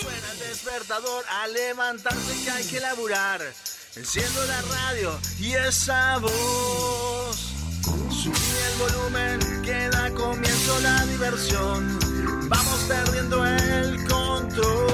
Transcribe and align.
Suena 0.00 0.32
el 0.32 0.38
despertador 0.38 1.24
a 1.28 1.46
levantarse 1.48 2.44
que 2.44 2.50
hay 2.50 2.64
que 2.66 2.80
laburar. 2.80 3.40
Enciendo 3.96 4.44
la 4.46 4.60
radio 4.62 5.18
y 5.38 5.54
esa 5.54 6.18
voz. 6.18 7.36
Subí 8.10 8.34
el 8.66 8.78
volumen 8.78 9.62
que 9.62 9.88
da 9.88 10.10
comienzo 10.12 10.80
la 10.80 11.06
diversión. 11.06 11.98
Vamos 12.48 12.80
perdiendo 12.88 13.46
el 13.46 14.04
control. 14.08 14.93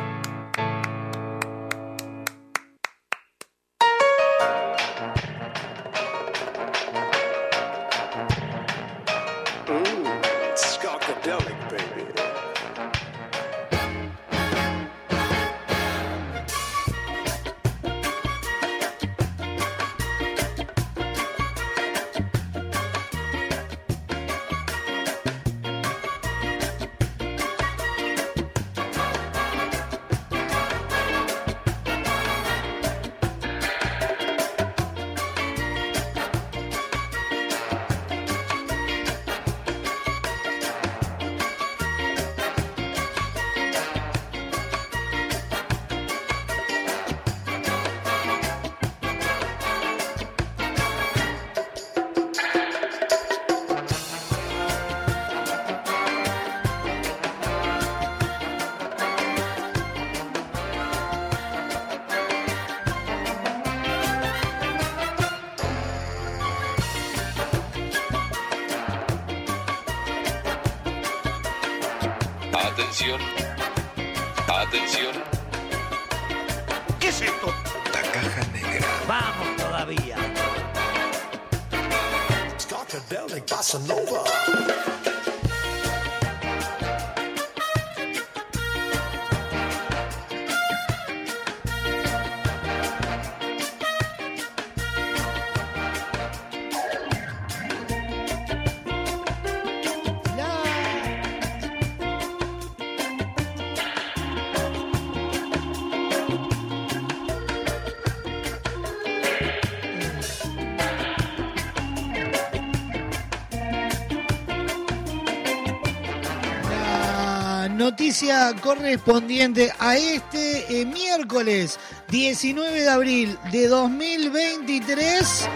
Noticia 118.11 118.53
correspondiente 118.61 119.71
a 119.79 119.95
este 119.95 120.81
eh, 120.81 120.85
miércoles 120.85 121.79
19 122.09 122.81
de 122.81 122.89
abril 122.89 123.39
de 123.53 123.69
2023. 123.69 125.47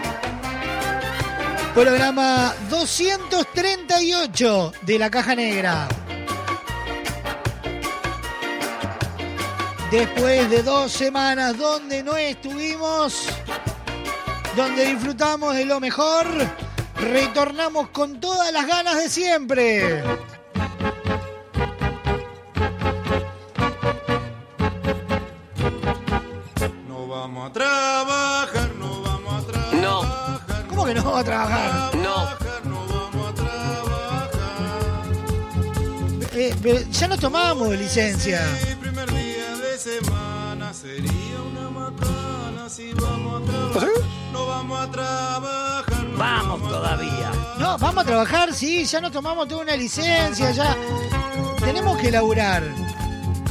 Programa 1.74 2.54
238 2.70 4.72
de 4.86 4.98
la 4.98 5.10
Caja 5.10 5.34
Negra. 5.34 5.86
Después 9.90 10.48
de 10.48 10.62
dos 10.62 10.90
semanas 10.90 11.58
donde 11.58 12.02
no 12.02 12.16
estuvimos, 12.16 13.28
donde 14.56 14.86
disfrutamos 14.86 15.54
de 15.54 15.66
lo 15.66 15.78
mejor, 15.78 16.26
retornamos 16.98 17.90
con 17.90 18.18
todas 18.18 18.50
las 18.50 18.66
ganas 18.66 18.96
de 18.96 19.10
siempre. 19.10 20.02
Ya 37.06 37.10
nos 37.10 37.20
tomamos 37.20 37.68
licencia. 37.68 38.40
El 38.68 38.76
primer 38.78 39.08
día 39.12 39.56
de 39.58 39.78
semana 39.78 40.74
sería 40.74 41.40
una 41.52 41.70
macana 41.70 42.68
si 42.68 42.92
vamos 42.94 43.42
a 43.42 43.44
trabajar. 43.44 43.88
No 44.32 44.46
vamos 44.46 44.80
a 44.80 44.90
trabajar. 44.90 46.04
no 46.04 46.18
Vamos 46.18 46.68
todavía. 46.68 47.30
No, 47.58 47.78
vamos 47.78 48.02
a 48.02 48.06
trabajar, 48.06 48.52
sí, 48.52 48.84
ya 48.84 49.00
nos 49.00 49.12
tomamos 49.12 49.46
toda 49.46 49.62
una 49.62 49.76
licencia, 49.76 50.50
ya. 50.50 50.76
Tenemos 51.60 51.96
que 51.98 52.10
laburar. 52.10 52.64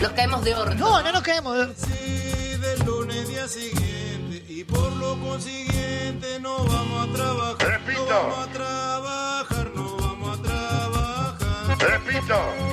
Nos 0.01 0.11
caemos 0.11 0.43
de 0.43 0.53
orto. 0.53 0.75
No, 0.75 1.01
no 1.01 1.11
nos 1.13 1.23
quedemos. 1.23 1.69
Sí, 1.77 2.57
del 2.57 2.79
lunes 2.85 3.27
día 3.29 3.47
siguiente 3.47 4.43
y 4.49 4.65
por 4.65 4.91
lo 4.97 5.17
consiguiente 5.17 6.41
no 6.41 6.57
vamos 6.65 7.09
a 7.09 7.13
trabajar. 7.13 7.67
Repito. 7.69 8.05
No 8.09 8.19
vamos 8.19 8.37
a 8.37 8.51
trabajar, 8.51 9.71
no 9.73 9.97
vamos 9.97 10.39
a 10.39 10.41
trabajar. 10.41 11.77
Repito. 11.79 12.64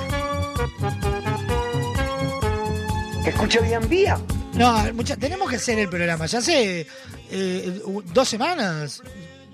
Escucha 3.42 3.60
bien, 3.60 3.88
vía. 3.88 4.18
No, 4.54 4.84
mucha- 4.94 5.16
tenemos 5.16 5.48
que 5.50 5.56
hacer 5.56 5.78
el 5.78 5.88
programa. 5.88 6.26
Ya 6.26 6.38
hace 6.38 6.86
eh, 7.30 7.82
dos 8.12 8.28
semanas. 8.28 9.02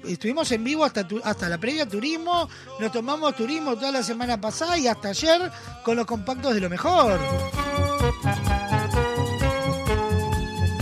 Estuvimos 0.07 0.51
en 0.53 0.63
vivo 0.65 0.85
hasta, 0.85 1.07
tu- 1.07 1.21
hasta 1.25 1.49
la 1.49 1.59
previa 1.59 1.87
turismo, 1.87 2.49
nos 2.81 2.93
tomamos 2.93 3.35
turismo 3.37 3.75
toda 3.77 3.91
la 3.93 4.03
semana 4.03 4.41
pasada 4.41 4.79
y 4.79 4.87
hasta 4.87 5.09
ayer 5.09 5.51
con 5.85 5.97
los 5.97 6.07
compactos 6.07 6.55
de 6.55 6.61
lo 6.61 6.71
mejor. 6.71 7.19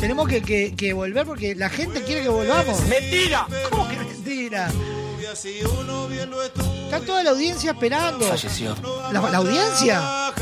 Tenemos 0.01 0.29
que, 0.29 0.43
que- 0.43 0.75
que 0.77 0.93
volver 0.93 1.27
porque 1.27 1.55
la 1.55 1.69
gente 1.71 2.03
quiere 2.03 2.23
que 2.23 2.29
volvamos. 2.29 2.81
¡Mentira! 2.83 3.47
¿Cómo 3.71 3.89
que 3.89 3.97
mentira? 3.97 4.69
Está 6.85 7.01
toda 7.01 7.23
la 7.25 7.31
audiencia 7.31 7.71
esperando. 7.73 8.27
Falleció. 8.27 8.77
¿La, 9.13 9.21
la 9.21 9.39
audiencia? 9.39 10.33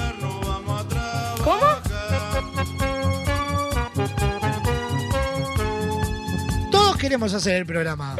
Queremos 7.04 7.34
hacer 7.34 7.56
el 7.56 7.66
programa. 7.66 8.16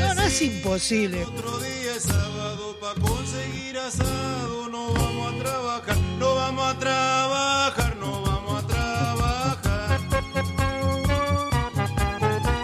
No, 0.00 0.14
no 0.14 0.22
es 0.22 0.42
imposible. 0.42 1.24
Otro 1.24 1.58
día 1.60 1.94
es 1.96 2.02
sábado 2.02 2.76
pa' 2.78 2.92
conseguir 3.00 3.78
asado. 3.78 4.68
No 4.68 4.92
vamos 4.92 5.34
a 5.34 5.38
trabajar, 5.38 5.96
no 6.18 6.34
vamos 6.34 6.74
a 6.74 6.78
trabajar, 6.78 7.96
no 7.96 8.22
vamos 8.22 8.62
a 8.62 8.66
trabajar. 8.66 10.00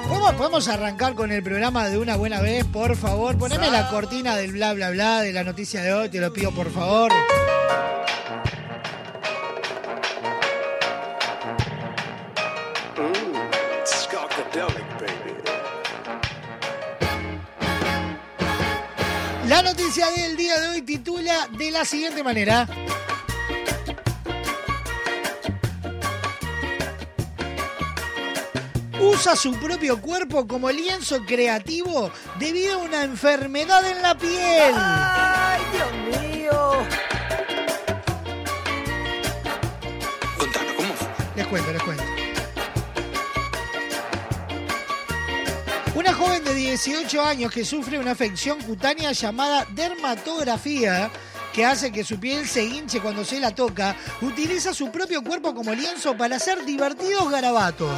¿Cómo 0.06 0.36
podemos 0.36 0.68
arrancar 0.68 1.14
con 1.14 1.32
el 1.32 1.42
programa 1.42 1.88
de 1.88 1.96
una 1.96 2.16
buena 2.16 2.42
vez? 2.42 2.66
Por 2.66 2.94
favor, 2.94 3.38
poneme 3.38 3.70
la 3.70 3.88
cortina 3.88 4.36
del 4.36 4.52
bla 4.52 4.74
bla 4.74 4.90
bla 4.90 5.22
de 5.22 5.32
la 5.32 5.44
noticia 5.44 5.82
de 5.82 5.94
hoy, 5.94 6.10
te 6.10 6.20
lo 6.20 6.30
pido 6.30 6.50
por 6.50 6.70
favor. 6.70 7.10
La 19.48 19.62
noticia 19.62 20.10
del 20.10 20.36
día 20.36 20.58
de 20.60 20.68
hoy 20.68 20.82
titula 20.82 21.48
de 21.58 21.70
la 21.70 21.84
siguiente 21.84 22.22
manera. 22.22 22.68
usa 29.02 29.36
su 29.36 29.52
propio 29.54 30.00
cuerpo 30.00 30.46
como 30.46 30.70
lienzo 30.70 31.24
creativo 31.26 32.10
debido 32.38 32.74
a 32.74 32.78
una 32.78 33.02
enfermedad 33.02 33.84
en 33.88 34.00
la 34.00 34.16
piel. 34.16 34.74
¡Ay, 34.76 35.60
Dios 35.72 36.20
mío! 36.20 36.72
Contanos, 40.38 40.72
¿cómo 40.76 40.94
fue? 40.94 41.08
Les 41.36 41.46
cuento, 41.46 41.72
les 41.72 41.82
cuento. 41.82 42.11
Una 46.02 46.14
joven 46.14 46.42
de 46.42 46.52
18 46.52 47.22
años 47.22 47.52
que 47.52 47.64
sufre 47.64 47.96
una 47.96 48.10
afección 48.10 48.60
cutánea 48.62 49.12
llamada 49.12 49.64
dermatografía, 49.72 51.08
que 51.52 51.64
hace 51.64 51.92
que 51.92 52.02
su 52.02 52.18
piel 52.18 52.48
se 52.48 52.64
hinche 52.64 52.98
cuando 52.98 53.24
se 53.24 53.38
la 53.38 53.54
toca, 53.54 53.94
utiliza 54.20 54.74
su 54.74 54.90
propio 54.90 55.22
cuerpo 55.22 55.54
como 55.54 55.72
lienzo 55.72 56.16
para 56.16 56.34
hacer 56.34 56.64
divertidos 56.64 57.30
garabatos. 57.30 57.94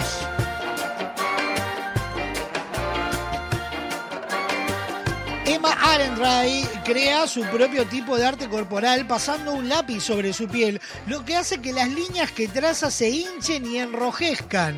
Emma 5.47 5.73
Arenray 5.73 6.69
crea 6.85 7.27
su 7.27 7.43
propio 7.45 7.87
tipo 7.87 8.19
de 8.19 8.27
arte 8.27 8.51
corporal 8.51 9.07
pasando 9.07 9.55
un 9.55 9.67
lápiz 9.71 10.03
sobre 10.03 10.35
su 10.35 10.47
piel, 10.47 10.79
lo 11.07 11.25
que 11.25 11.37
hace 11.37 11.63
que 11.63 11.73
las 11.73 11.89
líneas 11.89 12.31
que 12.33 12.49
traza 12.49 12.91
se 12.91 13.09
hinchen 13.09 13.65
y 13.65 13.79
enrojezcan, 13.79 14.77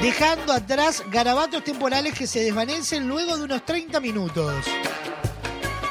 dejando 0.00 0.52
atrás 0.52 1.02
garabatos 1.10 1.64
temporales 1.64 2.14
que 2.14 2.26
se 2.26 2.40
desvanecen 2.40 3.08
luego 3.08 3.36
de 3.36 3.44
unos 3.44 3.64
30 3.64 4.00
minutos. 4.00 4.64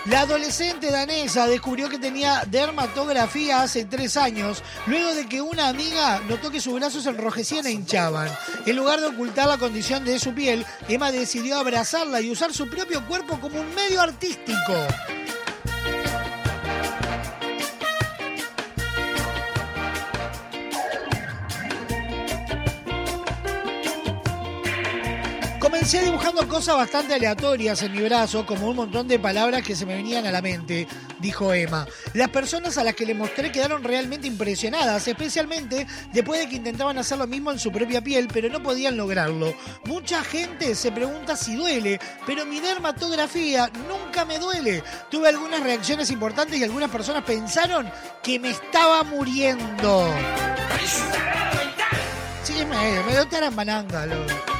La 0.05 0.22
adolescente 0.22 0.91
danesa 0.91 1.48
descubrió 1.48 1.88
que 1.88 1.98
tenía 1.98 2.43
dermatografía 2.48 3.62
hace 3.62 3.86
tres 3.86 4.17
años, 4.17 4.62
luego 4.86 5.13
de 5.15 5.27
que 5.27 5.41
una 5.41 5.69
amiga 5.69 6.22
notó 6.27 6.51
que 6.51 6.60
sus 6.60 6.74
brazos 6.74 7.05
enrojecían 7.05 7.65
e 7.65 7.72
hinchaban. 7.72 8.29
En 8.65 8.75
lugar 8.75 9.00
de 9.00 9.07
ocultar 9.07 9.48
la 9.48 9.57
condición 9.57 10.03
de 10.03 10.19
su 10.19 10.33
piel, 10.33 10.65
Emma 10.89 11.10
decidió 11.12 11.57
abrazarla 11.57 12.19
y 12.19 12.29
usar 12.29 12.53
su 12.53 12.69
propio 12.69 13.07
cuerpo 13.07 13.39
como 13.39 13.62
un 13.62 13.74
medio 13.74 14.01
artístico. 14.01 14.74
Comencé 25.83 26.05
dibujando 26.05 26.47
cosas 26.47 26.77
bastante 26.77 27.13
aleatorias 27.13 27.81
en 27.83 27.91
mi 27.91 28.01
brazo, 28.03 28.45
como 28.45 28.69
un 28.69 28.75
montón 28.77 29.05
de 29.05 29.19
palabras 29.19 29.63
que 29.63 29.75
se 29.75 29.85
me 29.85 29.95
venían 29.97 30.25
a 30.25 30.31
la 30.31 30.41
mente, 30.41 30.87
dijo 31.19 31.53
Emma. 31.53 31.85
Las 32.13 32.29
personas 32.29 32.77
a 32.77 32.85
las 32.85 32.95
que 32.95 33.05
le 33.05 33.13
mostré 33.13 33.51
quedaron 33.51 33.83
realmente 33.83 34.25
impresionadas, 34.25 35.05
especialmente 35.09 35.85
después 36.13 36.39
de 36.39 36.47
que 36.47 36.55
intentaban 36.55 36.97
hacer 36.97 37.17
lo 37.17 37.27
mismo 37.27 37.51
en 37.51 37.59
su 37.59 37.69
propia 37.69 38.01
piel, 38.01 38.29
pero 38.31 38.47
no 38.47 38.63
podían 38.63 38.95
lograrlo. 38.95 39.53
Mucha 39.83 40.23
gente 40.23 40.73
se 40.73 40.89
pregunta 40.93 41.35
si 41.35 41.55
duele, 41.55 41.99
pero 42.25 42.45
mi 42.45 42.61
dermatografía 42.61 43.69
nunca 43.89 44.23
me 44.23 44.39
duele. 44.39 44.81
Tuve 45.11 45.27
algunas 45.27 45.59
reacciones 45.59 46.09
importantes 46.11 46.57
y 46.57 46.63
algunas 46.63 46.89
personas 46.91 47.25
pensaron 47.25 47.91
que 48.23 48.39
me 48.39 48.51
estaba 48.51 49.03
muriendo. 49.03 50.07
Sí, 52.45 52.53
me, 52.65 53.11
dio 53.11 53.27
tarambananga, 53.27 54.05
lo- 54.05 54.52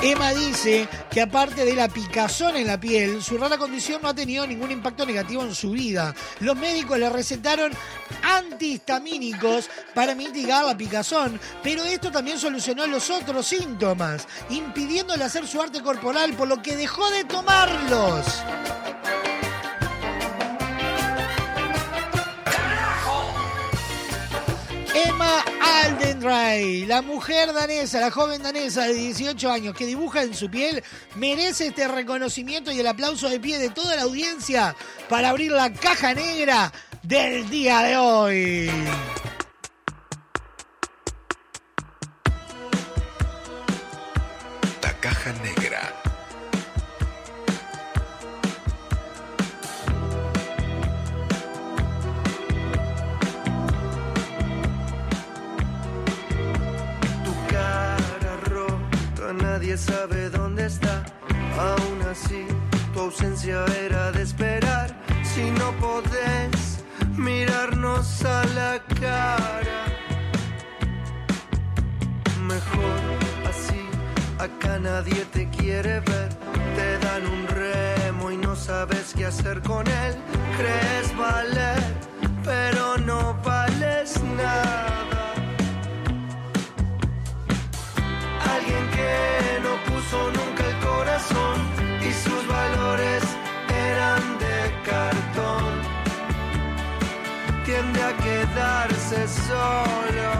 Emma 0.00 0.32
dice 0.32 0.88
que 1.10 1.20
aparte 1.20 1.64
de 1.64 1.74
la 1.74 1.88
picazón 1.88 2.56
en 2.56 2.68
la 2.68 2.78
piel, 2.78 3.20
su 3.20 3.36
rara 3.36 3.58
condición 3.58 4.00
no 4.00 4.08
ha 4.08 4.14
tenido 4.14 4.46
ningún 4.46 4.70
impacto 4.70 5.04
negativo 5.04 5.42
en 5.42 5.52
su 5.56 5.72
vida. 5.72 6.14
Los 6.38 6.56
médicos 6.56 6.98
le 6.98 7.10
recetaron 7.10 7.72
antihistamínicos 8.22 9.68
para 9.94 10.14
mitigar 10.14 10.64
la 10.64 10.76
picazón, 10.76 11.40
pero 11.64 11.82
esto 11.82 12.12
también 12.12 12.38
solucionó 12.38 12.86
los 12.86 13.10
otros 13.10 13.44
síntomas, 13.46 14.28
impidiéndole 14.50 15.24
hacer 15.24 15.48
su 15.48 15.60
arte 15.60 15.82
corporal, 15.82 16.32
por 16.34 16.46
lo 16.46 16.62
que 16.62 16.76
dejó 16.76 17.10
de 17.10 17.24
tomarlos. 17.24 18.24
Emma 25.06 25.44
Aldenray, 25.84 26.86
la 26.86 27.02
mujer 27.02 27.52
danesa, 27.52 28.00
la 28.00 28.10
joven 28.10 28.42
danesa 28.42 28.82
de 28.82 28.94
18 28.94 29.50
años 29.50 29.74
que 29.74 29.86
dibuja 29.86 30.22
en 30.22 30.34
su 30.34 30.50
piel, 30.50 30.82
merece 31.14 31.68
este 31.68 31.86
reconocimiento 31.86 32.72
y 32.72 32.80
el 32.80 32.86
aplauso 32.86 33.28
de 33.28 33.38
pie 33.38 33.58
de 33.58 33.70
toda 33.70 33.94
la 33.96 34.02
audiencia 34.02 34.74
para 35.08 35.28
abrir 35.28 35.52
la 35.52 35.72
caja 35.72 36.14
negra 36.14 36.72
del 37.02 37.48
día 37.48 37.80
de 37.80 37.96
hoy. 37.96 38.70
La 44.82 44.92
caja 45.00 45.32
negra. 45.44 46.07
Nadie 59.58 59.76
sabe 59.76 60.30
dónde 60.30 60.66
está. 60.66 61.04
Aún 61.58 62.00
así, 62.08 62.46
tu 62.94 63.00
ausencia 63.00 63.64
era 63.84 64.12
de 64.12 64.22
esperar. 64.22 64.88
Si 65.24 65.50
no 65.50 65.72
podés 65.78 66.84
mirarnos 67.16 68.24
a 68.24 68.44
la 68.58 68.80
cara, 69.00 69.80
mejor 72.46 73.00
así. 73.50 73.82
Acá 74.38 74.78
nadie 74.78 75.24
te 75.32 75.50
quiere 75.50 75.94
ver. 76.10 76.28
Te 76.76 76.98
dan 77.04 77.26
un 77.26 77.48
remo 77.48 78.30
y 78.30 78.36
no 78.36 78.54
sabes 78.54 79.12
qué 79.16 79.26
hacer 79.26 79.60
con 79.62 79.84
él. 79.88 80.14
Crees 80.56 81.16
valer, 81.16 81.82
pero 82.44 82.96
no 82.98 83.42
quedarse 98.58 99.28
solo. 99.46 100.30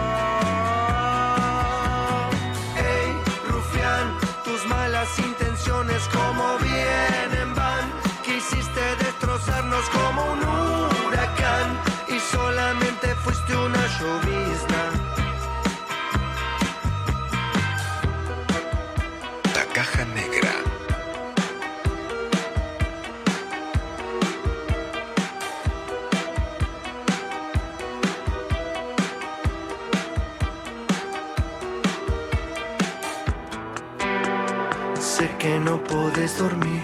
Ey, 2.77 3.09
rufián, 3.49 4.07
tus 4.45 4.67
malas 4.67 5.09
intenciones 5.19 6.03
como 6.09 6.59
vienen 6.59 7.55
van. 7.55 7.85
Quisiste 8.25 8.85
destrozarnos 9.05 9.85
como 9.91 10.21
un 10.33 10.41
huracán 11.07 11.69
y 12.09 12.19
solamente 12.19 13.15
fuiste 13.25 13.57
una 13.57 13.87
llovizna. 13.99 14.58
Puedes 36.19 36.37
dormir. 36.37 36.78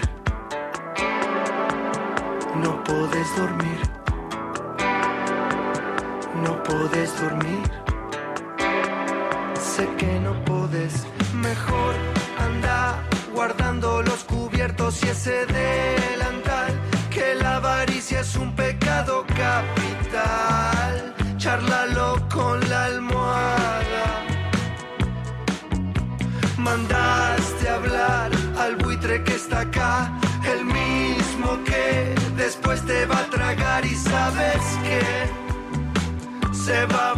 Se 36.65 36.85
va 36.87 37.14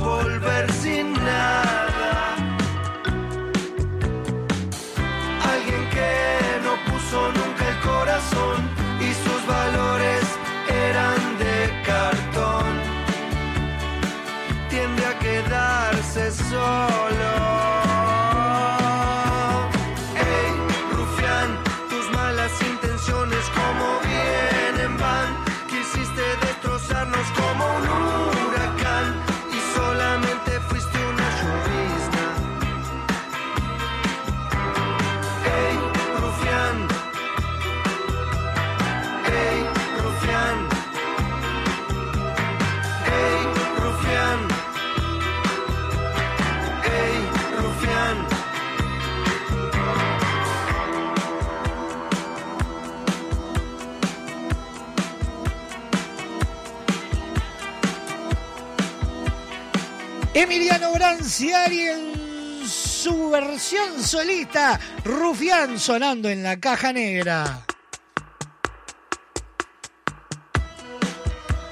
Emiliano 60.49 60.93
Branciari 60.93 61.81
en 61.81 62.65
su 62.65 63.29
versión 63.29 64.01
solista, 64.01 64.79
Rufián 65.03 65.77
sonando 65.77 66.29
en 66.29 66.41
la 66.41 66.57
caja 66.57 66.93
negra. 66.93 67.65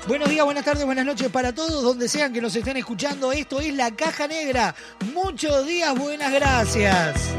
Buenos 0.10 0.28
días, 0.28 0.44
buenas 0.44 0.66
tardes, 0.66 0.84
buenas 0.84 1.06
noches 1.06 1.30
para 1.30 1.56
todos, 1.56 1.84
donde 1.84 2.10
sean 2.10 2.34
que 2.34 2.42
nos 2.42 2.54
estén 2.54 2.76
escuchando. 2.76 3.32
Esto 3.32 3.62
es 3.62 3.74
La 3.74 3.92
Caja 3.92 4.28
Negra. 4.28 4.76
Muchos 5.14 5.66
días, 5.66 5.98
buenas 5.98 6.34
gracias. 6.34 7.30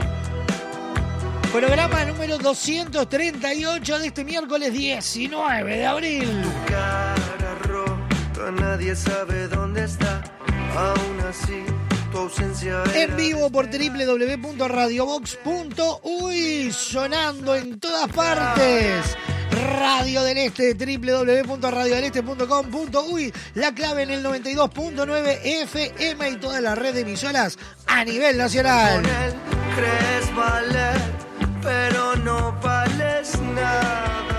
Programa 1.53 2.07
número 2.07 2.39
238 2.39 3.99
de 3.99 4.07
este 4.07 4.25
miércoles 4.25 4.73
19 4.73 5.77
de 5.77 5.87
abril. 5.87 6.43
cara 6.67 7.55
rota, 7.61 8.51
nadie 8.53 8.97
sabe 8.97 9.49
dónde 9.49 9.85
está. 9.85 10.36
Aún 10.77 11.21
así, 11.27 11.65
tu 12.13 12.19
ausencia 12.19 12.85
En 12.95 13.17
vivo 13.17 13.51
por 13.51 13.71
www.radiobox.uy, 13.71 16.71
sonando 16.71 17.55
en 17.55 17.81
todas 17.81 18.13
partes. 18.13 19.17
Radio 19.79 20.23
del 20.23 20.37
Este, 20.37 20.75
www.radiodeleste.com.uy, 20.75 23.33
la 23.55 23.75
clave 23.75 24.03
en 24.03 24.11
el 24.11 24.23
92.9 24.23 25.39
FM 25.43 26.31
y 26.31 26.37
toda 26.37 26.61
la 26.61 26.75
red 26.75 26.93
de 26.93 27.01
emisoras 27.01 27.59
a 27.87 28.05
nivel 28.05 28.37
nacional. 28.37 29.03
Con 29.03 29.07
él 29.07 29.33
crees 29.77 30.37
valer, 30.37 31.01
pero 31.63 32.17
no 32.17 32.53
vales 32.61 33.41
nada. 33.55 34.36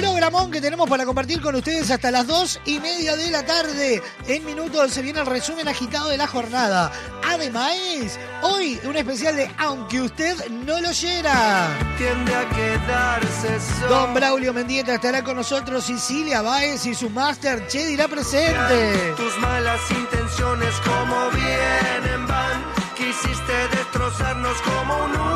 Programón 0.00 0.50
que 0.50 0.62
tenemos 0.62 0.88
para 0.88 1.04
compartir 1.04 1.42
con 1.42 1.54
ustedes 1.54 1.90
hasta 1.90 2.10
las 2.10 2.26
dos 2.26 2.58
y 2.64 2.80
media 2.80 3.16
de 3.16 3.30
la 3.30 3.44
tarde. 3.44 4.02
En 4.26 4.46
minutos 4.46 4.92
se 4.92 5.02
viene 5.02 5.20
el 5.20 5.26
resumen 5.26 5.68
agitado 5.68 6.08
de 6.08 6.16
la 6.16 6.26
jornada. 6.26 6.90
Además, 7.22 8.18
hoy 8.40 8.80
un 8.84 8.96
especial 8.96 9.36
de 9.36 9.50
Aunque 9.58 10.00
usted 10.00 10.48
no 10.48 10.80
lo 10.80 10.88
oyera. 10.88 11.68
Tiende 11.98 12.34
a 12.34 12.48
quedarse 12.48 13.60
solo. 13.60 13.88
Don 13.88 14.14
Braulio 14.14 14.54
Mendieta 14.54 14.94
estará 14.94 15.22
con 15.22 15.36
nosotros, 15.36 15.84
Sicilia 15.84 16.40
Báez 16.40 16.86
y 16.86 16.94
su 16.94 17.10
máster 17.10 17.66
Che 17.68 17.86
dirá 17.86 18.08
presente. 18.08 19.12
Tus 19.18 19.36
malas 19.38 19.80
intenciones 19.90 20.74
como 20.76 21.30
vienen 21.30 22.26
van. 22.26 22.64
Quisiste 22.96 23.68
destrozarnos 23.76 24.56
como 24.62 25.04
un 25.04 25.29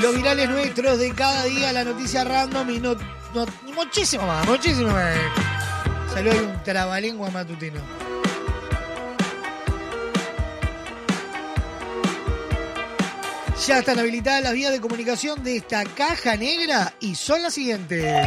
Los 0.00 0.14
virales 0.16 0.48
nuestros 0.48 0.98
de 0.98 1.12
cada 1.12 1.44
día, 1.44 1.72
la 1.72 1.84
noticia 1.84 2.24
random 2.24 2.70
y, 2.70 2.78
no, 2.78 2.96
muchísimo 3.74 4.26
más, 4.26 4.46
muchísimo 4.46 4.90
más. 4.90 5.14
Salió 6.12 6.32
un 6.32 6.62
trabalengua 6.62 7.30
matutino. 7.30 7.80
Ya 13.66 13.80
están 13.80 13.98
habilitadas 13.98 14.42
las 14.42 14.54
vías 14.54 14.72
de 14.72 14.80
comunicación 14.80 15.44
de 15.44 15.56
esta 15.56 15.84
caja 15.84 16.34
negra 16.34 16.94
y 16.98 17.14
son 17.14 17.42
las 17.42 17.52
siguientes. 17.52 18.26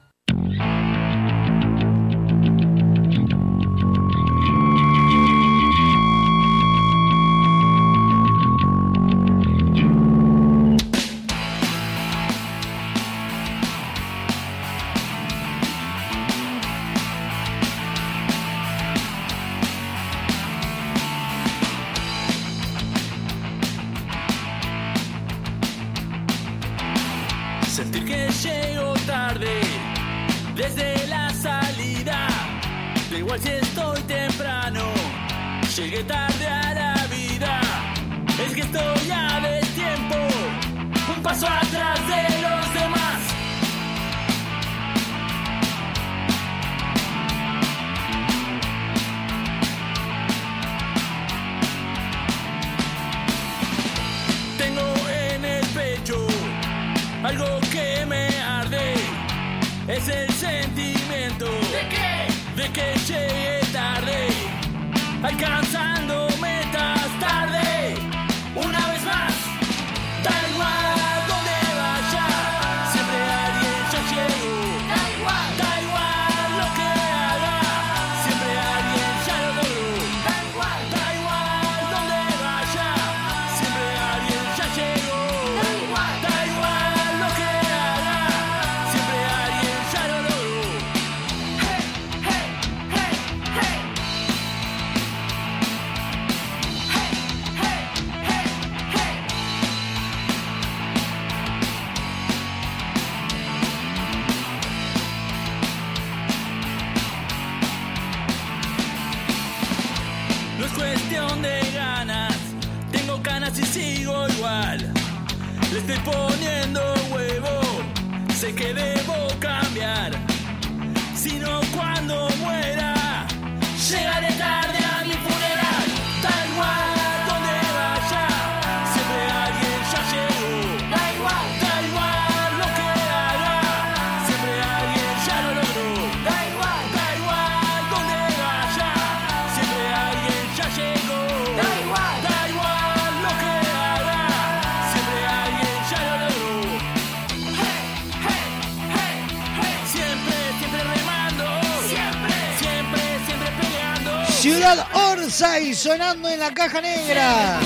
Sonando 155.81 156.29
en 156.29 156.39
la 156.39 156.53
caja 156.53 156.79
negra. 156.79 157.59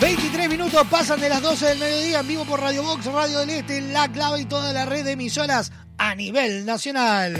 23 0.00 0.48
minutos 0.48 0.86
pasan 0.88 1.20
de 1.20 1.28
las 1.28 1.42
12 1.42 1.66
del 1.66 1.78
mediodía 1.80 2.20
en 2.20 2.28
vivo 2.28 2.44
por 2.44 2.60
Radio 2.60 2.84
Box, 2.84 3.06
Radio 3.06 3.40
del 3.40 3.50
Este, 3.50 3.80
La 3.80 4.06
Clave 4.12 4.42
y 4.42 4.44
toda 4.44 4.72
la 4.72 4.84
red 4.84 5.04
de 5.04 5.12
emisoras 5.12 5.72
a 5.98 6.14
nivel 6.14 6.64
nacional. 6.64 7.34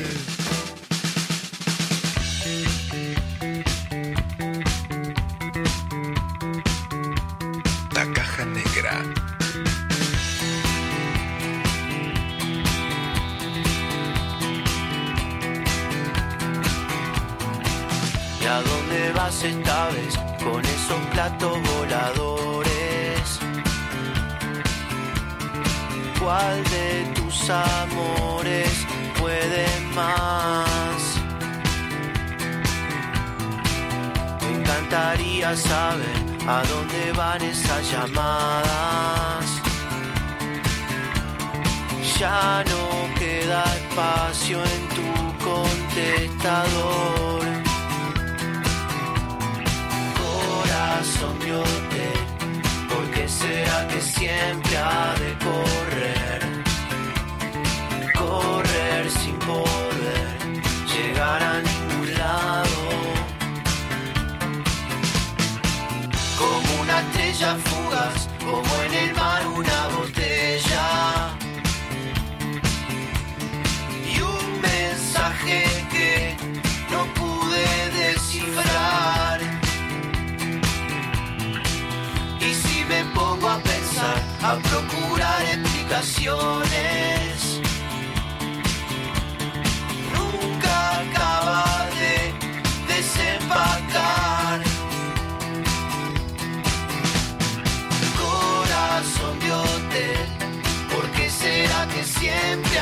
Siempre 102.06 102.78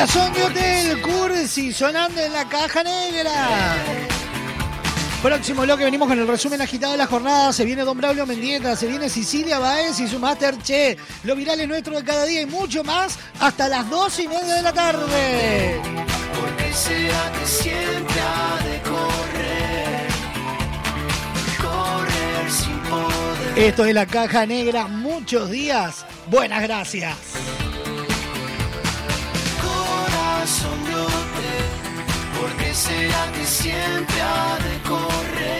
Corazón 0.00 0.32
de 0.32 0.42
Hotel 0.44 1.02
Cursi 1.02 1.74
sonando 1.74 2.22
en 2.22 2.32
la 2.32 2.48
caja 2.48 2.82
negra. 2.82 3.76
Próximo 5.22 5.60
bloque 5.60 5.84
venimos 5.84 6.08
con 6.08 6.18
el 6.18 6.26
resumen 6.26 6.62
agitado 6.62 6.92
de 6.92 6.98
la 6.98 7.06
jornada. 7.06 7.52
Se 7.52 7.66
viene 7.66 7.84
Don 7.84 7.98
Braulio 7.98 8.24
Mendieta, 8.24 8.74
se 8.76 8.86
viene 8.86 9.10
Sicilia 9.10 9.58
Baez 9.58 10.00
y 10.00 10.08
su 10.08 10.18
Master 10.18 10.56
Che. 10.56 10.96
Lo 11.24 11.36
viral 11.36 11.60
es 11.60 11.68
nuestro 11.68 11.96
de 11.96 12.02
cada 12.02 12.24
día 12.24 12.40
y 12.40 12.46
mucho 12.46 12.82
más 12.82 13.18
hasta 13.40 13.68
las 13.68 13.90
dos 13.90 14.18
y 14.20 14.26
media 14.26 14.54
de 14.54 14.62
la 14.62 14.72
tarde. 14.72 15.82
¿Por 16.34 16.56
qué 16.56 16.72
será 16.72 17.32
que 17.38 17.46
siempre 17.46 18.20
ha 18.22 18.64
de 18.64 18.80
correr? 18.80 20.08
Correr 21.60 22.50
sin 22.50 22.78
poder. 22.88 23.58
Esto 23.58 23.84
es 23.84 23.92
la 23.94 24.06
caja 24.06 24.46
negra. 24.46 24.86
Muchos 24.86 25.50
días. 25.50 26.06
Buenas 26.30 26.62
gracias. 26.62 27.29
Será 32.80 33.30
que 33.32 33.44
siempre 33.44 34.20
ha 34.22 34.56
de 34.64 34.88
correr? 34.88 35.59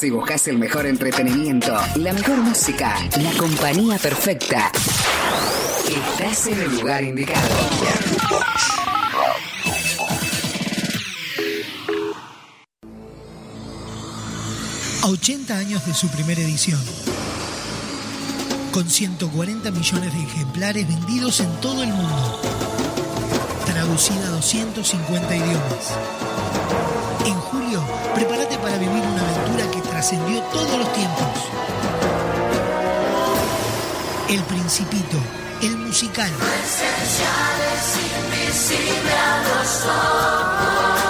Si 0.00 0.08
buscas 0.08 0.48
el 0.48 0.56
mejor 0.56 0.86
entretenimiento, 0.86 1.76
la 1.96 2.14
mejor 2.14 2.38
música, 2.38 2.96
la 3.20 3.32
compañía 3.32 3.98
perfecta, 3.98 4.72
estás 5.86 6.46
en 6.46 6.58
el 6.58 6.74
lugar 6.74 7.04
indicado. 7.04 7.46
A 15.02 15.06
80 15.06 15.54
años 15.54 15.84
de 15.84 15.92
su 15.92 16.08
primera 16.08 16.40
edición. 16.40 16.80
Con 18.72 18.88
140 18.88 19.70
millones 19.70 20.14
de 20.14 20.22
ejemplares 20.22 20.88
vendidos 20.88 21.40
en 21.40 21.52
todo 21.60 21.82
el 21.82 21.92
mundo. 21.92 22.40
Traducida 23.66 24.28
a 24.28 24.30
250 24.30 25.36
idiomas. 25.36 25.94
En 27.26 27.34
julio, 27.34 27.84
prepárate 28.14 28.56
para 28.56 28.78
vivir 28.78 29.02
una 29.02 29.20
aventura 29.20 29.70
que 29.70 29.79
trascendió 30.00 30.40
todos 30.44 30.78
los 30.78 30.90
tiempos. 30.94 31.26
El 34.30 34.42
Principito, 34.44 35.18
el 35.60 35.76
musical. 35.76 36.30
a 39.10 39.42
los 39.42 39.84
ojos. 39.84 41.09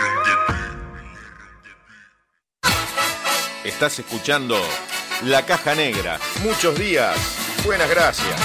Estás 3.81 3.97
escuchando 3.97 4.61
La 5.23 5.43
Caja 5.43 5.73
Negra. 5.73 6.19
Muchos 6.43 6.77
días. 6.77 7.17
Buenas 7.65 7.89
gracias. 7.89 8.39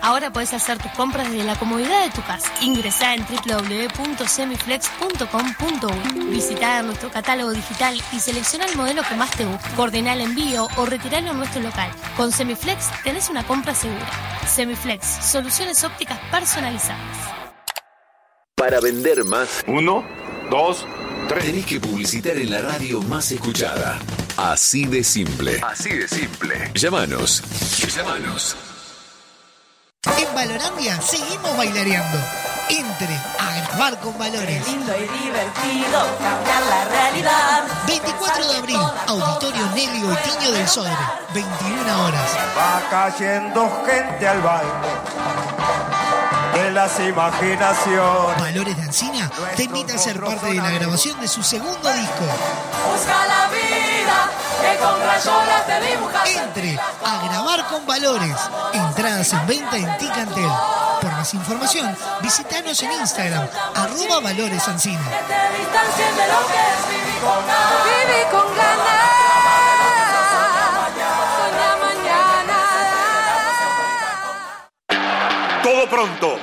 Ahora 0.00 0.32
puedes 0.32 0.54
hacer 0.54 0.78
tus 0.78 0.92
compras 0.92 1.28
desde 1.28 1.42
la 1.42 1.56
comodidad 1.56 2.04
de 2.04 2.12
tu 2.12 2.22
casa. 2.22 2.48
Ingresá 2.60 3.14
en 3.14 3.26
www.semiflex.com.uy. 3.26 6.26
Visita 6.26 6.80
nuestro 6.82 7.10
catálogo 7.10 7.50
digital 7.50 8.00
y 8.12 8.20
selecciona 8.20 8.66
el 8.66 8.76
modelo 8.76 9.02
que 9.02 9.16
más 9.16 9.32
te 9.32 9.46
guste. 9.46 9.68
Coordina 9.74 10.12
el 10.12 10.20
envío 10.20 10.68
o 10.76 10.86
retiralo 10.86 11.32
en 11.32 11.38
nuestro 11.38 11.60
local. 11.60 11.90
Con 12.16 12.30
Semiflex 12.30 12.88
tenés 13.02 13.28
una 13.28 13.44
compra 13.44 13.74
segura. 13.74 14.08
Semiflex, 14.46 15.04
soluciones 15.04 15.82
ópticas 15.82 16.20
personalizadas. 16.30 17.00
Para 18.54 18.78
vender 18.78 19.24
más. 19.24 19.64
Uno, 19.66 20.04
dos, 20.48 20.86
tres. 20.86 21.01
Tenés 21.28 21.66
que 21.66 21.80
publicitar 21.80 22.36
en 22.36 22.50
la 22.50 22.60
radio 22.60 23.00
más 23.02 23.30
escuchada. 23.32 23.98
Así 24.36 24.84
de 24.86 25.02
simple. 25.04 25.60
Así 25.62 25.90
de 25.90 26.08
simple. 26.08 26.70
Llámanos. 26.74 27.42
Llámanos. 27.94 28.56
En 30.04 30.34
Valorandia 30.34 31.00
seguimos 31.00 31.56
bailareando. 31.56 32.18
Entre 32.68 33.14
a 33.38 33.66
grabar 33.66 34.00
con 34.00 34.16
valores. 34.18 34.66
Lindo 34.66 34.92
y 34.96 35.24
divertido 35.24 36.18
cambiar 36.18 36.62
la 36.68 36.84
realidad. 36.84 37.64
24 37.86 38.48
de 38.48 38.56
abril, 38.56 38.80
Auditorio 39.06 39.66
Nelly 39.74 40.02
Goitiño 40.02 40.52
del 40.52 40.68
Sodre. 40.68 40.96
21 41.34 42.04
horas. 42.04 42.30
Va 42.56 42.82
cayendo 42.90 43.84
gente 43.86 44.28
al 44.28 44.40
baile 44.42 46.11
de 46.54 46.70
las 46.70 46.98
imaginaciones. 47.00 48.40
Valores 48.40 48.76
de 48.76 48.82
Ancina 48.82 49.30
te 49.56 49.64
invita 49.64 49.94
a 49.94 49.98
ser 49.98 50.20
parte 50.20 50.46
de 50.46 50.54
la 50.54 50.70
grabación 50.70 51.20
de 51.20 51.28
su 51.28 51.42
segundo 51.42 51.92
disco. 51.92 52.24
Busca 52.90 53.26
la 53.26 53.48
vida 53.48 54.30
que 54.60 54.78
con 54.78 55.00
rayolas 55.00 55.66
te 55.66 55.80
dibuja. 55.80 56.24
Entre 56.26 56.78
a 56.78 57.28
grabar 57.28 57.66
con 57.66 57.86
valores. 57.86 58.36
Entradas 58.72 59.32
en 59.32 59.46
venta 59.46 59.76
en 59.76 59.98
Ticantel. 59.98 60.50
Por 61.00 61.10
más 61.12 61.34
información, 61.34 61.96
visítanos 62.20 62.80
en 62.82 62.92
Instagram, 62.92 63.48
arroba 63.74 64.20
valores 64.20 64.68
Ancina. 64.68 65.00
Que 65.02 65.34
te 65.34 65.58
distancien 65.58 66.16
de 66.16 66.26
lo 66.28 66.46
que 66.46 66.54
es 66.54 66.88
vivir 66.88 67.20
con 67.20 67.46
ganas. 67.46 67.84
Vivir 67.84 68.26
con 68.30 68.56
ganas. 68.56 69.11
Todo 75.62 75.88
pronto. 75.88 76.38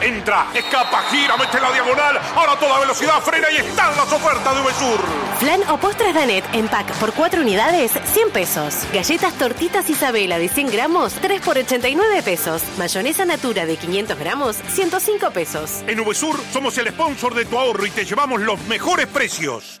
Entra, 0.00 0.48
escapa, 0.54 1.02
gira, 1.10 1.36
mete 1.36 1.58
la 1.60 1.72
diagonal. 1.72 2.20
Ahora 2.36 2.52
a 2.52 2.58
toda 2.58 2.78
velocidad 2.78 3.20
frena 3.20 3.50
y 3.50 3.56
están 3.56 3.96
las 3.96 4.12
ofertas 4.12 4.54
de 4.54 4.62
VSUR. 4.62 5.00
Flan 5.38 5.62
o 5.70 5.78
postres 5.78 6.14
Danet 6.14 6.44
en 6.52 6.68
pack 6.68 6.92
por 6.98 7.12
4 7.14 7.40
unidades, 7.40 7.92
100 8.12 8.30
pesos. 8.30 8.86
Galletas 8.92 9.32
tortitas 9.34 9.88
Isabela 9.90 10.38
de 10.38 10.48
100 10.48 10.70
gramos, 10.70 11.14
3 11.14 11.40
por 11.40 11.58
89 11.58 12.22
pesos. 12.22 12.62
Mayonesa 12.76 13.24
Natura 13.24 13.66
de 13.66 13.76
500 13.76 14.18
gramos, 14.18 14.56
105 14.68 15.30
pesos. 15.30 15.82
En 15.86 16.04
VSUR 16.04 16.38
somos 16.52 16.76
el 16.78 16.88
sponsor 16.88 17.34
de 17.34 17.46
tu 17.46 17.58
ahorro 17.58 17.86
y 17.86 17.90
te 17.90 18.04
llevamos 18.04 18.40
los 18.42 18.60
mejores 18.66 19.06
precios. 19.06 19.80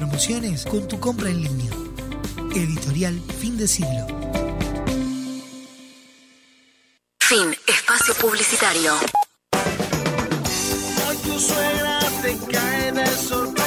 promociones 0.00 0.64
con 0.64 0.88
tu 0.88 0.98
compra 0.98 1.28
en 1.28 1.42
línea. 1.42 1.70
Editorial 2.54 3.20
Fin 3.38 3.58
de 3.58 3.68
Siglo. 3.68 4.06
Fin. 7.18 7.54
Espacio 7.66 8.14
publicitario. 8.14 8.94
Hoy 11.06 11.16
tu 11.22 11.38
suegra 11.38 12.00
te 12.22 12.38
cae 12.50 12.92
de 12.92 13.06
sorpresa 13.08 13.59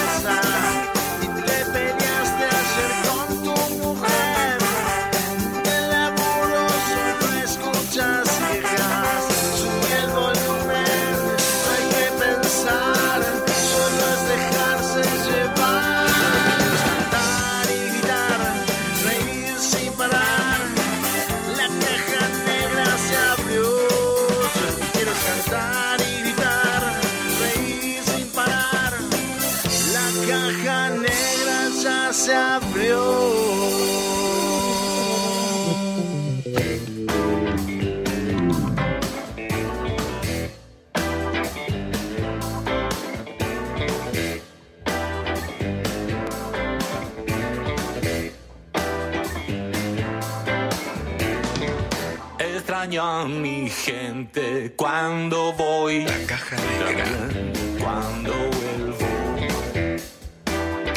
a 53.04 53.26
mi 53.26 53.70
gente 53.70 54.74
cuando 54.78 55.52
voy. 55.54 56.06
La 56.06 56.26
caja 56.26 56.56
Cuando 57.80 58.32
vuelvo. 58.32 58.98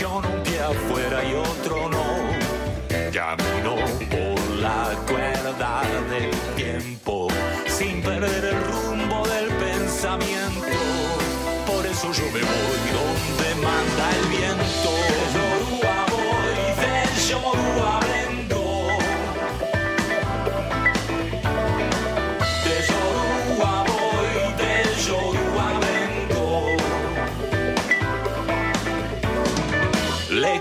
Con 0.00 0.24
un 0.24 0.42
pie 0.44 0.60
afuera 0.60 1.24
y 1.24 1.34
otro 1.34 1.88
no. 1.88 2.06
Camino 3.12 3.74
por 3.74 3.95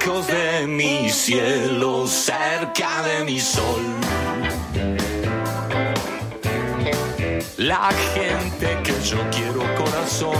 De 0.05 0.67
mi 0.67 1.09
cielo, 1.09 2.05
cerca 2.05 3.01
de 3.01 3.23
mi 3.23 3.39
sol. 3.39 3.81
La 7.57 7.89
gente 8.13 8.77
que 8.83 8.93
yo 9.03 9.17
quiero 9.31 9.61
corazón, 9.75 10.37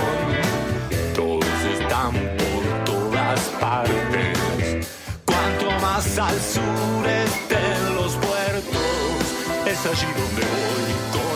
todos 1.15 1.45
están 1.80 2.13
por 2.13 2.86
todas 2.86 3.39
partes. 3.60 4.88
Cuanto 5.25 5.71
más 5.82 6.15
al 6.19 6.39
sur 6.39 7.08
estén 7.25 7.95
los 7.95 8.13
puertos, 8.17 9.23
es 9.65 9.80
allí 9.88 10.08
donde 10.15 10.43
voy 10.54 10.93
con 11.12 11.35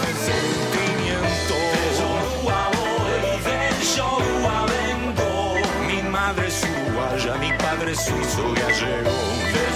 mi 7.89 7.95
padre 7.95 7.95
es 7.95 7.99
suizo 8.01 9.68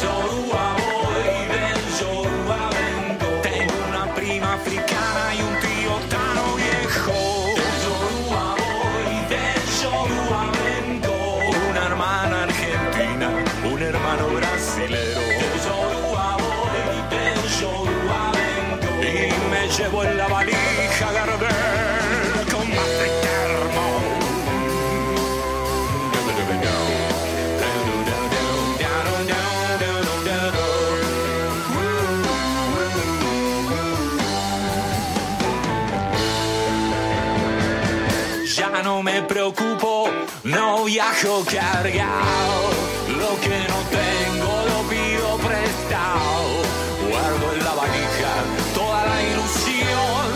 me 39.04 39.22
preocupo, 39.24 40.10
no 40.46 40.86
viajo 40.86 41.44
cargado. 41.52 42.70
Lo 43.10 43.40
que 43.42 43.58
no 43.68 43.80
tengo 44.00 44.54
lo 44.70 44.90
pido 44.90 45.38
prestado. 45.38 46.64
Guardo 47.10 47.54
en 47.54 47.64
la 47.66 47.74
valija 47.74 48.34
toda 48.74 49.06
la 49.06 49.24
ilusión 49.24 50.30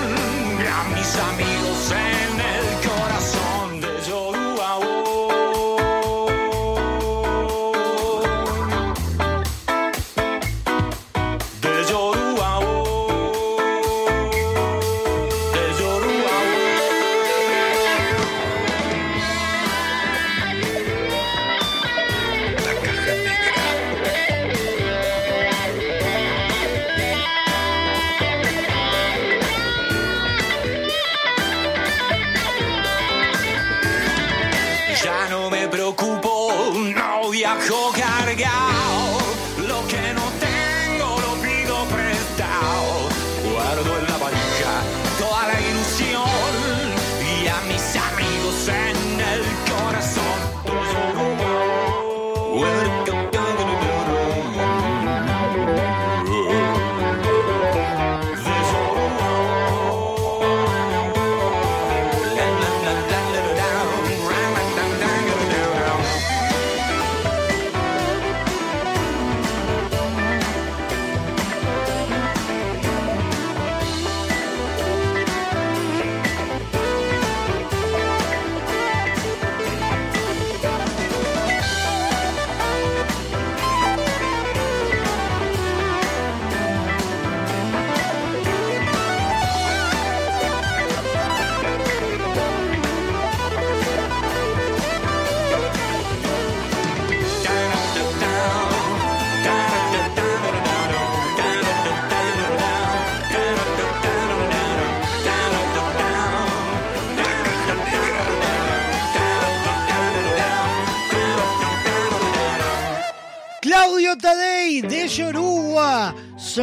a 0.68 0.84
mis 0.96 1.16
amigos 1.32 1.92
en 1.92 2.37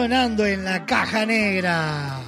en 0.04 0.64
la 0.64 0.84
caja 0.84 1.24
negra. 1.24 2.20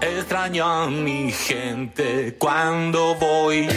Extraño 0.00 0.64
a 0.64 0.90
mi 0.90 1.30
gente 1.32 2.34
cuando 2.38 3.14
voy 3.16 3.68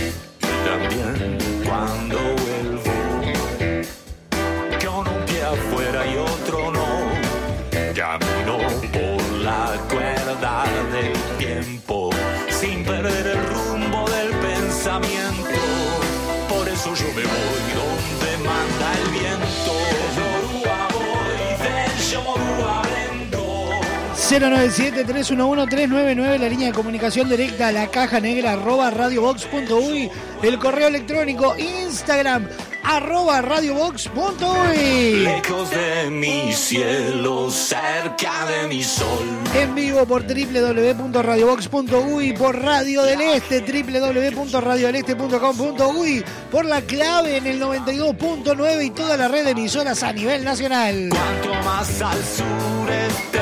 097-311-399, 24.29 26.37
la 26.37 26.49
línea 26.49 26.67
de 26.67 26.73
comunicación 26.73 27.27
directa 27.27 27.69
a 27.69 27.71
la 27.71 27.87
caja 27.87 28.19
negra 28.19 28.53
arroba 28.53 28.91
radiobox.uy, 28.91 30.11
el 30.43 30.59
correo 30.59 30.87
electrónico, 30.87 31.55
Instagram 31.57 32.47
arroba 32.83 33.41
radiobox.uy. 33.41 35.23
Lejos 35.23 35.71
de 35.71 36.11
mi 36.11 36.53
cielo, 36.53 37.49
cerca 37.49 38.45
de 38.45 38.67
mi 38.67 38.83
sol. 38.83 39.25
En 39.55 39.73
vivo 39.73 40.05
por 40.05 40.21
www.radiobox.uy, 40.21 42.33
por 42.33 42.61
Radio 42.61 43.01
del 43.01 43.21
Este, 43.21 43.61
www.radiodeleste.com.uy, 43.61 46.23
por 46.51 46.65
la 46.65 46.81
clave 46.81 47.37
en 47.37 47.47
el 47.47 47.59
92.9 47.59 48.85
y 48.85 48.91
toda 48.91 49.17
la 49.17 49.27
red 49.27 49.45
de 49.45 49.51
emisoras 49.51 50.03
a 50.03 50.13
nivel 50.13 50.43
nacional. 50.43 51.09
Cuanto 51.09 51.51
más 51.63 51.99
al 51.99 52.23
sur 52.23 53.38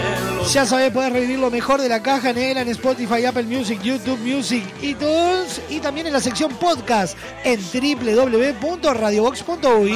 Ya 0.54 0.66
sabés, 0.66 0.92
podés 0.92 1.12
revivir 1.12 1.40
lo 1.40 1.52
mejor 1.52 1.82
de 1.82 1.90
la 1.90 2.02
caja 2.02 2.32
negra 2.32 2.62
en 2.62 2.70
Spotify, 2.70 3.26
Apple 3.26 3.44
Music, 3.44 3.82
YouTube 3.82 4.18
Music, 4.20 4.64
iTunes 4.82 5.62
y 5.70 5.80
también 5.80 6.08
en 6.08 6.14
la 6.14 6.22
sección 6.22 6.56
podcast 6.56 7.18
en 7.44 7.60
www.radiobox.uy. 7.60 9.92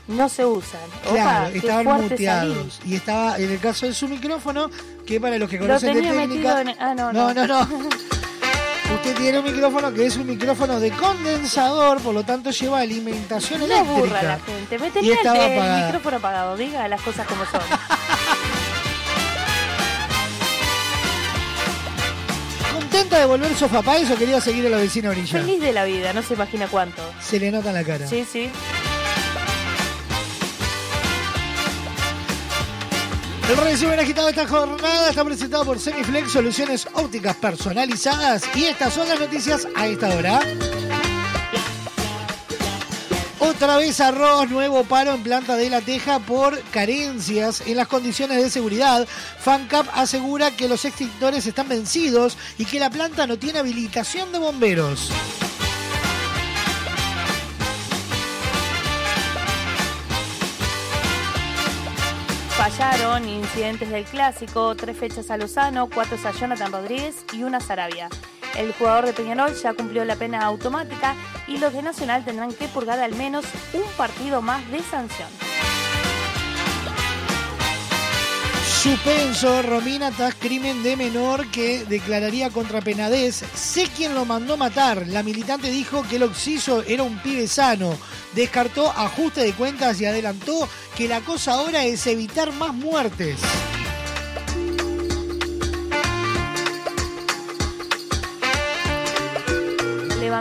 No 0.09 0.29
se 0.29 0.45
usan. 0.45 0.81
Claro, 1.03 1.49
Opa, 1.49 1.57
estaban 1.57 1.87
muteados. 2.03 2.81
Y 2.85 2.95
estaba 2.97 3.37
en 3.39 3.51
el 3.51 3.59
caso 3.61 3.87
de 3.87 3.93
su 3.95 4.09
micrófono, 4.09 4.71
que 5.07 5.21
para 5.21 5.39
los 5.39 5.49
que 5.51 5.57
Lo 5.59 5.67
conocen 5.67 5.95
de 5.95 6.01
tenía 6.03 6.13
técnica. 6.23 6.61
en... 6.63 6.69
Ah, 6.81 6.95
no, 6.95 7.13
No, 7.13 7.35
no. 7.35 7.47
no, 7.47 7.67
no. 7.67 7.79
Usted 8.95 9.15
tiene 9.17 9.39
un 9.41 9.45
micrófono 9.45 9.93
que 9.93 10.07
es 10.07 10.17
un 10.17 10.27
micrófono 10.27 10.81
de 10.81 10.91
condensador, 10.93 12.01
por 12.01 12.15
lo 12.15 12.25
tanto 12.25 12.51
lleva 12.51 12.81
alimentación 12.81 13.61
No 13.61 13.67
eléctrica. 13.67 13.91
aburra 13.99 14.21
a 14.21 14.23
la 14.23 14.39
gente. 14.41 14.79
Me 14.79 14.87
Y 14.89 14.91
tenía 14.91 15.11
el, 15.13 15.17
estaba 15.19 15.45
el 15.47 15.53
apagada. 15.59 15.85
micrófono 15.87 16.17
apagado. 16.17 16.57
Diga 16.57 16.89
las 16.89 17.03
cosas 17.03 17.27
como 17.27 17.45
son. 17.45 17.61
¿Contenta 22.73 23.19
de 23.19 23.27
volver 23.27 23.55
Sofá 23.55 23.83
Páez 23.83 24.11
o 24.11 24.17
quería 24.17 24.41
seguir 24.41 24.67
a 24.67 24.71
la 24.71 24.77
vecina 24.79 25.11
orilla? 25.11 25.41
Feliz 25.41 25.61
de 25.61 25.73
la 25.73 25.85
vida, 25.85 26.13
no 26.13 26.23
se 26.23 26.35
imagina 26.35 26.67
cuánto. 26.69 27.03
Se 27.21 27.39
le 27.39 27.51
nota 27.51 27.69
en 27.71 27.75
la 27.75 27.85
cara. 27.85 28.07
Sí, 28.07 28.25
sí. 28.31 28.51
El 33.49 33.57
resumen 33.57 33.99
agitado 33.99 34.27
de 34.27 34.33
esta 34.33 34.47
jornada 34.47 35.09
está 35.09 35.25
presentado 35.25 35.65
por 35.65 35.81
Semiflex, 35.81 36.33
soluciones 36.33 36.87
ópticas 36.93 37.35
personalizadas. 37.37 38.43
Y 38.55 38.65
estas 38.65 38.93
son 38.93 39.09
las 39.09 39.19
noticias 39.19 39.67
a 39.75 39.87
esta 39.87 40.15
hora. 40.15 40.41
Otra 43.39 43.79
vez 43.79 44.01
arroz, 44.01 44.51
nuevo 44.51 44.85
paro 44.85 45.15
en 45.15 45.23
planta 45.23 45.57
de 45.57 45.71
La 45.71 45.81
Teja 45.81 46.19
por 46.19 46.61
carencias 46.65 47.63
en 47.67 47.79
las 47.79 47.89
condiciones 47.89 48.37
de 48.37 48.51
seguridad. 48.51 49.09
FanCap 49.41 49.87
asegura 49.95 50.51
que 50.51 50.69
los 50.69 50.85
extintores 50.85 51.47
están 51.47 51.71
vencidos 51.71 52.37
y 52.59 52.67
que 52.67 52.79
la 52.79 52.91
planta 52.91 53.27
no 53.27 53.39
tiene 53.39 53.61
habilitación 53.61 54.31
de 54.31 54.41
bomberos. 54.41 55.11
Fallaron 62.69 63.27
incidentes 63.27 63.89
del 63.89 64.05
clásico, 64.05 64.77
tres 64.77 64.95
fechas 64.99 65.31
a 65.31 65.39
Lozano, 65.39 65.89
cuatro 65.89 66.19
a 66.23 66.33
Jonathan 66.33 66.71
Rodríguez 66.71 67.25
y 67.33 67.43
una 67.43 67.57
a 67.57 67.61
Sarabia. 67.61 68.11
El 68.59 68.75
jugador 68.75 69.07
de 69.07 69.15
Peñarol 69.15 69.55
ya 69.55 69.73
cumplió 69.73 70.05
la 70.05 70.17
pena 70.17 70.45
automática 70.45 71.15
y 71.47 71.57
los 71.57 71.73
de 71.73 71.83
Nacional 71.83 72.27
tendrán 72.27 72.53
que 72.53 72.69
purgar 72.69 72.99
al 72.99 73.15
menos 73.15 73.47
un 73.73 73.85
partido 73.97 74.43
más 74.43 74.71
de 74.71 74.83
sanción. 74.83 75.31
Suspenso, 78.89 79.61
Romina 79.61 80.11
tras 80.13 80.35
crimen 80.35 80.83
de 80.83 80.97
menor 80.97 81.51
que 81.51 81.85
declararía 81.85 82.49
contra 82.49 82.81
Penadez. 82.81 83.45
Sé 83.55 83.87
quién 83.95 84.15
lo 84.15 84.25
mandó 84.25 84.57
matar. 84.57 85.07
La 85.09 85.23
militante 85.23 85.71
dijo 85.71 86.03
que 86.09 86.17
el 86.17 86.23
Oxiso 86.23 86.83
era 86.85 87.03
un 87.03 87.19
pibe 87.19 87.47
sano. 87.49 87.95
Descartó 88.35 88.91
ajuste 88.91 89.43
de 89.43 89.53
cuentas 89.53 90.01
y 90.01 90.07
adelantó 90.07 90.67
que 90.97 91.07
la 91.07 91.21
cosa 91.21 91.53
ahora 91.53 91.85
es 91.85 92.07
evitar 92.07 92.51
más 92.55 92.73
muertes. 92.73 93.39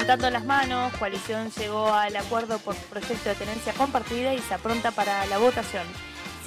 Frotando 0.07 0.29
las 0.29 0.45
manos, 0.45 0.93
Coalición 0.99 1.51
llegó 1.51 1.93
al 1.93 2.15
acuerdo 2.15 2.59
por 2.59 2.77
proyecto 2.77 3.27
de 3.27 3.35
tenencia 3.35 3.73
compartida 3.73 4.33
y 4.33 4.39
se 4.39 4.53
apronta 4.53 4.91
para 4.91 5.25
la 5.25 5.37
votación. 5.37 5.83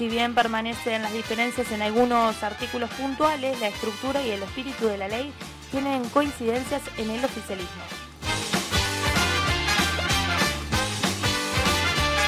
Si 0.01 0.09
bien 0.09 0.34
permanecen 0.34 1.03
las 1.03 1.12
diferencias 1.12 1.70
en 1.72 1.82
algunos 1.82 2.42
artículos 2.42 2.88
puntuales, 2.88 3.61
la 3.61 3.68
estructura 3.68 4.24
y 4.24 4.30
el 4.30 4.42
espíritu 4.42 4.86
de 4.86 4.96
la 4.96 5.09
ley 5.09 5.30
tienen 5.70 6.09
coincidencias 6.09 6.80
en 6.96 7.11
el 7.11 7.22
oficialismo. 7.22 7.82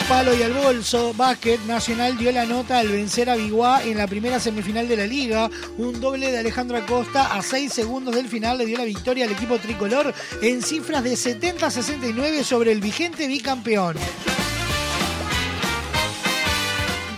Palo 0.07 0.35
y 0.35 0.43
al 0.43 0.53
bolso, 0.53 1.15
Básquet 1.15 1.61
Nacional 1.65 2.19
dio 2.19 2.31
la 2.31 2.45
nota 2.45 2.79
al 2.79 2.89
vencer 2.89 3.31
a 3.31 3.37
Biguá 3.37 3.83
en 3.83 3.97
la 3.97 4.07
primera 4.07 4.39
semifinal 4.39 4.87
de 4.87 4.99
la 4.99 5.07
liga. 5.07 5.49
Un 5.79 5.99
doble 5.99 6.31
de 6.31 6.41
Alejandro 6.41 6.77
Acosta 6.77 7.35
a 7.35 7.41
6 7.41 7.73
segundos 7.73 8.15
del 8.15 8.29
final 8.29 8.59
le 8.59 8.67
dio 8.67 8.77
la 8.77 8.85
victoria 8.85 9.25
al 9.25 9.33
equipo 9.33 9.57
tricolor 9.57 10.13
en 10.43 10.61
cifras 10.61 11.03
de 11.03 11.15
70-69 11.15 12.43
sobre 12.43 12.71
el 12.71 12.83
vigente 12.83 13.27
bicampeón. 13.29 13.97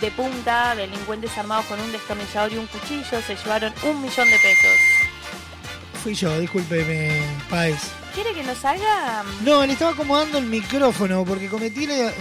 De 0.04 0.10
punta, 0.10 0.74
delincuentes 0.74 1.30
armados 1.38 1.64
con 1.64 1.80
un 1.80 1.90
destornillador 1.90 2.52
y 2.52 2.58
un 2.58 2.66
cuchillo 2.66 3.22
se 3.22 3.36
llevaron 3.36 3.72
un 3.84 4.02
millón 4.02 4.28
de 4.28 4.36
pesos. 4.36 4.76
Fui 6.02 6.14
yo, 6.14 6.38
discúlpeme, 6.38 7.22
Paez. 7.48 7.80
¿Quiere 8.12 8.34
que 8.34 8.42
nos 8.42 8.62
haga? 8.66 9.24
No, 9.40 9.64
le 9.64 9.72
estaba 9.72 9.92
acomodando 9.92 10.36
el 10.36 10.44
micrófono 10.44 11.24
porque 11.24 11.48
cometí 11.48 11.86
la... 11.86 12.12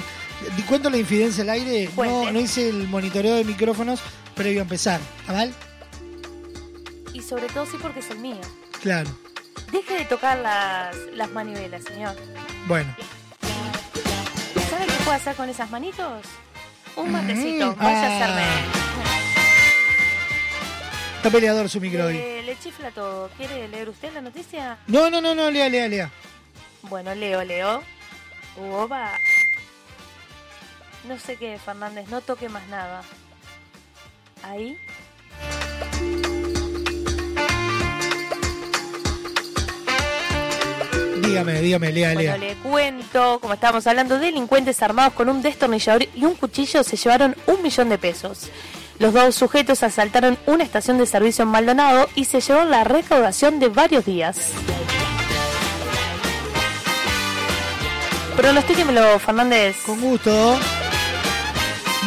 Cuento 0.65 0.89
la 0.89 0.95
infidencia 0.95 1.43
al 1.43 1.49
aire. 1.49 1.89
No, 1.97 2.39
hice 2.39 2.69
el 2.69 2.88
monitoreo 2.88 3.36
de 3.36 3.43
micrófonos 3.43 3.99
previo 4.34 4.61
a 4.61 4.63
empezar. 4.63 5.01
¿Está 5.19 5.34
mal? 5.34 5.53
Y 7.11 7.21
sobre 7.21 7.47
todo 7.47 7.65
sí 7.65 7.75
porque 7.81 7.99
es 7.99 8.09
el 8.11 8.19
mío. 8.19 8.39
Claro. 8.81 9.09
Deje 9.73 9.95
de 9.95 10.05
tocar 10.05 10.38
las, 10.38 10.95
las 11.13 11.29
manivelas, 11.31 11.84
señor. 11.84 12.15
Bueno. 12.65 12.95
¿Sabe 14.69 14.86
qué 14.86 15.03
puede 15.03 15.17
hacer 15.17 15.36
con 15.36 15.49
esas 15.49 15.69
manitos? 15.69 16.21
Un 16.95 17.11
matecito. 17.11 17.71
Mm, 17.71 17.79
Vaya 17.79 18.03
a 18.03 18.07
ah. 18.07 18.15
hacerme. 18.15 18.83
Está 21.17 21.29
peleador 21.29 21.69
su 21.69 21.79
micro 21.79 22.05
hoy. 22.05 22.17
Eh, 22.17 22.43
le 22.45 22.57
chifla 22.59 22.91
todo. 22.91 23.29
¿Quiere 23.37 23.67
leer 23.67 23.89
usted 23.89 24.13
la 24.13 24.21
noticia? 24.21 24.77
No, 24.87 25.09
no, 25.09 25.21
no, 25.21 25.33
no, 25.33 25.49
lea, 25.49 25.69
lea, 25.69 25.87
lea. 25.87 26.11
Bueno, 26.83 27.15
leo, 27.15 27.43
leo. 27.43 27.81
Uoba. 28.57 29.11
No 31.07 31.17
sé 31.17 31.37
qué, 31.37 31.57
Fernández, 31.57 32.07
no 32.09 32.21
toque 32.21 32.49
más 32.49 32.67
nada. 32.67 33.03
Ahí. 34.43 34.77
Dígame, 41.41 41.61
dígame, 41.61 41.91
lea, 41.91 42.13
Bueno, 42.13 42.21
lea. 42.21 42.38
le 42.38 42.55
cuento, 42.55 43.39
como 43.41 43.53
estábamos 43.53 43.86
hablando, 43.88 44.19
delincuentes 44.19 44.81
armados 44.81 45.13
con 45.13 45.29
un 45.29 45.41
destornillador 45.41 46.03
y 46.15 46.25
un 46.25 46.36
cuchillo 46.36 46.84
se 46.84 46.95
llevaron 46.97 47.36
un 47.47 47.61
millón 47.61 47.89
de 47.89 47.97
pesos. 47.97 48.49
Los 48.99 49.13
dos 49.13 49.36
sujetos 49.36 49.84
asaltaron 49.84 50.38
una 50.45 50.63
estación 50.63 50.97
de 50.97 51.05
servicio 51.05 51.43
en 51.43 51.49
Maldonado 51.49 52.07
y 52.15 52.25
se 52.25 52.39
llevaron 52.41 52.69
la 52.71 52.84
recaudación 52.84 53.59
de 53.59 53.69
varios 53.69 54.05
días. 54.05 54.51
Pronostíquemelo, 58.38 59.19
Fernández. 59.19 59.75
Con 59.86 60.01
gusto. 60.01 60.57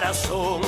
mi 0.07 0.66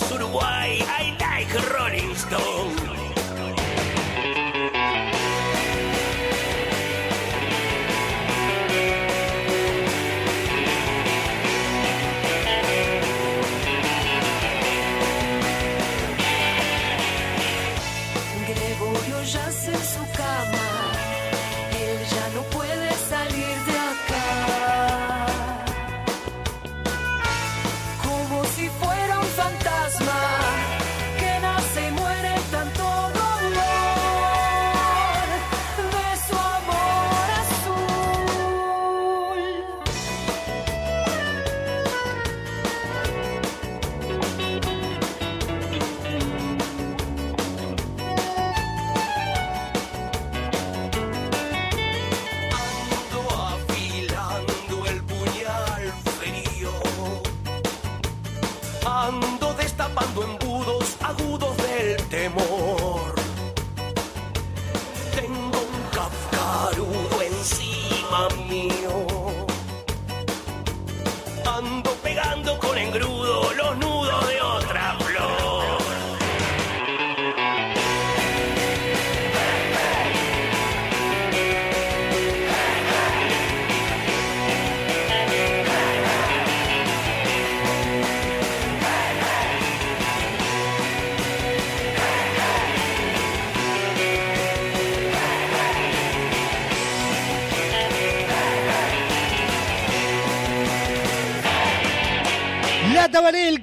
Uruguay, 0.00 0.78
I 0.80 1.14
like 1.20 1.52
Rolling 1.74 2.14
Stone. 2.14 2.91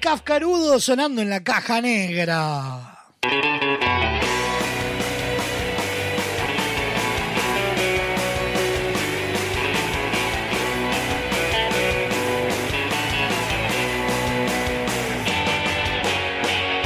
Kafkarudo 0.09 0.79
sonando 0.79 1.21
en 1.21 1.29
la 1.29 1.43
caja 1.43 1.81
negra. 1.81 3.05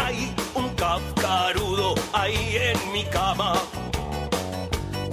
Hay 0.04 0.36
un 0.54 0.76
Kafkarudo 0.76 1.96
ahí 2.12 2.58
en 2.58 2.92
mi 2.92 3.06
cama. 3.06 3.54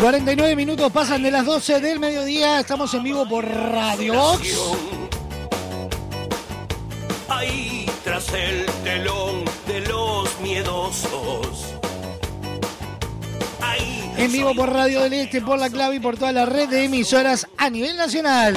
49 0.00 0.56
minutos 0.56 0.90
pasan 0.90 1.22
de 1.22 1.30
las 1.30 1.46
12 1.46 1.80
del 1.80 2.00
mediodía. 2.00 2.58
Estamos 2.58 2.92
en 2.92 3.04
vivo 3.04 3.28
por 3.28 3.44
Radio 3.46 4.14
Box. 4.14 4.79
Vivo 14.40 14.54
por 14.54 14.72
Radio 14.72 15.02
del 15.02 15.12
Este, 15.12 15.42
por 15.42 15.58
la 15.58 15.68
clave 15.68 15.96
y 15.96 16.00
por 16.00 16.16
toda 16.16 16.32
la 16.32 16.46
red 16.46 16.66
de 16.66 16.84
emisoras 16.84 17.46
a 17.58 17.68
nivel 17.68 17.94
nacional. 17.94 18.56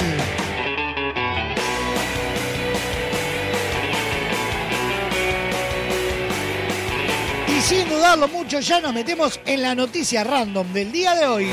Y 7.48 7.60
sin 7.60 7.86
dudarlo 7.86 8.28
mucho, 8.28 8.60
ya 8.60 8.80
nos 8.80 8.94
metemos 8.94 9.38
en 9.44 9.60
la 9.60 9.74
noticia 9.74 10.24
random 10.24 10.72
del 10.72 10.90
día 10.90 11.14
de 11.16 11.26
hoy. 11.26 11.50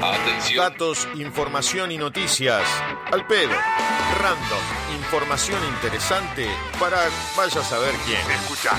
Atención. 0.00 0.70
Datos, 0.70 1.08
información 1.16 1.90
y 1.90 1.98
noticias. 1.98 2.62
Al 3.10 3.26
pedo. 3.26 3.54
Random. 4.20 4.62
Información 5.02 5.58
interesante 5.74 6.46
para 6.78 6.98
vaya 7.36 7.60
a 7.60 7.64
saber 7.64 7.92
quién. 8.06 8.20
Escucha. 8.30 8.70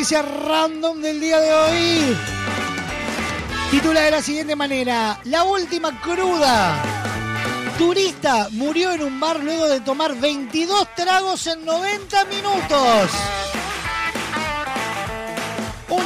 Noticia 0.00 0.22
random 0.22 1.02
del 1.02 1.20
día 1.20 1.38
de 1.38 1.52
hoy 1.52 2.16
titula 3.70 4.00
de 4.00 4.10
la 4.10 4.22
siguiente 4.22 4.56
manera: 4.56 5.20
La 5.24 5.44
última 5.44 6.00
cruda. 6.00 6.82
Turista 7.76 8.48
murió 8.52 8.92
en 8.92 9.02
un 9.02 9.20
bar 9.20 9.40
luego 9.40 9.68
de 9.68 9.80
tomar 9.80 10.18
22 10.18 10.94
tragos 10.94 11.46
en 11.48 11.66
90 11.66 12.24
minutos. 12.24 13.10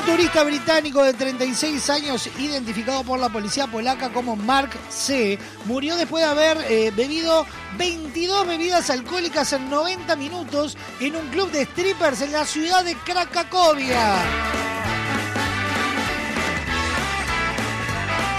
Un 0.04 0.10
turista 0.18 0.44
británico 0.44 1.02
de 1.02 1.14
36 1.14 1.88
años, 1.88 2.28
identificado 2.38 3.02
por 3.04 3.18
la 3.18 3.30
policía 3.30 3.66
polaca 3.66 4.12
como 4.12 4.36
Mark 4.36 4.70
C., 4.90 5.38
murió 5.64 5.96
después 5.96 6.22
de 6.22 6.30
haber 6.30 6.58
eh, 6.68 6.92
bebido 6.94 7.46
22 7.78 8.46
bebidas 8.46 8.90
alcohólicas 8.90 9.54
en 9.54 9.70
90 9.70 10.14
minutos 10.16 10.76
en 11.00 11.16
un 11.16 11.26
club 11.28 11.50
de 11.52 11.64
strippers 11.64 12.20
en 12.20 12.32
la 12.32 12.44
ciudad 12.44 12.84
de 12.84 12.94
Cracovia. 12.96 14.14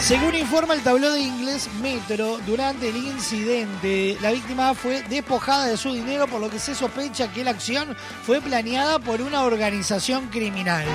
Según 0.02 0.36
informa 0.36 0.76
el 0.76 0.84
tabloide 0.84 1.20
inglés 1.20 1.68
Metro, 1.82 2.38
durante 2.46 2.90
el 2.90 2.98
incidente, 2.98 4.20
la 4.22 4.30
víctima 4.30 4.76
fue 4.76 5.02
despojada 5.10 5.66
de 5.66 5.78
su 5.78 5.92
dinero, 5.92 6.28
por 6.28 6.42
lo 6.42 6.52
que 6.52 6.60
se 6.60 6.76
sospecha 6.76 7.34
que 7.34 7.44
la 7.44 7.50
acción 7.50 7.98
fue 8.24 8.40
planeada 8.40 9.00
por 9.00 9.20
una 9.20 9.42
organización 9.42 10.28
criminal. 10.28 10.86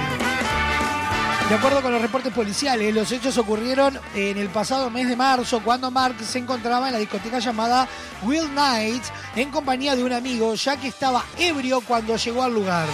De 1.51 1.57
acuerdo 1.57 1.83
con 1.83 1.91
los 1.91 2.01
reportes 2.01 2.33
policiales, 2.33 2.95
los 2.95 3.11
hechos 3.11 3.37
ocurrieron 3.37 3.99
en 4.15 4.39
el 4.39 4.51
pasado 4.51 4.89
mes 4.89 5.09
de 5.09 5.17
marzo, 5.17 5.61
cuando 5.65 5.91
Mark 5.91 6.15
se 6.23 6.39
encontraba 6.39 6.87
en 6.87 6.93
la 6.93 7.01
discoteca 7.01 7.41
llamada 7.41 7.89
Will 8.23 8.55
Night 8.55 9.03
en 9.35 9.51
compañía 9.51 9.97
de 9.97 10.05
un 10.05 10.13
amigo, 10.13 10.55
ya 10.55 10.77
que 10.77 10.87
estaba 10.87 11.25
ebrio 11.37 11.81
cuando 11.81 12.15
llegó 12.15 12.45
al 12.45 12.55
lugar. 12.55 12.87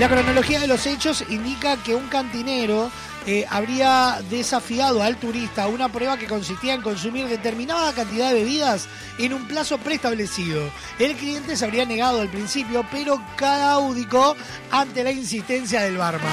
La 0.00 0.08
cronología 0.08 0.58
de 0.58 0.66
los 0.66 0.86
hechos 0.86 1.24
indica 1.28 1.76
que 1.76 1.94
un 1.94 2.08
cantinero 2.08 2.90
eh, 3.26 3.46
habría 3.48 4.20
desafiado 4.30 5.02
al 5.02 5.16
turista 5.16 5.68
una 5.68 5.90
prueba 5.90 6.16
que 6.16 6.26
consistía 6.26 6.74
en 6.74 6.82
consumir 6.82 7.28
determinada 7.28 7.92
cantidad 7.92 8.28
de 8.28 8.34
bebidas 8.34 8.88
en 9.18 9.32
un 9.32 9.46
plazo 9.46 9.78
preestablecido. 9.78 10.62
El 10.98 11.14
cliente 11.14 11.56
se 11.56 11.64
habría 11.64 11.84
negado 11.84 12.20
al 12.20 12.28
principio, 12.28 12.84
pero 12.90 13.22
caudicó 13.36 14.34
ante 14.70 15.04
la 15.04 15.12
insistencia 15.12 15.82
del 15.82 15.98
barman. 15.98 16.32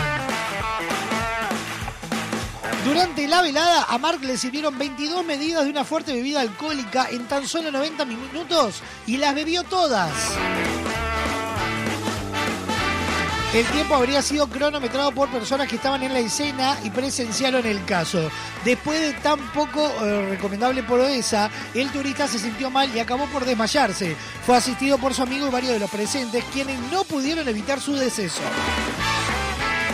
Durante 2.86 3.28
la 3.28 3.44
velada, 3.44 3.86
a 3.88 3.98
Mark 4.00 4.22
le 4.24 4.36
sirvieron 4.36 4.76
22 4.78 5.24
medidas 5.24 5.66
de 5.66 5.70
una 5.70 5.84
fuerte 5.84 6.14
bebida 6.14 6.42
alcohólica 6.42 7.08
en 7.12 7.28
tan 7.28 7.48
solo 7.48 7.72
90 7.72 8.04
minutos 8.06 8.82
y 9.06 9.18
las 9.18 9.36
bebió 9.36 9.64
todas. 9.64 10.12
El 13.52 13.66
tiempo 13.66 13.96
habría 13.96 14.22
sido 14.22 14.48
cronometrado 14.48 15.12
por 15.12 15.28
personas 15.30 15.68
que 15.68 15.78
estaban 15.78 16.04
en 16.04 16.14
la 16.14 16.20
escena 16.20 16.78
y 16.84 16.92
presenciaron 16.92 17.66
el 17.66 17.84
caso. 17.84 18.30
Después 18.64 19.02
de 19.02 19.14
tan 19.22 19.40
poco 19.54 19.92
eh, 20.04 20.28
recomendable 20.30 20.84
proeza, 20.84 21.50
el 21.74 21.90
turista 21.90 22.28
se 22.28 22.38
sintió 22.38 22.70
mal 22.70 22.96
y 22.96 23.00
acabó 23.00 23.26
por 23.26 23.46
desmayarse. 23.46 24.16
Fue 24.46 24.56
asistido 24.56 25.00
por 25.00 25.16
su 25.16 25.24
amigo 25.24 25.48
y 25.48 25.50
varios 25.50 25.74
de 25.74 25.80
los 25.80 25.90
presentes, 25.90 26.44
quienes 26.54 26.80
no 26.92 27.04
pudieron 27.06 27.48
evitar 27.48 27.82
su 27.82 27.96
deceso. 27.96 28.42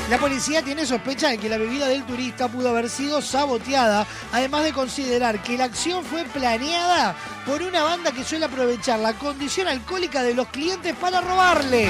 La 0.10 0.18
policía 0.18 0.62
tiene 0.62 0.86
sospecha 0.86 1.30
de 1.30 1.38
que 1.38 1.48
la 1.48 1.58
bebida 1.58 1.88
del 1.88 2.06
turista 2.06 2.50
pudo 2.50 2.70
haber 2.70 2.90
sido 2.90 3.22
saboteada, 3.22 4.06
además 4.34 4.66
de 4.66 4.74
considerar 4.74 5.42
que 5.42 5.58
la 5.58 5.64
acción 5.64 6.04
fue 6.04 6.26
planeada 6.26 7.16
por 7.46 7.62
una 7.64 7.84
banda 7.84 8.12
que 8.12 8.26
suele 8.26 8.46
aprovechar 8.46 9.00
la 9.00 9.14
condición 9.14 9.70
alcohólica 9.70 10.24
de 10.24 10.34
los 10.34 10.48
clientes 10.50 10.94
para 10.98 11.22
robarles. 11.22 11.90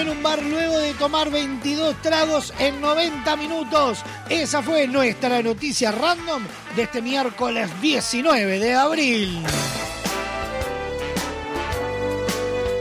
En 0.00 0.08
un 0.08 0.22
bar 0.22 0.42
luego 0.42 0.78
de 0.78 0.94
tomar 0.94 1.30
22 1.30 2.00
tragos 2.00 2.54
en 2.58 2.80
90 2.80 3.36
minutos. 3.36 4.02
Esa 4.28 4.62
fue 4.62 4.86
nuestra 4.86 5.42
noticia 5.42 5.92
random 5.92 6.42
de 6.74 6.82
este 6.82 7.02
miércoles 7.02 7.68
19 7.82 8.58
de 8.58 8.74
abril. 8.74 9.42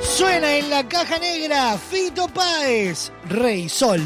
Suena 0.01 0.55
en 0.55 0.70
la 0.70 0.88
caja 0.88 1.20
negra 1.20 1.78
Fito 1.78 2.28
Páez, 2.30 3.11
Rey 3.28 3.67
Sol. 3.67 4.01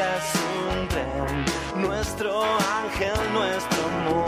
Un. 0.00 1.82
Nuestro 1.82 2.42
ángel, 2.44 3.32
nuestro 3.32 3.84
amor. 3.84 4.27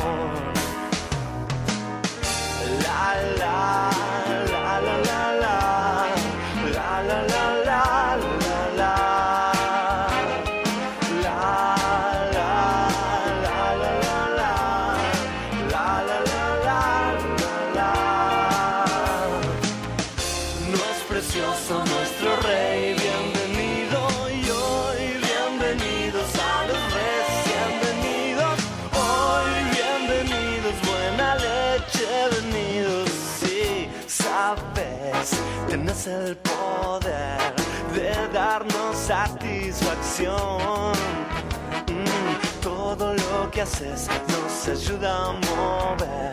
Haces 43.60 44.08
nos 44.28 44.68
ayuda 44.68 45.26
a 45.26 45.32
mover 45.32 46.32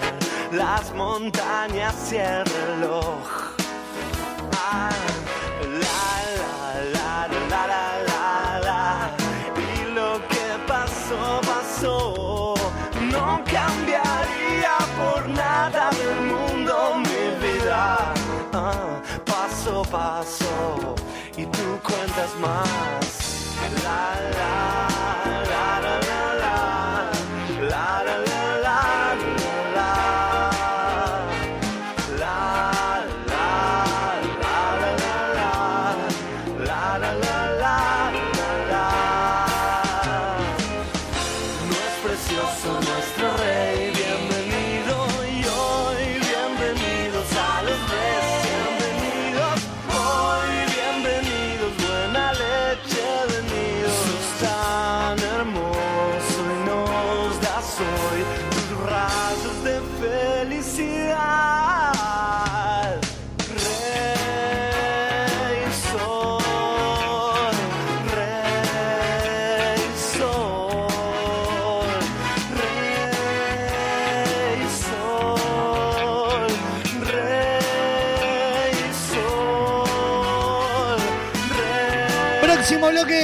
las 0.51 0.93
montañas 0.93 1.95
y 2.11 2.15
el 2.15 2.45
reloj. 2.45 3.17
Ah, 4.53 4.89
la, 5.83 6.03
la, 6.41 6.53
la, 6.95 7.27
la, 7.49 7.67
la, 7.67 7.85
la, 8.07 8.59
la. 8.63 9.11
Y 9.57 9.93
lo 9.93 10.21
que 10.29 10.47
pasó, 10.67 11.41
pasó. 11.41 12.53
No 13.11 13.41
cambiaría 13.43 14.77
por 14.97 15.27
nada 15.27 15.89
del 15.91 16.21
mundo 16.21 16.95
mi 16.95 17.45
vida. 17.45 18.13
Ah, 18.53 19.01
paso, 19.25 19.83
paso. 19.91 20.95
Y 21.35 21.45
tú 21.45 21.79
cuentas 21.83 22.31
más. 22.39 23.47
La, 23.83 24.15
la, 24.37 24.86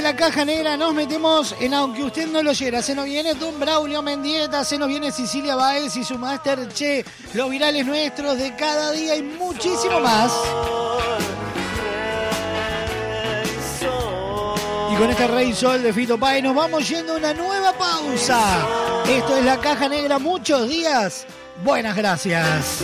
la 0.04 0.16
caja 0.18 0.44
negra, 0.44 0.76
nos 0.76 0.94
metemos 0.94 1.56
en 1.62 1.74
Aunque 1.74 2.04
usted 2.04 2.28
no 2.28 2.44
lo 2.44 2.50
oyera. 2.50 2.82
Se 2.82 2.94
nos 2.94 3.06
viene 3.06 3.36
Don 3.36 3.58
Braulio 3.58 4.02
Mendieta, 4.02 4.66
se 4.66 4.78
nos 4.78 4.90
viene 4.90 5.14
Cecilia 5.14 5.56
Baez 5.56 5.96
y 5.96 6.04
su 6.04 6.18
Master 6.18 6.68
Che, 6.68 7.06
los 7.34 7.50
virales 7.50 7.86
nuestros 7.86 8.38
de 8.38 8.54
cada 8.56 8.92
día 8.92 9.16
y 9.16 9.24
muchísimo 9.24 10.02
más. 10.02 10.34
Y 14.92 14.96
con 14.96 15.10
este 15.10 15.28
Rey 15.28 15.54
Sol 15.54 15.82
de 15.82 15.94
Fito 15.94 16.20
Pai 16.20 16.42
nos 16.42 16.54
vamos 16.54 16.88
yendo 16.88 17.14
a 17.14 17.18
una 17.18 17.34
nueva 17.34 17.72
pausa. 17.72 18.68
Esto 19.08 19.38
es 19.38 19.46
la 19.46 19.58
caja 19.62 19.88
negra, 19.88 20.20
muchos 20.20 20.68
días. 20.68 21.26
Buenas 21.64 21.96
gracias. 21.96 22.84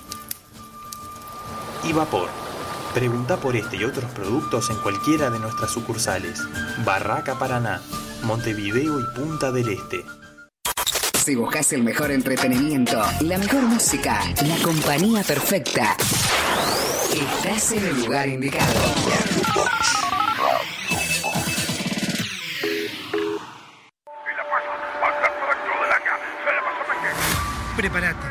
y 1.83 1.93
vapor. 1.93 2.29
Pregunta 2.93 3.37
por 3.37 3.55
este 3.55 3.77
y 3.77 3.83
otros 3.83 4.11
productos 4.11 4.69
en 4.69 4.77
cualquiera 4.77 5.29
de 5.29 5.39
nuestras 5.39 5.71
sucursales. 5.71 6.41
Barraca 6.85 7.39
Paraná, 7.39 7.81
Montevideo 8.23 8.99
y 8.99 9.03
Punta 9.15 9.51
del 9.51 9.69
Este. 9.69 10.03
Si 11.23 11.35
buscas 11.35 11.71
el 11.73 11.83
mejor 11.83 12.11
entretenimiento, 12.11 13.01
la 13.21 13.37
mejor 13.37 13.61
música, 13.61 14.21
la 14.45 14.57
compañía 14.63 15.23
perfecta, 15.23 15.95
estás 17.13 17.71
en 17.73 17.85
el 17.85 18.03
lugar 18.03 18.27
indicado. 18.27 18.73
Prepárate. 27.77 28.30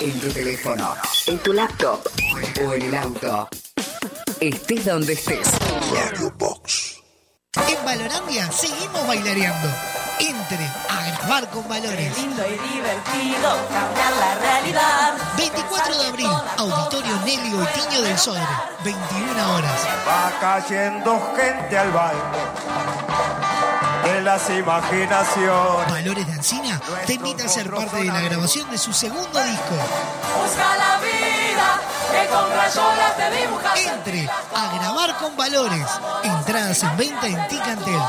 En 0.00 0.20
tu 0.20 0.28
teléfono, 0.28 0.94
en 1.26 1.38
tu 1.38 1.52
laptop 1.52 2.00
o 2.64 2.74
en 2.74 2.82
el 2.82 2.94
auto. 2.94 3.48
Estés 4.40 4.84
donde 4.86 5.12
estés. 5.12 5.50
Radio 5.92 6.32
Box. 6.38 6.99
En 7.56 7.84
Valorandia 7.84 8.48
seguimos 8.52 9.04
bailareando. 9.08 9.68
Entre 10.20 10.64
a 10.88 11.02
grabar 11.10 11.50
con 11.50 11.68
valores. 11.68 12.16
lindo 12.16 12.44
y 12.46 12.50
divertido 12.50 13.66
cambiar 13.68 14.12
la 14.20 14.34
realidad. 14.36 15.14
24 15.36 15.98
de 15.98 16.06
abril, 16.06 16.30
Auditorio 16.58 17.16
Nelly 17.24 17.50
Tiño 17.74 18.02
del 18.02 18.16
Sodre, 18.16 18.46
21 18.84 19.54
horas. 19.54 19.80
Va 20.06 20.32
cayendo 20.40 21.32
gente 21.34 21.76
al 21.76 21.90
baile 21.90 22.20
de 24.04 24.20
las 24.22 24.48
imaginaciones. 24.50 25.90
Valores 25.90 26.26
de 26.28 26.32
Ancina 26.32 26.80
te 27.04 27.14
invita 27.14 27.46
a 27.46 27.48
ser 27.48 27.68
parte 27.68 27.96
de 27.96 28.04
la 28.04 28.20
grabación 28.20 28.70
de 28.70 28.78
su 28.78 28.92
segundo 28.92 29.42
disco. 29.42 29.74
Busca 30.40 30.76
la 30.76 31.00
vida 31.00 31.19
que 32.20 32.28
con 32.28 32.50
rayolas 32.50 33.16
te 33.16 33.30
dibujas. 33.30 33.78
Entre 33.78 34.28
a 34.28 34.78
grabar 34.78 35.16
con 35.16 35.36
valores. 35.36 35.86
Entradas 36.22 36.82
en 36.82 36.96
venta 36.96 37.26
en 37.26 37.48
Ticantel. 37.48 38.00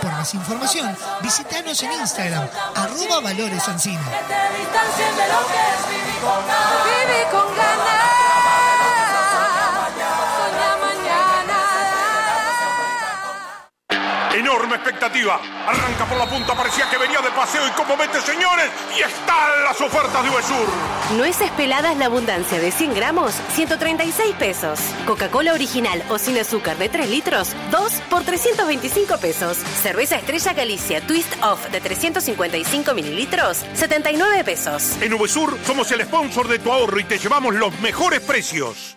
Por 0.00 0.12
más 0.12 0.34
información, 0.34 0.96
visítanos 1.20 1.82
en 1.82 1.92
Instagram, 1.92 2.48
arroba 2.74 3.20
valores. 3.20 3.64
Que 3.64 3.70
te 3.70 3.88
distancien 4.58 5.16
de 5.16 5.28
lo 5.28 5.46
que 5.46 5.60
es 5.70 5.88
vivir 5.88 6.20
con 6.20 6.46
ganas. 6.46 6.84
Vivir 6.84 7.26
con 7.30 7.56
ganas. 7.56 7.99
Enorme 14.32 14.76
expectativa. 14.76 15.40
Arranca 15.66 16.04
por 16.06 16.16
la 16.16 16.28
punta, 16.28 16.54
parecía 16.54 16.88
que 16.88 16.96
venía 16.98 17.20
de 17.20 17.30
paseo 17.30 17.66
y 17.66 17.70
como 17.72 17.96
mete, 17.96 18.20
señores, 18.20 18.70
y 18.96 19.00
están 19.00 19.64
las 19.64 19.80
ofertas 19.80 20.22
de 20.22 20.30
Uvesur. 20.30 20.68
Nueces 21.16 21.50
peladas 21.52 21.96
la 21.96 22.06
abundancia 22.06 22.60
de 22.60 22.70
100 22.70 22.94
gramos, 22.94 23.34
136 23.54 24.36
pesos. 24.36 24.78
Coca-Cola 25.04 25.52
original 25.52 26.02
o 26.10 26.18
sin 26.18 26.38
azúcar 26.38 26.78
de 26.78 26.88
3 26.88 27.10
litros, 27.10 27.56
2 27.72 27.92
por 28.08 28.22
325 28.22 29.18
pesos. 29.18 29.56
Cerveza 29.82 30.16
Estrella 30.16 30.52
Galicia 30.52 31.00
Twist 31.04 31.32
Off 31.42 31.68
de 31.70 31.80
355 31.80 32.94
mililitros, 32.94 33.64
79 33.74 34.44
pesos. 34.44 34.96
En 35.00 35.12
Uvesur 35.12 35.58
somos 35.66 35.90
el 35.90 36.02
sponsor 36.02 36.46
de 36.46 36.60
tu 36.60 36.70
ahorro 36.70 37.00
y 37.00 37.04
te 37.04 37.18
llevamos 37.18 37.54
los 37.56 37.78
mejores 37.80 38.20
precios. 38.20 38.96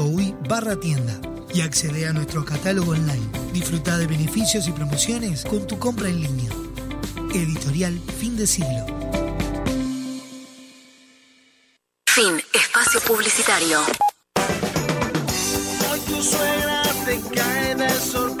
www.findesiglo.com.uy 0.01 0.35
barra 0.47 0.79
tienda 0.79 1.19
y 1.53 1.61
accede 1.61 2.07
a 2.07 2.13
nuestro 2.13 2.43
catálogo 2.45 2.91
online. 2.91 3.27
Disfruta 3.53 3.97
de 3.97 4.07
beneficios 4.07 4.67
y 4.67 4.71
promociones 4.71 5.45
con 5.45 5.67
tu 5.67 5.77
compra 5.77 6.09
en 6.09 6.21
línea. 6.21 6.51
Editorial 7.33 7.99
Fin 8.19 8.35
de 8.37 8.47
Siglo. 8.47 8.85
Fin. 12.07 12.41
Espacio 12.53 12.99
publicitario. 13.01 13.79
Hoy 15.91 15.99
tu 16.07 16.21
suegra 16.21 16.83
te 17.05 17.21
cae 17.33 17.75
de 17.75 17.89
sorpresa 17.89 18.40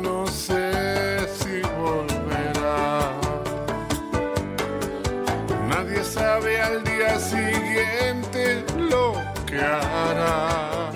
sabe 6.21 6.61
al 6.61 6.83
día 6.83 7.19
siguiente 7.19 8.63
lo 8.91 9.05
que 9.47 9.59
hará. 9.59 10.91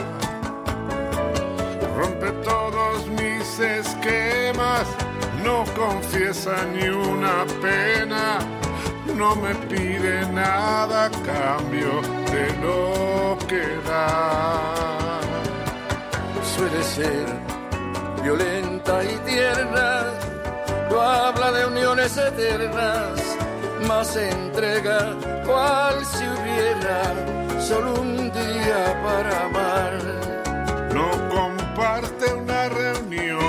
Rompe 1.98 2.30
todos 2.52 3.08
mis 3.20 3.48
esquemas, 3.60 4.86
no 5.44 5.58
confiesa 5.82 6.56
ni 6.74 6.88
una 6.90 7.38
pena, 7.66 8.26
no 9.22 9.36
me 9.44 9.54
pide 9.72 10.16
nada 10.42 11.06
a 11.06 11.12
cambio 11.32 11.92
de 12.34 12.46
lo 12.64 13.38
que 13.50 13.66
da. 13.90 15.22
Suele 16.54 16.84
ser 16.84 17.26
violenta 18.22 19.04
y 19.04 19.16
tierna, 19.30 19.90
no 20.90 21.02
habla 21.02 21.52
de 21.52 21.66
uniones 21.66 22.16
eternas, 22.16 23.36
más 23.88 24.16
entrega 24.16 25.16
cual 25.46 26.06
si 26.06 26.24
hubiera 26.26 27.60
solo 27.60 28.02
un 28.02 28.32
día 28.32 29.02
para 29.04 29.46
amar. 29.46 29.94
No 30.94 31.08
comparte 31.30 32.34
una 32.34 32.70
reunión, 32.70 33.45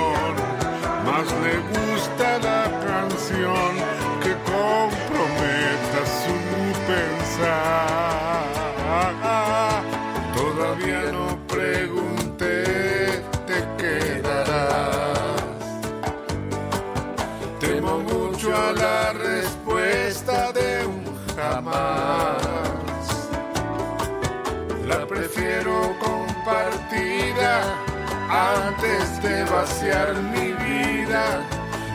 antes 28.29 29.21
de 29.21 29.43
vaciar 29.45 30.13
mi 30.15 30.53
vida. 30.53 31.41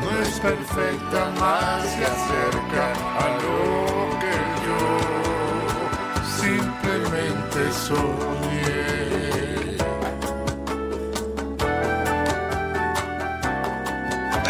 No 0.00 0.10
es 0.22 0.40
perfecta, 0.40 1.30
más 1.38 1.82
se 1.84 2.04
acerca 2.04 2.92
a 3.18 3.28
lo 3.42 4.18
que 4.22 4.36
yo 4.66 4.82
simplemente 6.40 7.60
soñé. 7.72 8.82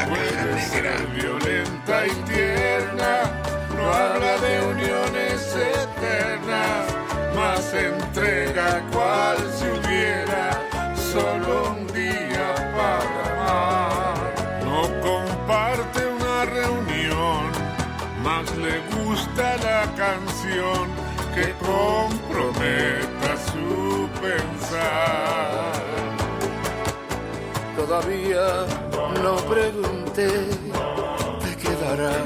Puede 0.08 0.60
ser 0.62 1.06
violenta 1.08 2.06
y 2.06 2.14
tierna, 2.30 3.12
no 3.76 3.92
habla 3.92 4.38
de 4.38 4.66
uniones 4.66 5.54
eternas, 5.54 6.84
más 7.36 7.74
entrega 7.74 8.82
comprometa 22.32 23.36
su 23.50 24.08
pensar. 24.20 25.72
Todavía 27.76 28.66
no 29.22 29.36
pregunté, 29.48 30.28
te 31.42 31.56
quedarás. 31.56 32.16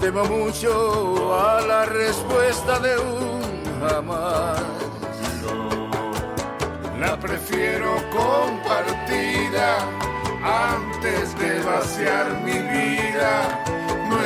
Temo 0.00 0.24
mucho 0.24 1.34
a 1.38 1.60
la 1.60 1.84
respuesta 1.84 2.78
de 2.78 2.98
un 2.98 3.42
jamás. 3.80 4.62
La 6.98 7.18
prefiero 7.18 7.94
compartida 8.10 9.78
antes 10.42 11.38
de 11.38 11.60
vaciar 11.60 12.42
mi 12.44 12.58
vida. 12.58 13.77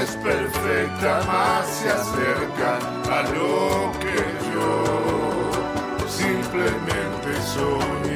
Es 0.02 0.16
perfecta, 0.16 1.22
más 1.28 1.64
se 1.68 1.88
acerca 1.88 2.76
a 3.08 3.22
lo 3.22 3.92
que 4.00 4.16
yo 4.52 6.08
simplemente 6.08 7.40
soñé. 7.54 8.11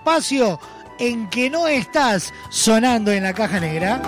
Espacio 0.00 0.58
en 0.98 1.28
que 1.28 1.50
no 1.50 1.68
estás 1.68 2.32
sonando 2.48 3.12
en 3.12 3.22
la 3.22 3.34
caja 3.34 3.60
negra. 3.60 4.00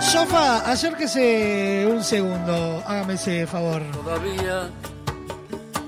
Sofa, 0.00 0.70
acérquese 0.70 1.86
un 1.88 2.02
segundo, 2.02 2.82
hágame 2.86 3.14
ese 3.14 3.46
favor. 3.46 3.82
Todavía 3.92 4.70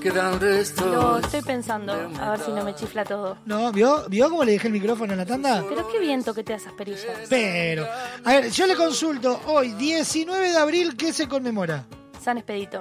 quedan 0.01 0.39
restos. 0.39 0.87
Lo 0.87 1.19
estoy 1.19 1.43
pensando, 1.43 1.93
a 1.93 2.31
ver 2.31 2.41
si 2.41 2.53
no 2.53 2.63
me 2.63 2.75
chifla 2.75 3.05
todo. 3.05 3.39
¿No? 3.45 3.73
¿Vio, 3.73 4.05
¿Vio 4.09 4.31
cómo 4.31 4.45
le 4.45 4.53
dejé 4.53 4.69
el 4.69 4.73
micrófono 4.75 5.13
en 5.15 5.19
la 5.19 5.27
tanda? 5.27 5.65
Pero 5.69 5.89
qué 5.89 5.99
viento 5.99 6.33
que 6.33 6.45
te 6.45 6.53
das 6.53 6.67
asperillas. 6.67 7.27
Pero, 7.29 7.87
a 8.25 8.33
ver, 8.33 8.51
yo 8.51 8.67
le 8.69 8.77
consulto, 8.77 9.41
hoy, 9.47 9.73
19 9.73 10.53
de 10.53 10.59
abril, 10.59 10.97
¿qué 10.97 11.13
se 11.13 11.27
conmemora? 11.27 11.87
San 12.23 12.37
Expedito. 12.37 12.81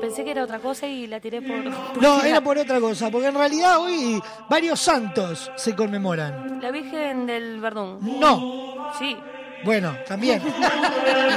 Pensé 0.00 0.24
que 0.24 0.30
era 0.30 0.44
otra 0.44 0.58
cosa 0.58 0.86
y 0.86 1.06
la 1.06 1.20
tiré 1.20 1.42
por... 1.42 2.00
No, 2.00 2.22
era 2.22 2.40
por 2.40 2.56
otra 2.56 2.80
cosa, 2.80 3.10
porque 3.10 3.28
en 3.28 3.34
realidad 3.34 3.78
hoy 3.78 4.20
varios 4.48 4.80
santos 4.80 5.50
se 5.56 5.76
conmemoran. 5.76 6.60
La 6.60 6.70
Virgen 6.70 7.26
del 7.26 7.60
Verdún. 7.60 8.18
No. 8.18 8.92
Sí. 8.98 9.16
Bueno, 9.64 9.94
también. 10.06 10.42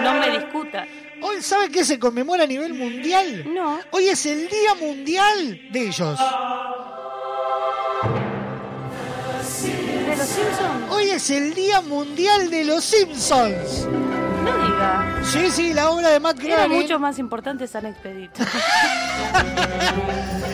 No 0.02 0.14
me 0.14 0.32
discuta. 0.32 0.86
Hoy, 1.22 1.42
¿sabe 1.42 1.70
qué 1.70 1.84
se 1.86 2.00
conmemora 2.00 2.44
a 2.44 2.48
nivel 2.48 2.74
mundial? 2.74 3.46
No. 3.54 3.80
Hoy 3.92 4.10
es 4.10 4.26
el 4.26 4.48
Día 4.48 4.76
Mundial 4.80 5.62
de 5.72 5.88
ellos. 5.88 6.20
¿De 9.64 10.16
los 10.16 10.28
Simpsons? 10.28 10.92
Hoy 10.92 11.10
es 11.10 11.30
el 11.30 11.54
Día 11.54 11.82
Mundial 11.82 12.50
de 12.50 12.66
los 12.66 12.84
Simpsons. 12.84 13.88
No 14.44 14.58
diga. 14.58 15.20
Sí, 15.24 15.50
sí, 15.52 15.74
la 15.74 15.90
obra 15.90 16.10
de 16.10 16.20
Matt 16.20 16.44
Era 16.44 16.64
Groening. 16.66 16.82
mucho 16.82 17.00
más 17.00 17.18
importante 17.20 17.66
San 17.68 17.86
Expedito. 17.86 18.44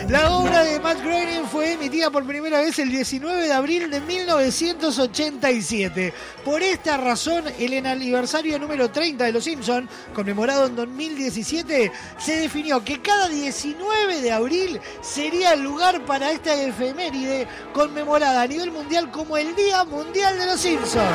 La 0.08 0.30
obra 0.32 0.64
de 0.64 0.80
Matt 0.80 1.00
Groening 1.02 1.44
fue 1.46 1.72
emitida 1.74 2.10
por 2.10 2.24
primera 2.26 2.58
vez 2.58 2.76
el 2.80 2.90
19 2.90 3.46
de 3.46 3.52
abril 3.52 3.88
de 3.92 4.00
1987. 4.00 6.12
Por 6.44 6.62
esta 6.62 6.96
razón, 6.96 7.44
el 7.60 7.86
aniversario 7.86 8.58
número 8.58 8.90
30 8.90 9.22
de 9.24 9.32
Los 9.32 9.44
Simpson, 9.44 9.88
conmemorado 10.12 10.66
en 10.66 10.74
2017, 10.74 11.92
se 12.18 12.40
definió 12.40 12.84
que 12.84 13.00
cada 13.00 13.28
19 13.28 14.20
de 14.20 14.32
abril 14.32 14.80
sería 15.00 15.52
el 15.52 15.62
lugar 15.62 16.04
para 16.04 16.32
esta 16.32 16.60
efeméride 16.60 17.46
conmemorada 17.72 18.42
a 18.42 18.46
nivel 18.48 18.72
mundial 18.72 19.12
como 19.12 19.36
el 19.36 19.54
Día 19.54 19.84
Mundial 19.84 20.36
de 20.36 20.46
Los 20.46 20.60
Simpson. 20.60 21.06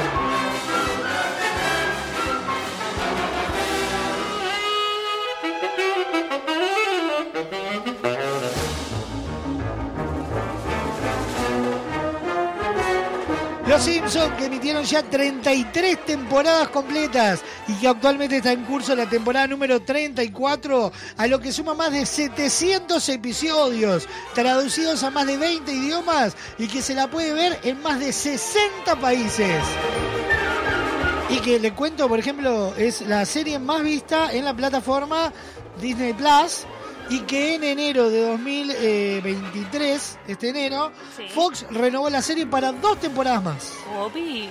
Los 13.76 13.84
Simpsons 13.84 14.34
que 14.38 14.46
emitieron 14.46 14.86
ya 14.86 15.04
33 15.04 16.06
temporadas 16.06 16.70
completas 16.70 17.42
y 17.68 17.74
que 17.74 17.90
actualmente 17.90 18.38
está 18.38 18.54
en 18.54 18.64
curso 18.64 18.96
la 18.96 19.06
temporada 19.06 19.48
número 19.48 19.82
34, 19.82 20.94
a 21.18 21.28
lo 21.28 21.42
que 21.42 21.52
suma 21.52 21.74
más 21.74 21.92
de 21.92 22.06
700 22.06 23.10
episodios, 23.10 24.08
traducidos 24.34 25.04
a 25.04 25.12
más 25.12 25.28
de 25.28 25.36
20 25.36 25.74
idiomas 25.74 26.38
y 26.58 26.70
que 26.70 26.82
se 26.82 26.94
la 26.94 27.12
puede 27.12 27.34
ver 27.34 27.60
en 27.64 27.82
más 27.82 28.00
de 28.00 28.14
60 28.14 28.96
países. 28.96 29.62
Y 31.30 31.40
que 31.40 31.60
le 31.60 31.74
cuento, 31.74 32.08
por 32.08 32.18
ejemplo, 32.20 32.74
es 32.78 33.02
la 33.02 33.26
serie 33.26 33.60
más 33.60 33.84
vista 33.84 34.32
en 34.32 34.46
la 34.46 34.54
plataforma 34.54 35.34
Disney 35.82 36.14
Plus 36.14 36.66
y 37.10 37.20
que 37.22 37.56
en 37.56 37.64
enero 37.64 38.10
de 38.10 38.22
2023, 38.28 40.20
este 40.28 40.50
enero, 40.50 40.92
Sí. 41.16 41.24
Fox 41.34 41.66
renovó 41.70 42.10
la 42.10 42.22
serie 42.22 42.46
para 42.48 42.72
dos 42.72 43.00
temporadas 43.00 43.44
más. 43.44 43.74
Obi. 43.98 44.50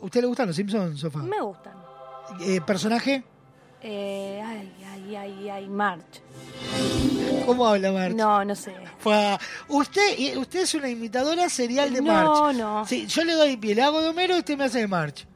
¿Usted 0.00 0.20
le 0.20 0.26
gustan 0.26 0.46
los 0.48 0.56
Simpsons, 0.56 1.00
Sofá? 1.00 1.18
Me 1.20 1.40
gustan. 1.40 1.74
Eh, 2.40 2.60
¿Personaje? 2.60 3.24
Eh, 3.80 4.42
ay, 4.44 4.72
ay, 4.92 5.16
ay, 5.16 5.48
ay, 5.48 5.68
March. 5.68 6.22
¿Cómo 7.44 7.66
habla 7.66 7.92
March? 7.92 8.14
No, 8.14 8.44
no 8.44 8.54
sé. 8.54 8.74
Usted, 9.68 10.36
usted 10.36 10.60
es 10.60 10.74
una 10.74 10.88
imitadora 10.88 11.48
serial 11.48 11.92
de 11.92 12.02
No, 12.02 12.12
March. 12.12 12.56
no. 12.56 12.84
Sí, 12.86 13.06
yo 13.06 13.24
le 13.24 13.32
doy 13.34 13.56
pie, 13.56 13.74
le 13.74 13.82
hago 13.82 14.00
de 14.00 14.08
Homero 14.08 14.36
y 14.36 14.40
usted 14.40 14.56
me 14.56 14.64
hace 14.64 14.80
de 14.80 14.88
March. 14.88 15.26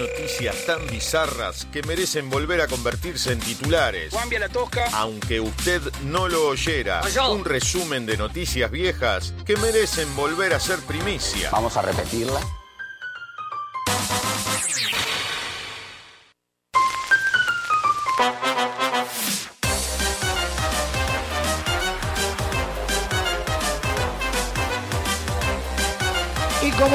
noticias 0.00 0.56
tan 0.66 0.86
bizarras 0.86 1.66
que 1.66 1.82
merecen 1.82 2.30
volver 2.30 2.62
a 2.62 2.66
convertirse 2.66 3.32
en 3.32 3.38
titulares. 3.38 4.14
Cambia 4.14 4.40
la 4.40 4.48
tosca. 4.48 4.86
Aunque 4.94 5.40
usted 5.40 5.82
no 6.04 6.26
lo 6.26 6.48
oyera, 6.48 7.02
un 7.30 7.44
resumen 7.44 8.06
de 8.06 8.16
noticias 8.16 8.70
viejas 8.70 9.34
que 9.44 9.56
merecen 9.58 10.14
volver 10.16 10.54
a 10.54 10.60
ser 10.60 10.78
primicia. 10.80 11.50
Vamos 11.50 11.76
a 11.76 11.82
repetirla. 11.82 12.40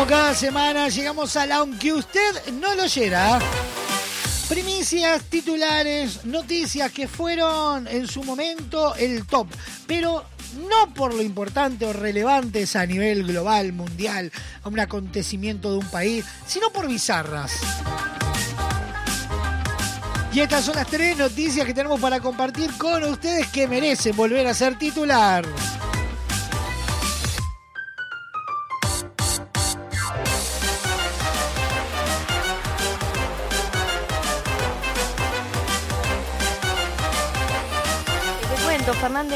Cada 0.07 0.35
semana 0.35 0.87
llegamos 0.89 1.35
a 1.35 1.45
la 1.45 1.57
aunque 1.57 1.91
usted 1.93 2.53
no 2.53 2.75
lo 2.75 2.83
oyera. 2.83 3.39
Primicias, 4.47 5.23
titulares, 5.23 6.25
noticias 6.25 6.91
que 6.91 7.07
fueron 7.07 7.87
en 7.87 8.07
su 8.07 8.23
momento 8.23 8.93
el 8.95 9.25
top, 9.25 9.47
pero 9.87 10.23
no 10.69 10.93
por 10.93 11.13
lo 11.13 11.23
importante 11.23 11.85
o 11.85 11.93
relevantes 11.93 12.75
a 12.75 12.85
nivel 12.85 13.25
global, 13.25 13.73
mundial, 13.73 14.31
a 14.63 14.69
un 14.69 14.79
acontecimiento 14.79 15.71
de 15.71 15.77
un 15.79 15.87
país, 15.87 16.23
sino 16.45 16.71
por 16.71 16.87
bizarras. 16.87 17.53
Y 20.31 20.41
estas 20.41 20.65
son 20.65 20.75
las 20.75 20.87
tres 20.87 21.17
noticias 21.17 21.65
que 21.65 21.73
tenemos 21.73 21.99
para 21.99 22.19
compartir 22.19 22.71
con 22.77 23.03
ustedes 23.05 23.47
que 23.47 23.67
merecen 23.67 24.15
volver 24.15 24.45
a 24.45 24.53
ser 24.53 24.77
titular. 24.77 25.45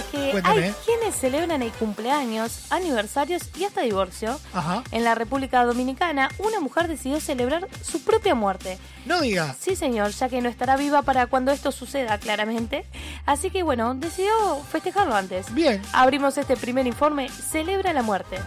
Fernández, 0.03 0.05
que 0.11 0.31
Cuéntame. 0.31 0.63
hay 0.65 0.73
quienes 0.85 1.15
celebran 1.15 1.61
el 1.61 1.71
cumpleaños, 1.71 2.71
aniversarios 2.71 3.43
y 3.57 3.65
hasta 3.65 3.81
divorcio. 3.81 4.39
Ajá. 4.53 4.83
En 4.91 5.03
la 5.03 5.15
República 5.15 5.63
Dominicana, 5.65 6.29
una 6.39 6.59
mujer 6.59 6.87
decidió 6.87 7.19
celebrar 7.19 7.67
su 7.81 8.03
propia 8.03 8.35
muerte. 8.35 8.77
No 9.05 9.21
diga. 9.21 9.55
Sí, 9.59 9.75
señor, 9.75 10.11
ya 10.11 10.29
que 10.29 10.41
no 10.41 10.49
estará 10.49 10.77
viva 10.77 11.01
para 11.01 11.27
cuando 11.27 11.51
esto 11.51 11.71
suceda, 11.71 12.17
claramente. 12.17 12.85
Así 13.25 13.49
que, 13.49 13.63
bueno, 13.63 13.93
decidió 13.95 14.31
festejarlo 14.71 15.15
antes. 15.15 15.53
Bien. 15.53 15.81
Abrimos 15.93 16.37
este 16.37 16.55
primer 16.57 16.87
informe. 16.87 17.29
Celebra 17.29 17.93
la 17.93 18.01
muerte. 18.01 18.37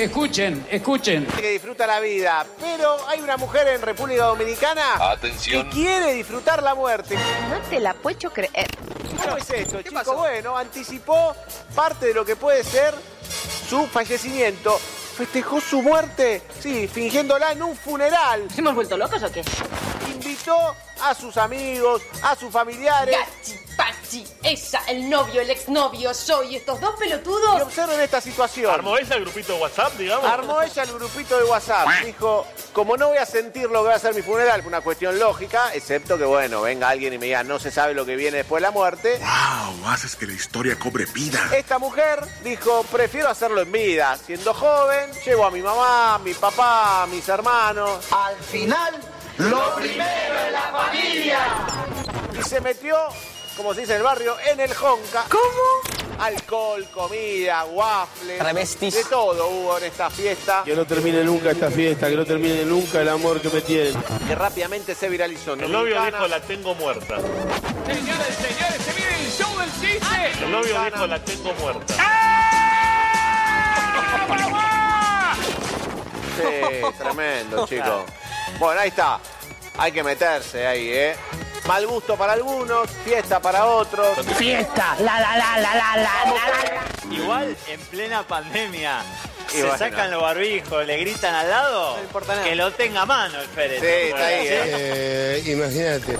Escuchen, 0.00 0.66
escuchen. 0.70 1.26
que 1.26 1.50
disfruta 1.50 1.86
la 1.86 2.00
vida, 2.00 2.46
pero 2.58 2.96
hay 3.06 3.20
una 3.20 3.36
mujer 3.36 3.68
en 3.68 3.82
República 3.82 4.24
Dominicana 4.24 4.94
Atención. 4.98 5.64
que 5.68 5.70
quiere 5.74 6.14
disfrutar 6.14 6.62
la 6.62 6.74
muerte. 6.74 7.16
No 7.50 7.58
te 7.68 7.78
la 7.80 7.92
puedo 7.92 8.30
creer. 8.32 8.70
¿Cómo 9.22 9.36
es 9.36 9.50
esto, 9.50 9.82
chicos? 9.82 10.06
Bueno, 10.16 10.56
anticipó 10.56 11.36
parte 11.74 12.06
de 12.06 12.14
lo 12.14 12.24
que 12.24 12.34
puede 12.34 12.64
ser 12.64 12.94
su 13.68 13.86
fallecimiento. 13.88 14.78
Festejó 14.78 15.60
su 15.60 15.82
muerte, 15.82 16.40
sí, 16.60 16.88
fingiéndola 16.88 17.52
en 17.52 17.62
un 17.62 17.76
funeral. 17.76 18.48
¿Hemos 18.56 18.74
vuelto 18.74 18.96
locos 18.96 19.22
o 19.22 19.30
qué? 19.30 19.42
Invitó 20.10 20.74
a 21.02 21.14
sus 21.14 21.36
amigos, 21.36 22.02
a 22.22 22.36
sus 22.36 22.50
familiares. 22.52 23.16
Gachi, 23.16 23.60
Pachi, 23.76 24.26
ella, 24.42 24.82
el 24.88 25.08
novio, 25.08 25.40
el 25.40 25.50
exnovio, 25.50 26.10
yo 26.26 26.42
y 26.42 26.56
estos 26.56 26.80
dos 26.80 26.94
Y 26.96 27.00
pelotudos. 27.00 27.62
observen 27.62 28.00
esta 28.00 28.20
situación. 28.20 28.72
¿Armó 28.74 28.98
ella 28.98 29.16
el 29.16 29.22
grupito 29.22 29.54
de 29.54 29.60
WhatsApp, 29.60 29.92
digamos? 29.96 30.24
Armó 30.30 30.60
ella 30.62 30.82
el 30.82 30.92
grupito 30.92 31.38
de 31.38 31.44
WhatsApp. 31.44 31.88
Dijo, 32.04 32.46
como 32.72 32.96
no 32.96 33.08
voy 33.08 33.18
a 33.18 33.26
sentir 33.26 33.70
lo 33.70 33.82
que 33.82 33.88
va 33.88 33.94
a 33.94 33.98
ser 33.98 34.14
mi 34.14 34.22
funeral, 34.22 34.60
fue 34.62 34.68
una 34.68 34.80
cuestión 34.82 35.18
lógica, 35.18 35.72
excepto 35.74 36.18
que, 36.18 36.24
bueno, 36.24 36.62
venga 36.62 36.88
alguien 36.90 37.12
y 37.14 37.18
me 37.18 37.26
diga, 37.26 37.42
no 37.42 37.58
se 37.58 37.70
sabe 37.70 37.94
lo 37.94 38.04
que 38.04 38.16
viene 38.16 38.38
después 38.38 38.60
de 38.60 38.66
la 38.68 38.70
muerte. 38.70 39.18
¡Wow! 39.18 39.88
Haces 39.88 40.14
que 40.16 40.26
la 40.26 40.34
historia 40.34 40.78
cobre 40.78 41.06
vida. 41.06 41.40
Esta 41.56 41.78
mujer 41.78 42.20
dijo, 42.44 42.84
prefiero 42.92 43.28
hacerlo 43.30 43.62
en 43.62 43.72
vida. 43.72 44.18
Siendo 44.26 44.52
joven, 44.52 45.10
llevo 45.24 45.46
a 45.46 45.50
mi 45.50 45.62
mamá, 45.62 46.16
a 46.16 46.18
mi 46.18 46.34
papá, 46.34 47.04
a 47.04 47.06
mis 47.06 47.26
hermanos. 47.28 48.04
Al 48.12 48.36
final, 48.36 48.94
lo 49.48 49.74
primero 49.76 50.38
es 50.46 50.52
la 50.52 50.72
familia. 50.72 51.38
Y 52.38 52.42
se 52.42 52.60
metió 52.60 52.96
como 53.60 53.74
se 53.74 53.82
dice 53.82 53.92
en 53.92 53.98
el 53.98 54.04
barrio, 54.04 54.36
en 54.50 54.58
el 54.58 54.70
Honka. 54.70 55.24
¿Cómo? 55.28 56.18
Alcohol, 56.18 56.86
comida, 56.94 57.64
waffles. 57.66 58.38
Travestis. 58.38 58.94
De 58.94 59.04
todo 59.04 59.48
hubo 59.48 59.76
en 59.76 59.84
esta 59.84 60.08
fiesta. 60.08 60.62
Que 60.64 60.74
no 60.74 60.86
termine 60.86 61.22
nunca 61.24 61.50
esta 61.50 61.70
fiesta, 61.70 62.08
que 62.08 62.16
no 62.16 62.24
termine 62.24 62.64
nunca 62.64 63.02
el 63.02 63.08
amor 63.10 63.38
que 63.40 63.50
me 63.50 63.60
tienen. 63.60 63.94
Que 64.26 64.34
rápidamente 64.34 64.94
se 64.94 65.10
viralizó. 65.10 65.54
El 65.54 65.70
novio 65.70 66.02
dijo 66.02 66.26
la 66.26 66.40
tengo 66.40 66.74
muerta. 66.74 67.16
Señores, 67.18 68.36
señores, 68.36 68.82
se 68.82 68.92
viene 68.94 69.20
el 69.20 69.30
show 69.30 69.58
del 69.58 69.70
chiste. 69.72 70.44
El 70.44 70.52
novio 70.52 70.84
dijo 70.84 71.06
la 71.06 71.22
tengo 71.22 71.52
muerta. 71.54 71.94
Sí, 76.36 76.98
tremendo, 76.98 77.66
chicos. 77.68 78.04
Bueno, 78.60 78.78
ahí 78.78 78.90
está. 78.90 79.18
Hay 79.78 79.90
que 79.90 80.02
meterse 80.02 80.66
ahí, 80.66 80.90
¿eh? 80.92 81.16
Mal 81.66 81.86
gusto 81.86 82.14
para 82.14 82.34
algunos, 82.34 82.90
fiesta 82.90 83.40
para 83.40 83.64
otros. 83.64 84.18
Fiesta, 84.36 84.96
la 84.98 85.18
la 85.18 85.38
la 85.38 85.56
la 85.56 85.74
la 85.74 85.96
la 85.96 86.24
la. 86.26 87.14
Igual 87.14 87.56
en 87.66 87.80
plena 87.80 88.22
pandemia. 88.22 89.00
Se 89.50 89.62
bueno. 89.62 89.78
sacan 89.78 90.10
los 90.12 90.22
barbijos, 90.22 90.86
le 90.86 90.96
gritan 90.98 91.34
al 91.34 91.50
lado, 91.50 91.96
que 92.44 92.54
lo 92.54 92.70
tenga 92.72 93.02
a 93.02 93.06
mano 93.06 93.40
el 93.40 93.48
Pérez. 93.48 93.80
Sí, 93.80 93.86
está 93.86 94.26
ahí, 94.26 94.46
¿eh? 94.46 94.62
Eh, 94.64 95.42
imagínate. 95.46 96.18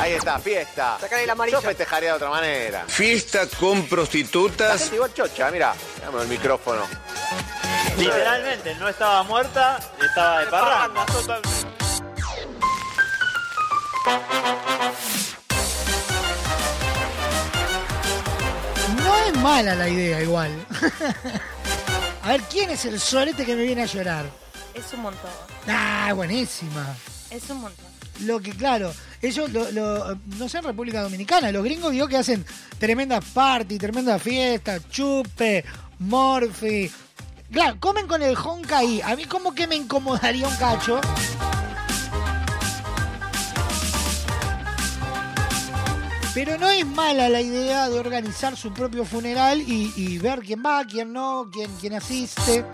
Ahí 0.00 0.12
está, 0.14 0.38
fiesta. 0.38 0.96
Sacale 1.00 1.26
la 1.26 1.32
amarilla. 1.34 1.58
Yo 1.58 1.62
festejaría 1.62 2.10
de 2.10 2.14
otra 2.16 2.30
manera. 2.30 2.84
Fiesta 2.88 3.46
con 3.60 3.80
La 3.82 3.86
prostitutas. 3.88 4.80
gente 4.80 4.94
igual 4.96 5.12
chocha, 5.12 5.50
mira. 5.50 5.74
Dame 6.00 6.22
el 6.22 6.28
micrófono. 6.28 6.86
Literalmente, 7.98 8.74
no 8.76 8.88
estaba 8.88 9.22
muerta, 9.24 9.78
estaba 10.00 10.40
de 10.40 10.46
parranda. 10.46 11.06
No 18.96 19.16
es 19.26 19.34
mala 19.38 19.74
la 19.74 19.88
idea 19.88 20.20
igual. 20.22 20.50
a 22.24 22.28
ver, 22.28 22.40
¿quién 22.50 22.70
es 22.70 22.84
el 22.86 22.98
solete 22.98 23.44
que 23.44 23.54
me 23.54 23.62
viene 23.64 23.82
a 23.82 23.86
llorar? 23.86 24.24
Es 24.74 24.92
un 24.94 25.02
montón. 25.02 25.30
Ah, 25.68 26.12
buenísima. 26.14 26.96
Es 27.30 27.48
un 27.50 27.60
montón. 27.60 27.84
Lo 28.20 28.40
que, 28.40 28.52
claro, 28.52 28.92
ellos, 29.22 29.50
lo, 29.50 29.70
lo- 29.72 30.16
no 30.38 30.48
sé 30.48 30.58
en 30.58 30.64
República 30.64 31.02
Dominicana, 31.02 31.50
los 31.52 31.64
gringos 31.64 31.92
digo 31.92 32.06
que 32.08 32.16
hacen 32.16 32.44
tremendas 32.78 33.24
party, 33.24 33.76
tremendas 33.78 34.22
fiestas, 34.22 34.82
chupe, 34.90 35.64
morfi. 35.98 36.90
Claro, 37.52 37.76
comen 37.80 38.06
con 38.06 38.22
el 38.22 38.36
honka 38.36 38.78
ahí. 38.78 39.00
A 39.02 39.14
mí 39.16 39.24
como 39.26 39.54
que 39.54 39.66
me 39.66 39.76
incomodaría 39.76 40.46
un 40.48 40.56
cacho. 40.56 41.00
Pero 46.34 46.58
no 46.58 46.68
es 46.68 46.84
mala 46.84 47.28
la 47.28 47.40
idea 47.40 47.88
de 47.88 47.96
organizar 47.96 48.56
su 48.56 48.72
propio 48.72 49.04
funeral 49.04 49.62
y, 49.64 50.18
ver 50.18 50.40
quién 50.40 50.64
va, 50.66 50.84
quién 50.84 51.12
no, 51.12 51.48
quién, 51.52 51.70
quién 51.80 51.94
asiste. 51.94 52.64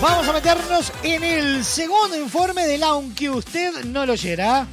Vamos 0.00 0.26
a 0.26 0.32
meternos 0.32 0.90
en 1.02 1.22
el 1.22 1.64
segundo 1.64 2.16
informe 2.16 2.66
del 2.66 2.84
aunque 2.84 3.28
usted 3.28 3.84
no 3.84 4.06
lo 4.06 4.14
oyera. 4.14 4.66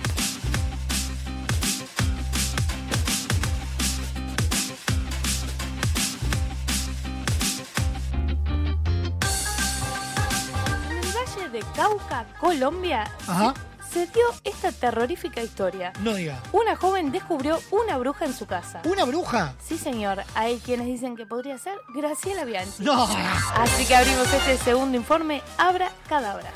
Colombia, 12.46 13.10
Ajá. 13.28 13.56
se 13.92 14.06
dio 14.06 14.24
esta 14.44 14.72
terrorífica 14.72 15.42
historia. 15.42 15.92
No 16.02 16.14
diga. 16.14 16.40
Una 16.52 16.76
joven 16.76 17.12
descubrió 17.12 17.60
una 17.72 17.98
bruja 17.98 18.26
en 18.26 18.34
su 18.36 18.46
casa. 18.46 18.84
¿Una 18.86 19.04
bruja? 19.04 19.56
Sí, 19.68 19.80
señor. 19.80 20.24
Hay 20.36 20.60
quienes 20.60 20.86
dicen 20.86 21.16
que 21.16 21.26
podría 21.26 21.58
ser 21.58 21.74
Graciela 21.96 22.46
Bianchi. 22.46 22.84
No. 22.84 23.08
Así 23.56 23.84
que 23.88 23.96
abrimos 23.96 24.32
este 24.32 24.58
segundo 24.60 24.96
informe. 24.96 25.42
Abra 25.58 25.90
cadabra. 26.08 26.52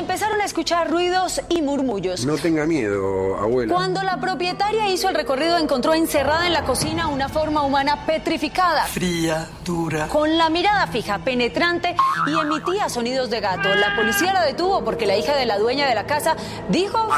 Empezaron 0.00 0.40
a 0.40 0.44
escuchar 0.44 0.90
ruidos 0.90 1.40
y 1.48 1.62
murmullos. 1.62 2.24
No 2.26 2.36
tenga 2.36 2.66
miedo, 2.66 3.36
abuela. 3.38 3.72
Cuando 3.72 4.02
la 4.02 4.18
propietaria 4.18 4.88
hizo 4.88 5.08
el 5.08 5.14
recorrido 5.14 5.58
encontró 5.58 5.94
encerrada 5.94 6.46
en 6.46 6.52
la 6.52 6.64
cocina 6.64 7.06
una 7.08 7.28
forma 7.28 7.62
humana 7.62 8.06
petrificada. 8.06 8.84
Fría, 8.86 9.46
dura. 9.64 10.08
Con 10.08 10.36
la 10.36 10.48
mirada 10.50 10.86
fija, 10.88 11.18
penetrante 11.18 11.94
y 12.26 12.38
emitía 12.38 12.88
sonidos 12.88 13.30
de 13.30 13.40
gato. 13.40 13.74
La 13.74 13.94
policía 13.94 14.32
la 14.32 14.44
detuvo 14.44 14.82
porque 14.84 15.06
la 15.06 15.16
hija 15.16 15.36
de 15.36 15.46
la 15.46 15.58
dueña 15.58 15.86
de 15.86 15.94
la 15.94 16.06
casa 16.06 16.34
dijo 16.68 17.08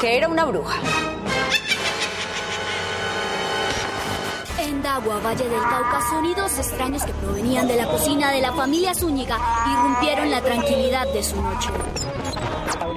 que 0.00 0.16
era 0.16 0.28
una 0.28 0.44
bruja. 0.44 0.76
En 4.58 4.82
Dagua, 4.82 5.20
Valle 5.20 5.48
del 5.48 5.60
Cauca, 5.60 6.00
sonidos 6.10 6.58
extraños 6.58 7.04
que 7.04 7.12
provenían 7.12 7.68
de 7.68 7.76
la 7.76 7.86
cocina 7.86 8.30
de 8.30 8.40
la 8.40 8.52
familia 8.52 8.94
Zúñiga 8.94 9.38
irrumpieron 9.70 10.30
la 10.30 10.40
tranquilidad 10.42 11.06
de 11.12 11.22
su 11.22 11.40
noche. 11.40 11.70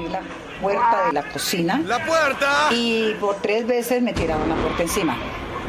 Abrí 0.08 0.26
la 0.26 0.62
puerta 0.62 1.06
de 1.08 1.14
la 1.14 1.24
cocina. 1.30 1.82
¡La 1.86 2.06
puerta! 2.06 2.70
Y 2.72 3.14
por 3.20 3.36
tres 3.42 3.68
veces 3.68 4.02
me 4.02 4.14
tiraron 4.14 4.48
la 4.50 4.56
puerta 4.56 4.84
encima. 4.84 5.18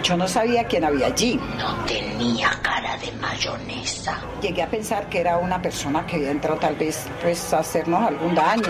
Yo 0.03 0.17
no 0.17 0.29
sabía 0.29 0.65
quién 0.65 0.85
había 0.85 1.07
allí. 1.07 1.41
No 1.57 1.85
tenía 1.85 2.51
cara 2.63 2.97
de 2.99 3.11
mayonesa. 3.13 4.21
Llegué 4.41 4.63
a 4.63 4.71
pensar 4.71 5.09
que 5.09 5.21
era 5.21 5.39
una 5.39 5.61
persona 5.61 6.07
que 6.07 6.17
había 6.17 6.31
entrado 6.31 6.59
tal 6.59 6.77
vez 6.77 7.07
pues, 7.21 7.53
a 7.53 7.59
hacernos 7.59 8.03
algún 8.03 8.35
daño. 8.35 8.69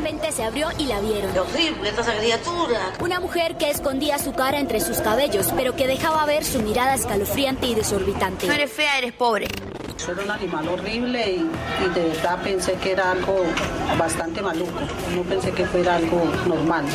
De 0.00 0.06
repente 0.06 0.32
se 0.32 0.42
abrió 0.42 0.68
y 0.78 0.86
la 0.86 0.98
vieron. 1.00 1.36
horrible 1.36 1.90
esta 1.90 2.16
criatura! 2.16 2.92
Una 3.00 3.20
mujer 3.20 3.58
que 3.58 3.68
escondía 3.68 4.18
su 4.18 4.32
cara 4.32 4.58
entre 4.58 4.80
sus 4.80 4.96
cabellos, 4.98 5.52
pero 5.54 5.76
que 5.76 5.86
dejaba 5.86 6.24
ver 6.24 6.42
su 6.42 6.62
mirada 6.62 6.94
escalofriante 6.94 7.66
y 7.66 7.74
desorbitante. 7.74 8.46
No 8.46 8.54
eres 8.54 8.72
fea, 8.72 8.96
eres 8.96 9.12
pobre. 9.12 9.46
Eso 9.94 10.12
era 10.12 10.22
un 10.22 10.30
animal 10.30 10.68
horrible 10.68 11.32
y, 11.32 11.50
y 11.84 11.88
de 11.94 12.08
verdad 12.08 12.42
pensé 12.42 12.72
que 12.76 12.92
era 12.92 13.10
algo 13.10 13.44
bastante 13.98 14.40
maluco. 14.40 14.80
No 15.14 15.22
pensé 15.22 15.52
que 15.52 15.66
fuera 15.66 15.96
algo 15.96 16.24
normal. 16.46 16.86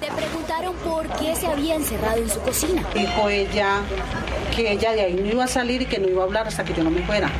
Te 0.00 0.10
preguntaron 0.10 0.74
por 0.76 1.06
qué 1.18 1.36
se 1.36 1.46
había 1.46 1.74
encerrado 1.74 2.22
en 2.22 2.30
su 2.30 2.40
cocina. 2.40 2.82
Dijo 2.94 3.28
ella 3.28 3.82
que 4.56 4.72
ella 4.72 4.92
de 4.92 5.02
ahí 5.02 5.14
no 5.14 5.26
iba 5.26 5.44
a 5.44 5.48
salir 5.48 5.82
y 5.82 5.86
que 5.86 5.98
no 5.98 6.08
iba 6.08 6.22
a 6.22 6.24
hablar 6.24 6.48
hasta 6.48 6.64
que 6.64 6.72
yo 6.72 6.82
no 6.82 6.90
me 6.90 7.02
fuera. 7.02 7.30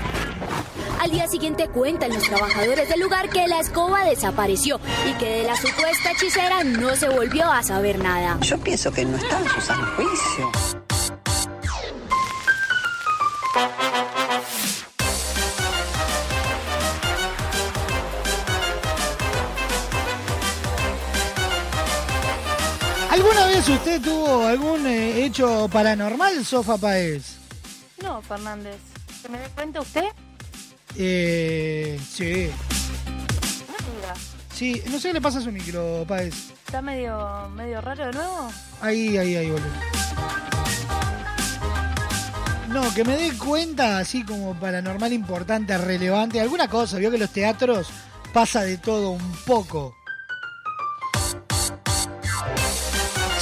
Al 1.01 1.11
día 1.11 1.27
siguiente 1.29 1.67
cuentan 1.67 2.13
los 2.13 2.25
trabajadores 2.25 2.87
del 2.91 3.01
lugar 3.01 3.31
que 3.31 3.49
la 3.49 3.59
escoba 3.61 4.05
desapareció 4.05 4.79
y 5.09 5.15
que 5.15 5.31
de 5.31 5.43
la 5.45 5.57
supuesta 5.57 6.11
hechicera 6.11 6.63
no 6.63 6.95
se 6.95 7.09
volvió 7.09 7.51
a 7.51 7.63
saber 7.63 7.99
nada. 7.99 8.39
Yo 8.43 8.59
pienso 8.59 8.93
que 8.93 9.07
no 9.07 9.17
está 9.17 9.41
en 9.41 9.49
su 9.49 9.61
sano 9.63 9.87
juicio. 9.97 10.53
¿Alguna 23.11 23.47
vez 23.47 23.67
usted 23.71 24.03
tuvo 24.03 24.47
algún 24.47 24.87
eh, 24.87 25.25
hecho 25.25 25.67
paranormal, 25.73 26.45
Sofa 26.45 26.77
Paez? 26.77 27.39
No, 28.03 28.21
Fernández. 28.21 28.77
¿Se 29.23 29.31
me 29.31 29.39
da 29.39 29.49
cuenta 29.49 29.81
usted? 29.81 30.05
Eh, 30.97 31.99
sí. 32.09 32.51
Sí, 34.53 34.83
no 34.91 34.99
sé 34.99 35.09
qué 35.09 35.15
le 35.15 35.21
pasa 35.21 35.39
a 35.39 35.43
su 35.43 35.51
micro, 35.51 36.05
Paez. 36.07 36.51
¿Está 36.67 36.83
medio, 36.83 37.49
medio 37.55 37.81
raro 37.81 38.07
de 38.07 38.13
nuevo? 38.13 38.51
Ahí, 38.81 39.17
ahí, 39.17 39.37
ahí, 39.37 39.51
boludo. 39.51 39.67
No, 42.69 42.95
que 42.95 43.03
me 43.03 43.17
dé 43.17 43.37
cuenta, 43.37 43.99
así 43.99 44.23
como 44.23 44.55
paranormal 44.55 45.13
importante, 45.13 45.77
relevante, 45.77 46.41
alguna 46.41 46.69
cosa. 46.69 46.99
Vio 46.99 47.11
que 47.11 47.19
los 47.19 47.31
teatros 47.31 47.89
pasa 48.33 48.63
de 48.63 48.79
todo 48.79 49.11
un 49.11 49.33
poco. 49.47 49.97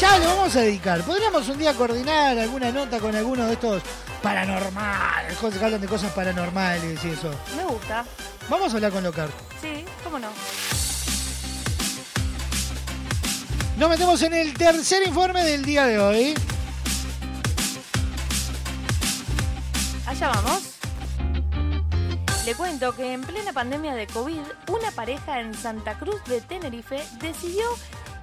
Ya 0.00 0.18
lo 0.18 0.26
vamos 0.26 0.56
a 0.56 0.60
dedicar. 0.60 1.02
Podríamos 1.02 1.48
un 1.48 1.58
día 1.58 1.74
coordinar 1.74 2.38
alguna 2.38 2.70
nota 2.70 3.00
con 3.00 3.14
alguno 3.16 3.46
de 3.46 3.54
estos 3.54 3.82
paranormales, 4.22 5.36
cosas 5.38 5.62
hablan 5.62 5.80
de 5.80 5.86
cosas 5.86 6.12
paranormales 6.12 7.04
y 7.04 7.10
eso. 7.10 7.30
Me 7.56 7.64
gusta. 7.64 8.04
Vamos 8.48 8.72
a 8.72 8.76
hablar 8.76 8.92
con 8.92 9.04
Locar. 9.04 9.28
Sí, 9.60 9.84
cómo 10.04 10.18
no. 10.18 10.28
Nos 13.78 13.88
metemos 13.90 14.20
en 14.22 14.34
el 14.34 14.54
tercer 14.54 15.06
informe 15.06 15.44
del 15.44 15.64
día 15.64 15.86
de 15.86 15.98
hoy. 16.00 16.34
Allá 20.06 20.28
vamos. 20.28 20.62
Le 22.44 22.54
cuento 22.54 22.96
que 22.96 23.12
en 23.12 23.20
plena 23.20 23.52
pandemia 23.52 23.94
de 23.94 24.06
COVID, 24.06 24.40
una 24.68 24.90
pareja 24.92 25.40
en 25.40 25.54
Santa 25.54 25.98
Cruz 25.98 26.24
de 26.24 26.40
Tenerife 26.40 27.04
decidió 27.20 27.66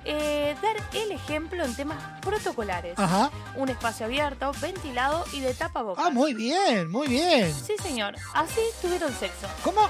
eh, 0.06 0.56
dar 0.62 0.76
el 0.94 1.12
ejemplo 1.12 1.64
en 1.64 1.76
temas 1.76 1.98
protocolares. 2.22 2.98
Ajá. 2.98 3.32
Un 3.56 3.70
espacio 3.70 4.06
abierto, 4.06 4.52
ventilado 4.62 5.26
y 5.34 5.42
de 5.42 5.54
tapabocas. 5.54 6.06
Ah, 6.06 6.10
muy 6.10 6.34
bien, 6.34 6.90
muy 6.90 7.08
bien. 7.08 7.54
Sí, 7.54 7.74
señor. 7.82 8.16
Así 8.34 8.62
tuvieron 8.82 9.14
sexo. 9.14 9.48
¿Cómo? 9.64 9.82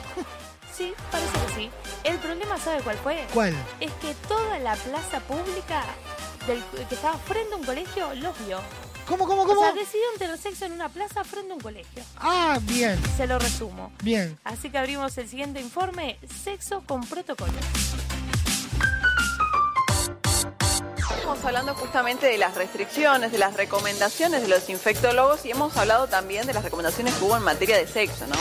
Sí, 0.75 0.93
parece 1.09 1.31
que 1.31 1.53
sí. 1.55 1.69
El 2.03 2.17
problema, 2.17 2.57
¿sabe 2.57 2.81
cuál 2.81 2.97
fue? 2.97 3.25
¿Cuál? 3.33 3.53
Es 3.79 3.91
que 3.93 4.13
toda 4.27 4.59
la 4.59 4.75
plaza 4.75 5.21
pública 5.21 5.83
del, 6.47 6.61
que 6.87 6.95
estaba 6.95 7.17
frente 7.17 7.53
a 7.53 7.57
un 7.57 7.63
colegio 7.63 8.13
los 8.15 8.33
vio. 8.45 8.59
¿Cómo, 9.07 9.27
cómo, 9.27 9.45
cómo? 9.45 9.61
O 9.61 9.63
sea, 9.63 9.73
decidieron 9.73 10.17
tener 10.17 10.37
sexo 10.37 10.65
en 10.65 10.73
una 10.73 10.89
plaza 10.89 11.23
frente 11.23 11.51
a 11.51 11.55
un 11.55 11.61
colegio. 11.61 12.03
Ah, 12.17 12.59
bien. 12.63 12.99
Se 13.15 13.27
lo 13.27 13.37
resumo. 13.37 13.91
Bien. 14.03 14.37
Así 14.43 14.69
que 14.69 14.77
abrimos 14.77 15.17
el 15.17 15.29
siguiente 15.29 15.61
informe, 15.61 16.17
sexo 16.43 16.81
con 16.85 17.05
protocolo. 17.05 17.53
Estamos 21.13 21.43
hablando 21.45 21.73
justamente 21.75 22.27
de 22.27 22.37
las 22.37 22.55
restricciones, 22.55 23.31
de 23.31 23.37
las 23.37 23.53
recomendaciones 23.55 24.41
de 24.41 24.47
los 24.47 24.69
infectólogos 24.69 25.45
y 25.45 25.51
hemos 25.51 25.75
hablado 25.77 26.07
también 26.07 26.45
de 26.47 26.53
las 26.53 26.63
recomendaciones 26.63 27.13
que 27.15 27.23
hubo 27.23 27.37
en 27.37 27.43
materia 27.43 27.77
de 27.77 27.87
sexo, 27.87 28.25
¿no? 28.27 28.35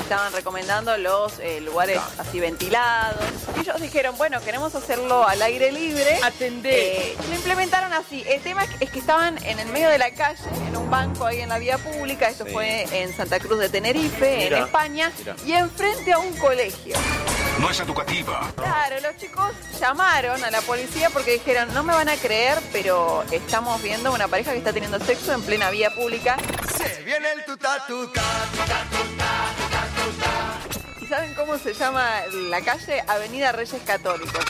Estaban 0.00 0.32
recomendando 0.32 0.96
los 0.98 1.38
eh, 1.38 1.60
lugares 1.62 1.98
así 2.18 2.38
ventilados. 2.38 3.16
Y 3.56 3.60
ellos 3.60 3.80
dijeron, 3.80 4.16
bueno, 4.18 4.38
queremos 4.42 4.74
hacerlo 4.74 5.26
al 5.26 5.40
aire 5.42 5.72
libre. 5.72 6.18
Atender. 6.22 6.72
Eh, 6.74 7.16
lo 7.28 7.34
implementaron 7.34 7.92
así. 7.94 8.22
El 8.26 8.40
tema 8.42 8.64
es 8.80 8.90
que 8.90 8.98
estaban 8.98 9.42
en 9.44 9.58
el 9.58 9.68
medio 9.68 9.88
de 9.88 9.98
la 9.98 10.10
calle, 10.12 10.38
en 10.68 10.76
un 10.76 10.90
banco 10.90 11.24
ahí 11.24 11.40
en 11.40 11.48
la 11.48 11.58
vía 11.58 11.78
pública. 11.78 12.28
Esto 12.28 12.44
Sí. 12.44 12.52
fue 12.52 12.86
en 12.92 13.16
Santa 13.16 13.40
Cruz 13.40 13.58
de 13.58 13.70
Tenerife, 13.70 14.36
Mira, 14.44 14.58
en 14.58 14.64
España. 14.64 15.12
mira. 15.18 15.36
Y 15.46 15.52
enfrente 15.52 16.12
a 16.12 16.18
un 16.18 16.36
colegio. 16.36 16.96
No 17.60 17.70
es 17.70 17.80
educativa. 17.80 18.52
Claro, 18.56 18.96
los 19.00 19.16
chicos 19.16 19.52
llamaron 19.80 20.42
a 20.44 20.50
la 20.50 20.60
policía 20.62 21.08
porque 21.10 21.32
dijeron, 21.34 21.72
no 21.72 21.82
me 21.82 21.94
van 21.94 22.03
a 22.08 22.16
creer, 22.16 22.58
pero 22.72 23.24
estamos 23.30 23.82
viendo 23.82 24.12
una 24.12 24.28
pareja 24.28 24.52
que 24.52 24.58
está 24.58 24.72
teniendo 24.72 24.98
sexo 25.00 25.32
en 25.32 25.42
plena 25.42 25.70
vía 25.70 25.90
pública. 25.90 26.36
Se 26.76 27.02
viene 27.02 27.32
el 27.32 27.44
tuta 27.44 27.84
tuta, 27.86 28.20
¿Y 31.00 31.06
saben 31.06 31.34
cómo 31.34 31.56
se 31.58 31.72
llama 31.72 32.22
la 32.50 32.60
calle? 32.60 33.02
Avenida 33.06 33.52
Reyes 33.52 33.82
Católicos. 33.86 34.44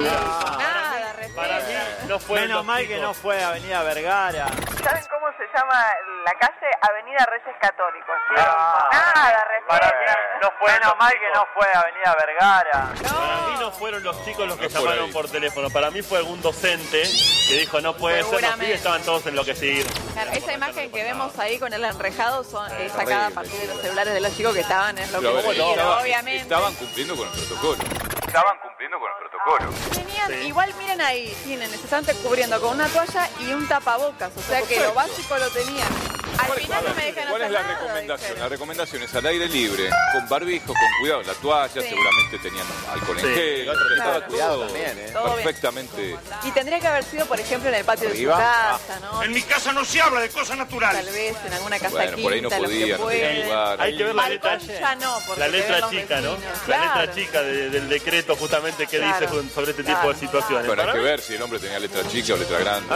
Nada, 0.00 1.14
Para 1.34 1.60
mí 1.60 1.74
no 2.08 2.18
fue. 2.18 2.40
Menos 2.40 2.64
mal 2.64 2.86
que 2.86 2.98
no 3.00 3.14
fue 3.14 3.42
Avenida 3.42 3.82
Vergara. 3.82 4.46
¿Saben 4.84 5.04
cómo 5.10 5.26
se 5.38 5.44
llama 5.58 5.84
la 6.24 6.32
calle? 6.34 6.70
Avenida 6.82 7.26
Reyes 7.26 7.56
Católicos. 7.60 8.14
Ah. 8.36 8.88
Nada, 8.92 9.44
Para 9.68 9.86
mí 9.88 10.06
no 10.40 10.50
fue. 10.58 10.72
Menos 10.72 10.94
mal 10.98 11.12
que 11.12 11.30
no 11.34 11.46
fue 11.54 11.66
Avenida 11.74 12.16
Vergara. 12.18 12.92
Para 13.02 13.46
mí 13.48 13.51
no 13.62 13.70
fueron 13.70 14.02
los 14.02 14.24
chicos 14.24 14.48
los 14.48 14.58
que 14.58 14.68
llamaron 14.68 15.12
por 15.12 15.28
teléfono. 15.28 15.70
Para 15.70 15.90
mí 15.92 16.02
fue 16.02 16.18
algún 16.18 16.40
docente 16.42 17.02
que 17.48 17.54
dijo 17.58 17.80
no 17.80 17.96
puede 17.96 18.16
ser. 18.16 18.22
Los 18.24 18.30
Seguramente. 18.32 18.64
pibes 18.66 18.78
estaban 18.78 19.02
todos 19.02 19.24
enloquecidos. 19.26 19.86
Claro, 20.14 20.32
esa 20.32 20.52
imagen 20.52 20.90
que 20.90 21.04
vemos 21.04 21.38
ahí 21.38 21.58
con 21.60 21.72
el 21.72 21.84
enrejado 21.84 22.42
son, 22.42 22.66
es 22.80 22.90
sacada 22.90 23.28
a 23.28 23.30
partir 23.30 23.60
de 23.60 23.68
los 23.68 23.80
celulares 23.80 24.14
de 24.14 24.20
los 24.20 24.36
chicos 24.36 24.52
que 24.54 24.60
estaban 24.60 24.98
en 24.98 25.12
lo 25.12 25.20
que 25.20 25.26
Pero, 25.26 25.38
a 25.38 25.42
ver, 25.42 25.50
hicieron, 25.52 25.70
estaba- 25.70 26.02
obviamente. 26.02 26.42
Estaban 26.42 26.74
cumpliendo 26.74 27.16
con 27.16 27.28
el 27.28 27.34
protocolo. 27.34 27.78
Estaban 28.26 28.58
cumpliendo 28.62 28.98
con 28.98 29.10
el 29.12 29.18
protocolo. 29.30 29.72
Tenían, 29.94 30.46
igual 30.46 30.74
miren 30.78 31.00
ahí, 31.00 31.36
tienen, 31.44 31.70
se 31.70 31.76
están 31.76 32.04
cubriendo 32.24 32.60
con 32.60 32.70
una 32.74 32.88
toalla 32.88 33.28
y 33.40 33.52
un 33.52 33.68
tapabocas, 33.68 34.32
o 34.36 34.42
sea 34.42 34.62
que 34.62 34.80
lo 34.80 34.92
básico 34.92 35.38
lo 35.38 35.48
tenían. 35.50 35.88
Al 36.38 36.52
final 36.60 36.84
no 36.86 36.94
me 36.94 37.04
dejan 37.04 37.28
¿Cuál 37.28 37.42
es 37.42 37.50
la 37.50 37.62
nada, 37.62 37.74
recomendación? 37.78 38.38
La 38.38 38.48
recomendación 38.48 39.02
es 39.02 39.14
al 39.14 39.26
aire 39.26 39.48
libre, 39.48 39.90
con 40.12 40.28
barbijo, 40.28 40.66
con 40.66 40.76
cuidado. 41.00 41.22
La 41.22 41.34
toalla, 41.34 41.82
Sí. 41.82 41.88
seguramente 41.88 42.38
tenían 42.42 42.66
alcohol 42.92 43.18
en 43.18 43.24
Sí, 43.26 43.34
gel. 43.34 43.64
claro. 43.64 43.78
estaba 43.92 44.10
Claro. 44.12 44.26
cuidado 44.26 44.64
también, 44.66 44.98
¿eh? 44.98 45.10
Todo 45.12 45.24
bien. 45.24 45.36
Perfectamente. 45.44 46.16
Y 46.44 46.50
tendría 46.52 46.80
que 46.80 46.86
haber 46.86 47.04
sido, 47.04 47.26
por 47.26 47.38
ejemplo, 47.40 47.68
en 47.68 47.74
el 47.76 47.84
patio 47.84 48.08
de 48.08 48.16
su 48.22 48.28
casa, 48.28 49.00
¿no? 49.00 49.22
En 49.22 49.32
mi 49.32 49.42
casa 49.42 49.72
no 49.72 49.84
se 49.84 50.00
habla 50.00 50.20
de 50.20 50.28
cosas 50.30 50.56
naturales. 50.56 51.04
Tal 51.04 51.14
vez 51.14 51.36
en 51.46 51.52
alguna 51.52 51.78
casa 51.78 51.90
Bueno, 51.90 52.16
por 52.18 52.32
ahí 52.32 52.40
no 52.40 52.48
quinta, 52.48 52.64
podía, 52.64 52.80
no 52.80 52.86
tenía 52.86 52.98
pueden. 52.98 53.42
lugar. 53.46 53.80
Hay 53.82 53.96
que 53.96 54.04
ver 54.04 54.14
la 54.14 54.28
letra, 54.28 54.58
ya 54.58 54.94
no, 54.96 55.18
porque 55.26 55.40
la 55.40 55.48
letra 55.48 55.90
chica, 55.90 56.20
¿no? 56.20 56.36
La 56.66 56.78
letra 56.78 57.14
chica 57.14 57.42
de- 57.42 57.70
del 57.70 57.88
decreto 57.88 58.36
justamente 58.36 58.86
que 58.86 58.98
Claro. 58.98 59.26
dice 59.26 59.50
sobre 59.54 59.70
este 59.70 59.84
Claro. 59.84 59.98
tipo 60.00 60.12
de 60.12 60.18
situaciones. 60.20 60.66
Bueno, 60.66 60.82
hay 60.82 60.86
Para 60.88 60.98
que 60.98 61.04
ver 61.04 61.20
si 61.20 61.34
el 61.34 61.42
hombre 61.42 61.58
tenía 61.58 61.78
letra 61.78 62.06
chica 62.08 62.34
o 62.34 62.36
letra 62.36 62.58
grande. 62.58 62.94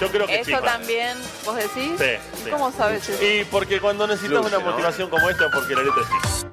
Yo 0.00 0.10
creo 0.10 0.26
que 0.26 0.36
Eso 0.36 0.44
chica. 0.44 0.60
también, 0.62 1.16
¿vos 1.44 1.56
decís? 1.56 1.92
Sí, 1.98 2.04
¿Y 2.40 2.44
sí. 2.44 2.50
cómo 2.50 2.72
Y 3.20 3.44
porque 3.44 3.80
cuando 3.80 4.06
necesitas 4.06 4.44
una 4.44 4.58
¿no? 4.58 4.70
motivación 4.70 5.10
como 5.10 5.28
esta, 5.28 5.50
porque 5.50 5.74
la 5.74 5.82
letra 5.82 6.02
es 6.02 6.08
chica. 6.08 6.46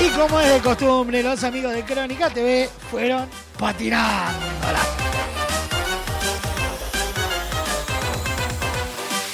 Y 0.00 0.08
como 0.10 0.40
es 0.40 0.52
de 0.52 0.60
costumbre, 0.60 1.22
los 1.22 1.42
amigos 1.44 1.72
de 1.72 1.84
Crónica 1.84 2.30
TV 2.30 2.68
fueron 2.90 3.28
patinándola. 3.58 4.80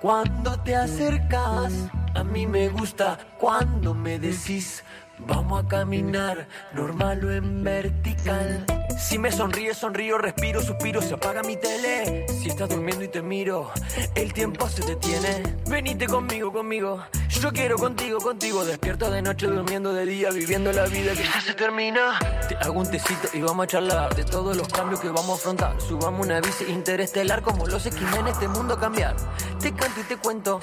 cuando 0.00 0.56
te 0.58 0.74
acercas. 0.74 1.72
A 2.14 2.24
mí 2.24 2.46
me 2.46 2.68
gusta 2.68 3.18
cuando 3.38 3.94
me 3.94 4.18
decís. 4.18 4.84
Vamos 5.18 5.64
a 5.64 5.68
caminar, 5.68 6.46
normal 6.74 7.24
o 7.24 7.32
en 7.32 7.64
vertical. 7.64 8.66
Si 8.98 9.18
me 9.18 9.32
sonríes, 9.32 9.78
sonrío, 9.78 10.18
respiro, 10.18 10.62
suspiro, 10.62 11.00
se 11.00 11.14
apaga 11.14 11.42
mi 11.42 11.56
tele. 11.56 12.26
Si 12.28 12.48
estás 12.48 12.68
durmiendo 12.68 13.04
y 13.04 13.08
te 13.08 13.22
miro, 13.22 13.70
el 14.14 14.32
tiempo 14.32 14.68
se 14.68 14.84
detiene. 14.84 15.42
Venite 15.68 16.06
conmigo, 16.06 16.52
conmigo. 16.52 17.02
Yo 17.40 17.52
quiero 17.52 17.76
contigo, 17.76 18.18
contigo. 18.18 18.64
Despierto 18.64 19.10
de 19.10 19.22
noche, 19.22 19.46
durmiendo 19.46 19.92
de 19.92 20.06
día, 20.06 20.30
viviendo 20.30 20.72
la 20.72 20.86
vida 20.86 21.12
que 21.12 21.24
ya 21.24 21.40
se 21.40 21.54
termina. 21.54 22.18
Te 22.48 22.56
hago 22.56 22.80
un 22.80 22.90
tecito 22.90 23.28
y 23.32 23.40
vamos 23.40 23.64
a 23.64 23.66
charlar 23.66 24.14
de 24.14 24.24
todos 24.24 24.56
los 24.56 24.68
cambios 24.68 25.00
que 25.00 25.08
vamos 25.08 25.30
a 25.30 25.34
afrontar. 25.34 25.80
Subamos 25.80 26.26
una 26.26 26.40
bici 26.40 26.64
interestelar 26.64 27.42
como 27.42 27.66
los 27.66 27.84
esquimales 27.86 28.20
en 28.20 28.26
este 28.28 28.48
mundo 28.48 28.74
a 28.74 28.80
cambiar. 28.80 29.16
Te 29.60 29.72
canto 29.72 30.00
y 30.00 30.04
te 30.04 30.16
cuento. 30.16 30.60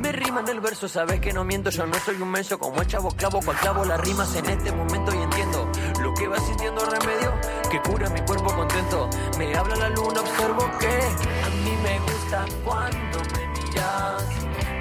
Me 0.00 0.12
riman 0.12 0.48
el 0.48 0.60
verso, 0.60 0.88
sabes 0.88 1.20
que 1.20 1.30
no 1.30 1.44
miento, 1.44 1.68
yo 1.68 1.84
no 1.86 1.98
soy 1.98 2.22
un 2.22 2.30
menso 2.30 2.58
como 2.58 2.80
el 2.80 2.86
chavo 2.86 3.10
clavo, 3.10 3.40
cual 3.44 3.58
clavo 3.58 3.84
las 3.84 4.00
rimas 4.00 4.34
en 4.34 4.46
este 4.46 4.72
momento 4.72 5.14
y 5.14 5.18
entiendo 5.18 5.70
lo 6.00 6.14
que 6.14 6.26
va 6.26 6.38
sintiendo 6.40 6.86
remedio, 6.86 7.34
que 7.70 7.82
cura 7.82 8.08
mi 8.08 8.20
cuerpo 8.22 8.46
contento. 8.46 9.10
Me 9.36 9.54
habla 9.54 9.76
la 9.76 9.90
luna, 9.90 10.20
observo 10.20 10.70
que 10.78 10.88
a 10.88 11.50
mí 11.50 11.76
me 11.82 11.98
gusta 11.98 12.46
cuando 12.64 13.18
me 13.34 13.46
miras, 13.48 14.24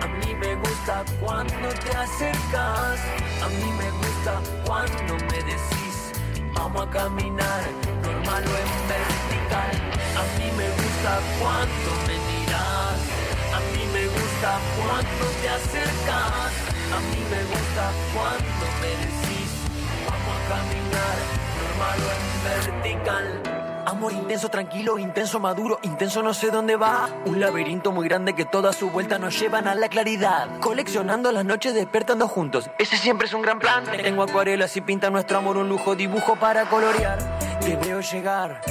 a 0.02 0.08
mí 0.08 0.36
me 0.36 0.56
gusta 0.56 1.04
cuando 1.20 1.68
te 1.68 1.98
acercas, 1.98 3.00
a 3.44 3.48
mí 3.50 3.74
me 3.78 3.92
gusta 3.92 4.42
cuando 4.66 5.14
me 5.26 5.38
decís, 5.44 6.14
vamos 6.54 6.88
a 6.88 6.90
caminar, 6.92 7.64
normal 8.04 8.44
o 8.46 8.56
en 8.56 8.88
vertical, 8.88 9.72
a 10.16 10.40
mí 10.40 10.50
me 10.56 10.70
gusta 10.70 11.20
cuando 11.42 12.08
me 12.08 12.14
miras. 12.14 13.19
Gusta 14.40 14.58
cuando 14.78 15.26
te 15.42 15.50
acercas, 15.50 16.54
a 16.96 17.00
mí 17.12 17.20
me 17.30 17.44
gusta 17.44 17.92
cuando 18.14 18.66
me 18.80 18.88
decís, 18.88 19.52
vamos 20.08 20.34
a 20.34 20.48
caminar, 20.48 21.18
normal 21.68 22.00
o 22.06 22.10
en 22.16 22.94
vertical. 22.94 23.84
Amor 23.86 24.14
intenso, 24.14 24.48
tranquilo, 24.48 24.98
intenso, 24.98 25.42
maduro, 25.42 25.80
intenso 25.84 26.24
no 26.24 26.34
sé 26.34 26.52
dónde 26.52 26.78
va. 26.78 27.10
Un 27.26 27.42
laberinto 27.42 27.92
muy 27.92 28.08
grande 28.08 28.34
que 28.34 28.46
toda 28.46 28.72
su 28.72 28.90
vuelta 28.92 29.20
nos 29.20 29.38
llevan 29.38 29.68
a 29.68 29.76
la 29.76 29.90
claridad. 29.90 30.48
Coleccionando 30.62 31.34
las 31.34 31.44
noches, 31.44 31.74
despertando 31.74 32.30
juntos, 32.30 32.70
ese 32.78 32.96
siempre 32.96 33.28
es 33.28 33.34
un 33.34 33.42
gran 33.42 33.60
plan. 33.60 33.84
Tengo 34.02 34.24
acuarelas 34.24 34.78
y 34.78 34.80
pinta 34.80 35.10
nuestro 35.10 35.40
amor 35.40 35.58
un 35.58 35.68
lujo, 35.68 35.98
dibujo 35.98 36.38
para 36.38 36.64
colorear. 36.70 37.20
Te 37.60 37.76
veo 37.76 38.00
llegar 38.00 38.62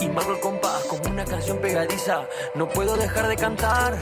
y 0.00 0.08
marco 0.08 0.32
el 0.32 0.40
compás 0.40 0.84
como 0.84 1.04
una 1.10 1.24
canción 1.24 1.56
pegadiza. 1.62 2.24
No 2.54 2.68
puedo 2.68 2.94
dejar 2.98 3.26
de 3.26 3.36
cantar. 3.36 3.98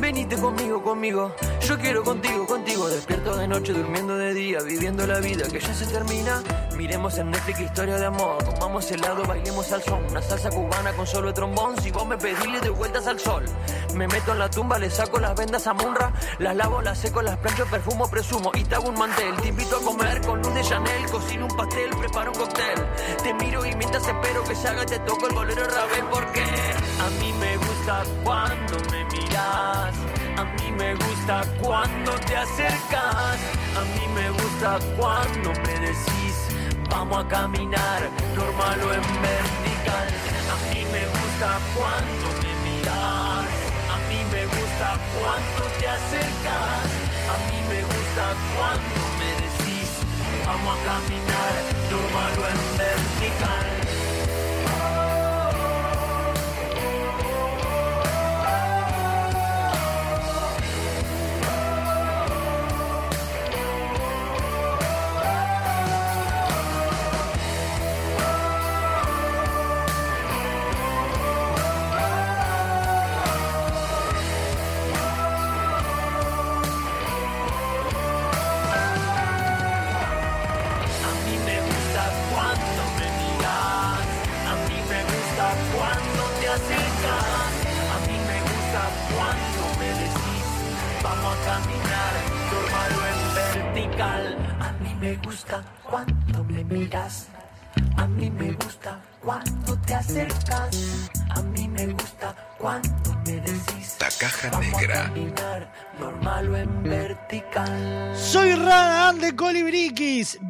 Venite 0.00 0.36
conmigo, 0.36 0.82
conmigo. 0.82 1.34
Yo 1.60 1.76
quiero 1.76 2.02
contigo, 2.04 2.46
contigo. 2.46 2.88
Despierto 2.88 3.36
de 3.36 3.48
noche, 3.48 3.72
durmiendo 3.72 4.16
de 4.16 4.32
día, 4.32 4.60
viviendo 4.60 5.06
la 5.06 5.18
vida 5.18 5.46
que 5.48 5.60
ya 5.60 5.74
se 5.74 5.86
termina. 5.86 6.42
Miremos 6.76 7.18
en 7.18 7.30
Netflix 7.30 7.60
historia 7.60 7.96
de 7.96 8.06
amor. 8.06 8.42
Comamos 8.44 8.90
helado, 8.90 9.24
bailemos 9.26 9.70
al 9.72 9.82
son. 9.82 10.04
Una 10.04 10.22
salsa 10.22 10.50
cubana 10.50 10.92
con 10.92 11.06
solo 11.06 11.34
trombón. 11.34 11.76
Si 11.82 11.90
vos 11.90 12.06
me 12.06 12.16
pedís, 12.16 12.46
le 12.46 12.60
doy 12.60 12.70
vueltas 12.70 13.06
al 13.06 13.18
sol. 13.18 13.44
Me 13.94 14.06
meto 14.06 14.32
en 14.32 14.38
la 14.38 14.48
tumba, 14.48 14.78
le 14.78 14.88
saco 14.88 15.18
las 15.18 15.34
vendas 15.34 15.66
a 15.66 15.74
Munra. 15.74 16.12
Las 16.38 16.54
lavo, 16.56 16.80
las 16.80 16.98
seco, 16.98 17.20
las 17.20 17.36
plancho, 17.38 17.66
perfumo, 17.66 18.08
presumo. 18.08 18.52
Y 18.54 18.64
te 18.64 18.76
hago 18.76 18.88
un 18.88 18.98
mantel. 18.98 19.34
Te 19.42 19.48
invito 19.48 19.76
a 19.76 19.80
comer 19.80 20.20
con 20.22 20.40
luz 20.40 20.54
de 20.54 20.62
Chanel. 20.62 21.10
Cocino 21.10 21.46
un 21.46 21.56
pastel, 21.56 21.90
preparo 21.98 22.30
un 22.30 22.38
cóctel. 22.38 22.86
Te 23.22 23.34
miro 23.34 23.66
y 23.66 23.74
mientras 23.74 24.06
espero 24.06 24.44
que 24.44 24.54
se 24.54 24.68
haga, 24.68 24.86
te 24.86 24.98
toco 25.00 25.26
el 25.26 25.34
bolero 25.34 25.64
Ravel. 25.64 26.04
Porque 26.10 26.42
a 26.42 27.10
mí 27.20 27.32
me 27.40 27.56
gusta 27.56 28.04
cuando 28.22 28.78
me 28.90 29.04
miras. 29.06 29.87
A 29.88 30.44
mí 30.44 30.70
me 30.76 30.94
gusta 30.94 31.40
cuando 31.62 32.12
te 32.26 32.36
acercas. 32.36 33.38
A 33.74 33.82
mí 33.96 34.06
me 34.14 34.28
gusta 34.30 34.78
cuando 34.98 35.50
me 35.64 35.74
decís, 35.80 36.36
vamos 36.90 37.24
a 37.24 37.28
caminar, 37.28 38.02
normal 38.36 38.78
o 38.82 38.92
en 38.92 39.00
vertical. 39.00 40.08
A 40.52 40.74
mí 40.74 40.84
me 40.92 41.06
gusta 41.06 41.58
cuando 41.74 42.26
me 42.42 42.52
miras. 42.64 43.48
A 43.88 43.96
mí 44.08 44.20
me 44.30 44.44
gusta 44.44 44.98
cuando 45.16 45.62
te 45.78 45.88
acercas. 45.88 46.88
A 47.32 47.36
mí 47.48 47.58
me 47.70 47.80
gusta 47.82 48.24
cuando 48.56 49.00
me 49.18 49.30
decís, 49.40 49.88
vamos 50.44 50.76
a 50.76 50.84
caminar, 50.84 51.52
normal 51.90 52.32
o 52.36 52.46
en 52.46 52.60
vertical. 52.76 53.87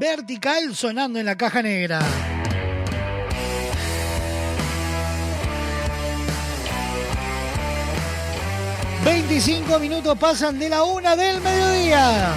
Vertical 0.09 0.75
sonando 0.75 1.19
en 1.19 1.27
la 1.27 1.37
caja 1.37 1.63
negra. 1.63 2.01
...25 9.05 9.81
minutos 9.81 10.19
pasan 10.19 10.59
de 10.59 10.69
la 10.69 10.83
una 10.83 11.15
del 11.15 11.41
mediodía. 11.41 12.35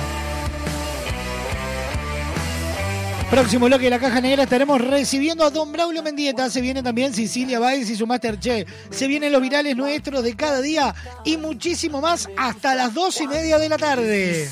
Próximo 3.29 3.65
bloque 3.65 3.85
de 3.85 3.89
la 3.89 3.99
caja 3.99 4.21
negra 4.21 4.43
estaremos 4.43 4.79
recibiendo 4.79 5.43
a 5.43 5.49
Don 5.49 5.71
Braulio 5.71 6.03
Mendieta. 6.03 6.49
Se 6.49 6.61
viene 6.61 6.83
también 6.83 7.13
Cecilia 7.13 7.59
Báez 7.59 7.89
y 7.89 7.95
su 7.95 8.05
Masterchef. 8.05 8.69
Se 8.89 9.07
vienen 9.07 9.31
los 9.31 9.41
virales 9.41 9.75
nuestros 9.75 10.23
de 10.23 10.35
cada 10.35 10.61
día 10.61 10.93
y 11.25 11.37
muchísimo 11.37 11.99
más 11.99 12.29
hasta 12.37 12.75
las 12.75 12.93
dos 12.93 13.19
y 13.19 13.27
media 13.27 13.57
de 13.57 13.69
la 13.69 13.77
tarde. 13.77 14.49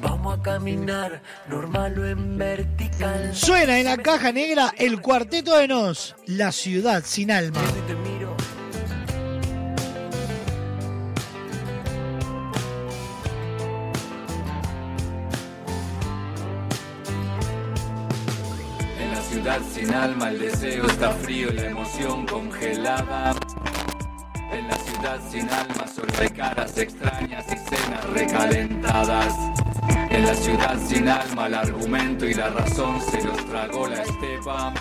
Vamos 0.00 0.38
a 0.38 0.42
caminar, 0.42 1.22
normal 1.48 1.98
o 1.98 2.06
en 2.06 2.38
vertical. 2.38 3.34
Suena 3.34 3.78
en 3.78 3.84
la 3.84 3.98
caja 3.98 4.32
negra 4.32 4.72
el 4.78 5.00
cuarteto 5.00 5.56
de 5.56 5.68
Nos, 5.68 6.16
la 6.26 6.50
ciudad 6.50 7.02
sin 7.04 7.30
alma. 7.30 7.60
En 18.98 19.10
la 19.10 19.22
ciudad 19.22 19.60
sin 19.74 19.92
alma 19.92 20.30
el 20.30 20.38
deseo 20.38 20.86
está 20.86 21.10
frío, 21.10 21.52
la 21.52 21.66
emoción 21.66 22.26
congelada. 22.26 23.34
En 24.52 24.68
la 24.68 24.76
ciudad 24.76 25.20
sin 25.30 25.48
alma 25.50 25.86
solo 25.86 26.12
hay 26.18 26.28
caras 26.30 26.78
extrañas 26.78 27.44
y 27.46 27.56
cenas 27.56 28.04
recalentadas. 28.10 29.34
En 29.88 30.26
la 30.26 30.34
ciudad 30.34 30.78
sin 30.86 31.08
alma 31.08 31.46
el 31.46 31.54
argumento 31.54 32.26
y 32.26 32.34
la 32.34 32.50
razón 32.50 33.00
se 33.00 33.22
los 33.22 33.36
tragó 33.46 33.88
la 33.88 34.02
estepa. 34.02 34.72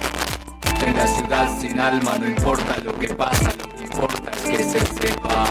En 0.86 0.96
la 0.96 1.08
ciudad 1.08 1.60
sin 1.60 1.80
alma 1.80 2.18
no 2.20 2.28
importa 2.28 2.78
lo 2.84 2.98
que 2.98 3.10
pasa, 3.10 3.52
lo 3.58 3.70
que 3.76 3.84
importa 3.84 4.32
es 4.32 4.42
que 4.42 4.64
se 4.64 4.80
sepa. 4.80 5.46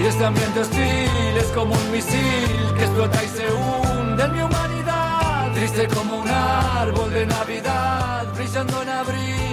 Y 0.00 0.06
este 0.06 0.24
ambiente 0.24 0.60
hostil 0.60 1.36
es 1.38 1.46
como 1.54 1.74
un 1.74 1.92
misil 1.92 2.74
que 2.76 2.84
explota 2.84 3.22
y 3.22 3.28
se 3.28 3.46
hunde 3.52 4.24
en 4.24 4.32
mi 4.32 4.42
humanidad. 4.42 5.52
Triste 5.54 5.88
como 5.88 6.20
un 6.20 6.28
árbol 6.28 7.12
de 7.12 7.26
Navidad, 7.26 8.26
brillando 8.34 8.82
en 8.82 8.88
abril. 8.88 9.49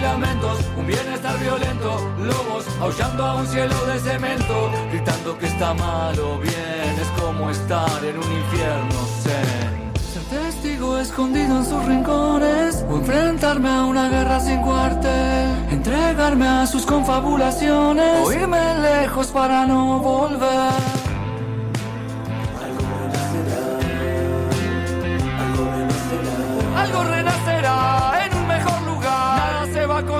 Lamentos, 0.00 0.58
un 0.76 0.86
bienestar 0.86 1.38
violento, 1.40 1.98
lobos 2.20 2.64
aullando 2.80 3.24
a 3.24 3.34
un 3.36 3.46
cielo 3.46 3.74
de 3.86 3.98
cemento, 3.98 4.70
gritando 4.90 5.36
que 5.36 5.46
está 5.46 5.74
mal 5.74 6.18
o 6.18 6.38
bien, 6.38 6.94
es 7.00 7.08
como 7.20 7.50
estar 7.50 8.04
en 8.04 8.16
un 8.16 8.32
infierno 8.32 9.06
zen. 9.22 9.92
Ser 10.12 10.22
testigo 10.24 10.98
escondido 10.98 11.58
en 11.58 11.66
sus 11.66 11.84
rincones 11.84 12.84
o 12.88 12.96
enfrentarme 12.96 13.68
a 13.68 13.84
una 13.84 14.08
guerra 14.08 14.40
sin 14.40 14.62
cuartel, 14.62 15.66
entregarme 15.70 16.46
a 16.46 16.66
sus 16.66 16.86
confabulaciones 16.86 18.26
o 18.26 18.32
irme 18.32 18.78
lejos 18.80 19.28
para 19.28 19.66
no 19.66 19.98
volver. 19.98 20.72
Algo 26.76 27.04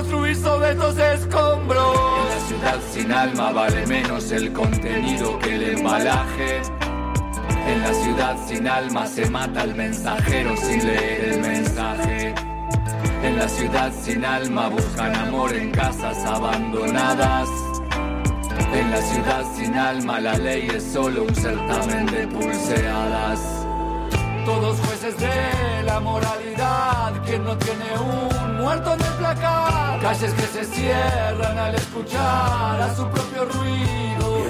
sobre 0.09 1.15
escombros. 1.15 1.97
En 2.19 2.29
la 2.29 2.41
ciudad 2.47 2.79
sin 2.93 3.13
alma 3.13 3.53
vale 3.53 3.87
menos 3.87 4.31
el 4.33 4.53
contenido 4.53 5.39
que 5.39 5.55
el 5.55 5.79
embalaje. 5.79 6.63
En 7.67 7.83
la 7.83 7.95
ciudad 7.95 8.37
sin 8.47 8.67
alma 8.67 9.07
se 9.07 9.29
mata 9.31 9.63
al 9.63 9.75
mensajero 9.75 10.57
sin 10.57 10.87
leer 10.87 11.35
el 11.35 11.41
mensaje. 11.41 12.35
En 13.23 13.37
la 13.37 13.49
ciudad 13.49 13.93
sin 13.93 14.25
alma 14.25 14.69
buscan 14.69 15.15
amor 15.15 15.55
en 15.55 15.71
casas 15.71 16.19
abandonadas. 16.25 17.49
En 18.73 18.91
la 18.91 19.03
ciudad 19.03 19.45
sin 19.57 19.77
alma 19.77 20.21
la 20.21 20.39
ley 20.39 20.69
es 20.75 20.85
solo 20.85 21.25
un 21.25 21.35
certamen 21.35 22.07
de 22.07 22.27
pulseadas. 22.29 23.68
Todos 24.49 24.81
jueces 24.81 25.15
de 25.19 25.83
la 25.85 26.01
moralidad, 26.01 27.13
quien 27.27 27.45
no 27.45 27.55
tiene 27.59 27.99
un 27.99 28.57
muerto 28.57 28.95
en 28.95 29.01
el 29.03 29.13
placar. 29.19 30.01
Calles 30.01 30.33
que 30.33 30.47
se 30.47 30.65
cierran 30.65 31.59
al 31.59 31.75
escuchar 31.75 32.81
a 32.81 32.97
su 32.97 33.07
propio 33.11 33.45
ruido. 33.45 34.47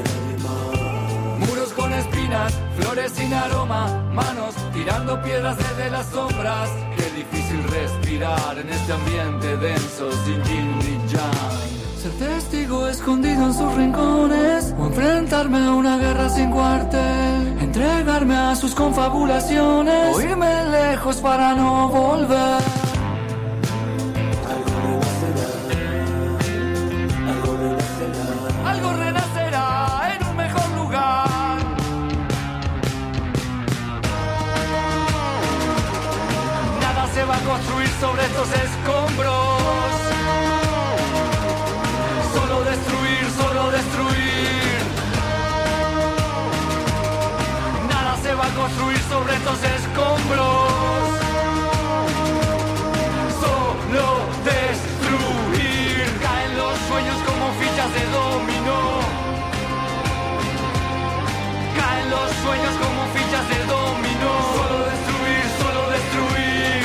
Muros 1.40 1.72
con 1.72 1.92
espinas, 1.92 2.54
flores 2.78 3.10
sin 3.10 3.34
aroma, 3.34 3.88
manos 4.12 4.54
tirando 4.72 5.20
piedras 5.20 5.56
desde 5.58 5.90
las 5.90 6.06
sombras. 6.06 6.70
Qué 6.96 7.10
difícil 7.16 7.60
respirar 7.64 8.56
en 8.56 8.68
este 8.68 8.92
ambiente 8.92 9.56
denso 9.56 10.12
sin 10.24 10.40
yin 10.44 10.78
ni 10.78 11.08
yang. 11.08 11.87
Ser 12.08 12.28
testigo 12.28 12.88
escondido 12.88 13.44
en 13.44 13.52
sus 13.52 13.74
rincones 13.74 14.74
o 14.78 14.86
enfrentarme 14.86 15.58
a 15.58 15.74
una 15.74 15.98
guerra 15.98 16.30
sin 16.30 16.50
cuartel. 16.50 17.58
Entregarme 17.60 18.34
a 18.34 18.56
sus 18.56 18.74
confabulaciones 18.74 20.16
o 20.16 20.20
irme 20.22 20.64
lejos 20.70 21.16
para 21.16 21.54
no 21.54 21.88
volver. 21.88 22.62
Algo 28.64 28.92
renacerá 28.92 30.16
en 30.16 30.26
un 30.28 30.36
mejor 30.36 30.70
lugar. 30.78 31.58
Nada 36.80 37.06
se 37.12 37.24
va 37.24 37.36
a 37.36 37.40
construir 37.40 37.88
sobre 38.00 38.24
estos 38.24 38.48
escombros. 38.52 39.97
Construir 48.68 49.00
sobre 49.08 49.34
estos 49.34 49.58
escombros. 49.64 50.68
Solo 53.40 54.06
destruir. 54.44 56.04
Caen 56.20 56.52
los 56.56 56.76
sueños 56.88 57.18
como 57.28 57.44
fichas 57.60 57.90
de 57.96 58.04
dominó. 58.18 58.82
Caen 61.78 62.10
los 62.10 62.28
sueños 62.44 62.74
como 62.82 63.00
fichas 63.16 63.44
de 63.52 63.58
dominó. 63.72 64.34
Solo 64.58 64.78
destruir, 64.92 65.44
solo 65.62 65.82
destruir. 65.96 66.84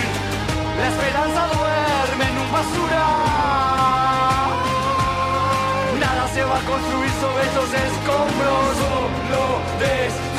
La 0.80 0.86
esperanza 0.88 1.42
duerme 1.58 2.26
en 2.32 2.38
un 2.44 2.50
basural. 2.58 3.04
Nada 6.00 6.24
se 6.34 6.44
va 6.44 6.58
a 6.60 6.64
construir 6.72 7.12
sobre 7.24 7.44
estos 7.50 7.70
escombros. 7.88 8.64
Solo 8.84 9.44
destruir. 9.80 10.33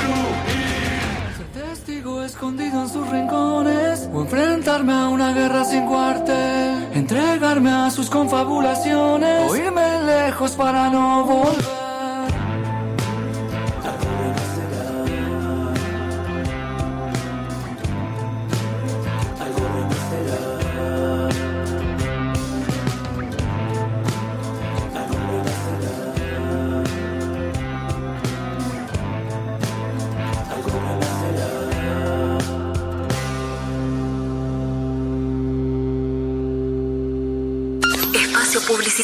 Escondido 2.24 2.80
en 2.80 2.88
sus 2.88 3.06
rincones. 3.10 4.08
O 4.12 4.22
enfrentarme 4.22 4.94
a 4.94 5.08
una 5.08 5.32
guerra 5.32 5.62
sin 5.64 5.84
cuartel. 5.84 6.88
Entregarme 6.94 7.70
a 7.70 7.90
sus 7.90 8.08
confabulaciones. 8.08 9.50
O 9.50 9.54
irme 9.54 10.02
lejos 10.04 10.52
para 10.52 10.88
no 10.88 11.24
volver. 11.24 11.83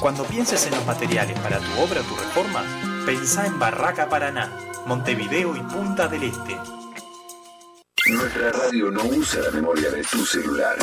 Cuando 0.00 0.24
pienses 0.24 0.66
en 0.66 0.74
los 0.74 0.86
materiales 0.86 1.38
para 1.40 1.58
tu 1.58 1.78
obra 1.78 2.00
o 2.00 2.04
tu 2.04 2.16
reforma, 2.16 2.64
pensá 3.04 3.44
en 3.44 3.58
Barraca 3.58 4.08
Paraná, 4.08 4.50
Montevideo 4.86 5.54
y 5.54 5.60
Punta 5.60 6.08
del 6.08 6.22
Este. 6.22 6.56
Nuestra 8.06 8.50
radio 8.50 8.90
no 8.90 9.04
usa 9.04 9.42
la 9.42 9.50
memoria 9.50 9.90
de 9.90 10.02
tu 10.02 10.24
celular. 10.24 10.78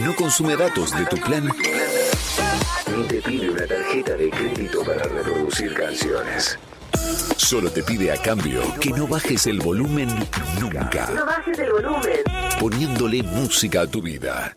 No 0.00 0.16
consume 0.16 0.56
datos 0.56 0.96
de 0.96 1.04
tu 1.04 1.16
plan. 1.18 1.44
Ni 2.96 3.04
te 3.04 3.20
pide 3.20 3.50
una 3.50 3.66
tarjeta 3.66 4.14
de 4.14 4.30
crédito 4.30 4.82
para 4.82 5.02
reproducir 5.02 5.74
canciones. 5.74 6.58
Solo 7.36 7.70
te 7.70 7.82
pide 7.82 8.10
a 8.10 8.16
cambio 8.16 8.62
que 8.80 8.90
no 8.90 9.06
bajes 9.06 9.46
el 9.46 9.60
volumen 9.60 10.08
nunca. 10.58 11.10
No 11.14 11.26
bajes 11.26 11.58
el 11.58 11.72
volumen. 11.72 12.20
Poniéndole 12.58 13.22
música 13.22 13.82
a 13.82 13.86
tu 13.86 14.00
vida. 14.00 14.56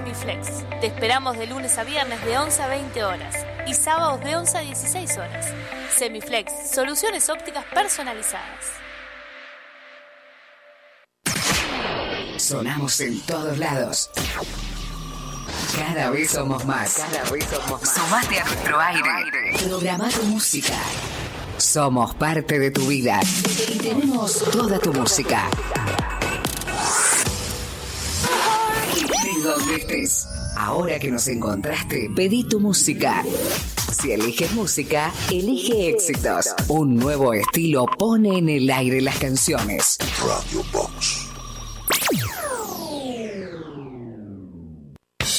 OptiSemiflex. 0.00 0.80
Te 0.80 0.86
esperamos 0.86 1.36
de 1.38 1.46
lunes 1.46 1.76
a 1.78 1.84
viernes 1.84 2.24
de 2.24 2.38
11 2.38 2.62
a 2.62 2.68
20 2.68 3.04
horas 3.04 3.34
y 3.66 3.74
sábados 3.74 4.20
de 4.20 4.36
11 4.36 4.58
a 4.58 4.60
16 4.60 5.18
horas. 5.18 5.46
Semiflex, 5.96 6.52
soluciones 6.72 7.28
ópticas 7.28 7.64
personalizadas. 7.72 8.64
Sonamos 12.38 13.00
en 13.00 13.20
todos 13.20 13.58
lados. 13.58 14.10
Cada 15.76 16.10
vez 16.10 16.30
somos 16.30 16.64
más. 16.64 16.94
Cada 16.94 17.30
vez 17.30 17.44
somos 17.44 17.82
más. 17.82 17.94
Sumate 17.94 18.40
a 18.40 18.44
nuestro 18.44 18.80
aire. 18.80 19.58
Programa 19.64 20.08
tu 20.08 20.22
música. 20.24 20.78
Somos 21.58 22.14
parte 22.14 22.58
de 22.58 22.70
tu 22.70 22.86
vida 22.86 23.20
y 23.68 23.78
tenemos 23.78 24.38
toda 24.50 24.78
tu 24.78 24.92
música. 24.94 25.48
Donde 29.50 29.76
estés. 29.76 30.28
Ahora 30.56 30.98
que 30.98 31.10
nos 31.10 31.26
encontraste, 31.28 32.10
pedí 32.14 32.44
tu 32.44 32.60
música. 32.60 33.24
Si 33.92 34.12
eliges 34.12 34.52
música, 34.52 35.12
elige 35.30 35.90
éxitos. 35.90 36.54
Un 36.68 36.96
nuevo 36.96 37.34
estilo 37.34 37.86
pone 37.98 38.38
en 38.38 38.48
el 38.48 38.70
aire 38.70 39.00
las 39.00 39.18
canciones. 39.18 39.98
Radio 40.18 40.64
Box. 40.72 41.26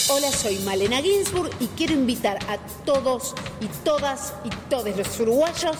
Hola, 0.09 0.31
soy 0.31 0.59
Malena 0.59 1.01
Ginsburg 1.01 1.51
y 1.59 1.67
quiero 1.67 1.93
invitar 1.93 2.37
a 2.49 2.57
todos 2.85 3.33
y 3.61 3.67
todas 3.85 4.33
y 4.43 4.49
todos 4.69 4.95
los 4.97 5.19
uruguayos 5.19 5.77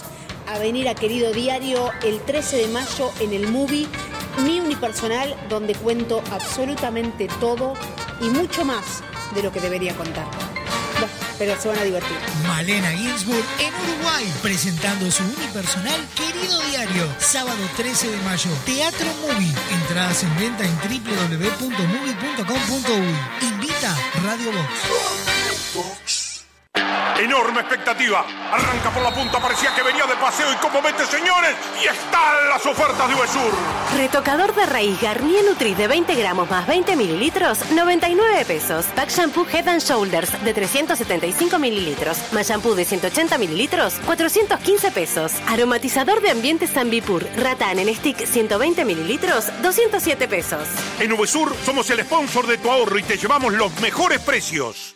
a 0.48 0.58
venir 0.58 0.88
a 0.88 0.96
Querido 0.96 1.32
Diario 1.32 1.92
el 2.04 2.20
13 2.22 2.58
de 2.58 2.68
mayo 2.68 3.12
en 3.20 3.34
el 3.34 3.50
movie 3.50 3.88
Mi 4.44 4.60
Unipersonal, 4.60 5.36
donde 5.50 5.76
cuento 5.76 6.24
absolutamente 6.32 7.28
todo 7.40 7.74
y 8.22 8.30
mucho 8.30 8.64
más 8.64 9.04
de 9.36 9.44
lo 9.44 9.52
que 9.52 9.60
debería 9.60 9.94
contar. 9.96 10.26
Bueno, 10.94 11.10
pero 11.38 11.60
se 11.60 11.68
van 11.68 11.80
a 11.80 11.84
divertir. 11.84 12.16
Malena 12.48 12.92
Ginsburg 12.92 13.44
en 13.60 13.74
Uruguay, 13.74 14.32
presentando 14.42 15.10
su 15.10 15.24
unipersonal 15.24 16.00
Querido 16.16 16.62
Diario, 16.70 17.08
sábado 17.20 17.58
13 17.78 18.12
de 18.12 18.18
mayo. 18.18 18.52
Teatro 18.66 19.08
Movie, 19.22 19.54
entradas 19.72 20.24
en 20.24 20.38
venta 20.38 20.64
en 20.64 20.78
www.movie.com.uy. 20.78 23.48
Invita 23.48 23.98
Radio 24.24 24.52
Box. 25.74 26.21
Enorme 27.22 27.60
expectativa. 27.60 28.26
Arranca 28.52 28.90
por 28.90 29.04
la 29.04 29.14
punta, 29.14 29.40
parecía 29.40 29.76
que 29.76 29.84
venía 29.84 30.08
de 30.08 30.16
paseo 30.16 30.52
y 30.52 30.56
como 30.56 30.82
mete 30.82 31.06
señores, 31.06 31.56
y 31.80 31.86
están 31.86 32.50
las 32.50 32.66
ofertas 32.66 33.08
de 33.08 33.14
Uvesur. 33.14 33.54
Retocador 33.96 34.56
de 34.56 34.66
raíz 34.66 35.00
Garnier 35.00 35.46
Nutri 35.46 35.76
de 35.76 35.88
20 35.88 36.16
gramos 36.16 36.50
más 36.50 36.66
20 36.66 36.96
mililitros, 36.96 37.60
99 37.70 38.44
pesos. 38.46 38.88
Pack 38.96 39.10
Shampoo 39.10 39.46
Head 39.46 39.68
and 39.68 39.82
Shoulders 39.82 40.44
de 40.44 40.52
375 40.52 41.60
mililitros, 41.60 42.18
más 42.32 42.48
shampoo 42.48 42.74
de 42.74 42.86
180 42.86 43.38
mililitros, 43.38 43.94
415 44.08 44.90
pesos. 44.90 45.34
Aromatizador 45.48 46.22
de 46.22 46.32
ambiente 46.32 46.66
Zambipur, 46.66 47.24
Ratan 47.38 47.78
en 47.78 47.94
stick 47.94 48.26
120 48.26 48.84
mililitros, 48.84 49.46
207 49.62 50.28
pesos. 50.28 50.68
En 51.00 51.14
Uvesur 51.14 51.56
somos 51.64 51.88
el 51.92 52.02
sponsor 52.04 52.48
de 52.48 52.58
tu 52.58 52.72
ahorro 52.72 52.98
y 52.98 53.04
te 53.04 53.18
llevamos 53.18 53.54
los 53.54 53.80
mejores 53.80 54.20
precios. 54.22 54.96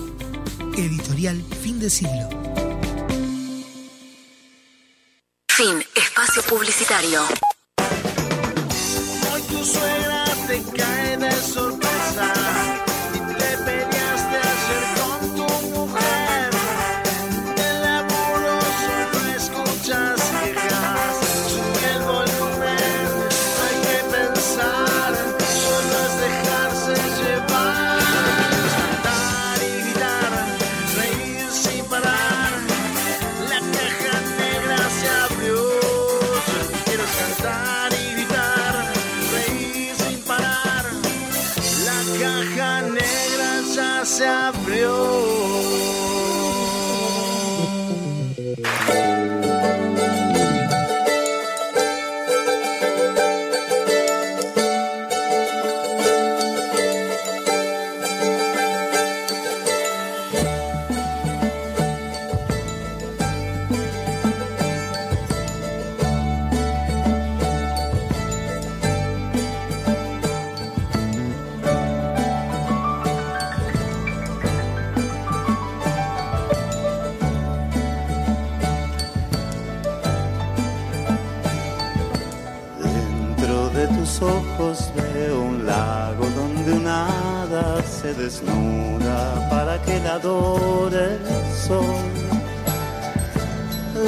Editorial 0.81 1.43
Fin 1.61 1.79
de 1.79 1.89
Siglo. 1.89 2.27
Fin. 5.49 5.83
Espacio 5.95 6.41
publicitario. 6.43 7.21
Hoy 9.31 9.41
tu 9.43 9.63
suegra 9.63 10.25
te 10.47 10.63
cae 10.75 11.17
de 11.17 11.31
sorpresa 11.31 11.90
desnuda 88.13 89.49
para 89.49 89.81
que 89.81 89.99
la 89.99 90.15
adore 90.15 91.05
el 91.15 91.55
sol. 91.67 92.11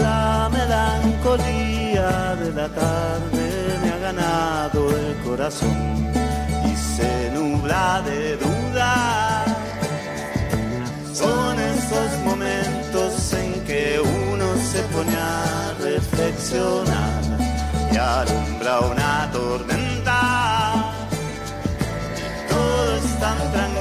La 0.02 0.50
melancolía 0.52 2.36
de 2.36 2.52
la 2.52 2.68
tarde 2.70 3.46
me 3.82 3.90
ha 3.92 3.98
ganado 3.98 4.90
el 4.90 5.16
corazón 5.24 6.12
y 6.66 6.76
se 6.76 7.32
nubla 7.32 8.02
de 8.06 8.38
duda. 8.38 9.46
Son 11.14 11.60
esos 11.60 12.12
momentos 12.26 13.34
en 13.34 13.64
que 13.66 14.00
uno 14.00 14.46
se 14.72 14.82
pone 14.94 15.16
a 15.16 15.74
reflexionar 15.80 17.22
y 17.92 17.98
alumbra 17.98 18.80
una 18.80 19.30
tormenta. 19.32 20.94
Todo 22.50 22.96
es 22.98 23.20
tan 23.20 23.38
tranquilo 23.52 23.73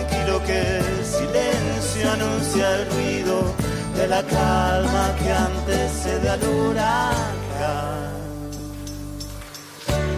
que 0.47 0.81
silencio 1.05 2.13
anuncia 2.13 2.77
el 2.77 2.91
ruido 2.93 3.55
de 3.97 4.07
la 4.09 4.23
calma 4.23 5.05
que 5.19 5.33
antecede 5.33 6.29
al 6.29 6.43
huracán. 6.43 8.13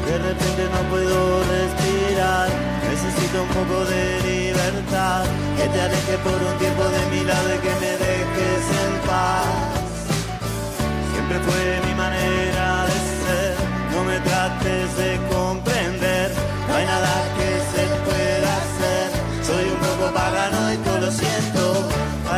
De 0.06 0.18
repente 0.18 0.62
no 0.74 0.80
puedo 0.90 1.18
respirar, 1.56 2.48
necesito 2.90 3.42
un 3.42 3.48
poco 3.58 3.84
de 3.86 4.04
libertad, 4.30 5.24
que 5.56 5.66
te 5.72 5.80
aleje 5.80 6.16
por 6.26 6.38
un 6.50 6.58
tiempo 6.58 6.84
de 6.84 7.02
mi 7.12 7.24
lado 7.24 7.48
y 7.54 7.58
que 7.58 7.74
me 7.82 7.92
dejes 8.06 8.64
en 8.84 8.92
paz. 9.08 9.46
Siempre 11.12 11.38
fue 11.40 11.80
mi 11.86 11.94
manera 11.94 12.53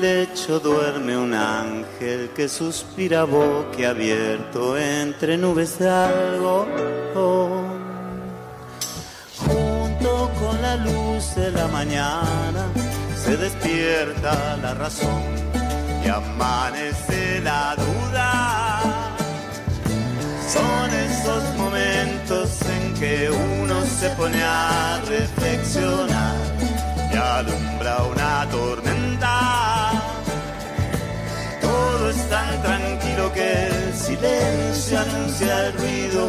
Lecho 0.00 0.60
duerme 0.60 1.16
un 1.16 1.34
ángel 1.34 2.30
que 2.34 2.48
suspira 2.48 3.24
boquiabierto 3.24 4.78
entre 4.78 5.36
nubes 5.36 5.78
de 5.78 5.88
algodón. 5.88 7.78
Junto 9.36 10.30
con 10.40 10.62
la 10.62 10.76
luz 10.76 11.34
de 11.34 11.50
la 11.50 11.66
mañana 11.68 12.66
se 13.16 13.36
despierta 13.36 14.56
la 14.62 14.74
razón 14.74 15.22
y 16.04 16.08
amanece 16.08 17.40
la 17.40 17.74
duda. 17.76 18.80
Son 20.48 20.90
esos 20.94 21.56
momentos 21.56 22.60
en 22.62 22.94
que 22.94 23.30
uno 23.30 23.84
se 23.84 24.08
pone 24.10 24.42
a 24.42 25.00
reflexionar 25.06 26.36
y 27.12 27.16
alumbra 27.16 28.02
una 28.04 28.48
tormenta. 28.50 29.77
Que 33.32 33.66
el 33.66 33.94
silencio 33.94 35.00
anuncia 35.00 35.66
el 35.66 35.72
ruido 35.74 36.28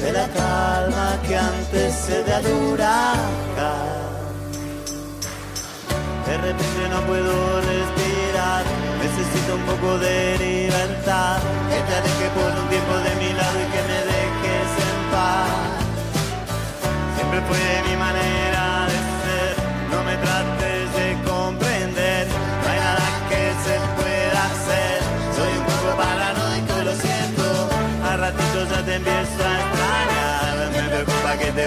de 0.00 0.12
la 0.12 0.28
calma 0.28 1.18
que 1.26 1.36
antecede 1.36 2.32
al 2.32 2.46
huracán. 2.46 4.08
De 6.26 6.36
repente 6.36 6.88
no 6.90 7.00
puedo 7.06 7.60
respirar, 7.60 8.64
necesito 9.02 9.54
un 9.54 9.62
poco 9.62 9.98
de 9.98 10.38
libertad. 10.38 11.38
Que 11.70 11.80
te 11.86 11.94
aleje 11.96 12.28
por 12.36 12.50
un 12.62 12.68
tiempo 12.68 12.94
de 13.06 13.12
mi 13.16 13.32
lado 13.32 13.56
y 13.64 13.68
que 13.72 13.82
me 13.90 14.00
dejes 14.12 14.70
en 14.88 14.98
paz. 15.10 15.48
Siempre 17.16 17.40
fue 17.48 17.62
mi 17.87 17.87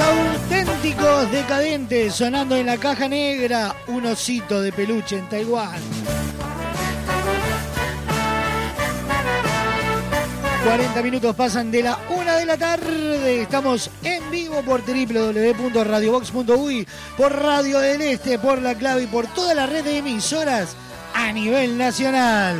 Auténticos 0.00 1.30
decadentes 1.30 2.14
sonando 2.14 2.56
en 2.56 2.64
la 2.66 2.78
caja 2.78 3.08
negra, 3.08 3.74
un 3.88 4.06
osito 4.06 4.62
de 4.62 4.72
peluche 4.72 5.18
en 5.18 5.28
Taiwán. 5.28 5.80
40 10.64 11.02
minutos 11.02 11.34
pasan 11.34 11.70
de 11.70 11.82
la 11.82 11.98
una 12.10 12.36
de 12.36 12.44
la 12.44 12.56
tarde. 12.56 13.42
Estamos 13.42 13.90
en 14.04 14.30
vivo 14.30 14.62
por 14.62 14.82
www.radiobox.uy, 14.82 16.86
por 17.16 17.32
Radio 17.34 17.78
del 17.78 18.02
Este, 18.02 18.38
por 18.38 18.60
La 18.60 18.74
Clave 18.74 19.04
y 19.04 19.06
por 19.06 19.26
toda 19.28 19.54
la 19.54 19.64
red 19.66 19.84
de 19.84 19.96
emisoras 19.98 20.76
a 21.14 21.32
nivel 21.32 21.78
nacional. 21.78 22.56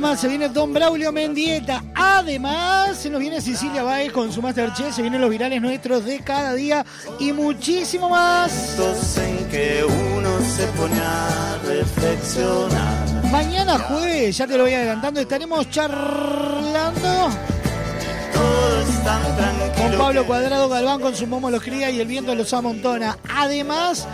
Nada 0.00 0.12
más 0.12 0.20
se 0.20 0.28
viene 0.28 0.48
Don 0.48 0.72
Braulio 0.72 1.10
Mendieta. 1.10 1.82
Además, 1.92 2.96
se 2.96 3.10
nos 3.10 3.20
viene 3.20 3.40
Cecilia 3.40 3.82
Baez 3.82 4.12
con 4.12 4.30
su 4.32 4.40
Masterchef, 4.40 4.94
se 4.94 5.02
vienen 5.02 5.20
los 5.20 5.28
virales 5.28 5.60
nuestros 5.60 6.04
de 6.04 6.20
cada 6.20 6.54
día 6.54 6.86
y 7.18 7.32
muchísimo 7.32 8.08
más. 8.08 8.78
En 9.16 9.48
que 9.48 9.82
uno 9.84 10.30
se 10.40 10.66
pone 10.68 11.00
a 11.00 11.58
reflexionar. 11.64 13.24
Mañana 13.32 13.76
jueves, 13.78 14.36
ya 14.36 14.46
te 14.46 14.56
lo 14.56 14.64
voy 14.64 14.74
adelantando, 14.74 15.20
estaremos 15.20 15.68
charlando 15.68 17.30
con 19.76 19.98
Pablo 19.98 20.26
Cuadrado 20.26 20.68
Galván 20.68 21.00
con 21.00 21.14
su 21.14 21.26
momo 21.26 21.50
los 21.50 21.62
cría 21.62 21.90
y 21.90 22.00
el 22.00 22.06
viento 22.06 22.34
los 22.34 22.52
amontona. 22.52 23.18
Además, 23.34 24.06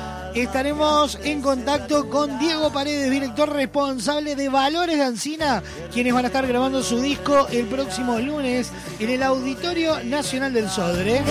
estaremos 0.43 1.19
en 1.23 1.40
contacto 1.40 2.09
con 2.11 2.39
Diego 2.39 2.73
Paredes, 2.73 3.11
director 3.11 3.52
responsable 3.52 4.35
de 4.35 4.48
Valores 4.48 4.97
de 4.97 5.05
Ancina, 5.05 5.62
quienes 5.93 6.12
van 6.12 6.24
a 6.24 6.28
estar 6.28 6.47
grabando 6.47 6.82
su 6.82 7.01
disco 7.01 7.47
el 7.51 7.66
próximo 7.66 8.19
lunes 8.19 8.70
en 8.98 9.11
el 9.11 9.23
Auditorio 9.23 10.02
Nacional 10.05 10.52
del 10.52 10.69
Sodre. 10.69 11.23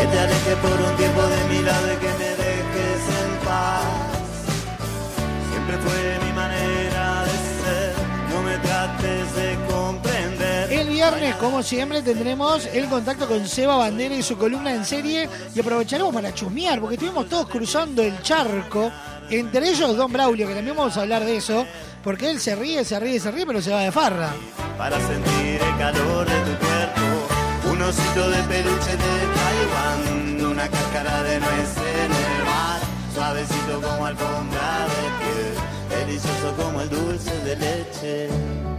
Viernes, 11.03 11.35
como 11.35 11.61
siempre, 11.61 12.01
tendremos 12.01 12.65
el 12.67 12.85
contacto 12.85 13.27
con 13.27 13.45
Seba 13.45 13.75
Bandera 13.75 14.15
y 14.15 14.23
su 14.23 14.38
columna 14.38 14.73
en 14.73 14.85
serie 14.85 15.27
y 15.53 15.59
aprovecharemos 15.59 16.13
para 16.13 16.34
chusmear, 16.34 16.80
porque 16.80 16.95
estuvimos 16.95 17.27
todos 17.27 17.49
cruzando 17.49 18.01
el 18.01 18.21
charco, 18.21 18.89
entre 19.30 19.69
ellos 19.69 19.97
Don 19.97 20.13
Braulio, 20.13 20.47
que 20.47 20.55
también 20.55 20.77
vamos 20.77 20.95
a 20.95 21.01
hablar 21.01 21.25
de 21.25 21.35
eso, 21.35 21.65
porque 22.03 22.30
él 22.30 22.39
se 22.39 22.55
ríe, 22.55 22.85
se 22.85 22.97
ríe, 23.01 23.19
se 23.19 23.31
ríe, 23.31 23.45
pero 23.45 23.61
se 23.61 23.71
va 23.71 23.81
de 23.81 23.91
farra. 23.91 24.30
Para 24.77 24.97
sentir 24.97 25.61
el 25.61 25.77
calor 25.77 26.25
de 26.25 26.39
tu 26.39 26.65
cuerpo, 26.65 27.71
un 27.73 27.81
osito 27.81 28.30
de 28.30 28.43
peluche 28.43 28.91
de 28.91 29.13
Taiwán, 29.35 30.51
una 30.51 30.69
cáscara 30.69 31.23
de 31.23 31.39
nuez 31.39 31.77
en 31.77 32.11
el 32.11 32.45
mar, 32.45 32.80
suavecito 33.13 33.81
como 33.81 34.05
alfombra 34.05 34.88
de 34.88 35.25
piel, 35.25 36.05
delicioso 36.05 36.55
como 36.57 36.81
el 36.81 36.89
dulce 36.89 37.38
de 37.43 37.55
leche. 37.57 38.73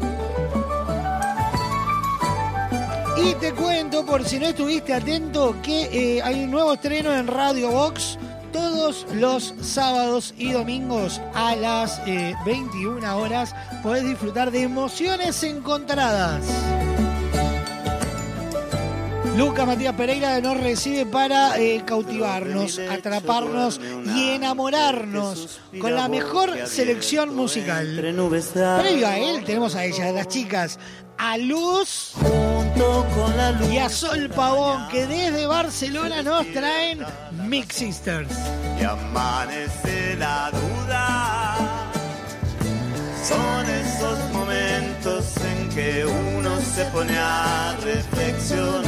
Y 3.27 3.35
te 3.37 3.55
cuento, 3.55 4.05
por 4.05 4.23
si 4.23 4.39
no 4.39 4.47
estuviste 4.49 4.93
atento, 4.93 5.57
que 5.63 5.85
eh, 6.19 6.23
hay 6.23 6.45
un 6.45 6.51
nuevo 6.51 6.75
estreno 6.75 7.15
en 7.15 7.27
Radio 7.27 7.71
Box 7.71 8.19
todos 8.53 9.07
los 9.15 9.55
sábados 9.63 10.35
y 10.37 10.53
domingos 10.53 11.23
a 11.33 11.57
las 11.57 12.03
eh, 12.07 12.35
21 12.45 13.17
horas. 13.17 13.55
Podés 13.83 14.05
disfrutar 14.05 14.51
de 14.51 14.63
emociones 14.63 15.43
encontradas. 15.43 16.45
Lucas 19.39 19.67
Matías 19.67 19.95
Pereira 19.95 20.39
nos 20.41 20.61
recibe 20.61 21.07
para 21.07 21.59
eh, 21.59 21.83
cautivarnos, 21.87 22.79
atraparnos 22.79 23.81
y 24.15 24.31
enamorarnos 24.33 25.61
con 25.81 25.95
la 25.95 26.09
mejor 26.09 26.67
selección 26.67 27.35
musical. 27.35 27.97
Previo 27.97 29.09
a 29.09 29.17
él 29.17 29.45
tenemos 29.45 29.75
a 29.77 29.85
ella, 29.87 30.09
a 30.11 30.13
las 30.13 30.29
chicas, 30.29 30.79
a 31.17 31.39
Luz 31.39 32.13
junto 32.75 33.07
con 33.15 33.37
la 33.37 33.53
luz. 33.53 33.71
Y 33.71 33.79
a 33.79 33.89
Sol 33.89 34.31
Pavón, 34.35 34.89
que 34.89 35.07
desde 35.07 35.47
Barcelona 35.47 36.23
nos 36.23 36.47
traen 36.53 37.01
Mix 37.47 37.77
Sisters. 37.77 38.29
Y 38.81 38.85
amanece 38.85 40.17
la 40.17 40.51
duda. 40.51 41.57
Son 43.23 43.71
esos 43.71 44.33
momentos 44.33 45.33
en 45.39 45.69
que 45.71 46.05
uno 46.05 46.61
se 46.61 46.85
pone 46.87 47.17
a 47.17 47.77
reflexionar. 47.83 48.84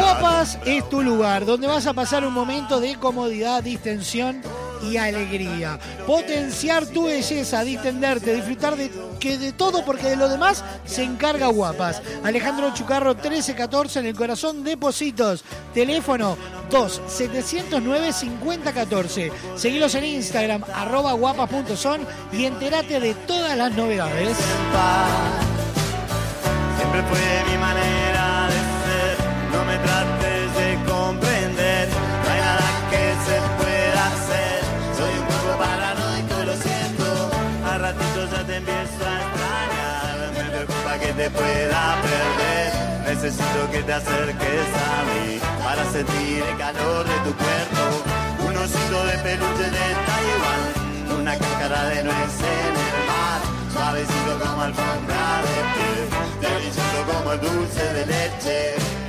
Guapas 0.00 0.58
es 0.64 0.88
tu 0.88 1.02
lugar, 1.02 1.44
donde 1.44 1.66
vas 1.66 1.86
a 1.86 1.92
pasar 1.92 2.24
un 2.24 2.32
momento 2.32 2.80
de 2.80 2.96
comodidad, 2.96 3.62
distensión 3.62 4.40
y 4.82 4.96
alegría. 4.96 5.78
Potenciar 6.06 6.86
tu 6.86 7.04
belleza, 7.04 7.62
distenderte, 7.64 8.34
disfrutar 8.34 8.76
de 8.76 8.90
que 9.18 9.36
de 9.36 9.52
todo, 9.52 9.84
porque 9.84 10.08
de 10.08 10.16
lo 10.16 10.28
demás 10.28 10.64
se 10.86 11.02
encarga 11.02 11.48
Guapas. 11.48 12.00
Alejandro 12.24 12.72
Chucarro 12.72 13.14
1314 13.14 14.00
en 14.00 14.06
el 14.06 14.16
corazón 14.16 14.64
de 14.64 14.78
Positos. 14.78 15.44
Teléfono 15.74 16.36
2 16.70 17.02
709 17.06 18.12
5014. 18.12 19.32
Seguilos 19.56 19.94
en 19.94 20.04
Instagram, 20.06 20.64
arroba 20.74 21.12
guapas.son 21.12 22.06
y 22.32 22.46
entérate 22.46 23.00
de 23.00 23.14
todas 23.14 23.56
las 23.56 23.72
novedades. 23.72 24.36
Siempre 26.78 27.02
fue 27.02 27.52
mi 27.52 27.58
manera 27.58 28.48
de 28.48 28.69
no 29.52 29.64
me 29.64 29.76
trates 29.78 30.54
de 30.60 30.68
comprender, 30.90 31.88
no 32.24 32.30
hay 32.32 32.40
nada 32.40 32.68
que 32.90 33.04
se 33.26 33.36
pueda 33.58 34.00
hacer, 34.12 34.60
soy 34.98 35.12
un 35.18 35.26
poco 35.26 35.50
paranoico, 35.58 36.36
lo 36.44 36.54
siento, 36.56 37.08
a 37.66 37.78
ratitos 37.78 38.30
ya 38.30 38.42
te 38.46 38.56
empiezo 38.56 39.02
a 39.06 39.16
extrañar, 39.24 40.16
me 40.36 40.44
preocupa 40.50 40.92
que 40.98 41.12
te 41.12 41.30
pueda 41.30 41.96
perder, 42.02 42.68
necesito 43.06 43.70
que 43.72 43.82
te 43.82 43.92
acerques 43.92 44.66
a 44.90 44.96
mí, 45.08 45.40
para 45.64 45.84
sentir 45.90 46.42
el 46.42 46.56
calor 46.56 47.04
de 47.06 47.18
tu 47.26 47.32
cuerpo, 47.34 47.82
un 48.48 48.56
osito 48.56 49.04
de 49.06 49.18
peluche 49.18 49.66
de 49.78 49.86
Taiwán, 50.06 51.20
una 51.20 51.36
cáscara 51.36 51.84
de 51.90 52.04
nuez 52.04 52.36
en 52.40 52.74
el 52.86 52.98
mar, 53.10 53.40
suavecito 53.72 54.32
como 54.42 54.62
alfombra 54.62 55.42
de 55.46 55.58
piel, 55.74 56.02
delicioso 56.40 56.98
como 57.12 57.32
el 57.32 57.40
dulce 57.40 57.84
de 57.94 58.06
leche. 58.06 58.99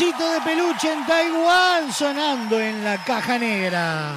Osito 0.00 0.32
de 0.32 0.40
peluche 0.40 0.90
en 0.90 1.04
Taiwán 1.04 1.92
sonando 1.92 2.58
en 2.58 2.82
la 2.82 2.96
caja 3.04 3.38
negra. 3.38 4.14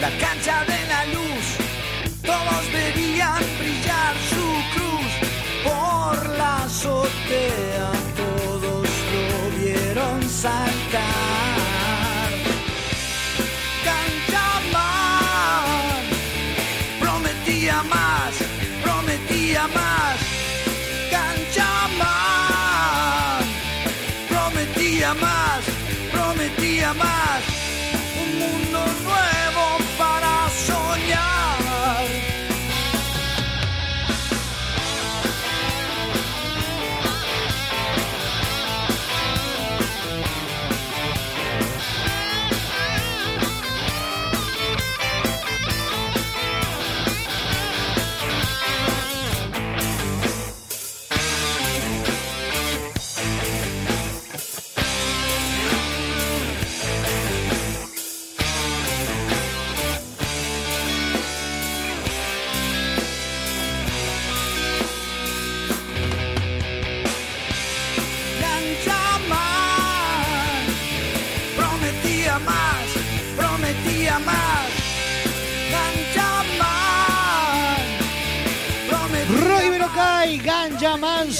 La 0.00 0.10
cancha 0.18 0.64
de 0.66 0.75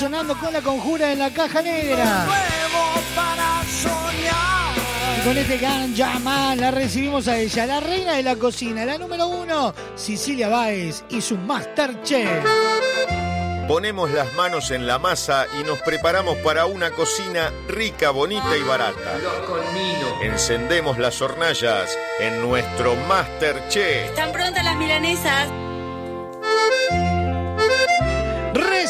sonando 0.07 0.39
con 0.39 0.53
la 0.53 0.61
conjura 0.61 1.11
en 1.11 1.19
la 1.19 1.31
caja 1.31 1.61
negra. 1.63 2.29
Y 5.19 5.27
con 5.27 5.37
este 5.37 5.59
Ganja 5.59 6.21
Man 6.21 6.61
la 6.61 6.71
recibimos 6.71 7.27
a 7.27 7.37
ella, 7.37 7.67
la 7.67 7.81
reina 7.81 8.13
de 8.13 8.23
la 8.23 8.37
cocina, 8.37 8.85
la 8.85 8.99
número 8.99 9.27
uno, 9.27 9.75
Cecilia 9.97 10.49
Báez 10.49 11.03
y 11.11 11.21
su 11.21 11.37
Masterchef. 11.37 12.45
Ponemos 13.67 14.09
las 14.13 14.33
manos 14.35 14.71
en 14.71 14.87
la 14.87 15.01
masa 15.01 15.49
y 15.61 15.65
nos 15.65 15.81
preparamos 15.81 16.37
para 16.37 16.67
una 16.67 16.93
cocina 16.93 17.51
rica, 17.67 18.11
bonita 18.11 18.57
y 18.57 18.63
barata. 18.63 19.19
Encendemos 20.23 20.99
las 20.99 21.21
hornallas 21.21 21.99
en 22.21 22.43
nuestro 22.43 22.95
Masterchef. 23.09 24.11
¿Están 24.11 24.31
prontas 24.31 24.63
las 24.63 24.77
milanesas? 24.77 25.66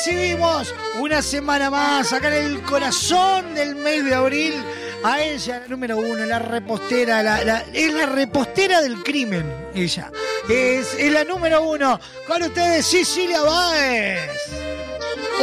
Recibimos 0.07 0.73
una 1.01 1.21
semana 1.21 1.69
más 1.69 2.13
acá 2.13 2.29
en 2.29 2.45
el 2.47 2.63
corazón 2.63 3.57
del 3.57 3.75
mes 3.75 4.05
de 4.05 4.15
abril 4.15 4.55
a 5.03 5.21
ella, 5.21 5.59
la 5.63 5.67
número 5.67 5.97
uno, 5.97 6.25
la 6.25 6.39
repostera, 6.39 7.25
la, 7.25 7.43
la- 7.43 7.65
es 7.73 7.93
la 7.93 8.07
repostera 8.07 8.83
del 8.83 9.03
crimen, 9.03 9.53
ella. 9.75 10.13
Es, 10.49 10.95
es 10.97 11.11
la 11.13 11.25
número 11.25 11.61
uno. 11.63 11.99
Con 12.29 12.41
ustedes, 12.41 12.87
Cecilia 12.87 13.41
Báez. 13.43 14.31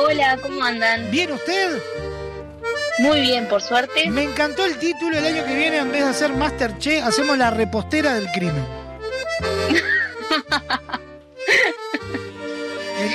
Hola, 0.02 0.38
¿cómo 0.42 0.64
andan? 0.64 1.12
¿Bien 1.12 1.34
usted? 1.34 1.82
Muy 3.00 3.20
bien, 3.20 3.50
por 3.50 3.62
suerte. 3.62 4.10
Me 4.10 4.24
encantó 4.24 4.64
el 4.64 4.78
título 4.78 5.18
el 5.18 5.26
año 5.26 5.44
que 5.46 5.56
viene, 5.56 5.80
en 5.80 5.92
vez 5.92 6.06
de 6.06 6.10
hacer 6.10 6.32
Masterchef, 6.32 7.04
hacemos 7.06 7.38
la 7.38 7.50
repostera 7.50 8.14
del 8.14 8.28
crimen. 8.32 8.66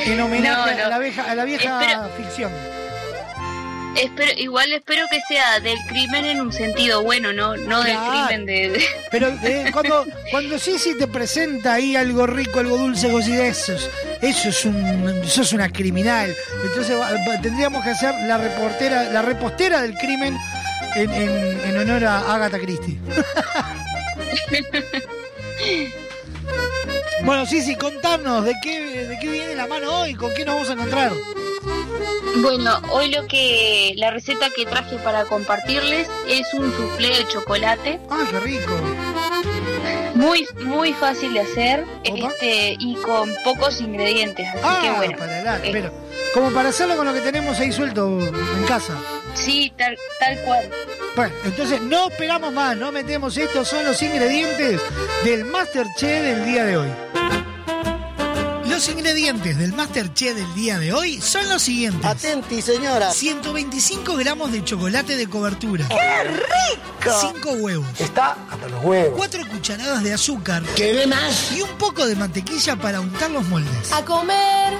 en, 0.08 0.14
en 0.14 0.20
homenaje 0.20 0.70
No, 0.72 0.78
no. 0.78 0.84
A, 0.86 0.88
la 0.88 0.98
vieja, 0.98 1.30
a 1.30 1.34
la 1.34 1.44
vieja 1.44 1.80
Espero- 1.80 2.08
ficción. 2.16 2.52
Espero, 3.96 4.30
igual 4.38 4.70
espero 4.72 5.06
que 5.10 5.18
sea 5.26 5.58
del 5.60 5.78
crimen 5.88 6.24
en 6.26 6.40
un 6.40 6.52
sentido 6.52 7.02
bueno, 7.02 7.32
no, 7.32 7.56
no 7.56 7.82
del 7.82 7.96
crimen 7.96 8.46
de... 8.46 8.70
de- 8.70 8.84
Pero 9.10 9.28
eh, 9.42 9.70
cuando, 9.72 10.06
cuando 10.30 10.58
Sisi 10.58 10.96
te 10.96 11.08
presenta 11.08 11.74
ahí 11.74 11.96
algo 11.96 12.24
rico, 12.26 12.60
algo 12.60 12.76
dulce, 12.76 13.08
decís, 13.08 13.34
eso 13.34 13.72
es, 13.74 13.90
eso 14.22 14.48
es 14.50 14.64
un, 14.66 15.20
eso 15.24 15.42
es 15.42 15.52
una 15.52 15.68
criminal. 15.72 16.32
Entonces 16.64 16.96
tendríamos 17.42 17.82
que 17.82 17.90
hacer 17.90 18.14
la 18.28 18.38
reportera, 18.38 19.04
la 19.04 19.22
repostera 19.22 19.82
del 19.82 19.94
crimen 19.94 20.36
en, 20.94 21.10
en- 21.10 21.60
en 21.64 21.76
honor 21.78 22.04
a 22.04 22.34
Agatha 22.34 22.58
Christie. 22.60 22.98
bueno, 27.24 27.46
Sisi, 27.46 27.76
contanos 27.76 28.44
de 28.44 28.54
qué, 28.62 29.06
de 29.06 29.18
qué 29.18 29.28
viene 29.28 29.54
la 29.54 29.66
mano 29.66 30.00
hoy, 30.00 30.14
con 30.14 30.32
qué 30.34 30.44
nos 30.44 30.54
vamos 30.54 30.70
a 30.70 30.72
encontrar. 30.74 31.12
Bueno, 32.36 32.80
hoy 32.90 33.10
lo 33.10 33.26
que 33.26 33.94
la 33.96 34.10
receta 34.10 34.48
que 34.54 34.64
traje 34.64 34.96
para 34.98 35.24
compartirles 35.24 36.08
es 36.28 36.52
un 36.54 36.72
soufflé 36.72 37.08
de 37.08 37.28
chocolate. 37.28 38.00
¡Ah, 38.10 38.24
qué 38.30 38.40
rico! 38.40 38.72
Muy 40.18 40.44
muy 40.64 40.92
fácil 40.94 41.32
de 41.32 41.40
hacer 41.40 41.84
este 42.04 42.74
y 42.80 42.96
con 42.96 43.32
pocos 43.44 43.80
ingredientes, 43.80 44.48
así 44.48 44.58
Ah, 44.64 44.80
que 44.82 44.90
bueno. 44.96 45.16
para 45.18 45.42
la- 45.42 45.56
eh, 45.58 45.70
pero, 45.72 45.92
como 46.34 46.50
para 46.50 46.70
hacerlo 46.70 46.96
con 46.96 47.06
lo 47.06 47.14
que 47.14 47.20
tenemos 47.20 47.58
ahí 47.60 47.70
suelto 47.70 48.18
en 48.18 48.64
casa. 48.66 48.94
Sí, 49.34 49.72
tal, 49.76 49.96
tal 50.18 50.36
cual. 50.44 50.68
Bueno, 51.14 51.32
entonces 51.44 51.80
no 51.82 52.08
esperamos 52.08 52.52
más, 52.52 52.76
no 52.76 52.90
metemos 52.90 53.36
estos 53.36 53.68
son 53.68 53.84
los 53.84 54.02
ingredientes 54.02 54.80
del 55.24 55.44
Masterchef 55.44 56.22
del 56.22 56.44
día 56.44 56.64
de 56.64 56.76
hoy. 56.78 56.88
Los 58.78 58.88
ingredientes 58.90 59.58
del 59.58 59.72
Masterchef 59.72 60.36
del 60.36 60.54
día 60.54 60.78
de 60.78 60.92
hoy 60.92 61.20
son 61.20 61.48
los 61.48 61.62
siguientes. 61.62 62.04
Atenti, 62.04 62.62
señora. 62.62 63.10
125 63.10 64.14
gramos 64.14 64.52
de 64.52 64.62
chocolate 64.62 65.16
de 65.16 65.28
cobertura. 65.28 65.88
¡Qué 65.88 66.22
rico! 66.22 67.32
5 67.42 67.50
huevos. 67.54 67.88
Está 67.98 68.36
hasta 68.48 68.68
los 68.68 68.84
huevos. 68.84 69.14
4 69.16 69.48
cucharadas 69.48 70.04
de 70.04 70.14
azúcar. 70.14 70.62
¿Qué 70.76 71.04
más? 71.08 71.50
Y 71.56 71.62
un 71.62 71.70
poco 71.70 72.06
de 72.06 72.14
mantequilla 72.14 72.76
para 72.76 73.00
untar 73.00 73.32
los 73.32 73.44
moldes. 73.48 73.92
A 73.92 74.04
comer. 74.04 74.74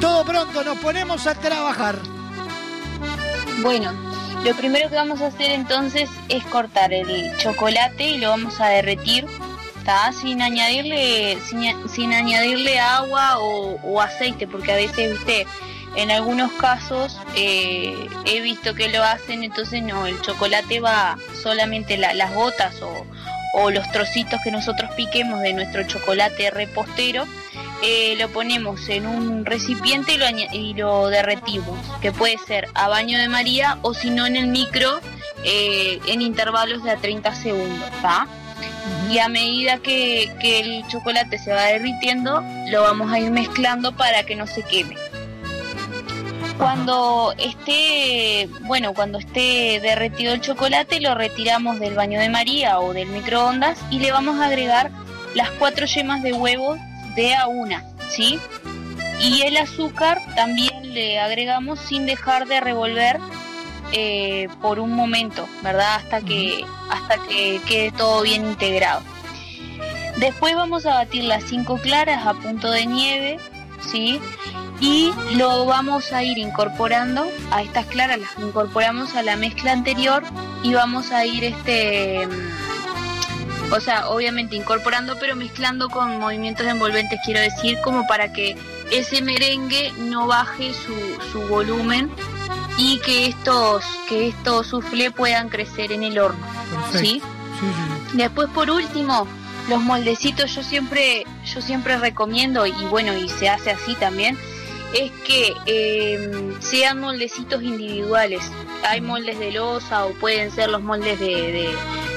Todo 0.00 0.24
pronto, 0.24 0.62
nos 0.62 0.78
ponemos 0.78 1.26
a 1.26 1.34
trabajar. 1.34 1.98
Bueno, 3.62 3.92
lo 4.44 4.54
primero 4.54 4.88
que 4.88 4.96
vamos 4.96 5.20
a 5.20 5.26
hacer 5.28 5.50
entonces 5.50 6.08
es 6.28 6.44
cortar 6.44 6.92
el 6.92 7.36
chocolate 7.38 8.04
y 8.04 8.18
lo 8.18 8.30
vamos 8.30 8.60
a 8.60 8.68
derretir, 8.68 9.26
¿tá? 9.84 10.12
Sin 10.12 10.40
añadirle, 10.42 11.38
sin, 11.48 11.88
sin 11.88 12.12
añadirle 12.12 12.78
agua 12.78 13.38
o, 13.38 14.00
aceite, 14.00 14.46
porque 14.46 14.72
a 14.72 14.76
veces, 14.76 15.12
viste, 15.12 15.46
en 15.96 16.10
algunos 16.10 16.52
casos 16.52 17.18
eh, 17.34 17.94
he 18.26 18.40
visto 18.40 18.74
que 18.74 18.88
lo 18.88 19.02
hacen, 19.02 19.42
entonces 19.42 19.82
no, 19.82 20.06
el 20.06 20.20
chocolate 20.22 20.80
va 20.80 21.16
solamente 21.42 21.96
la- 21.96 22.14
las 22.14 22.32
gotas 22.34 22.80
o, 22.82 23.06
o 23.54 23.70
los 23.70 23.90
trocitos 23.90 24.38
que 24.44 24.50
nosotros 24.50 24.90
piquemos 24.96 25.40
de 25.40 25.54
nuestro 25.54 25.82
chocolate 25.84 26.50
repostero 26.50 27.24
eh, 27.82 28.16
lo 28.18 28.28
ponemos 28.30 28.88
en 28.88 29.06
un 29.06 29.44
recipiente 29.44 30.14
y 30.14 30.18
lo, 30.18 30.26
aña- 30.26 30.52
y 30.52 30.74
lo 30.74 31.08
derretimos, 31.08 31.78
que 32.00 32.12
puede 32.12 32.38
ser 32.38 32.68
a 32.74 32.88
baño 32.88 33.18
de 33.18 33.28
María 33.28 33.78
o 33.82 33.94
si 33.94 34.10
no 34.10 34.26
en 34.26 34.36
el 34.36 34.46
micro 34.48 35.00
eh, 35.44 36.00
en 36.06 36.22
intervalos 36.22 36.82
de 36.82 36.90
a 36.92 36.96
30 36.96 37.34
segundos, 37.34 37.90
¿tá? 38.02 38.26
Y 39.10 39.18
a 39.18 39.28
medida 39.28 39.78
que, 39.78 40.32
que 40.40 40.60
el 40.60 40.86
chocolate 40.88 41.38
se 41.38 41.52
va 41.52 41.62
derritiendo, 41.64 42.42
lo 42.70 42.82
vamos 42.82 43.12
a 43.12 43.18
ir 43.20 43.30
mezclando 43.30 43.94
para 43.96 44.24
que 44.24 44.34
no 44.36 44.46
se 44.46 44.62
queme. 44.62 44.96
Cuando 46.58 47.34
esté, 47.36 48.48
bueno, 48.62 48.94
cuando 48.94 49.18
esté 49.18 49.78
derretido 49.80 50.32
el 50.32 50.40
chocolate, 50.40 51.00
lo 51.00 51.14
retiramos 51.14 51.78
del 51.78 51.94
baño 51.94 52.18
de 52.18 52.30
María 52.30 52.80
o 52.80 52.94
del 52.94 53.08
microondas 53.08 53.78
y 53.90 53.98
le 53.98 54.10
vamos 54.10 54.40
a 54.40 54.46
agregar 54.46 54.90
las 55.34 55.50
cuatro 55.50 55.84
yemas 55.86 56.22
de 56.22 56.32
huevo 56.32 56.78
de 57.16 57.34
a 57.34 57.48
una, 57.48 57.84
¿sí? 58.08 58.38
Y 59.20 59.42
el 59.42 59.56
azúcar 59.56 60.20
también 60.36 60.94
le 60.94 61.18
agregamos 61.18 61.80
sin 61.80 62.06
dejar 62.06 62.46
de 62.46 62.60
revolver 62.60 63.18
eh, 63.92 64.48
por 64.60 64.78
un 64.78 64.92
momento, 64.92 65.48
¿verdad? 65.62 65.96
Hasta 65.96 66.20
que, 66.20 66.64
hasta 66.90 67.16
que 67.26 67.60
quede 67.66 67.90
todo 67.92 68.22
bien 68.22 68.46
integrado. 68.46 69.00
Después 70.18 70.54
vamos 70.54 70.86
a 70.86 70.94
batir 70.94 71.24
las 71.24 71.44
cinco 71.44 71.78
claras 71.78 72.26
a 72.26 72.34
punto 72.34 72.70
de 72.70 72.86
nieve, 72.86 73.38
¿sí? 73.80 74.20
Y 74.80 75.12
lo 75.34 75.64
vamos 75.64 76.12
a 76.12 76.22
ir 76.22 76.36
incorporando 76.38 77.26
a 77.50 77.62
estas 77.62 77.86
claras, 77.86 78.18
las 78.18 78.38
incorporamos 78.38 79.14
a 79.14 79.22
la 79.22 79.36
mezcla 79.36 79.72
anterior 79.72 80.22
y 80.62 80.74
vamos 80.74 81.12
a 81.12 81.24
ir 81.24 81.44
este 81.44 82.28
o 83.70 83.80
sea, 83.80 84.08
obviamente 84.08 84.56
incorporando 84.56 85.16
pero 85.18 85.36
mezclando 85.36 85.88
con 85.88 86.18
movimientos 86.18 86.66
envolventes, 86.66 87.20
quiero 87.24 87.40
decir, 87.40 87.78
como 87.82 88.06
para 88.06 88.32
que 88.32 88.56
ese 88.90 89.22
merengue 89.22 89.92
no 89.98 90.26
baje 90.26 90.72
su, 90.74 90.94
su 91.32 91.40
volumen 91.48 92.10
y 92.78 92.98
que 93.00 93.26
estos 93.26 93.84
que 94.08 94.28
estos 94.28 94.68
soufflé 94.68 95.10
puedan 95.10 95.48
crecer 95.48 95.92
en 95.92 96.02
el 96.02 96.18
horno, 96.18 96.46
¿sí? 96.92 97.22
Después 98.12 98.48
por 98.50 98.70
último, 98.70 99.26
los 99.68 99.80
moldecitos 99.82 100.54
yo 100.54 100.62
siempre 100.62 101.24
yo 101.44 101.60
siempre 101.60 101.96
recomiendo 101.98 102.66
y 102.66 102.72
bueno, 102.90 103.16
y 103.16 103.28
se 103.28 103.48
hace 103.48 103.70
así 103.70 103.94
también 103.94 104.38
es 104.94 105.10
que 105.26 105.52
eh, 105.66 106.54
sean 106.60 107.00
moldecitos 107.00 107.62
individuales. 107.62 108.42
Hay 108.84 109.00
moldes 109.00 109.38
de 109.38 109.52
losa 109.52 110.06
o 110.06 110.12
pueden 110.12 110.50
ser 110.50 110.70
los 110.70 110.82
moldes 110.82 111.18
de, 111.18 111.26
de, 111.26 111.74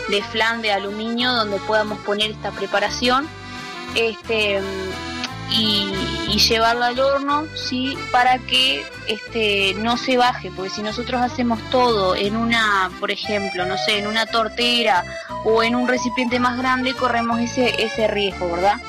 de 0.09 0.23
flan 0.23 0.61
de 0.61 0.71
aluminio 0.71 1.31
donde 1.31 1.57
podamos 1.59 1.99
poner 1.99 2.31
esta 2.31 2.51
preparación 2.51 3.27
este 3.95 4.61
y, 5.51 5.91
y 6.27 6.37
llevarla 6.37 6.87
al 6.87 6.99
horno 6.99 7.45
sí 7.55 7.97
para 8.11 8.37
que 8.37 8.85
este 9.07 9.73
no 9.75 9.97
se 9.97 10.17
baje 10.17 10.51
porque 10.55 10.69
si 10.69 10.83
nosotros 10.83 11.21
hacemos 11.21 11.59
todo 11.71 12.15
en 12.15 12.35
una 12.35 12.91
por 12.99 13.11
ejemplo 13.11 13.65
no 13.65 13.77
sé 13.77 13.99
en 13.99 14.07
una 14.07 14.25
tortera 14.25 15.03
o 15.45 15.63
en 15.63 15.75
un 15.75 15.87
recipiente 15.87 16.39
más 16.39 16.57
grande 16.57 16.93
corremos 16.93 17.39
ese 17.39 17.83
ese 17.83 18.07
riesgo 18.07 18.51
verdad 18.51 18.79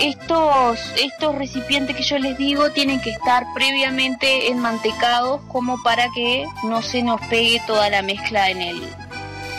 estos, 0.00 0.80
estos 0.96 1.34
recipientes 1.34 1.96
que 1.96 2.02
yo 2.02 2.18
les 2.18 2.36
digo 2.36 2.70
tienen 2.70 3.00
que 3.00 3.10
estar 3.10 3.44
previamente 3.54 4.50
enmantecados 4.50 5.40
como 5.48 5.80
para 5.82 6.08
que 6.14 6.46
no 6.64 6.82
se 6.82 7.02
nos 7.02 7.20
pegue 7.28 7.60
toda 7.66 7.88
la 7.88 8.02
mezcla 8.02 8.50
en 8.50 8.62
el, 8.62 8.82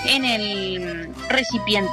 en 0.06 0.26
el 0.26 1.10
recipiente, 1.30 1.92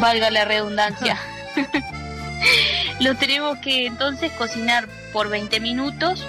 valga 0.00 0.30
la 0.30 0.44
redundancia. 0.44 1.18
Lo 3.00 3.16
tenemos 3.16 3.58
que 3.58 3.86
entonces 3.86 4.30
cocinar 4.32 4.88
por 5.12 5.28
20 5.28 5.60
minutos 5.60 6.24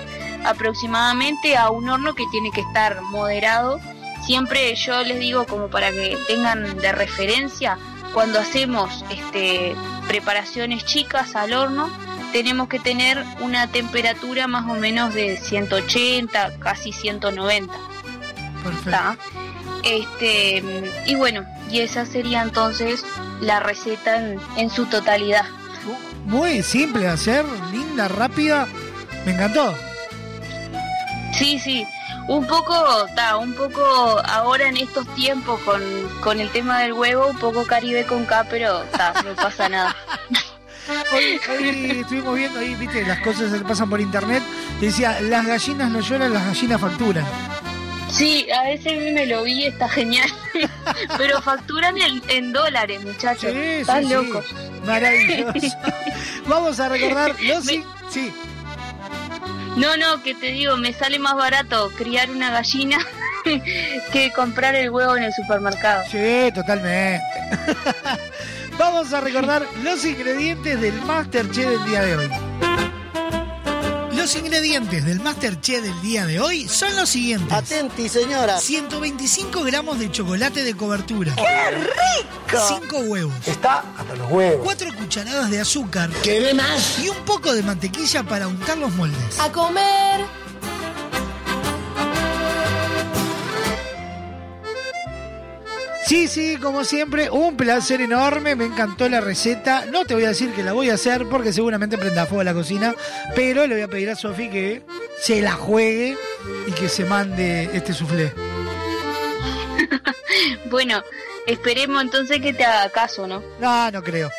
aproximadamente 0.45 1.57
a 1.57 1.69
un 1.69 1.89
horno 1.89 2.13
que 2.15 2.23
tiene 2.31 2.51
que 2.51 2.61
estar 2.61 3.01
moderado. 3.01 3.79
Siempre 4.25 4.73
yo 4.75 5.03
les 5.03 5.19
digo 5.19 5.45
como 5.45 5.69
para 5.69 5.91
que 5.91 6.17
tengan 6.27 6.77
de 6.77 6.91
referencia 6.91 7.77
cuando 8.13 8.39
hacemos 8.39 9.03
este, 9.09 9.75
preparaciones 10.07 10.85
chicas 10.85 11.35
al 11.35 11.53
horno, 11.53 11.89
tenemos 12.31 12.69
que 12.69 12.79
tener 12.79 13.23
una 13.41 13.67
temperatura 13.67 14.47
más 14.47 14.63
o 14.69 14.75
menos 14.79 15.13
de 15.13 15.37
180, 15.37 16.59
casi 16.59 16.93
190. 16.93 17.73
¿tá? 18.89 19.17
Este, 19.85 20.63
y 21.05 21.15
bueno, 21.15 21.45
y 21.69 21.79
esa 21.79 22.05
sería 22.05 22.41
entonces 22.41 23.05
la 23.39 23.59
receta 23.59 24.17
en, 24.17 24.39
en 24.57 24.69
su 24.69 24.85
totalidad. 24.87 25.45
Muy 26.25 26.63
simple 26.63 27.03
de 27.03 27.09
hacer, 27.09 27.45
linda, 27.71 28.07
rápida. 28.07 28.67
Me 29.25 29.33
encantó. 29.33 29.73
Sí, 31.33 31.59
sí. 31.59 31.85
Un 32.27 32.47
poco, 32.47 32.73
ta, 33.15 33.37
un 33.37 33.53
poco 33.53 33.81
ahora 34.25 34.67
en 34.67 34.77
estos 34.77 35.07
tiempos 35.13 35.61
con, 35.61 35.81
con 36.21 36.39
el 36.39 36.49
tema 36.49 36.79
del 36.79 36.93
huevo, 36.93 37.27
un 37.27 37.37
poco 37.37 37.65
Caribe 37.65 38.03
con 38.05 38.25
K, 38.25 38.47
pero 38.49 38.81
ta, 38.85 39.13
no 39.23 39.35
pasa 39.35 39.69
nada. 39.69 39.95
Hoy, 41.13 41.39
hoy 41.49 41.99
estuvimos 42.01 42.35
viendo 42.35 42.59
ahí, 42.59 42.75
viste, 42.75 43.03
las 43.05 43.19
cosas 43.21 43.51
que 43.51 43.59
pasan 43.65 43.89
por 43.89 43.99
internet. 43.99 44.43
Decía, 44.79 45.19
las 45.21 45.45
gallinas 45.45 45.89
no 45.89 45.99
lloran, 45.99 46.33
las 46.33 46.45
gallinas 46.45 46.81
facturan. 46.81 47.25
Sí, 48.09 48.47
a 48.51 48.69
ese 48.71 48.95
me 49.11 49.25
lo 49.25 49.43
vi, 49.43 49.65
está 49.65 49.89
genial. 49.89 50.29
Pero 51.17 51.41
facturan 51.41 51.97
en, 51.97 52.21
en 52.29 52.53
dólares, 52.53 53.03
muchachos. 53.03 53.51
Sí, 53.51 53.57
Están 53.59 54.03
sí, 54.03 54.07
sí. 54.09 54.13
locos. 54.13 54.45
Maravilloso. 54.85 55.77
Vamos 56.47 56.79
a 56.79 56.89
recordar 56.89 57.35
los... 57.41 57.65
Sí, 57.65 57.83
sí. 58.09 58.33
No, 59.75 59.97
no, 59.97 60.23
que 60.23 60.33
te 60.35 60.47
digo, 60.47 60.77
me 60.77 60.93
sale 60.93 61.19
más 61.19 61.35
barato 61.35 61.91
criar 61.97 62.29
una 62.31 62.49
gallina 62.51 62.97
que 63.43 64.31
comprar 64.33 64.75
el 64.75 64.89
huevo 64.89 65.17
en 65.17 65.23
el 65.23 65.33
supermercado. 65.33 66.03
Sí, 66.09 66.51
totalmente. 66.53 67.21
Vamos 68.77 69.11
a 69.13 69.21
recordar 69.21 69.65
los 69.83 70.05
ingredientes 70.05 70.79
del 70.79 70.93
Masterchef 71.01 71.65
del 71.69 71.85
día 71.85 72.01
de 72.03 72.15
hoy. 72.15 72.29
Los 74.25 74.35
ingredientes 74.37 75.05
del 75.05 75.19
Masterchef 75.19 75.83
del 75.83 76.01
día 76.01 76.25
de 76.25 76.39
hoy 76.39 76.67
son 76.67 76.95
los 76.95 77.09
siguientes. 77.09 77.53
Atenti, 77.53 78.09
señora. 78.09 78.59
125 78.59 79.61
gramos 79.61 79.99
de 79.99 80.09
chocolate 80.09 80.63
de 80.63 80.75
cobertura. 80.75 81.35
¡Qué 81.35 81.69
rico! 81.69 82.79
5 82.89 82.97
huevos. 83.01 83.35
Está 83.45 83.83
hasta 83.95 84.15
los 84.15 84.31
huevos. 84.31 84.61
4 84.63 84.95
cucharadas 84.95 85.51
de 85.51 85.61
azúcar. 85.61 86.09
¿Qué 86.23 86.55
más? 86.55 86.97
Y 87.03 87.09
un 87.09 87.17
poco 87.17 87.53
de 87.53 87.61
mantequilla 87.61 88.23
para 88.23 88.47
untar 88.47 88.79
los 88.79 88.91
moldes. 88.95 89.39
A 89.39 89.51
comer. 89.51 90.25
Sí, 96.05 96.27
sí, 96.27 96.57
como 96.57 96.83
siempre, 96.83 97.31
un 97.31 97.57
placer 97.57 97.99
enorme, 97.99 98.55
me 98.55 98.65
encantó 98.65 99.09
la 99.09 99.21
receta. 99.21 99.85
No 99.87 100.05
te 100.05 100.13
voy 100.13 100.25
a 100.25 100.29
decir 100.29 100.51
que 100.51 100.61
la 100.61 100.71
voy 100.73 100.91
a 100.91 100.93
hacer 100.93 101.25
porque 101.27 101.51
seguramente 101.51 101.97
prenda 101.97 102.27
fuego 102.27 102.41
a 102.41 102.43
la 102.43 102.53
cocina, 102.53 102.93
pero 103.35 103.65
le 103.65 103.73
voy 103.73 103.83
a 103.83 103.87
pedir 103.87 104.11
a 104.11 104.15
Sofi 104.15 104.47
que 104.49 104.83
se 105.19 105.41
la 105.41 105.53
juegue 105.53 106.15
y 106.67 106.71
que 106.73 106.89
se 106.89 107.05
mande 107.05 107.69
este 107.73 107.93
soufflé. 107.93 108.33
Bueno, 110.69 111.01
esperemos 111.47 112.01
entonces 112.01 112.41
que 112.41 112.51
te 112.53 112.65
haga 112.65 112.89
caso, 112.89 113.25
¿no? 113.25 113.41
No, 113.59 113.89
no 113.91 114.03
creo. 114.03 114.29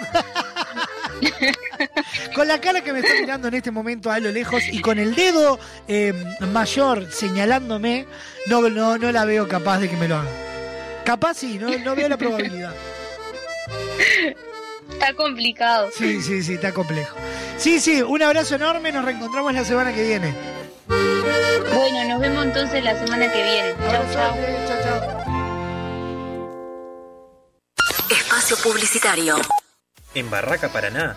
con 2.35 2.47
la 2.47 2.61
cara 2.61 2.83
que 2.83 2.93
me 2.93 2.99
está 3.01 3.15
mirando 3.19 3.49
en 3.49 3.55
este 3.55 3.71
momento 3.71 4.11
a 4.11 4.21
lo 4.21 4.31
lejos 4.31 4.63
y 4.71 4.81
con 4.81 4.99
el 4.99 5.15
dedo 5.15 5.59
eh, 5.89 6.13
mayor 6.53 7.11
señalándome, 7.11 8.07
no, 8.49 8.69
no, 8.69 8.99
no 8.99 9.13
la 9.13 9.25
veo 9.25 9.49
capaz 9.49 9.79
de 9.79 9.89
que 9.89 9.97
me 9.97 10.09
lo 10.09 10.17
haga. 10.17 10.46
Capaz 11.07 11.35
sí, 11.35 11.57
no, 11.57 11.69
no 11.79 11.95
veo 11.95 12.09
la 12.09 12.17
probabilidad. 12.17 12.75
Está 14.91 15.15
complicado. 15.15 15.89
Sí, 15.97 16.21
sí, 16.21 16.43
sí, 16.43 16.55
está 16.55 16.73
complejo. 16.73 17.17
Sí, 17.59 17.79
sí, 17.79 18.03
un 18.03 18.23
abrazo 18.23 18.57
enorme, 18.57 18.91
nos 18.91 19.05
reencontramos 19.05 19.55
la 19.55 19.65
semana 19.65 19.95
que 19.95 20.03
viene. 20.03 20.35
Bueno, 20.89 22.09
nos 22.09 22.21
vemos 22.21 22.45
entonces 22.45 22.83
la 22.83 22.99
semana 22.99 23.33
que 23.33 23.41
viene. 23.41 23.75
Chao, 23.89 24.05
chao. 24.13 24.37
Chao, 24.67 24.83
chao. 24.83 24.97
Espacio 28.11 28.57
Publicitario. 28.65 29.37
En 30.13 30.29
Barraca 30.29 30.71
Paraná 30.71 31.17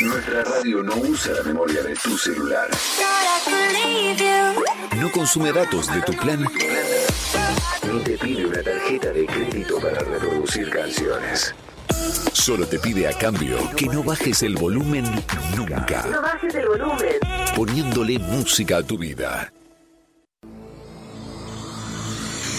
Nuestra 0.00 0.42
radio 0.44 0.82
no 0.82 0.96
usa 0.96 1.32
la 1.34 1.42
memoria 1.42 1.82
de 1.82 1.94
tu 1.94 2.16
celular. 2.16 2.68
No 4.96 5.12
consume 5.12 5.52
datos 5.52 5.92
de 5.92 6.00
tu 6.02 6.12
plan. 6.14 6.46
Ni 7.92 8.00
te 8.00 8.18
pide 8.18 8.46
una 8.46 8.62
tarjeta 8.62 9.12
de 9.12 9.26
crédito 9.26 9.78
para 9.80 9.98
reproducir 10.00 10.70
canciones. 10.70 11.54
Solo 12.32 12.66
te 12.66 12.78
pide 12.78 13.06
a 13.06 13.12
cambio 13.12 13.58
que 13.76 13.86
no 13.86 14.02
bajes 14.02 14.42
el 14.42 14.56
volumen 14.56 15.04
nunca. 15.56 16.06
No 16.06 16.22
bajes 16.22 16.54
el 16.54 16.66
volumen. 16.66 17.16
Poniéndole 17.54 18.18
música 18.18 18.78
a 18.78 18.82
tu 18.82 18.96
vida. 18.96 19.52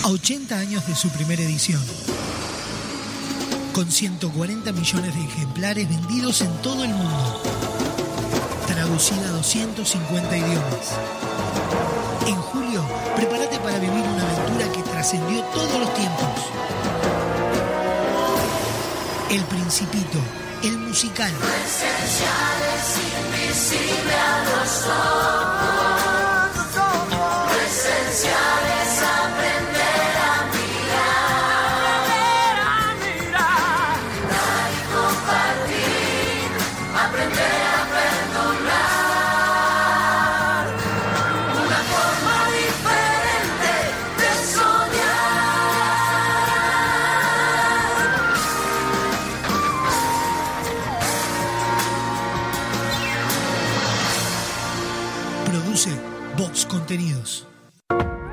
A 0.03 0.07
80 0.07 0.57
años 0.57 0.87
de 0.87 0.95
su 0.95 1.09
primera 1.09 1.41
edición. 1.41 1.81
Con 3.73 3.91
140 3.91 4.71
millones 4.71 5.15
de 5.15 5.23
ejemplares 5.23 5.89
vendidos 5.89 6.41
en 6.41 6.51
todo 6.61 6.83
el 6.83 6.91
mundo. 6.91 7.41
Traducida 8.67 9.27
a 9.29 9.31
250 9.31 10.37
idiomas. 10.37 10.93
En 12.27 12.35
julio, 12.35 12.85
prepárate 13.15 13.57
para 13.57 13.79
vivir 13.79 14.03
una 14.03 14.29
aventura 14.29 14.71
que 14.71 14.83
trascendió 14.83 15.41
todos 15.45 15.79
los 15.79 15.93
tiempos. 15.95 16.29
El 19.31 19.41
Principito, 19.45 20.19
el 20.61 20.77
musical. 20.77 21.31
Esenciales, 21.65 22.99
invisible 23.17 24.13
a 24.13 24.43
los 24.43 24.85
ojos. 24.85 26.12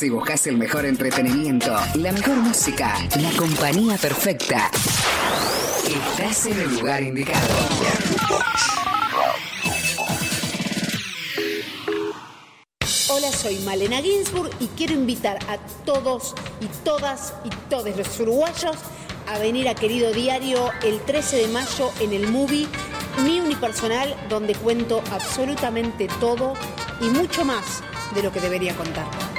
Si 0.00 0.08
buscas 0.08 0.46
el 0.46 0.56
mejor 0.56 0.86
entretenimiento, 0.86 1.76
la 1.96 2.10
mejor 2.10 2.36
música, 2.36 2.94
la 3.20 3.30
compañía 3.32 3.98
perfecta, 3.98 4.70
estás 5.86 6.46
en 6.46 6.58
el 6.58 6.74
lugar 6.74 7.02
indicado. 7.02 7.46
Hola, 13.10 13.30
soy 13.30 13.58
Malena 13.58 13.98
Ginsburg 13.98 14.50
y 14.58 14.68
quiero 14.68 14.94
invitar 14.94 15.38
a 15.50 15.58
todos 15.84 16.34
y 16.62 16.66
todas 16.82 17.34
y 17.44 17.50
todos 17.68 17.94
los 17.94 18.20
uruguayos 18.20 18.76
a 19.28 19.38
venir 19.38 19.68
a 19.68 19.74
Querido 19.74 20.14
Diario 20.14 20.70
el 20.82 20.98
13 21.02 21.36
de 21.36 21.48
mayo 21.48 21.92
en 22.00 22.14
el 22.14 22.26
movie 22.28 22.66
Mi 23.22 23.38
Unipersonal, 23.38 24.16
donde 24.30 24.54
cuento 24.54 25.02
absolutamente 25.12 26.08
todo 26.20 26.54
y 27.02 27.04
mucho 27.10 27.44
más 27.44 27.82
de 28.14 28.22
lo 28.22 28.32
que 28.32 28.40
debería 28.40 28.74
contar. 28.74 29.29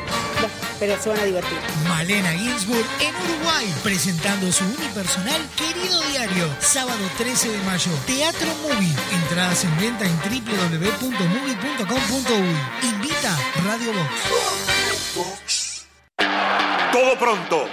Bueno, 0.41 0.55
pero 0.79 0.99
se 1.01 1.09
van 1.09 1.19
a 1.19 1.23
divertir. 1.23 1.57
Malena 1.87 2.31
Ginsburg 2.31 2.85
en 2.99 3.15
Uruguay, 3.15 3.71
presentando 3.83 4.51
su 4.51 4.63
unipersonal 4.63 5.39
Querido 5.55 6.01
Diario, 6.09 6.49
sábado 6.59 6.97
13 7.17 7.51
de 7.51 7.59
mayo. 7.59 7.91
Teatro 8.07 8.47
Movie. 8.63 8.95
Entradas 9.21 9.63
en 9.63 9.77
venta 9.77 10.03
en 10.05 10.17
www.movie.com.uy. 10.17 12.55
Invita 12.89 13.37
Radio 13.63 13.91
Box. 15.15 15.85
Todo 16.91 17.19
pronto. 17.19 17.67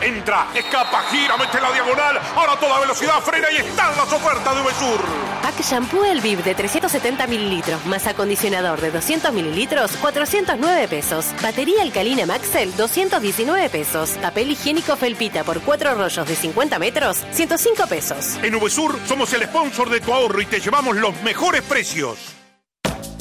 Entra, 0.00 0.48
escapa, 0.54 1.02
gira, 1.10 1.36
mete 1.36 1.60
la 1.60 1.72
diagonal. 1.72 2.18
Ahora 2.36 2.52
a 2.52 2.60
toda 2.60 2.80
velocidad 2.80 3.20
frena 3.20 3.50
y 3.50 3.56
están 3.56 3.96
las 3.96 4.12
ofertas 4.12 4.54
de 4.54 4.62
Uvesur. 4.62 5.00
Pack 5.42 5.60
Shampoo 5.62 6.04
El 6.04 6.20
Viv 6.20 6.42
de 6.44 6.54
370 6.54 7.26
mililitros 7.26 7.84
más 7.86 8.06
acondicionador 8.06 8.80
de 8.80 8.90
200 8.90 9.32
mililitros, 9.32 9.92
409 10.00 10.88
pesos. 10.88 11.26
Batería 11.42 11.82
alcalina 11.82 12.26
Maxel, 12.26 12.74
219 12.76 13.68
pesos. 13.70 14.10
Papel 14.22 14.50
higiénico 14.50 14.96
Felpita 14.96 15.44
por 15.44 15.60
4 15.60 15.94
rollos 15.94 16.28
de 16.28 16.36
50 16.36 16.78
metros, 16.78 17.18
105 17.32 17.86
pesos. 17.86 18.38
En 18.42 18.54
Uvesur 18.54 18.98
somos 19.06 19.32
el 19.32 19.44
sponsor 19.44 19.90
de 19.90 20.00
tu 20.00 20.12
ahorro 20.12 20.40
y 20.40 20.46
te 20.46 20.60
llevamos 20.60 20.96
los 20.96 21.20
mejores 21.22 21.62
precios. 21.62 22.37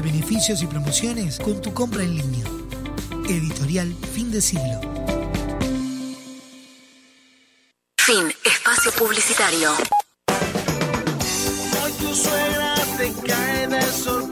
de 0.00 0.10
beneficios 0.10 0.62
y 0.62 0.66
promociones 0.66 1.38
con 1.38 1.60
tu 1.60 1.72
compra 1.74 2.02
en 2.02 2.16
línea. 2.16 2.44
Editorial 3.28 3.94
Fin 4.14 4.30
de 4.30 4.40
Siglo. 4.40 4.80
Fin, 7.98 8.32
espacio 8.44 8.92
publicitario. 8.92 9.72
Hoy 11.82 11.92
tu 11.92 12.14
suegra 12.14 12.74
te 12.96 13.12
cae 13.26 13.66
de 13.68 13.82
sorpresa 13.92 14.29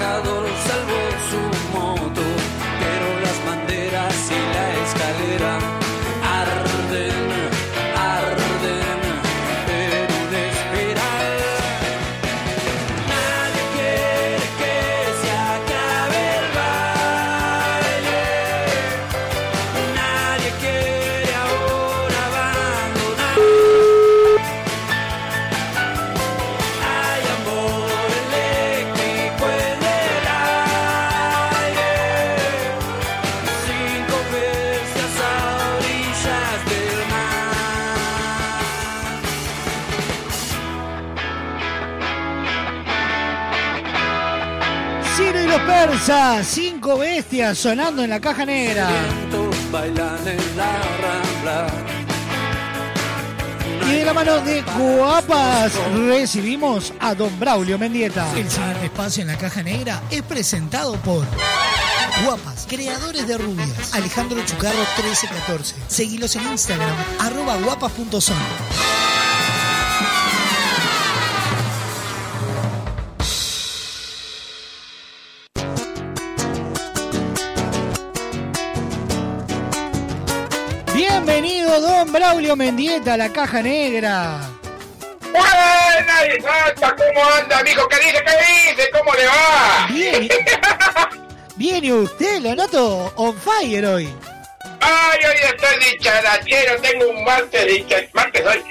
El 0.00 0.37
cinco 46.44 46.98
bestias 46.98 47.56
sonando 47.58 48.02
en 48.02 48.10
la 48.10 48.20
caja 48.20 48.44
negra. 48.44 48.88
Y 53.86 53.92
de 53.92 54.04
la 54.04 54.12
mano 54.12 54.38
de 54.40 54.62
Guapas 54.62 55.72
recibimos 55.94 56.92
a 57.00 57.14
Don 57.14 57.38
Braulio 57.40 57.78
Mendieta. 57.78 58.30
El 58.36 58.50
siguiente 58.50 58.86
espacio 58.86 59.22
en 59.22 59.28
la 59.28 59.38
caja 59.38 59.62
negra 59.62 60.02
es 60.10 60.22
presentado 60.22 60.96
por 60.96 61.24
Guapas, 62.24 62.66
creadores 62.68 63.26
de 63.26 63.38
rubias. 63.38 63.94
Alejandro 63.94 64.44
Chucarro 64.44 64.78
1314. 64.96 65.76
Seguilos 65.88 66.36
en 66.36 66.46
Instagram, 66.48 66.94
arroba 67.20 67.56
guapas.son. 67.56 68.36
Braulio 82.28 82.56
Mendieta, 82.56 83.16
la 83.16 83.32
caja 83.32 83.62
negra. 83.62 84.38
¡Buena 85.32 86.26
y 86.26 86.38
santa! 86.42 86.94
¿Cómo 86.94 87.24
anda, 87.32 87.62
mijo? 87.62 87.88
¿Qué 87.88 87.96
dice? 87.96 88.22
¿Qué 88.22 88.72
dice? 88.76 88.90
¿Cómo 88.90 89.14
le 89.14 89.26
va? 89.26 89.86
Bien. 89.88 90.28
Bien, 91.56 91.84
y 91.86 91.90
usted 91.90 92.40
lo 92.42 92.54
noto 92.54 93.14
on 93.16 93.34
fire 93.34 93.86
hoy. 93.86 94.14
Ay, 94.78 95.18
hoy 95.26 95.36
estoy 95.42 95.90
dicharachero, 95.90 96.78
tengo 96.82 97.08
un 97.08 97.24
martes 97.24 97.66
dicha- 97.66 98.06
martes 98.12 98.44
hoy. 98.46 98.62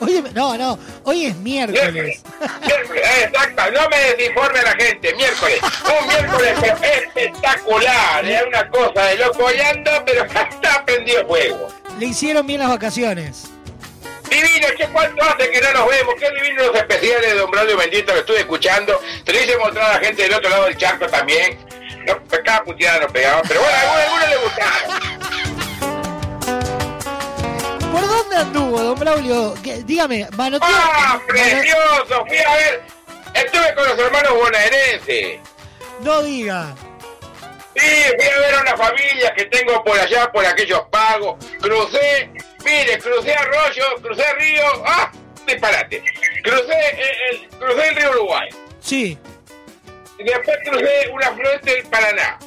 Oye, 0.00 0.22
no, 0.32 0.56
no, 0.56 0.78
hoy 1.02 1.26
es 1.26 1.36
miércoles. 1.36 2.22
Miércoles, 2.62 3.02
exacto, 3.22 3.70
no 3.70 3.86
me 3.90 3.98
desinforme 3.98 4.62
la 4.62 4.72
gente, 4.82 5.14
miércoles. 5.14 5.60
Un 6.00 6.08
miércoles 6.08 6.54
espectacular, 6.82 8.24
es 8.24 8.42
una 8.46 8.66
cosa 8.70 9.02
de 9.04 9.16
loco 9.18 9.52
y 9.52 9.60
ando, 9.60 9.90
pero 10.06 10.24
está 10.50 10.82
prendido 10.86 11.26
fuego. 11.26 11.68
Le 11.98 12.06
hicieron 12.06 12.46
bien 12.46 12.60
las 12.60 12.68
vacaciones. 12.70 13.50
Divino, 14.28 14.66
¿qué 14.76 14.88
cuánto 14.88 15.22
hace 15.22 15.50
que 15.50 15.60
no 15.60 15.72
nos 15.72 15.88
vemos? 15.88 16.14
Qué 16.18 16.28
divino 16.30 16.64
los 16.64 16.74
especiales 16.74 17.32
de 17.32 17.38
Don 17.38 17.50
Braulio 17.50 17.76
Bendito 17.76 18.12
que 18.12 18.18
estuve 18.18 18.40
escuchando. 18.40 19.00
Te 19.24 19.32
lo 19.32 19.40
hice 19.40 19.56
mostrar 19.58 19.90
a 19.90 19.94
la 19.94 20.00
gente 20.00 20.22
del 20.22 20.34
otro 20.34 20.50
lado 20.50 20.64
del 20.64 20.76
charco 20.76 21.06
también. 21.06 21.56
No, 22.04 22.14
cada 22.44 22.64
puteada 22.64 23.00
nos 23.00 23.12
pegaba, 23.12 23.42
pero 23.46 23.60
bueno, 23.60 23.76
a 23.76 24.02
algunos, 24.02 24.28
les 24.28 24.42
gustaba. 24.42 24.72
¿Por 27.92 28.08
dónde 28.08 28.36
anduvo, 28.36 28.82
don 28.82 28.98
Braulio? 28.98 29.54
Dígame, 29.84 30.26
manoteó. 30.36 30.68
¡Ah, 30.68 31.20
precioso! 31.28 32.24
Fui 32.26 32.38
a 32.38 32.54
ver, 32.56 32.82
estuve 33.34 33.74
con 33.74 33.88
los 33.88 33.98
hermanos 33.98 34.34
bonaerenses. 34.34 35.38
No 36.00 36.22
diga. 36.22 36.74
Sí, 37.76 37.86
fui 38.16 38.28
a 38.28 38.38
ver 38.40 38.54
a 38.54 38.60
una 38.60 38.76
familia 38.76 39.34
que 39.34 39.44
tengo 39.46 39.82
por 39.84 39.98
allá, 39.98 40.30
por 40.30 40.44
aquellos 40.46 40.80
pagos. 40.90 41.44
Crucé, 41.60 42.30
mire, 42.64 42.98
crucé 42.98 43.34
arroyo, 43.34 43.84
crucé 44.02 44.24
río. 44.34 44.64
¡Ah! 44.86 45.10
Disparate. 45.46 46.02
Crucé 46.42 46.90
el, 46.90 47.40
el- 47.42 47.48
crucé 47.58 47.88
el 47.88 47.96
río 47.96 48.10
Uruguay. 48.12 48.48
Sí. 48.80 49.18
Después 50.18 50.56
crucé 50.64 51.08
un 51.12 51.22
afluente 51.22 51.74
del 51.74 51.86
Paraná. 51.86 52.38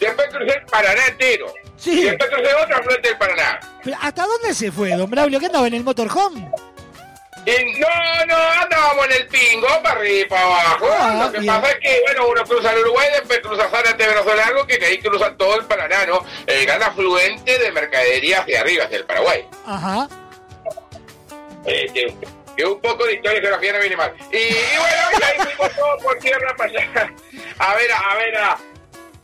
Después 0.00 0.28
crucé 0.28 0.56
el 0.58 0.64
Paraná 0.66 1.06
entero. 1.06 1.46
Sí. 1.76 2.00
Y 2.00 2.04
después 2.04 2.28
crucé 2.30 2.54
otro 2.54 2.76
afluente 2.76 3.08
del 3.08 3.18
Paraná. 3.18 3.60
¿Hasta 4.00 4.22
dónde 4.26 4.54
se 4.54 4.70
fue, 4.72 4.90
don 4.96 5.08
Braulio? 5.10 5.38
¿Qué 5.40 5.46
andaba 5.46 5.66
en 5.68 5.74
el 5.74 5.84
motorhome? 5.84 6.50
Y 7.44 7.80
no, 7.80 8.26
no, 8.28 8.36
andábamos 8.36 9.06
en 9.06 9.12
el 9.12 9.26
pingo, 9.26 9.66
para 9.82 9.98
arriba 9.98 10.20
y 10.20 10.24
para 10.26 10.42
abajo. 10.42 10.86
Ah, 10.92 11.24
Lo 11.26 11.32
que 11.32 11.40
bien. 11.40 11.52
pasa 11.52 11.72
es 11.72 11.78
que, 11.80 12.00
bueno, 12.06 12.28
uno 12.28 12.44
cruza 12.44 12.72
el 12.72 12.78
Uruguay, 12.82 13.08
después 13.18 13.40
cruza 13.40 13.68
Zárate, 13.68 14.08
Brazo 14.08 14.34
Largo, 14.34 14.66
que 14.66 14.84
ahí 14.84 14.98
cruzan 14.98 15.36
todo 15.36 15.58
el 15.58 15.64
Paraná, 15.64 16.06
¿no? 16.06 16.24
El 16.46 16.64
gran 16.66 16.82
afluente 16.82 17.58
de 17.58 17.72
mercadería 17.72 18.42
hacia 18.42 18.60
arriba, 18.60 18.84
hacia 18.84 18.98
el 18.98 19.04
Paraguay. 19.04 19.44
Ajá. 19.66 20.08
Eh, 21.66 22.14
que, 22.56 22.64
un 22.64 22.80
poco 22.80 23.04
de 23.06 23.14
historia 23.14 23.38
y 23.38 23.40
geografía 23.40 23.72
no 23.72 23.80
viene 23.80 23.96
mal. 23.96 24.14
Y, 24.32 24.36
y 24.36 24.78
bueno, 24.78 25.02
y 25.18 25.22
ahí 25.24 25.46
fuimos 25.46 25.76
todos 25.76 26.02
por 26.02 26.18
tierra 26.18 26.54
para 26.56 26.70
allá. 26.70 27.12
A 27.58 27.74
ver, 27.74 27.90
a, 27.92 28.14
ver, 28.14 28.36
a... 28.36 28.58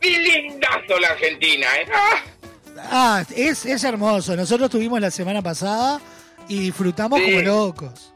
¡Qué 0.00 0.10
lindazo 0.10 0.98
la 0.98 1.08
Argentina, 1.08 1.66
eh! 1.76 1.86
¡Ah! 1.92 2.22
Ah, 2.90 3.24
es, 3.34 3.64
es 3.66 3.84
hermoso. 3.84 4.34
Nosotros 4.36 4.66
estuvimos 4.66 5.00
la 5.00 5.10
semana 5.10 5.42
pasada 5.42 6.00
y 6.48 6.58
disfrutamos 6.60 7.20
Sí. 7.20 7.26
como 7.26 7.42
locos. 7.42 8.12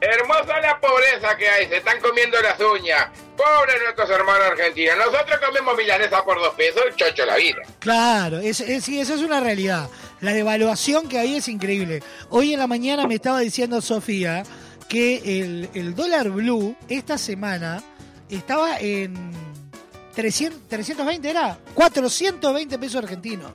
Hermosa 0.00 0.60
la 0.60 0.78
pobreza 0.80 1.36
que 1.36 1.48
hay, 1.48 1.66
se 1.66 1.78
están 1.78 2.00
comiendo 2.00 2.40
las 2.40 2.58
uñas. 2.60 3.08
Pobres 3.36 3.76
nuestros 3.82 4.08
hermanos 4.10 4.46
argentinos. 4.52 4.96
Nosotros 4.96 5.38
comemos 5.44 5.76
milanesa 5.76 6.24
por 6.24 6.38
dos 6.38 6.54
pesos, 6.54 6.82
el 6.88 6.94
chocho 6.94 7.24
la 7.26 7.36
vida. 7.36 7.62
Claro, 7.80 8.38
es, 8.38 8.60
es- 8.60 8.84
sí, 8.84 9.00
eso 9.00 9.14
es 9.14 9.22
una 9.22 9.40
realidad. 9.40 9.88
La 10.20 10.32
devaluación 10.32 11.08
que 11.08 11.18
hay 11.18 11.36
es 11.36 11.48
increíble. 11.48 12.02
Hoy 12.30 12.52
en 12.52 12.60
la 12.60 12.68
mañana 12.68 13.06
me 13.08 13.16
estaba 13.16 13.40
diciendo 13.40 13.80
Sofía 13.80 14.44
que 14.88 15.40
el, 15.40 15.68
el 15.74 15.94
dólar 15.96 16.30
blue 16.30 16.76
esta 16.88 17.18
semana 17.18 17.82
estaba 18.30 18.78
en 18.78 19.32
300, 20.14 20.68
320, 20.68 21.28
¿era? 21.28 21.58
420 21.74 22.78
pesos 22.78 23.02
argentinos. 23.02 23.50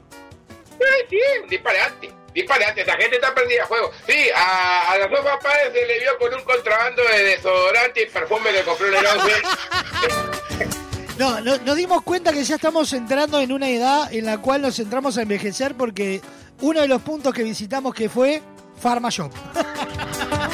Sí, 0.78 1.06
sí, 1.10 1.18
disparate. 1.50 2.12
Disparate, 2.34 2.81
esa 2.81 2.93
gente 2.97 3.15
está 3.15 3.34
prendida 3.34 3.64
a 3.64 3.68
fuego. 3.68 3.91
Sí, 4.07 4.30
a, 4.35 4.91
a 4.91 4.97
la 4.97 5.10
Sofa 5.10 5.39
Páez 5.39 5.72
se 5.73 5.85
le 5.85 5.99
vio 5.99 6.18
con 6.18 6.34
un 6.34 6.41
contrabando 6.43 7.03
de 7.03 7.23
desodorante 7.23 8.01
y 8.03 8.05
perfume 8.07 8.51
que 8.51 8.61
compró 8.64 8.88
en 8.88 8.95
el 8.95 9.05
11. 9.05 9.31
No, 11.18 11.39
no- 11.41 11.57
nos 11.60 11.76
dimos 11.76 12.01
cuenta 12.01 12.34
que 12.34 12.43
ya 12.43 12.55
estamos 12.55 12.91
entrando 12.91 13.39
en 13.39 13.51
una 13.51 13.69
edad 13.69 14.11
en 14.11 14.26
la 14.26 14.39
cual 14.39 14.64
nos 14.64 14.80
entramos 14.80 15.15
a 15.18 15.22
envejecer 15.22 15.76
porque 15.76 16.22
uno 16.61 16.81
de 16.81 16.88
los 16.88 17.03
puntos 17.03 17.31
que 17.35 17.43
visitamos 17.43 17.93
que 17.93 18.10
fue 18.10 18.41
Pharma 18.81 19.10
Shop. 19.11 19.31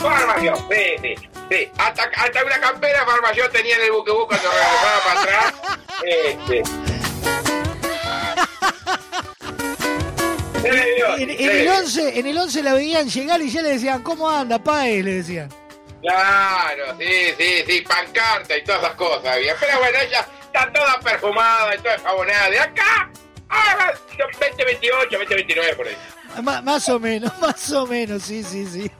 Farmacio, 0.02 0.56
sí, 0.70 0.84
sí, 1.02 1.16
sí. 1.50 1.72
Hasta, 1.78 2.04
hasta 2.14 2.44
una 2.44 2.60
campera 2.60 3.06
Farmacio 3.06 3.50
tenía 3.52 3.78
en 3.78 3.84
el 3.84 3.92
buquebú 3.94 4.28
cuando 4.28 4.50
regresaba 4.50 5.00
para 5.06 5.22
atrás. 5.22 5.54
Este. 6.04 6.62
En, 10.64 11.30
el 11.30 11.62
vio. 11.64 11.74
11, 11.78 12.20
en 12.20 12.28
el 12.28 12.38
11 12.38 12.64
la 12.64 12.74
veían 12.74 13.08
llegar 13.10 13.42
y 13.42 13.50
ya 13.50 13.62
le 13.62 13.70
decían, 13.70 14.02
¿cómo 14.04 14.30
anda, 14.30 14.62
Paez? 14.62 15.04
Le 15.04 15.14
decían. 15.16 15.50
Claro, 16.02 16.98
sí, 16.98 17.06
sí, 17.38 17.64
sí, 17.68 17.82
pancarta 17.82 18.58
y 18.58 18.64
todas 18.64 18.82
esas 18.84 18.96
cosas 18.96 19.26
había. 19.36 19.56
Pero 19.60 19.80
bueno, 19.80 19.98
ella 20.08 20.26
está 20.44 20.72
toda 20.72 21.00
perfumada 21.00 21.76
y 21.76 21.78
toda 21.80 22.00
jabonada. 22.00 22.50
De 22.50 22.60
acá, 22.60 23.12
ah, 23.50 23.92
2028, 24.38 25.08
2029 25.12 25.76
por 25.76 25.88
ahí. 25.88 25.96
Más 26.64 26.88
o 26.90 27.00
menos, 27.00 27.32
más 27.42 27.72
o 27.72 27.86
menos, 27.88 28.24
sí, 28.24 28.44
sí, 28.44 28.66
sí. 28.66 28.92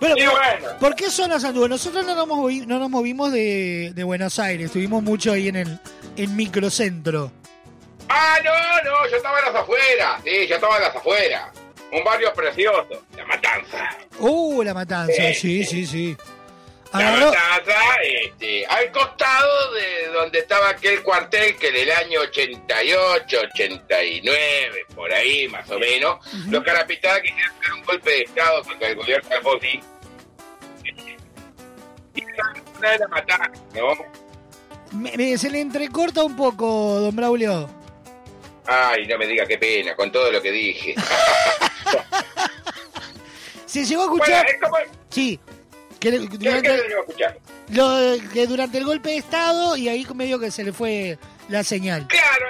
Bueno. 0.00 0.32
¿por 0.80 0.94
qué 0.94 1.08
zonas 1.10 1.44
anduvo? 1.44 1.66
Nosotros 1.68 2.04
no 2.04 2.14
nos, 2.14 2.26
movi- 2.28 2.66
no 2.66 2.78
nos 2.78 2.90
movimos 2.90 3.32
de, 3.32 3.92
de 3.94 4.04
Buenos 4.04 4.38
Aires, 4.38 4.66
estuvimos 4.66 5.02
mucho 5.02 5.32
ahí 5.32 5.48
en 5.48 5.56
el 5.56 5.80
en 6.16 6.36
microcentro. 6.36 7.32
Ah, 8.16 8.38
no, 8.44 8.90
no, 8.90 9.08
yo 9.08 9.16
estaba 9.16 9.38
en 9.40 9.44
las 9.46 9.54
afueras. 9.56 10.22
Sí, 10.24 10.46
yo 10.46 10.54
estaba 10.54 10.76
en 10.76 10.82
las 10.82 10.94
afueras. 10.96 11.50
Un 11.92 12.04
barrio 12.04 12.32
precioso, 12.32 13.04
La 13.16 13.24
Matanza. 13.26 13.88
Uh, 14.18 14.62
la 14.62 14.74
matanza, 14.74 15.12
sí, 15.34 15.64
sí, 15.64 15.84
sí. 15.86 16.16
La 16.92 17.08
Agarró, 17.08 17.26
Matanza, 17.32 17.80
este, 18.02 18.66
al 18.66 18.90
costado 18.92 19.72
de 19.74 20.06
donde 20.12 20.38
estaba 20.40 20.68
aquel 20.70 21.02
cuartel 21.02 21.56
que 21.56 21.68
en 21.68 21.76
el 21.76 21.90
año 21.92 22.20
88, 22.20 23.36
89, 23.52 24.86
por 24.94 25.12
ahí 25.12 25.48
más 25.48 25.68
o 25.70 25.78
menos, 25.78 26.18
los 26.48 26.62
carapitadas 26.64 27.20
quisieron 27.20 27.52
hacer 27.60 27.72
un 27.74 27.82
golpe 27.84 28.10
de 28.10 28.22
Estado 28.22 28.62
contra 28.62 28.88
el 28.88 28.94
gobierno 28.96 29.28
de 29.28 29.34
Alfonsín. 29.36 29.80
Y 32.14 32.20
esa 32.22 32.90
de 32.92 32.98
la 32.98 33.08
matanza, 33.08 33.50
¿no? 33.74 34.98
me- 34.98 35.16
me- 35.16 35.38
se 35.38 35.50
le 35.50 35.60
entrecorta 35.60 36.22
un 36.22 36.36
poco, 36.36 36.66
don 37.00 37.14
Braulio. 37.16 37.68
Ay, 38.66 39.06
no 39.06 39.18
me 39.18 39.26
diga 39.26 39.44
qué 39.46 39.58
pena, 39.58 39.94
con 39.94 40.10
todo 40.10 40.30
lo 40.32 40.40
que 40.40 40.50
dije. 40.50 40.94
Se 43.66 43.84
llegó 43.84 44.02
a 44.02 44.04
escuchar. 44.04 44.46
Bueno, 44.70 44.86
es 44.86 44.90
Sí. 45.10 45.40
Que, 46.00 46.10
le- 46.10 46.28
¿Qué, 46.28 46.38
qué 46.38 46.38
durante, 46.38 46.70
a 46.70 47.00
escuchar? 47.00 47.38
lo- 47.70 48.30
que 48.32 48.46
durante 48.46 48.78
el 48.78 48.84
golpe 48.84 49.10
de 49.10 49.16
Estado 49.16 49.76
y 49.76 49.88
ahí 49.88 50.06
medio 50.14 50.38
que 50.38 50.50
se 50.50 50.64
le 50.64 50.72
fue 50.72 51.18
la 51.48 51.64
señal. 51.64 52.06
Claro, 52.08 52.46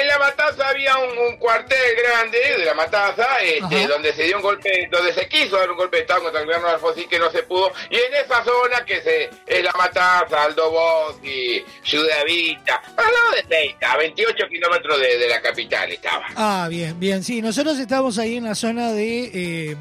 en 0.00 0.06
la 0.08 0.18
matanza 0.18 0.68
había 0.68 0.96
un, 0.98 1.16
un 1.18 1.36
cuartel 1.36 1.78
grande 2.02 2.38
de 2.58 2.64
la 2.64 2.74
matanza, 2.74 3.26
este, 3.42 3.86
donde 3.86 4.12
se 4.12 4.24
dio 4.24 4.36
un 4.36 4.42
golpe, 4.42 4.88
donde 4.90 5.12
se 5.12 5.28
quiso 5.28 5.56
dar 5.56 5.70
un 5.70 5.76
golpe 5.76 5.96
de 5.96 6.02
Estado 6.02 6.22
contra 6.22 6.40
el 6.40 6.46
gobierno 6.46 6.68
de 6.68 6.74
Alfonsín 6.74 7.08
que 7.08 7.18
no 7.18 7.30
se 7.30 7.42
pudo, 7.42 7.72
y 7.90 7.96
en 7.96 8.14
esa 8.14 8.44
zona 8.44 8.84
que 8.84 9.00
se 9.02 9.30
es 9.46 9.64
la 9.64 9.72
matanza, 9.72 10.42
Aldo 10.44 10.70
Boschi, 10.70 11.64
Ciudad 11.84 12.24
Vista, 12.24 12.82
al 12.96 13.04
lado 13.04 13.30
de 13.36 13.42
Teita, 13.44 13.92
a 13.92 13.96
28 13.96 14.48
kilómetros 14.48 15.00
de, 15.00 15.18
de 15.18 15.28
la 15.28 15.40
capital 15.40 15.90
estaba. 15.90 16.26
Ah, 16.36 16.66
bien, 16.70 16.98
bien. 16.98 17.22
Sí, 17.22 17.42
nosotros 17.42 17.78
estábamos 17.78 18.18
ahí 18.18 18.36
en 18.36 18.44
la 18.44 18.54
zona 18.54 18.92
de 18.92 19.30
eh, 19.34 19.76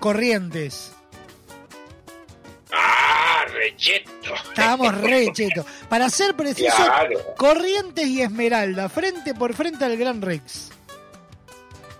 Corrientes. 0.00 0.93
Ah, 2.76 3.44
recheto. 3.52 4.34
Estábamos 4.48 5.00
re 5.00 5.32
chetos. 5.32 5.64
Para 5.88 6.08
ser 6.10 6.34
preciso, 6.34 6.74
Claro. 6.76 7.34
Corrientes 7.36 8.06
y 8.06 8.22
Esmeralda, 8.22 8.88
frente 8.88 9.34
por 9.34 9.54
frente 9.54 9.84
al 9.84 9.96
Gran 9.96 10.20
Rex. 10.22 10.70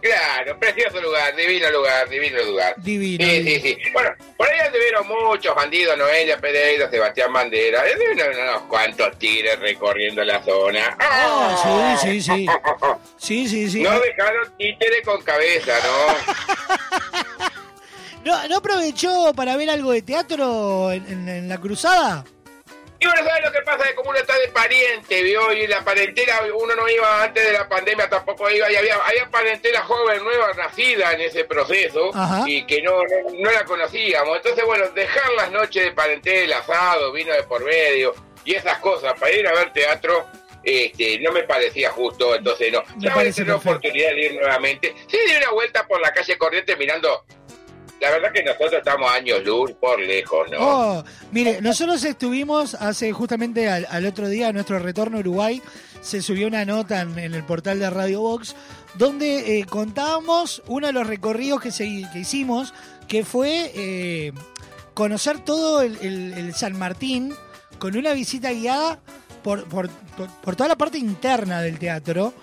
Claro, 0.00 0.58
precioso 0.60 1.00
lugar, 1.00 1.34
divino 1.34 1.70
lugar, 1.70 2.06
divino 2.10 2.42
lugar. 2.42 2.74
Divino. 2.76 3.24
Sí, 3.24 3.30
divino. 3.40 3.62
sí, 3.62 3.74
sí. 3.82 3.90
Bueno, 3.94 4.10
por 4.36 4.46
ahí 4.50 4.58
anduvieron 4.60 5.08
muchos 5.08 5.54
bandidos, 5.54 5.96
Noelia 5.96 6.38
Pereira, 6.38 6.90
Sebastián 6.90 7.32
Bandera, 7.32 7.88
eh, 7.88 7.94
unos, 8.12 8.28
unos 8.36 8.62
cuantos 8.64 9.18
tigres 9.18 9.58
recorriendo 9.60 10.22
la 10.22 10.42
zona. 10.44 10.94
Ah, 11.00 11.96
sí, 12.02 12.20
sí, 12.20 12.22
sí. 12.22 12.46
Sí, 13.16 13.48
sí, 13.48 13.70
sí. 13.70 13.82
No 13.82 13.98
dejaron 13.98 14.54
títere 14.58 15.00
con 15.02 15.22
cabeza, 15.22 15.72
¿no? 15.82 17.44
¿No, 18.24 18.48
no 18.48 18.56
aprovechó 18.56 19.32
para 19.34 19.56
ver 19.56 19.70
algo 19.70 19.92
de 19.92 20.02
teatro 20.02 20.90
en, 20.92 21.06
en- 21.06 21.28
en 21.28 21.48
la 21.48 21.58
cruzada? 21.60 22.24
Y 23.00 23.06
bueno, 23.06 23.22
¿sabes 23.28 23.44
lo 23.44 23.52
que 23.52 23.60
pasa? 23.60 23.84
Que 23.86 23.94
como 23.94 24.10
uno 24.10 24.18
está 24.18 24.38
de 24.38 24.48
pariente, 24.48 25.22
¿vio? 25.22 25.52
Y 25.52 25.66
la 25.66 25.84
parentela, 25.84 26.40
uno 26.58 26.74
no 26.74 26.88
iba 26.88 27.22
antes 27.24 27.44
de 27.44 27.52
la 27.52 27.68
pandemia, 27.68 28.08
tampoco 28.08 28.48
iba, 28.48 28.70
y 28.72 28.76
había, 28.76 28.94
había 28.94 29.28
parentela 29.30 29.82
joven, 29.82 30.24
nueva, 30.24 30.52
nacida 30.54 31.12
en 31.12 31.20
ese 31.20 31.44
proceso, 31.44 32.10
Ajá. 32.14 32.44
y 32.46 32.64
que 32.64 32.80
no, 32.80 32.92
no, 32.92 33.40
no 33.40 33.50
la 33.50 33.64
conocíamos. 33.66 34.36
Entonces, 34.38 34.64
bueno, 34.64 34.88
dejar 34.94 35.32
las 35.34 35.50
noches 35.50 35.84
de 35.84 35.92
parentela, 35.92 36.58
asado, 36.58 37.12
vino 37.12 37.34
de 37.34 37.42
por 37.42 37.62
medio, 37.62 38.14
y 38.46 38.54
esas 38.54 38.78
cosas, 38.78 39.12
para 39.20 39.32
ir 39.32 39.46
a 39.48 39.52
ver 39.52 39.70
teatro, 39.74 40.26
este, 40.62 41.18
no 41.18 41.30
me 41.32 41.42
parecía 41.42 41.90
justo, 41.90 42.34
entonces 42.34 42.72
no. 42.72 42.82
Me 43.02 43.10
parece 43.10 43.44
la 43.44 43.56
oportunidad 43.56 44.10
de 44.12 44.20
ir 44.20 44.34
nuevamente. 44.34 44.94
Sí, 45.10 45.18
di 45.26 45.36
una 45.36 45.50
vuelta 45.50 45.86
por 45.86 46.00
la 46.00 46.10
calle 46.10 46.38
Corrientes 46.38 46.78
mirando... 46.78 47.26
La 48.00 48.10
verdad 48.10 48.32
que 48.32 48.42
nosotros 48.42 48.72
estamos 48.74 49.10
años 49.10 49.42
luz 49.44 49.72
por 49.80 49.98
lejos, 50.00 50.50
¿no? 50.50 50.58
Oh, 50.60 51.04
mire, 51.32 51.62
nosotros 51.62 52.04
estuvimos 52.04 52.74
hace 52.74 53.12
justamente 53.12 53.68
al, 53.70 53.86
al 53.90 54.04
otro 54.04 54.28
día, 54.28 54.48
a 54.48 54.52
nuestro 54.52 54.78
retorno 54.78 55.16
a 55.16 55.20
Uruguay, 55.20 55.62
se 56.02 56.20
subió 56.20 56.46
una 56.48 56.64
nota 56.66 57.00
en, 57.00 57.18
en 57.18 57.34
el 57.34 57.44
portal 57.44 57.78
de 57.80 57.88
Radio 57.88 58.20
Box 58.20 58.54
donde 58.96 59.58
eh, 59.60 59.64
contábamos 59.64 60.62
uno 60.66 60.86
de 60.88 60.92
los 60.92 61.06
recorridos 61.06 61.60
que, 61.62 61.70
se- 61.72 62.04
que 62.12 62.18
hicimos, 62.18 62.74
que 63.08 63.24
fue 63.24 63.72
eh, 63.74 64.32
conocer 64.92 65.38
todo 65.40 65.80
el, 65.80 65.96
el- 66.02 66.32
el 66.34 66.54
San 66.54 66.78
Martín 66.78 67.32
con 67.78 67.96
una 67.96 68.12
visita 68.12 68.52
guiada 68.52 69.00
por, 69.42 69.64
por, 69.64 69.88
por- 70.42 70.56
toda 70.56 70.68
la 70.68 70.76
parte 70.76 70.98
interna 70.98 71.62
del 71.62 71.78
teatro. 71.78 72.34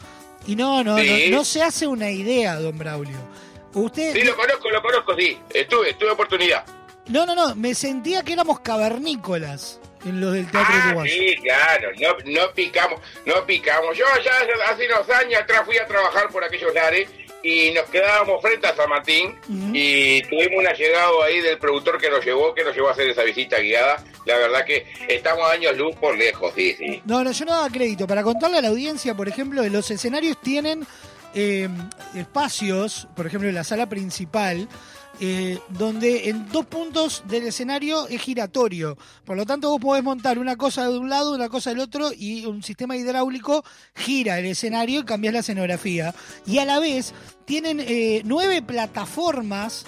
Y 0.47 0.55
no, 0.55 0.83
no, 0.83 0.97
Sí. 0.97 1.27
no, 1.29 1.37
no 1.37 1.45
se 1.45 1.61
hace 1.61 1.85
una 1.85 2.09
idea, 2.09 2.55
don 2.59 2.77
Braulio. 2.77 3.17
Usted, 3.73 4.13
Sí, 4.13 4.23
lo 4.23 4.35
conozco, 4.35 4.69
lo 4.69 4.81
conozco, 4.81 5.15
sí. 5.15 5.37
Estuve, 5.53 5.93
tuve 5.93 6.11
oportunidad. 6.11 6.65
no, 7.07 7.25
no, 7.25 7.35
no, 7.35 7.55
me 7.55 7.73
sentía 7.75 8.23
que 8.23 8.33
éramos 8.33 8.59
cavernícolas 8.61 9.79
en 10.05 10.19
los 10.19 10.33
del 10.33 10.49
teatro 10.49 10.73
Ah, 10.75 11.03
sí, 11.05 11.35
claro, 11.43 11.89
no, 11.99 12.31
no 12.31 12.51
picamos, 12.53 12.99
no 13.25 13.45
picamos. 13.45 13.97
Yo 13.97 14.05
ya 14.23 14.31
hace- 14.39 14.63
hace 14.73 14.87
unos 14.87 15.09
años 15.09 15.41
atrás 15.41 15.61
fui 15.65 15.77
a 15.77 15.85
trabajar 15.87 16.29
por 16.29 16.43
aquellos 16.43 16.73
lares 16.73 17.07
y 17.43 17.71
nos 17.71 17.85
quedábamos 17.85 18.41
frente 18.41 18.67
a 18.67 18.75
San 18.75 18.89
Martín 18.89 19.35
y 19.73 20.21
tuvimos 20.23 20.59
un 20.59 20.67
allegado 20.67 21.23
ahí 21.23 21.39
del 21.41 21.57
productor 21.57 21.99
que 21.99 22.09
nos 22.09 22.23
llevó, 22.23 22.53
que 22.53 22.63
nos 22.63 22.75
llevó 22.75 22.89
a 22.89 22.91
hacer 22.91 23.09
esa 23.09 23.23
visita 23.23 23.57
guiada. 23.59 24.03
La 24.25 24.37
verdad 24.37 24.63
que 24.65 24.85
estamos 25.07 25.49
años 25.51 25.75
luz 25.77 25.95
por 25.95 26.15
lejos, 26.15 26.53
sí, 26.55 26.75
sí. 26.77 27.01
No, 27.05 27.23
no, 27.23 27.31
yo 27.31 27.45
no 27.45 27.51
daba 27.53 27.69
crédito. 27.69 28.05
Para 28.07 28.21
contarle 28.23 28.59
a 28.59 28.61
la 28.61 28.67
audiencia, 28.67 29.15
por 29.15 29.27
ejemplo, 29.27 29.63
los 29.63 29.89
escenarios 29.89 30.39
tienen 30.41 30.85
eh, 31.33 31.69
espacios, 32.15 33.07
por 33.15 33.27
ejemplo, 33.27 33.49
en 33.49 33.55
la 33.55 33.63
sala 33.63 33.87
principal, 33.87 34.67
eh, 35.19 35.59
donde 35.69 36.29
en 36.29 36.49
dos 36.49 36.65
puntos 36.65 37.23
del 37.27 37.43
escenario 37.43 38.07
es 38.07 38.21
giratorio. 38.21 38.97
Por 39.23 39.37
lo 39.37 39.45
tanto, 39.45 39.69
vos 39.69 39.79
podés 39.79 40.03
montar 40.03 40.39
una 40.39 40.55
cosa 40.55 40.89
de 40.89 40.97
un 40.97 41.09
lado, 41.09 41.35
una 41.35 41.47
cosa 41.47 41.69
del 41.69 41.79
otro, 41.79 42.11
y 42.11 42.45
un 42.45 42.63
sistema 42.63 42.97
hidráulico 42.97 43.63
gira 43.95 44.39
el 44.39 44.45
escenario 44.45 45.01
y 45.01 45.05
cambias 45.05 45.33
la 45.33 45.39
escenografía. 45.41 46.15
Y 46.47 46.57
a 46.57 46.65
la 46.65 46.79
vez 46.79 47.13
tienen 47.45 47.79
eh, 47.79 48.23
nueve 48.25 48.61
plataformas 48.61 49.85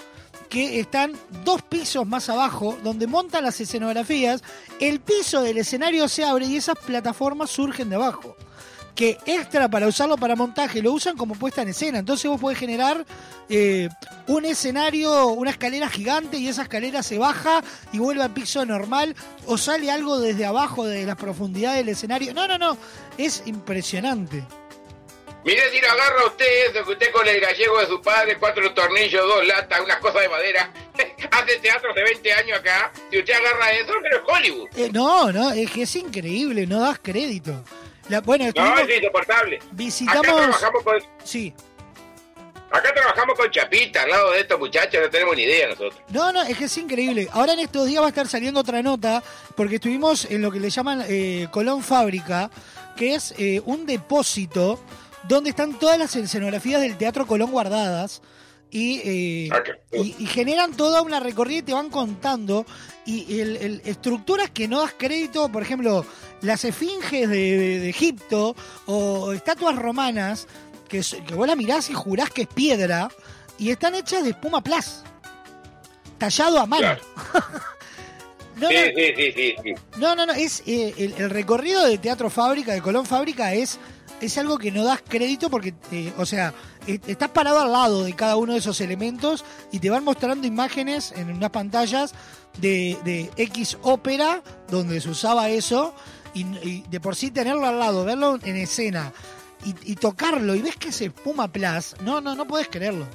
que 0.48 0.78
están 0.78 1.14
dos 1.44 1.62
pisos 1.62 2.06
más 2.06 2.28
abajo, 2.28 2.78
donde 2.84 3.08
montan 3.08 3.42
las 3.42 3.60
escenografías, 3.60 4.40
el 4.78 5.00
piso 5.00 5.42
del 5.42 5.58
escenario 5.58 6.06
se 6.06 6.24
abre 6.24 6.46
y 6.46 6.56
esas 6.56 6.78
plataformas 6.78 7.50
surgen 7.50 7.88
de 7.88 7.96
abajo. 7.96 8.36
Que 8.94 9.18
extra 9.26 9.68
para 9.68 9.88
usarlo 9.88 10.16
para 10.16 10.36
montaje 10.36 10.80
lo 10.80 10.92
usan 10.92 11.16
como 11.16 11.34
puesta 11.34 11.62
en 11.62 11.68
escena. 11.68 11.98
Entonces 11.98 12.30
vos 12.30 12.40
podés 12.40 12.58
generar 12.58 13.04
eh, 13.48 13.88
un 14.28 14.44
escenario, 14.44 15.28
una 15.28 15.50
escalera 15.50 15.88
gigante 15.88 16.36
y 16.38 16.48
esa 16.48 16.62
escalera 16.62 17.02
se 17.02 17.18
baja 17.18 17.62
y 17.92 17.98
vuelve 17.98 18.22
al 18.22 18.32
piso 18.32 18.64
normal 18.64 19.16
o 19.46 19.58
sale 19.58 19.90
algo 19.90 20.20
desde 20.20 20.44
abajo 20.44 20.86
de 20.86 21.04
las 21.04 21.16
profundidades 21.16 21.78
del 21.78 21.88
escenario. 21.88 22.32
No, 22.34 22.46
no, 22.46 22.56
no. 22.56 22.78
Es 23.18 23.42
impresionante. 23.46 24.44
Mire 25.44 25.70
si 25.70 25.78
lo 25.78 25.90
agarra 25.90 26.24
usted 26.26 26.70
eso, 26.70 26.84
que 26.84 26.92
usted 26.92 27.12
con 27.12 27.28
el 27.28 27.38
gallego 27.38 27.78
de 27.78 27.86
su 27.86 28.00
padre, 28.00 28.38
cuatro 28.38 28.72
tornillos, 28.72 29.22
dos 29.26 29.46
latas, 29.46 29.78
unas 29.80 29.98
cosas 29.98 30.22
de 30.22 30.28
madera, 30.30 30.72
hace 31.30 31.58
teatro 31.58 31.90
hace 31.90 32.02
20 32.02 32.32
años 32.32 32.58
acá, 32.60 32.90
si 33.10 33.18
usted 33.18 33.34
agarra 33.34 33.72
eso, 33.72 33.92
pero 34.02 34.16
es 34.16 34.22
Hollywood. 34.26 34.68
Eh, 34.74 34.88
no, 34.90 35.30
no, 35.32 35.52
es 35.52 35.70
que 35.70 35.82
es 35.82 35.96
increíble, 35.96 36.66
no 36.66 36.80
das 36.80 36.98
crédito. 36.98 37.62
La- 38.08 38.20
bueno, 38.20 38.44
No, 38.54 38.78
es 38.78 38.96
insoportable. 38.98 39.58
visitamos- 39.72 40.26
Acá 40.26 40.36
trabajamos 40.36 40.82
con, 40.82 40.94
Sí. 41.24 41.54
acá 42.70 42.92
trabajamos 42.94 43.38
con 43.38 43.50
Chapita 43.50 44.02
al 44.02 44.10
lado 44.10 44.32
de 44.32 44.40
estos 44.40 44.58
muchachos, 44.58 45.00
no 45.02 45.10
tenemos 45.10 45.36
ni 45.36 45.42
idea 45.42 45.68
nosotros. 45.68 45.94
No, 46.10 46.32
no, 46.32 46.42
es 46.42 46.56
que 46.58 46.64
es 46.64 46.76
increíble. 46.78 47.28
Ahora 47.32 47.52
en 47.54 47.60
estos 47.60 47.86
días 47.86 48.02
va 48.02 48.06
a 48.06 48.08
estar 48.10 48.26
saliendo 48.28 48.60
otra 48.60 48.82
nota, 48.82 49.22
porque 49.56 49.76
estuvimos 49.76 50.24
en 50.26 50.42
lo 50.42 50.50
que 50.50 50.60
le 50.60 50.70
llaman 50.70 51.04
eh, 51.08 51.48
Colón 51.50 51.82
Fábrica, 51.82 52.50
que 52.96 53.14
es 53.14 53.34
eh, 53.38 53.62
un 53.64 53.86
depósito 53.86 54.78
donde 55.28 55.50
están 55.50 55.78
todas 55.78 55.98
las 55.98 56.14
escenografías 56.16 56.80
del 56.80 56.96
Teatro 56.98 57.26
Colón 57.26 57.50
guardadas. 57.50 58.20
Y, 58.70 58.98
eh, 59.04 59.50
y, 59.92 60.16
y 60.18 60.26
generan 60.26 60.72
toda 60.76 61.00
una 61.00 61.20
recorrida 61.20 61.58
y 61.58 61.62
te 61.62 61.72
van 61.72 61.90
contando. 61.90 62.66
Y 63.06 63.40
el, 63.40 63.56
el- 63.56 63.82
estructuras 63.84 64.50
que 64.50 64.66
no 64.68 64.80
das 64.80 64.94
crédito, 64.96 65.50
por 65.50 65.62
ejemplo, 65.62 66.06
las 66.40 66.64
esfinges 66.64 67.28
de, 67.28 67.36
de- 67.58 67.80
de 67.80 67.88
Egipto 67.90 68.56
o 68.86 69.32
estatuas 69.32 69.76
romanas, 69.76 70.46
que, 70.88 71.02
que 71.26 71.34
vos 71.34 71.46
la 71.46 71.56
mirás 71.56 71.90
y 71.90 71.94
jurás 71.94 72.30
que 72.30 72.42
es 72.42 72.48
piedra, 72.48 73.10
y 73.58 73.70
están 73.70 73.94
hechas 73.94 74.24
de 74.24 74.30
espuma 74.30 74.62
plas 74.62 75.02
tallado 76.18 76.58
a 76.60 76.66
mano. 76.66 76.96
No, 78.56 78.68
sí, 78.68 78.74
no. 78.76 79.16
sí, 79.16 79.32
sí. 79.34 79.74
No, 79.98 80.14
no, 80.14 80.26
no, 80.26 80.32
es 80.32 80.62
eh, 80.64 80.94
el, 80.96 81.14
el 81.18 81.28
recorrido 81.30 81.84
de 81.86 81.98
Teatro 81.98 82.30
Fábrica, 82.30 82.72
de 82.72 82.80
Colón 82.80 83.04
Fábrica, 83.04 83.52
es, 83.52 83.80
es 84.20 84.38
algo 84.38 84.58
que 84.58 84.70
no 84.70 84.84
das 84.84 85.02
crédito 85.06 85.50
porque, 85.50 85.74
eh, 85.90 86.12
o 86.18 86.24
sea, 86.24 86.54
eh, 86.86 87.00
estás 87.08 87.30
parado 87.30 87.58
al 87.58 87.72
lado 87.72 88.04
de 88.04 88.12
cada 88.12 88.36
uno 88.36 88.52
de 88.52 88.60
esos 88.60 88.80
elementos 88.80 89.44
y 89.72 89.80
te 89.80 89.90
van 89.90 90.04
mostrando 90.04 90.46
imágenes 90.46 91.10
en 91.16 91.32
unas 91.32 91.50
pantallas 91.50 92.14
de, 92.58 92.96
de 93.04 93.30
X 93.36 93.78
ópera 93.82 94.42
donde 94.68 95.00
se 95.00 95.10
usaba 95.10 95.48
eso 95.50 95.94
y, 96.34 96.42
y 96.66 96.84
de 96.88 97.00
por 97.00 97.16
sí 97.16 97.30
tenerlo 97.30 97.66
al 97.66 97.78
lado, 97.78 98.04
verlo 98.04 98.38
en 98.42 98.56
escena 98.56 99.12
y, 99.64 99.92
y 99.92 99.96
tocarlo 99.96 100.54
y 100.54 100.62
ves 100.62 100.76
que 100.76 100.92
se 100.92 101.06
espuma 101.06 101.50
plus, 101.50 101.94
no, 102.00 102.20
no, 102.20 102.34
no 102.34 102.46
puedes 102.46 102.68
creerlo. 102.68 103.06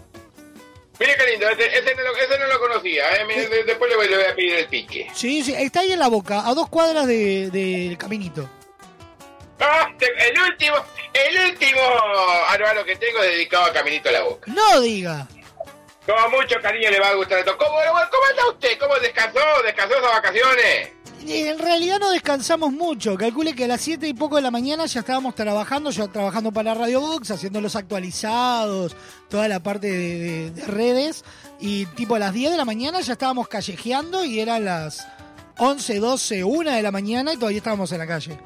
Mire 0.99 1.15
qué 1.17 1.31
lindo, 1.31 1.47
ese, 1.49 1.65
ese 1.65 1.95
no, 1.95 2.01
lo, 2.01 2.15
ese 2.17 2.37
no 2.39 2.47
lo 2.47 2.59
conocía, 2.59 3.03
¿eh? 3.15 3.25
De- 3.49 3.63
después 3.63 3.89
le 3.89 3.95
voy, 3.95 4.07
le 4.09 4.15
voy 4.17 4.25
a 4.25 4.35
pedir 4.35 4.53
el 4.55 4.67
pique. 4.67 5.09
Sí, 5.13 5.41
sí, 5.43 5.53
está 5.53 5.79
ahí 5.79 5.93
en 5.93 5.99
la 5.99 6.09
boca, 6.09 6.45
a 6.45 6.53
dos 6.53 6.67
cuadras 6.67 7.07
de- 7.07 7.49
del 7.51 7.97
caminito. 7.97 8.49
Ah, 9.61 9.89
el 9.99 10.41
último, 10.41 10.75
el 11.13 11.51
último 11.51 11.81
árbaro 12.49 12.83
que 12.85 12.95
tengo 12.95 13.21
es 13.23 13.31
dedicado 13.31 13.65
a 13.65 13.73
Caminito 13.73 14.07
a 14.09 14.11
la 14.13 14.23
Boca. 14.23 14.51
No 14.53 14.79
diga. 14.79 15.27
Con 16.09 16.31
mucho 16.31 16.55
cariño 16.61 16.89
le 16.89 16.99
va 16.99 17.09
a 17.09 17.13
gustar 17.15 17.39
esto. 17.39 17.57
¿Cómo, 17.57 17.71
cómo 17.71 18.25
anda 18.29 18.49
usted? 18.49 18.79
¿Cómo 18.79 18.95
descansó? 18.99 19.39
¿Descansó 19.63 19.95
esas 19.97 20.11
vacaciones? 20.11 20.89
En 21.27 21.59
realidad 21.59 21.99
no 21.99 22.09
descansamos 22.11 22.71
mucho. 22.71 23.15
Calcule 23.17 23.53
que 23.53 23.65
a 23.65 23.67
las 23.67 23.81
7 23.81 24.07
y 24.07 24.13
poco 24.13 24.37
de 24.37 24.41
la 24.41 24.51
mañana 24.51 24.85
ya 24.85 25.01
estábamos 25.01 25.35
trabajando, 25.35 25.91
yo 25.91 26.07
trabajando 26.07 26.51
para 26.51 26.73
Radio 26.73 27.01
Box, 27.01 27.31
haciendo 27.31 27.59
los 27.61 27.75
actualizados, 27.75 28.95
toda 29.29 29.47
la 29.49 29.59
parte 29.59 29.87
de, 29.87 30.17
de- 30.19 30.51
de 30.51 30.65
redes. 30.65 31.25
Y 31.59 31.85
tipo 31.87 32.15
a 32.15 32.19
las 32.19 32.33
10 32.33 32.51
de 32.51 32.57
la 32.57 32.65
mañana 32.65 33.01
ya 33.01 33.13
estábamos 33.13 33.47
callejeando 33.49 34.23
y 34.23 34.39
eran 34.39 34.63
las 34.65 35.05
11, 35.57 35.99
12, 35.99 36.43
1 36.45 36.71
de 36.71 36.81
la 36.81 36.91
mañana 36.91 37.33
y 37.33 37.37
todavía 37.37 37.57
estábamos 37.57 37.91
en 37.91 37.97
la 37.99 38.07
calle. 38.07 38.39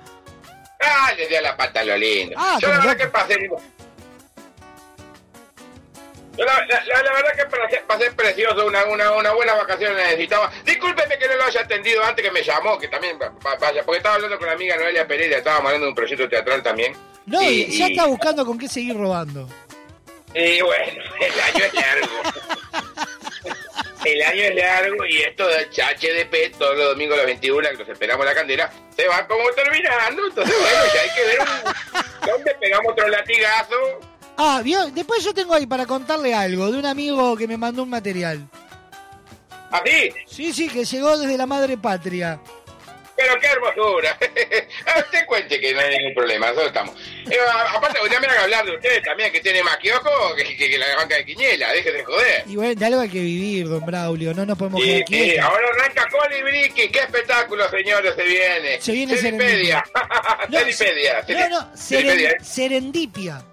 Ah, 0.82 1.12
le 1.16 1.28
di 1.28 1.36
a 1.36 1.42
la 1.42 1.56
pata 1.56 1.84
lo 1.86 1.96
lindo. 1.96 2.36
Ah, 2.38 2.58
Yo 2.60 2.68
la 2.70 2.78
verdad 2.80 2.98
que 2.98 3.08
pasé... 3.08 3.50
La, 6.38 6.46
la- 6.46 7.04
la- 7.04 7.14
verdad 7.14 7.34
que 7.36 7.46
pasé, 7.46 7.78
pasé 7.88 8.12
precioso, 8.12 8.66
una, 8.66 8.84
una, 8.86 9.12
una 9.12 9.34
buena 9.34 9.54
vacación 9.54 9.96
necesitaba. 9.96 10.52
Discúlpeme 10.66 11.18
que 11.20 11.28
no 11.28 11.36
lo 11.36 11.44
haya 11.46 11.62
atendido 11.62 12.04
antes 12.04 12.26
que 12.26 12.32
me 12.32 12.42
llamó, 12.42 12.80
que 12.80 12.88
también 12.88 13.20
va- 13.22 13.30
va- 13.46 13.56
vaya, 13.58 13.84
porque 13.84 13.98
estaba 13.98 14.16
hablando 14.16 14.38
con 14.40 14.48
la 14.48 14.54
amiga 14.54 14.76
Noelia 14.76 15.08
Pereira, 15.08 15.38
estábamos 15.38 15.68
hablando 15.68 15.86
de 15.86 15.90
un 15.90 15.96
proyecto 15.96 16.28
teatral 16.28 16.64
también. 16.64 16.96
No, 17.28 17.42
y, 17.42 17.78
ya 17.78 17.88
está 17.88 18.06
buscando 18.06 18.46
con 18.46 18.58
qué 18.58 18.68
seguir 18.68 18.98
robando. 18.98 19.48
y 20.34 20.60
bueno, 20.62 21.04
el 21.22 21.40
año 21.40 21.66
es 21.66 21.74
largo. 21.76 22.08
El 24.06 24.22
año 24.24 24.42
es 24.44 24.56
largo 24.56 25.06
y 25.06 25.18
esto 25.22 25.48
de 25.48 25.66
HDP 25.68 26.58
todos 26.58 26.76
los 26.78 26.90
domingos 26.90 27.14
a 27.16 27.18
las 27.20 27.26
21 27.28 27.70
que 27.70 27.78
nos 27.78 27.90
esperamos 27.90 28.26
la 28.26 28.34
candela 28.36 28.70
se 28.96 29.08
va 29.08 29.26
como 29.28 29.50
terminando. 29.52 30.28
Entonces, 30.28 30.56
bueno, 30.60 30.80
ya 30.94 31.02
hay 31.02 31.10
que 31.16 31.24
ver 31.26 31.40
un- 31.40 32.28
dónde 32.28 32.56
pegamos 32.60 32.92
otro 32.92 33.08
latigazo. 33.08 33.76
Ah, 34.38 34.62
¿vio? 34.64 34.86
después 34.88 35.24
yo 35.24 35.34
tengo 35.34 35.54
ahí 35.54 35.66
para 35.66 35.86
contarle 35.86 36.34
algo 36.34 36.72
de 36.72 36.80
un 36.80 36.86
amigo 36.86 37.36
que 37.38 37.48
me 37.48 37.58
mandó 37.58 37.84
un 37.84 37.90
material. 37.90 38.48
¿Así? 39.72 40.12
Sí, 40.28 40.54
sí, 40.54 40.70
que 40.70 40.86
llegó 40.86 41.18
desde 41.18 41.38
la 41.38 41.46
madre 41.46 41.78
patria. 41.78 42.40
Pero 43.16 43.40
qué 43.40 43.46
hermosura. 43.48 44.18
A 44.96 45.00
usted 45.06 45.26
cuente 45.28 45.60
que 45.60 45.72
no 45.74 45.80
hay 45.82 45.98
ningún 45.98 46.16
problema, 46.16 46.48
nosotros 46.48 46.68
estamos. 46.70 46.96
Eh, 47.30 47.38
a- 47.48 47.78
aparte, 47.78 48.00
usted 48.04 48.20
me 48.20 48.26
haga 48.28 48.42
hablar 48.44 48.66
de 48.66 48.76
usted 48.76 49.04
también, 49.04 49.32
que 49.32 49.40
tiene 49.40 49.64
más 49.64 49.78
que 49.78 49.92
que, 50.36 50.58
que- 50.58 50.70
que 50.72 50.78
la 50.80 50.96
banca 50.96 51.16
de 51.16 51.26
Quiñela, 51.26 51.72
deje 51.74 51.92
de 51.92 52.04
joder. 52.04 52.44
Y 52.48 52.56
bueno, 52.56 52.74
de 52.76 52.86
algo 52.86 53.02
hay 53.02 53.10
que 53.10 53.22
vivir, 53.22 53.70
don 53.70 53.86
Braulio, 53.86 54.34
no 54.34 54.46
nos 54.48 54.58
podemos 54.58 54.82
Sí, 54.82 55.04
quedar 55.08 55.08
sí, 55.08 55.38
ahora 55.38 55.68
arranca 55.76 56.08
Colibriqui, 56.10 56.90
qué 56.90 57.00
espectáculo, 57.00 57.70
señores, 57.70 58.14
se 58.16 58.24
viene. 58.24 58.82
Se 58.82 58.92
viene 58.92 59.16
Seripedia. 59.18 59.84
No, 60.50 60.60
Seripedia. 60.60 61.26
No, 61.30 61.50
no, 61.50 61.78
Seripedia, 61.78 62.32
seren- 62.38 62.44
serendipia. 62.44 63.46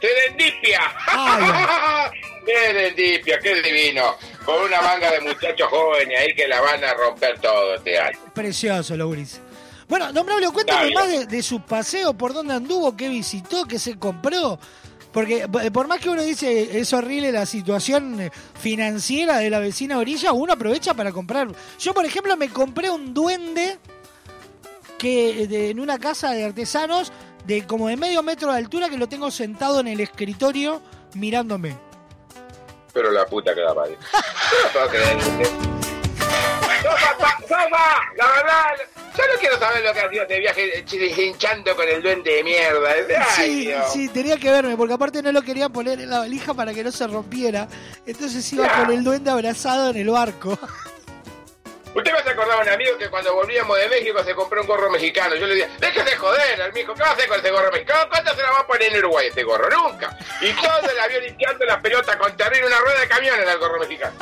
Serendipia. 0.00 0.80
Ah, 1.06 2.10
Serendipia, 2.46 3.38
qué 3.40 3.62
divino. 3.62 4.14
Con 4.44 4.62
una 4.62 4.80
manga 4.80 5.10
de 5.10 5.20
muchachos 5.20 5.68
jóvenes 5.68 6.18
ahí 6.18 6.34
que 6.34 6.48
la 6.48 6.60
van 6.60 6.82
a 6.84 6.94
romper 6.94 7.38
todo 7.40 7.74
este 7.74 7.98
año. 7.98 8.18
Precioso, 8.34 8.96
Lauris. 8.96 9.40
Bueno, 9.88 10.12
don 10.12 10.24
Braulio, 10.26 10.52
cuéntame 10.52 10.90
más 10.92 11.08
de, 11.10 11.26
de 11.26 11.42
su 11.42 11.60
paseo, 11.62 12.12
por 12.14 12.32
dónde 12.34 12.54
anduvo, 12.54 12.96
qué 12.96 13.08
visitó, 13.08 13.64
qué 13.64 13.78
se 13.78 13.98
compró. 13.98 14.58
Porque 15.12 15.46
eh, 15.62 15.70
por 15.70 15.88
más 15.88 16.00
que 16.00 16.10
uno 16.10 16.22
dice 16.22 16.78
es 16.78 16.92
horrible 16.92 17.32
la 17.32 17.46
situación 17.46 18.20
eh, 18.20 18.30
financiera 18.60 19.38
de 19.38 19.48
la 19.48 19.58
vecina 19.58 19.98
orilla, 19.98 20.32
uno 20.32 20.52
aprovecha 20.52 20.92
para 20.94 21.12
comprar. 21.12 21.48
Yo, 21.78 21.94
por 21.94 22.04
ejemplo, 22.04 22.36
me 22.36 22.50
compré 22.50 22.90
un 22.90 23.14
duende 23.14 23.78
que 24.98 25.46
de- 25.46 25.70
en 25.70 25.80
una 25.80 25.98
casa 25.98 26.32
de 26.32 26.44
artesanos 26.44 27.10
de 27.48 27.66
como 27.66 27.88
de 27.88 27.96
medio 27.96 28.22
metro 28.22 28.52
de 28.52 28.58
altura 28.58 28.90
que 28.90 28.98
lo 28.98 29.08
tengo 29.08 29.30
sentado 29.30 29.80
en 29.80 29.88
el 29.88 30.00
escritorio 30.00 30.82
mirándome. 31.14 31.74
Pero 32.92 33.10
la 33.10 33.24
puta 33.24 33.54
que 33.54 33.62
da 33.62 33.72
madre. 33.72 33.96
¡Sofa! 37.48 38.12
La 38.16 38.26
verdad, 38.26 38.64
yo 39.16 39.22
no 39.26 39.40
quiero 39.40 39.58
saber 39.58 39.82
lo 39.82 39.92
que 39.94 40.00
ha 40.00 40.10
sido 40.10 40.22
este 40.22 40.38
viaje 40.38 40.84
hinchando 41.24 41.74
con 41.74 41.88
el 41.88 42.02
duende 42.02 42.30
de 42.30 42.44
mierda. 42.44 42.90
Ay, 43.38 43.64
Sí, 43.64 43.72
sí, 43.92 44.08
tenía 44.10 44.36
que 44.36 44.50
verme, 44.50 44.76
porque 44.76 44.92
aparte 44.92 45.22
no 45.22 45.32
lo 45.32 45.40
quería 45.40 45.70
poner 45.70 46.00
en 46.00 46.10
la 46.10 46.18
valija 46.18 46.52
para 46.52 46.74
que 46.74 46.84
no 46.84 46.92
se 46.92 47.06
rompiera. 47.06 47.66
Entonces 48.04 48.52
iba 48.52 48.68
con 48.74 48.92
el 48.92 49.02
duende 49.02 49.30
abrazado 49.30 49.88
en 49.90 49.96
el 49.96 50.10
barco. 50.10 50.58
Usted 51.98 52.12
me 52.12 52.18
hace 52.18 52.30
acordar 52.30 52.62
un 52.62 52.68
amigo 52.68 52.96
que 52.96 53.08
cuando 53.10 53.34
volvíamos 53.34 53.76
de 53.76 53.88
México 53.88 54.22
se 54.22 54.34
compró 54.34 54.60
un 54.60 54.66
gorro 54.68 54.88
mexicano. 54.90 55.34
Yo 55.34 55.46
le 55.46 55.54
decía, 55.56 55.68
déjese 55.80 56.16
joder, 56.16 56.62
al 56.62 56.72
mijo, 56.72 56.94
¿qué 56.94 57.02
va 57.02 57.08
a 57.10 57.12
hacer 57.12 57.26
con 57.28 57.38
ese 57.40 57.50
gorro 57.50 57.72
mexicano? 57.72 58.08
¿Cuánto 58.08 58.34
se 58.34 58.42
la 58.42 58.50
va 58.52 58.58
a 58.60 58.66
poner 58.66 58.92
en 58.92 58.98
Uruguay 58.98 59.26
ese 59.26 59.42
gorro? 59.42 59.68
Nunca. 59.68 60.16
Y 60.40 60.52
todo 60.52 60.90
el 60.90 60.98
avión 61.00 61.24
limpiando 61.24 61.64
la 61.64 61.80
pelota 61.80 62.16
con 62.16 62.36
terrible 62.36 62.66
una 62.68 62.78
rueda 62.78 63.00
de 63.00 63.08
camión 63.08 63.40
en 63.40 63.48
el 63.48 63.58
gorro 63.58 63.80
mexicano. 63.80 64.16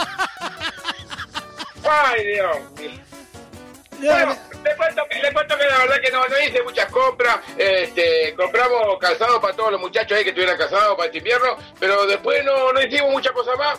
Ay, 1.89 2.25
Dios 2.25 2.57
mío. 2.79 2.91
Bueno, 3.99 4.37
le 4.65 4.77
cuento, 4.77 5.03
que- 5.09 5.19
le 5.23 5.33
cuento 5.33 5.57
que 5.57 5.65
la 5.65 5.79
verdad 5.79 6.01
que 6.03 6.11
no, 6.11 6.27
no 6.29 6.39
hice 6.41 6.63
muchas 6.63 6.91
compras. 6.91 7.39
Este, 7.57 8.35
compramos 8.37 8.99
calzado 8.99 9.41
para 9.41 9.55
todos 9.55 9.73
los 9.73 9.81
muchachos 9.81 10.17
ahí 10.19 10.25
que 10.25 10.31
estuvieran 10.31 10.59
casados 10.59 10.97
para 10.97 11.07
este 11.07 11.19
invierno, 11.19 11.57
pero 11.81 12.07
después 12.07 12.45
no, 12.45 12.73
no 12.73 12.83
hicimos 12.83 13.11
muchas 13.11 13.33
cosas 13.33 13.57
más. 13.59 13.79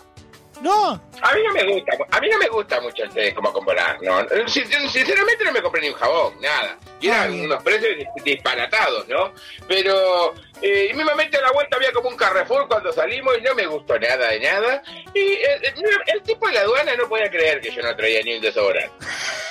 No. 0.61 0.91
A 1.21 1.33
mí 1.33 1.41
no 1.45 1.53
me 1.53 1.63
gusta, 1.73 1.97
a 2.11 2.19
mí 2.19 2.29
no 2.29 2.37
me 2.39 2.47
gusta 2.47 2.81
mucho 2.81 3.03
el 3.15 3.33
como 3.35 3.53
comprar, 3.53 3.97
no. 4.01 4.25
Sin- 4.47 4.67
Sinceramente 4.89 5.43
no 5.45 5.51
me 5.51 5.61
compré 5.61 5.81
ni 5.81 5.89
un 5.89 5.95
jabón, 5.95 6.33
nada. 6.41 6.77
Y 6.99 7.07
eran 7.09 7.39
unos 7.39 7.61
precios 7.63 7.91
dis- 7.97 8.23
disparatados, 8.23 9.07
¿no? 9.07 9.31
Pero 9.67 10.33
eh, 10.61 10.91
mismamente 10.95 11.37
a 11.37 11.41
la 11.41 11.51
vuelta 11.51 11.77
había 11.77 11.91
como 11.91 12.09
un 12.09 12.17
Carrefour 12.17 12.67
cuando 12.67 12.91
salimos 12.91 13.37
y 13.37 13.41
no 13.41 13.53
me 13.55 13.67
gustó 13.67 13.99
nada 13.99 14.29
de 14.29 14.39
nada. 14.39 14.81
Y 15.13 15.19
eh, 15.19 15.59
eh, 15.63 15.73
el, 16.07 16.23
tipo 16.23 16.47
de 16.47 16.53
la 16.53 16.61
aduana 16.61 16.95
no 16.95 17.07
podía 17.07 17.29
creer 17.29 17.61
que 17.61 17.71
yo 17.71 17.81
no 17.83 17.95
traía 17.95 18.21
ni 18.23 18.35
un 18.35 18.41
desodorante. 18.41 18.91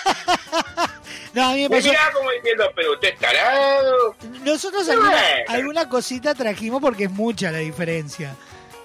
No, 1.32 1.50
a 1.50 1.52
mí 1.52 1.62
me 1.64 1.68
Me 1.68 1.76
pasó. 1.76 1.88
miraba 1.90 2.10
como 2.12 2.30
diciendo, 2.30 2.72
pero 2.74 2.92
usted 2.94 3.08
es 3.08 3.18
tarado. 3.18 4.16
Nosotros 4.42 4.88
alguna, 4.88 5.10
Bueno. 5.10 5.44
alguna 5.48 5.88
cosita 5.88 6.34
trajimos 6.34 6.80
porque 6.80 7.04
es 7.04 7.10
mucha 7.10 7.50
la 7.52 7.58
diferencia. 7.58 8.34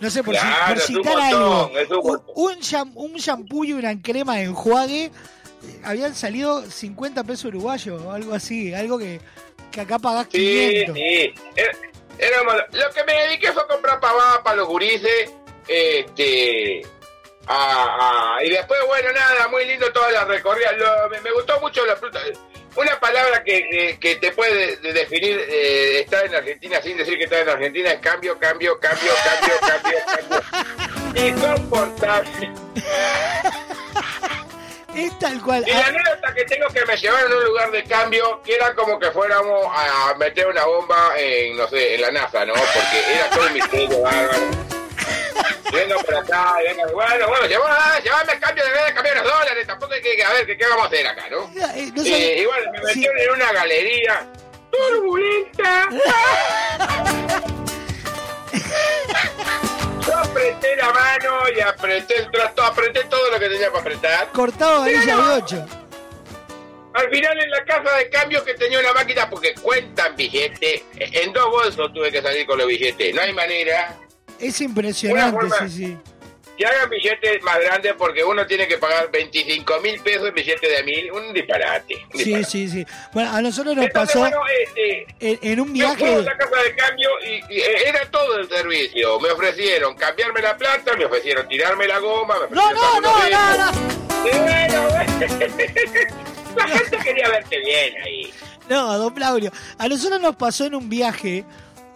No 0.01 0.09
sé, 0.09 0.23
por, 0.23 0.35
si- 0.35 0.41
por 0.67 0.79
citar 0.79 1.15
montón, 1.15 1.77
algo. 1.77 2.01
un 2.01 2.09
Un, 2.09 2.21
un, 2.53 2.59
sham- 2.59 2.91
un 2.95 3.13
shampoo 3.13 3.63
y 3.63 3.73
una 3.73 4.01
crema 4.01 4.35
de 4.37 4.43
enjuague 4.43 5.05
eh, 5.05 5.11
habían 5.83 6.15
salido 6.15 6.63
50 6.69 7.23
pesos 7.23 7.45
uruguayos 7.45 8.01
o 8.01 8.11
algo 8.11 8.33
así. 8.33 8.73
Algo 8.73 8.97
que, 8.97 9.21
que 9.71 9.81
acá 9.81 9.99
pagás 9.99 10.27
Sí, 10.31 10.39
500. 10.85 10.95
sí. 10.95 11.33
Era- 11.55 11.77
era 12.17 12.43
malo. 12.43 12.63
Lo 12.71 12.93
que 12.93 13.03
me 13.05 13.13
dediqué 13.13 13.51
fue 13.53 13.65
comprar 13.67 13.99
pavadas 13.99 14.39
para 14.43 14.55
los 14.57 14.67
gurises. 14.67 15.31
Este. 15.67 16.81
Y 18.43 18.49
después, 18.49 18.79
bueno, 18.87 19.11
nada, 19.11 19.47
muy 19.47 19.65
lindo 19.65 19.91
toda 19.91 20.11
la 20.11 20.25
recorrida. 20.25 20.71
Lo- 20.73 21.09
me, 21.09 21.21
me 21.21 21.31
gustó 21.31 21.59
mucho 21.59 21.85
la 21.85 21.95
fruta. 21.95 22.19
Una 22.75 22.97
palabra 22.99 23.43
que, 23.43 23.67
que- 23.69 23.99
que 23.99 24.15
te 24.15 24.31
puede 24.31 24.77
de- 24.77 24.93
definir 24.93 25.37
eh, 25.49 25.99
estar 26.01 26.25
en 26.25 26.35
Argentina 26.35 26.81
sin 26.81 26.95
decir 26.97 27.17
que 27.17 27.25
estás 27.25 27.41
en 27.41 27.49
Argentina 27.49 27.91
es 27.91 27.99
cambio, 27.99 28.39
cambio, 28.39 28.79
cambio, 28.79 29.11
cambio, 29.23 29.53
cambio, 29.67 29.97
cambio. 30.29 31.27
Insoportable. 31.27 32.51
Es 34.95 35.17
tal 35.19 35.41
cual. 35.41 35.63
Y 35.67 35.71
la 35.71 35.85
anécdota 35.85 36.33
que 36.33 36.43
tengo 36.45 36.67
que 36.67 36.85
me 36.85 36.97
llevaron 36.97 37.31
a 37.31 37.35
un 37.37 37.43
lugar 37.45 37.71
de 37.71 37.83
cambio 37.85 38.41
que 38.43 38.55
era 38.55 38.73
como 38.75 38.99
que 38.99 39.09
fuéramos 39.11 39.65
a 39.73 40.13
meter 40.17 40.47
una 40.47 40.65
bomba 40.65 41.13
en, 41.17 41.55
no 41.57 41.67
sé, 41.69 41.95
en 41.95 42.01
la 42.01 42.11
NASA, 42.11 42.45
¿no? 42.45 42.53
Porque 42.53 43.13
era 43.15 43.29
todo 43.29 43.47
un 43.47 43.53
misterio 43.53 44.01
bárbaro. 44.01 44.80
Venga 45.71 45.95
por 45.99 46.15
acá, 46.15 46.55
venga, 46.63 46.85
bueno, 46.93 47.27
bueno, 47.29 47.45
llevá, 47.47 47.99
llevame 48.03 48.33
el 48.33 48.39
cambio 48.39 48.63
de 48.65 48.71
de 48.71 48.93
cambiar 48.93 49.15
los 49.17 49.25
dólares, 49.25 49.65
tampoco 49.67 49.93
hay 49.93 50.01
que, 50.01 50.23
a 50.23 50.29
ver, 50.33 50.45
¿qué, 50.45 50.65
vamos 50.69 50.83
a 50.83 50.87
hacer 50.87 51.07
acá, 51.07 51.29
no? 51.29 51.43
Eh, 51.75 51.91
no 51.95 52.01
Eh, 52.01 52.05
sé- 52.05 52.37
y 52.39 52.45
bueno, 52.45 52.71
me 52.73 52.79
metieron 52.81 53.17
en 53.19 53.31
una 53.31 53.51
galería 53.53 54.27
turbulenta. 54.71 55.89
Yo 60.05 60.17
apreté 60.17 60.75
la 60.75 60.91
mano 60.91 61.49
y 61.55 61.59
apreté 61.61 62.17
el 62.17 62.31
trasto, 62.31 62.63
apreté 62.63 63.03
todo 63.05 63.29
lo 63.31 63.39
que 63.39 63.47
tenía 63.49 63.67
para 63.69 63.81
apretar. 63.81 64.27
Cortado 64.31 64.83
ahí 64.83 64.95
ya 65.05 65.15
Pero- 65.15 65.27
de 65.27 65.33
8. 65.43 65.65
Al 66.93 67.09
final 67.09 67.39
en 67.41 67.49
la 67.51 67.63
casa 67.63 67.95
de 67.95 68.09
cambio 68.09 68.43
que 68.43 68.53
tenía 68.55 68.77
una 68.79 68.91
máquina 68.91 69.29
porque 69.29 69.53
cuentan 69.53 70.13
billetes, 70.17 70.83
en 70.97 71.31
dos 71.31 71.49
bolsos 71.49 71.93
tuve 71.93 72.11
que 72.11 72.21
salir 72.21 72.45
con 72.45 72.57
los 72.57 72.67
billetes, 72.67 73.15
no 73.15 73.21
hay 73.21 73.31
manera. 73.31 73.95
Es 74.41 74.59
impresionante, 74.61 75.45
sí, 75.61 75.69
sí. 75.69 75.97
Que 76.57 76.65
hagan 76.67 76.89
billetes 76.91 77.41
más 77.43 77.57
grandes 77.59 77.93
porque 77.97 78.23
uno 78.23 78.45
tiene 78.45 78.67
que 78.67 78.77
pagar 78.77 79.09
25 79.09 79.79
mil 79.79 79.99
pesos 80.01 80.27
en 80.27 80.35
billete 80.35 80.67
de 80.69 80.83
mil, 80.83 81.11
un 81.11 81.33
disparate. 81.33 81.95
un 82.13 82.19
Sí, 82.19 82.23
disparate. 82.25 82.51
sí, 82.51 82.69
sí. 82.69 82.85
Bueno, 83.13 83.31
a 83.31 83.41
nosotros 83.41 83.75
nos 83.75 83.85
Entonces, 83.85 84.15
pasó 84.15 84.19
bueno, 84.19 84.37
este, 84.63 85.07
en, 85.19 85.39
en 85.41 85.59
un 85.61 85.73
yo 85.73 85.87
fui 85.95 86.05
a 86.05 86.09
viaje. 86.09 86.21
la 86.23 86.37
casa 86.37 86.61
de 86.61 86.75
cambio 86.75 87.09
y, 87.25 87.53
y, 87.55 87.59
eh, 87.61 87.87
era 87.87 88.05
todo 88.11 88.37
el 88.37 88.47
servicio. 88.47 89.19
Me 89.21 89.31
ofrecieron 89.31 89.95
cambiarme 89.95 90.41
la 90.41 90.55
plata, 90.55 90.95
me 90.97 91.05
ofrecieron 91.05 91.47
tirarme 91.47 91.87
la 91.87 91.97
goma, 91.99 92.35
me 92.47 92.55
No, 92.55 92.71
no, 92.73 93.01
no, 93.01 93.11
bueno, 93.13 93.71
la 96.55 96.67
gente 96.67 96.97
quería 97.03 97.29
verte 97.29 97.59
bien 97.59 97.93
ahí. 98.03 98.33
No, 98.69 98.97
don 98.97 99.13
Claudio. 99.13 99.51
A 99.77 99.87
nosotros 99.87 100.21
nos 100.21 100.35
pasó 100.35 100.65
en 100.65 100.75
un 100.75 100.89
viaje. 100.89 101.43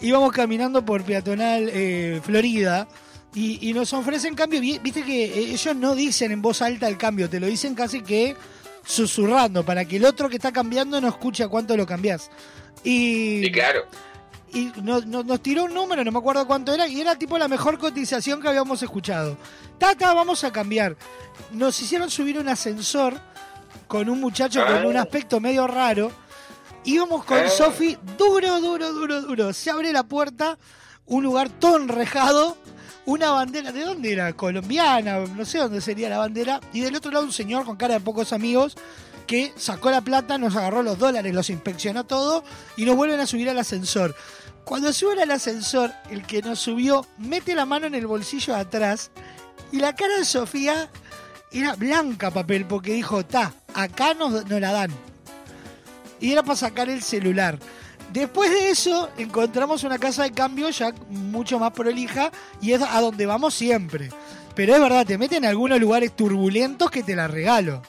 Íbamos 0.02 0.32
caminando 0.32 0.84
por 0.86 1.04
peatonal 1.04 1.70
eh, 1.72 2.22
Florida. 2.24 2.88
Y, 3.34 3.70
y 3.70 3.74
nos 3.74 3.92
ofrecen 3.94 4.34
cambio. 4.36 4.62
Vi- 4.62 4.80
Viste 4.80 5.04
que 5.04 5.26
eh, 5.26 5.40
ellos 5.52 5.76
no 5.76 5.94
dicen 5.96 6.32
en 6.32 6.42
voz 6.42 6.62
alta 6.62 6.88
el 6.88 6.98
cambio, 6.98 7.30
te 7.30 7.40
lo 7.40 7.48
dicen 7.48 7.76
casi 7.76 8.02
que 8.02 8.36
susurrando, 8.86 9.66
para 9.66 9.84
que 9.86 9.98
el 9.98 10.06
otro 10.06 10.30
que 10.30 10.36
está 10.38 10.52
cambiando 10.52 11.02
no 11.02 11.08
escuche 11.08 11.44
a 11.44 11.48
cuánto 11.50 11.76
lo 11.76 11.86
cambiás. 11.86 12.30
Y, 12.84 13.42
Sí, 13.44 13.52
claro. 13.52 13.82
y 14.54 14.72
nos, 14.82 15.06
nos- 15.06 15.26
nos 15.26 15.42
tiró 15.42 15.66
un 15.66 15.74
número, 15.74 16.04
no 16.06 16.12
me 16.12 16.20
acuerdo 16.20 16.46
cuánto 16.48 16.74
era, 16.74 16.88
y 16.88 17.02
era 17.02 17.16
tipo 17.18 17.38
la 17.38 17.48
mejor 17.48 17.78
cotización 17.78 18.42
que 18.42 18.48
habíamos 18.48 18.82
escuchado. 18.84 19.38
Tata, 19.80 20.14
vamos 20.14 20.44
a 20.46 20.52
cambiar. 20.54 20.96
Nos 21.52 21.82
hicieron 21.82 22.10
subir 22.10 22.38
un 22.40 22.48
ascensor 22.48 23.20
con 23.88 24.08
un 24.08 24.22
muchacho 24.22 24.64
con 24.66 24.76
Ah. 24.78 24.88
un 24.88 24.96
aspecto 24.98 25.40
medio 25.42 25.68
raro. 25.68 26.12
Íbamos 26.86 27.26
con 27.26 27.38
Ah. 27.40 27.50
Sofi, 27.50 27.98
duro, 28.18 28.62
duro, 28.62 28.94
duro, 28.94 29.22
duro. 29.22 29.54
Se 29.54 29.72
abre 29.72 29.92
la 29.92 30.04
puerta, 30.04 30.58
un 31.06 31.24
lugar 31.24 31.50
todo 31.50 31.78
enrejado, 31.78 32.58
una 33.06 33.32
bandera, 33.32 33.72
¿de 33.72 33.82
dónde 33.84 34.14
era? 34.14 34.34
Colombiana, 34.34 35.20
no 35.20 35.46
sé 35.46 35.58
dónde 35.60 35.82
sería 35.82 36.10
la 36.10 36.20
bandera. 36.20 36.60
Y 36.74 36.82
del 36.82 36.96
otro 36.96 37.12
lado 37.12 37.26
un 37.26 37.32
señor 37.34 37.66
con 37.66 37.76
cara 37.76 37.96
de 37.96 38.00
pocos 38.00 38.34
amigos 38.34 38.76
que 39.28 39.52
sacó 39.58 39.90
la 39.90 40.02
plata, 40.02 40.38
nos 40.38 40.56
agarró 40.56 40.84
los 40.84 41.00
dólares, 41.00 41.34
los 41.34 41.50
inspeccionó 41.50 42.04
todo 42.04 42.44
y 42.78 42.86
nos 42.86 42.96
vuelven 42.96 43.20
a 43.20 43.26
subir 43.28 43.50
al 43.50 43.58
ascensor. 43.58 44.16
Cuando 44.64 44.94
suben 44.94 45.20
al 45.20 45.32
ascensor, 45.32 45.92
el 46.10 46.26
que 46.26 46.42
nos 46.42 46.60
subió 46.60 47.06
mete 47.18 47.56
la 47.56 47.66
mano 47.66 47.88
en 47.88 47.96
el 47.96 48.08
bolsillo 48.08 48.54
de 48.54 48.60
atrás 48.62 49.12
y 49.72 49.78
la 49.80 49.96
cara 49.96 50.18
de 50.18 50.26
Sofía 50.26 50.90
era 51.52 51.76
blanca 51.76 52.32
papel 52.32 52.66
porque 52.66 52.94
dijo, 52.94 53.26
ta, 53.26 53.54
acá 53.74 54.14
nos, 54.14 54.46
nos 54.46 54.62
la 54.62 54.72
dan. 54.72 54.92
Y 56.20 56.32
era 56.32 56.44
para 56.44 56.56
sacar 56.56 56.90
el 56.90 57.02
celular. 57.02 57.58
Después 58.12 58.50
de 58.52 58.70
eso, 58.70 59.10
encontramos 59.18 59.84
una 59.84 59.98
casa 59.98 60.24
de 60.24 60.32
cambio 60.32 60.70
ya 60.70 60.94
mucho 61.10 61.60
más 61.60 61.72
prolija 61.72 62.32
y 62.62 62.74
es 62.74 62.82
a 62.82 63.02
donde 63.02 63.26
vamos 63.26 63.54
siempre. 63.54 64.10
Pero 64.56 64.74
es 64.74 64.80
verdad, 64.80 65.06
te 65.06 65.18
meten 65.18 65.44
en 65.44 65.50
algunos 65.50 65.80
lugares 65.80 66.16
turbulentos 66.16 66.90
que 66.90 67.04
te 67.04 67.16
la 67.16 67.28
regalo. 67.28 67.82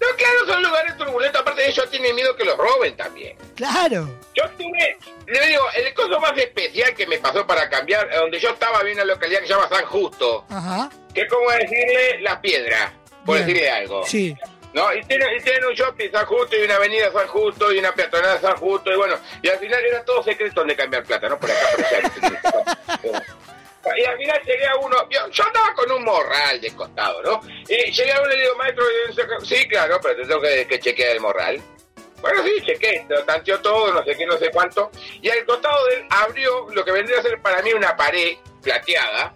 No, 0.00 0.06
claro, 0.16 0.46
son 0.46 0.62
lugares 0.62 0.96
turbulentos. 0.96 1.40
Aparte 1.40 1.62
de 1.62 1.68
ellos 1.68 1.90
tienen 1.90 2.14
miedo 2.14 2.34
que 2.36 2.44
los 2.44 2.56
roben 2.56 2.96
también. 2.96 3.36
Claro. 3.54 4.18
Yo 4.34 4.44
tuve, 4.50 4.98
le 5.26 5.46
digo, 5.48 5.62
el 5.76 5.94
coso 5.94 6.20
más 6.20 6.36
especial 6.38 6.94
que 6.94 7.06
me 7.06 7.18
pasó 7.18 7.46
para 7.46 7.68
cambiar, 7.68 8.08
donde 8.14 8.38
yo 8.40 8.50
estaba, 8.50 8.78
había 8.78 8.94
una 8.94 9.04
localidad 9.04 9.40
que 9.40 9.46
se 9.46 9.52
llama 9.54 9.68
San 9.68 9.84
Justo, 9.86 10.44
Ajá. 10.48 10.90
que 11.14 11.22
es 11.22 11.28
como 11.30 11.50
decirle 11.50 12.20
las 12.22 12.38
piedras, 12.40 12.92
por 13.24 13.36
Bien. 13.36 13.46
decirle 13.46 13.70
algo. 13.70 14.06
Sí. 14.06 14.34
¿No? 14.74 14.92
Y 14.92 15.04
tienen, 15.04 15.28
y 15.36 15.40
tienen 15.40 15.64
un 15.64 15.72
shopping 15.72 16.10
San 16.10 16.26
Justo 16.26 16.56
y 16.56 16.64
una 16.64 16.74
avenida 16.74 17.10
San 17.12 17.28
Justo 17.28 17.72
y 17.72 17.78
una 17.78 17.94
peatonal 17.94 18.40
San 18.40 18.56
Justo 18.56 18.92
y 18.92 18.96
bueno, 18.96 19.16
y 19.40 19.48
al 19.48 19.58
final 19.58 19.84
era 19.84 20.04
todo 20.04 20.22
secreto 20.22 20.60
donde 20.60 20.74
cambiar 20.74 21.04
plata, 21.04 21.28
¿no? 21.28 21.38
Por 21.38 21.50
acá, 21.50 21.66
por 21.76 21.84
allá. 21.84 23.22
Y 23.96 24.04
al 24.04 24.16
final 24.16 24.40
llegué 24.44 24.66
a 24.66 24.76
uno, 24.76 24.96
yo, 25.10 25.28
yo 25.30 25.44
andaba 25.44 25.74
con 25.74 25.92
un 25.92 26.04
morral 26.04 26.60
de 26.60 26.74
costado, 26.74 27.22
¿no? 27.22 27.40
Y 27.68 27.92
llegué 27.92 28.12
a 28.12 28.20
uno 28.22 28.32
y 28.32 28.36
le 28.36 28.42
digo, 28.42 28.56
maestro, 28.56 28.84
sí, 29.44 29.68
claro, 29.68 30.00
pero 30.02 30.16
te 30.16 30.22
tengo 30.22 30.40
que, 30.40 30.66
que 30.66 30.78
chequear 30.80 31.10
el 31.10 31.20
morral. 31.20 31.60
Bueno, 32.20 32.42
sí, 32.42 32.64
chequé, 32.64 33.04
lo 33.08 33.22
tanteó 33.24 33.60
todo, 33.60 33.92
no 33.92 34.02
sé 34.02 34.16
qué, 34.16 34.24
no 34.24 34.38
sé 34.38 34.50
cuánto. 34.50 34.90
Y 35.20 35.28
al 35.28 35.44
costado 35.44 35.86
de 35.86 35.96
él 35.96 36.06
abrió 36.08 36.66
lo 36.70 36.82
que 36.82 36.92
vendría 36.92 37.18
a 37.18 37.22
ser 37.22 37.38
para 37.42 37.60
mí 37.60 37.74
una 37.74 37.94
pared 37.94 38.38
plateada, 38.62 39.34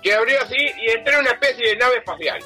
que 0.00 0.14
abrió 0.14 0.40
así 0.40 0.56
y 0.56 0.90
entré 0.92 1.14
en 1.14 1.20
una 1.20 1.32
especie 1.32 1.70
de 1.70 1.76
nave 1.76 1.96
espacial. 1.96 2.40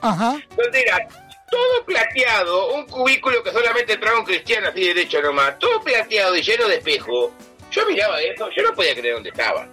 Ajá. 0.00 0.36
Donde 0.56 0.80
era 0.80 1.06
todo 1.52 1.84
plateado, 1.84 2.72
un 2.72 2.86
cubículo 2.86 3.42
que 3.42 3.52
solamente 3.52 3.92
entraba 3.92 4.18
un 4.18 4.24
cristiano 4.24 4.68
así 4.68 4.84
derecho 4.88 5.20
nomás, 5.20 5.58
todo 5.58 5.80
plateado 5.82 6.34
y 6.34 6.42
lleno 6.42 6.66
de 6.66 6.76
espejo. 6.76 7.30
Yo 7.70 7.86
miraba 7.86 8.20
eso, 8.22 8.48
yo 8.56 8.62
no 8.64 8.74
podía 8.74 8.94
creer 8.94 9.14
dónde 9.14 9.28
estaba. 9.30 9.66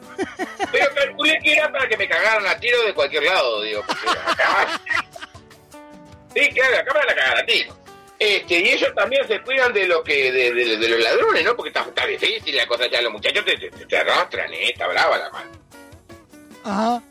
Pero 0.71 0.93
calculé 0.93 1.39
que 1.43 1.53
era 1.53 1.71
para 1.71 1.87
que 1.87 1.97
me 1.97 2.07
cagaran 2.07 2.45
a 2.47 2.59
tiro 2.59 2.81
de 2.83 2.93
cualquier 2.93 3.23
lado, 3.23 3.61
digo, 3.61 3.83
acá... 4.25 4.79
Sí, 6.33 6.49
claro, 6.53 6.77
acá 6.77 6.93
me 6.93 6.99
van 6.99 7.09
a 7.09 7.15
cagar 7.15 7.37
a 7.39 7.45
tiro. 7.45 7.75
Este, 8.19 8.59
y 8.59 8.69
ellos 8.69 8.93
también 8.95 9.25
se 9.27 9.41
cuidan 9.41 9.71
de 9.73 9.87
lo 9.87 10.03
que, 10.03 10.31
de, 10.31 10.53
de- 10.53 10.77
de 10.77 10.89
los 10.89 10.99
ladrones, 10.99 11.43
¿no? 11.45 11.55
Porque 11.55 11.69
está, 11.77 12.05
difícil 12.05 12.55
la 12.55 12.67
cosa 12.67 12.87
ya, 12.87 13.01
los 13.01 13.11
muchachos 13.13 13.43
te 13.87 13.97
arrastran, 13.97 14.53
¿eh? 14.53 14.69
Está 14.71 14.87
brava 14.87 15.17
la 15.17 15.29
mano. 15.29 15.51
Ajá. 16.65 17.01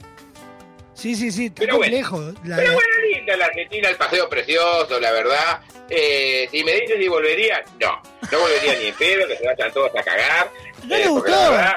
Sí, 0.99 1.15
sí, 1.15 1.31
sí, 1.31 1.47
está 1.47 1.61
Pero 1.61 1.77
bueno. 1.77 2.35
La- 2.45 2.57
Pero 2.57 2.73
bueno, 2.73 2.89
linda 3.13 3.37
la 3.37 3.45
Argentina, 3.47 3.89
el 3.89 3.97
paseo 3.97 4.29
precioso, 4.29 4.99
la 4.99 5.13
verdad. 5.13 5.61
Eh, 5.89 6.49
si 6.51 6.65
me 6.65 6.73
dices 6.73 6.97
si 6.99 7.07
volvería, 7.07 7.63
no. 7.81 8.03
No 8.33 8.39
volvería 8.41 8.75
ni 8.75 8.87
en 8.89 8.95
pedo, 8.97 9.29
que 9.29 9.37
se 9.37 9.47
vayan 9.47 9.73
todos 9.73 9.93
a 9.97 10.03
cagar. 10.03 10.51
¿No 10.85 10.97
Eh, 10.97 10.99
le 10.99 11.09
porque 11.09 11.31
gustó? 11.31 11.51
verdad- 11.53 11.77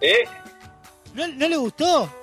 ¿Eh? 0.00 0.24
¿No, 1.14 1.26
no 1.26 1.48
le 1.48 1.56
gustó? 1.56 2.14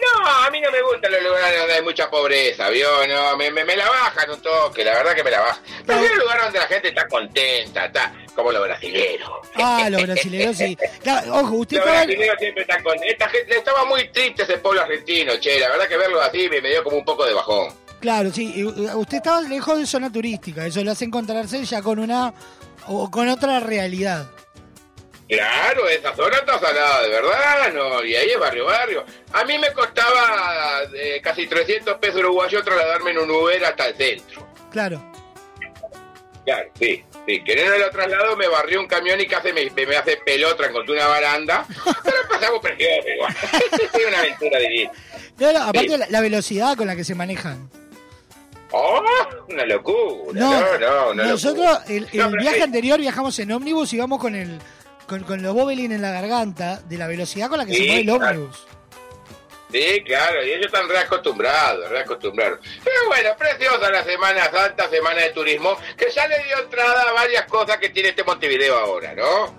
No, 0.00 0.26
a 0.26 0.50
mí 0.50 0.60
no 0.60 0.70
me 0.70 0.80
gustan 0.82 1.12
los 1.12 1.22
lugares 1.22 1.58
donde 1.58 1.74
hay 1.74 1.82
mucha 1.82 2.08
pobreza, 2.10 2.70
¿vio? 2.70 3.06
No, 3.06 3.36
me, 3.36 3.50
me, 3.50 3.64
me 3.64 3.76
la 3.76 3.88
bajan 3.88 4.30
un 4.30 4.40
toque, 4.42 4.84
la 4.84 4.94
verdad 4.94 5.14
que 5.14 5.22
me 5.24 5.30
la 5.30 5.40
bajan. 5.40 5.62
Prefiero 5.86 6.16
lugares 6.16 6.44
donde 6.44 6.58
la 6.60 6.66
gente 6.66 6.88
está 6.88 7.06
contenta, 7.08 7.84
está 7.86 8.12
como 8.34 8.52
los 8.52 8.62
brasileros. 8.62 9.30
Ah, 9.54 9.88
los 9.90 10.02
brasileños 10.02 10.56
sí. 10.56 10.76
Claro, 11.02 11.34
ojo, 11.34 11.54
usted 11.56 11.76
Los 11.78 11.86
estaba... 11.86 12.04
brasileños 12.04 12.36
siempre 12.38 12.62
están 12.62 12.82
contentos. 12.82 13.10
Esta 13.12 13.28
gente, 13.28 13.56
estaba 13.56 13.84
muy 13.84 14.08
triste 14.08 14.42
ese 14.42 14.58
pueblo 14.58 14.82
argentino, 14.82 15.36
che. 15.38 15.58
La 15.60 15.68
verdad 15.68 15.88
que 15.88 15.96
verlo 15.96 16.20
así 16.20 16.48
me, 16.48 16.60
me 16.60 16.70
dio 16.70 16.82
como 16.84 16.96
un 16.96 17.04
poco 17.04 17.24
de 17.24 17.34
bajón. 17.34 17.68
Claro, 18.00 18.30
sí. 18.32 18.64
Usted 18.64 19.18
estaba 19.18 19.40
lejos 19.42 19.78
de 19.78 19.86
zona 19.86 20.10
turística. 20.10 20.66
Eso 20.66 20.82
le 20.82 20.90
hace 20.90 21.04
encontrarse 21.04 21.64
ya 21.64 21.82
con 21.82 21.98
una... 21.98 22.32
o 22.88 23.10
con 23.10 23.28
otra 23.28 23.60
realidad. 23.60 24.26
Claro, 25.28 25.88
esa 25.88 26.14
zona 26.14 26.36
está 26.38 26.58
salada, 26.58 27.02
de 27.02 27.08
verdad, 27.08 27.72
¿no? 27.72 28.04
Y 28.04 28.14
ahí 28.14 28.30
es 28.30 28.38
barrio, 28.38 28.66
barrio. 28.66 29.04
A 29.32 29.44
mí 29.44 29.56
me 29.56 29.72
costaba 29.72 30.82
eh, 30.94 31.20
casi 31.22 31.46
300 31.46 31.96
pesos 31.98 32.16
uruguayos 32.16 32.62
trasladarme 32.64 33.12
en 33.12 33.18
un 33.18 33.30
Uber 33.30 33.64
hasta 33.64 33.86
el 33.88 33.96
centro. 33.96 34.46
Claro. 34.70 35.11
Claro, 36.44 36.68
sí. 36.78 37.04
Sí, 37.26 37.44
que 37.44 37.52
en 37.52 37.72
el 37.82 37.90
traslado 37.90 38.36
me 38.36 38.48
barrió 38.48 38.80
un 38.80 38.86
camión 38.88 39.20
y 39.20 39.26
casi 39.26 39.52
me, 39.52 39.70
me 39.70 39.96
hace 39.96 40.16
pelota 40.18 40.70
contra 40.72 40.94
una 40.94 41.06
baranda. 41.06 41.64
Pero 42.02 42.16
pasamos 42.28 42.60
precioso 42.60 43.08
igual. 43.14 43.36
es 43.94 44.06
una 44.08 44.18
aventura 44.18 44.58
divina. 44.58 44.90
No, 45.38 45.52
no, 45.52 45.58
aparte 45.62 45.88
Sí. 45.90 45.96
la, 45.98 46.06
la 46.08 46.20
velocidad 46.20 46.76
con 46.76 46.86
la 46.88 46.96
que 46.96 47.04
se 47.04 47.14
manejan. 47.14 47.70
¡Oh! 48.72 49.02
Una 49.48 49.66
locura. 49.66 50.32
No, 50.40 50.78
No, 50.78 51.14
no, 51.14 51.24
nosotros 51.24 51.78
el, 51.88 52.08
el 52.12 52.36
viaje 52.38 52.56
sí. 52.56 52.62
anterior 52.62 52.98
viajamos 52.98 53.38
en 53.38 53.52
ómnibus 53.52 53.92
y 53.92 53.98
vamos 53.98 54.18
con 54.18 54.34
el 54.34 54.58
con, 55.06 55.24
con 55.24 55.42
los 55.42 55.52
bobelín 55.54 55.92
en 55.92 56.00
la 56.00 56.10
garganta 56.10 56.80
de 56.88 56.96
la 56.96 57.06
velocidad 57.06 57.48
con 57.50 57.58
la 57.58 57.66
que 57.66 57.74
se 57.74 57.80
mueve 57.86 58.00
el 58.00 58.18
claro. 58.18 58.50
Sí, 59.72 60.02
claro, 60.04 60.44
y 60.44 60.50
ellos 60.52 60.66
están 60.66 60.86
reacostumbrados, 60.88 61.88
reacostumbrados. 61.88 62.58
Pero 62.84 63.06
bueno, 63.08 63.30
preciosa 63.38 63.90
la 63.90 64.04
Semana 64.04 64.50
Santa, 64.50 64.88
Semana 64.90 65.22
de 65.22 65.30
Turismo, 65.30 65.78
que 65.96 66.10
ya 66.10 66.28
le 66.28 66.42
dio 66.44 66.58
entrada 66.62 67.02
a 67.08 67.12
varias 67.12 67.46
cosas 67.46 67.78
que 67.78 67.88
tiene 67.88 68.10
este 68.10 68.22
Montevideo 68.22 68.76
ahora, 68.78 69.14
¿no? 69.14 69.56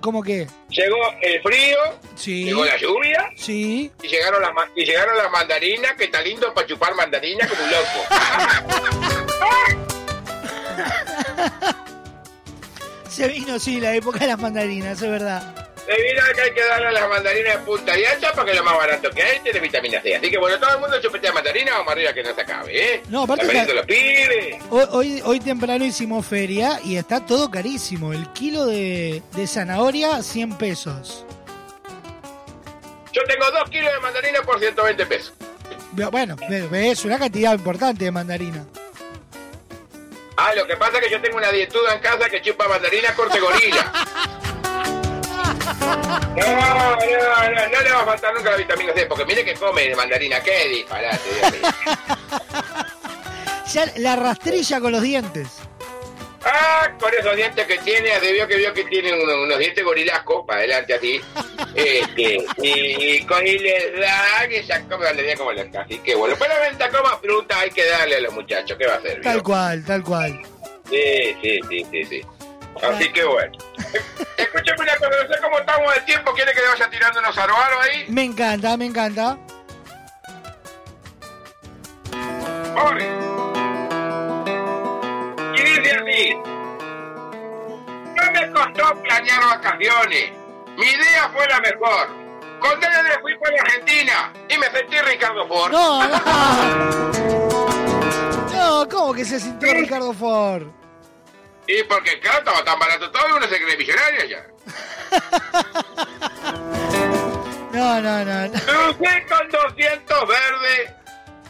¿Cómo 0.00 0.22
que? 0.22 0.48
Llegó 0.70 0.96
el 1.22 1.40
frío, 1.42 1.78
Sí. 2.16 2.44
llegó 2.46 2.64
la 2.64 2.76
lluvia, 2.76 3.30
Sí. 3.36 3.92
y 4.02 4.08
llegaron 4.08 4.42
las, 4.42 4.50
y 4.74 4.84
llegaron 4.84 5.16
las 5.16 5.30
mandarinas, 5.30 5.94
que 5.94 6.04
está 6.04 6.20
lindo 6.20 6.52
para 6.52 6.66
chupar 6.66 6.94
mandarinas 6.96 7.48
como 7.48 7.62
un 7.62 7.70
loco. 7.70 8.04
Se 13.08 13.26
vino, 13.28 13.58
sí, 13.58 13.80
la 13.80 13.94
época 13.94 14.20
de 14.20 14.28
las 14.28 14.38
mandarinas, 14.38 15.00
es 15.02 15.10
verdad. 15.10 15.67
Se 15.88 16.02
vino 16.02 16.20
que 16.34 16.42
hay 16.42 16.52
que 16.52 16.62
darle 16.66 16.88
a 16.88 16.92
las 16.92 17.08
mandarinas 17.08 17.54
de 17.54 17.64
punta 17.64 17.98
y 17.98 18.04
ancha 18.04 18.30
porque 18.34 18.50
es 18.50 18.58
lo 18.58 18.62
más 18.62 18.76
barato 18.76 19.08
que 19.10 19.22
hay, 19.22 19.40
tiene 19.40 19.58
vitamina 19.58 20.02
C. 20.02 20.16
Así 20.16 20.30
que 20.30 20.36
bueno, 20.36 20.60
todo 20.60 20.74
el 20.74 20.80
mundo 20.80 21.00
chupetea 21.00 21.32
mandarina, 21.32 21.78
vamos 21.78 21.92
arriba 21.92 22.12
que 22.12 22.22
no 22.22 22.34
se 22.34 22.40
acabe, 22.42 22.94
¿eh? 22.94 23.02
No, 23.08 23.22
aparte 23.22 23.46
Está 23.46 23.72
los 23.72 23.86
pibes. 23.86 24.62
Hoy, 24.68 24.84
hoy, 24.90 25.22
hoy 25.24 25.40
temprano 25.40 25.86
hicimos 25.86 26.26
feria 26.26 26.78
y 26.84 26.98
está 26.98 27.24
todo 27.24 27.50
carísimo. 27.50 28.12
El 28.12 28.30
kilo 28.34 28.66
de, 28.66 29.22
de 29.32 29.46
zanahoria, 29.46 30.22
100 30.22 30.58
pesos. 30.58 31.24
Yo 33.10 33.22
tengo 33.24 33.50
dos 33.50 33.70
kilos 33.70 33.90
de 33.90 34.00
mandarina 34.00 34.42
por 34.42 34.58
120 34.58 35.06
pesos. 35.06 35.32
Bueno, 35.92 36.36
es 36.70 37.04
una 37.06 37.18
cantidad 37.18 37.54
importante 37.54 38.04
de 38.04 38.10
mandarina. 38.10 38.66
Ah, 40.36 40.54
lo 40.54 40.66
que 40.66 40.76
pasa 40.76 40.98
es 40.98 41.04
que 41.04 41.10
yo 41.12 41.22
tengo 41.22 41.38
una 41.38 41.50
dietuda 41.50 41.94
en 41.94 42.00
casa 42.00 42.28
que 42.28 42.42
chupa 42.42 42.68
mandarina 42.68 43.14
corte 43.14 43.40
gorila. 43.40 43.92
No, 46.36 46.46
no, 46.46 46.96
no, 46.96 47.68
no 47.68 47.80
le 47.82 47.90
va 47.92 48.00
a 48.00 48.04
faltar 48.04 48.34
nunca 48.34 48.50
la 48.50 48.56
vitamina 48.56 48.92
C, 48.94 49.06
porque 49.06 49.24
mire 49.24 49.44
que 49.44 49.54
come 49.54 49.94
mandarina, 49.94 50.40
qué 50.40 50.68
disparate. 50.68 51.18
Ya 53.72 53.84
la 53.96 54.16
rastrilla 54.16 54.80
con 54.80 54.92
los 54.92 55.02
dientes. 55.02 55.48
Ah, 56.42 56.90
con 56.98 57.12
esos 57.12 57.36
dientes 57.36 57.66
que 57.66 57.76
tiene, 57.78 58.18
debió 58.20 58.46
que 58.46 58.56
vio 58.56 58.72
que 58.72 58.84
tiene 58.84 59.12
unos, 59.12 59.34
unos 59.34 59.58
dientes 59.58 59.84
gorilascos, 59.84 60.46
para 60.46 60.60
adelante 60.60 60.94
así. 60.94 61.20
Este, 61.74 62.38
y, 62.62 63.16
y 63.16 63.26
con 63.26 63.46
y 63.46 63.58
les 63.58 64.00
da 64.00 64.48
que 64.48 64.62
ya 64.62 64.80
come 64.84 65.36
como 65.36 65.52
la 65.52 65.66
Así 65.82 65.98
que 65.98 66.14
bueno, 66.14 66.36
para 66.36 66.54
la 66.54 66.60
venta 66.60 66.88
coma 66.88 67.18
fruta 67.18 67.60
hay 67.60 67.70
que 67.70 67.84
darle 67.84 68.16
a 68.16 68.20
los 68.20 68.32
muchachos, 68.32 68.78
¿qué 68.78 68.86
va 68.86 68.94
a 68.94 68.98
hacer? 68.98 69.20
Tal 69.20 69.34
vio? 69.34 69.42
cual, 69.42 69.84
tal 69.84 70.02
cual. 70.02 70.40
Sí, 70.88 71.36
sí, 71.42 71.60
sí, 71.68 71.86
sí, 71.90 72.04
sí. 72.04 72.22
Así 72.82 73.12
que 73.12 73.24
bueno. 73.24 73.52
Escúchame 74.36 74.82
una 74.82 74.96
cosa, 74.96 75.10
no 75.10 75.34
sé 75.34 75.40
cómo 75.42 75.58
estamos 75.58 75.94
de 75.94 76.00
tiempo, 76.02 76.32
¿quiere 76.32 76.52
que 76.52 76.60
le 76.60 76.68
vaya 76.68 76.90
tirando 76.90 77.20
unos 77.20 77.36
aroaros 77.38 77.84
ahí? 77.84 78.06
Me 78.08 78.24
encanta, 78.24 78.76
me 78.76 78.86
encanta. 78.86 79.38
¡Ore! 82.76 83.08
Y 85.54 85.62
dice 85.62 85.90
así. 85.96 86.34
No 88.14 88.32
me 88.32 88.52
costó 88.52 89.02
planear 89.02 89.44
vacaciones. 89.44 90.32
Mi 90.76 90.86
idea 90.86 91.28
fue 91.34 91.46
la 91.48 91.60
mejor. 91.60 92.08
Con 92.60 92.80
DND 92.80 93.20
fui 93.20 93.32
la 93.32 93.62
Argentina 93.62 94.32
y 94.48 94.58
me 94.58 94.66
sentí 94.70 94.98
Ricardo 95.00 95.46
Ford. 95.48 95.72
No, 95.72 96.08
no. 96.08 96.18
No, 98.52 98.88
¿cómo 98.88 99.14
que 99.14 99.24
se 99.24 99.40
sintió 99.40 99.72
Ricardo 99.74 100.12
Ford? 100.12 100.77
Y 101.68 101.82
porque 101.82 102.18
claro, 102.18 102.38
estaba 102.38 102.64
tan 102.64 102.78
barato 102.78 103.10
todo 103.10 103.28
y 103.28 103.32
uno 103.32 103.46
se 103.46 103.62
cree 103.62 103.76
millonario 103.76 104.24
ya. 104.24 104.46
No, 107.70 108.00
no, 108.00 108.24
no. 108.24 108.48
no. 108.48 108.60
Crucé 108.60 109.26
con 109.28 109.46
200 109.50 110.26
verdes. 110.26 110.90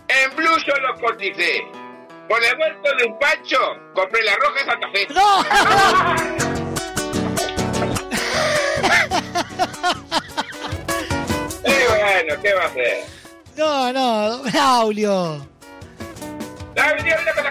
En 0.09 0.35
Blue 0.37 0.59
yo 0.67 0.75
los 0.75 0.99
coticé. 1.01 1.65
Con 2.29 2.43
el 2.45 2.57
vuelto 2.57 2.91
de 2.99 3.05
un 3.05 3.17
pancho, 3.19 3.57
compré 3.95 4.25
la 4.25 4.35
roja 4.35 4.55
de 4.55 4.65
Santa 4.67 4.91
Fe. 4.91 5.07
Y 11.65 11.69
bueno, 11.89 12.35
¿qué 12.43 12.53
va 12.53 12.63
a 12.63 12.67
hacer? 12.67 13.05
No, 13.57 13.93
no, 13.93 14.43
Braulio. 14.43 15.47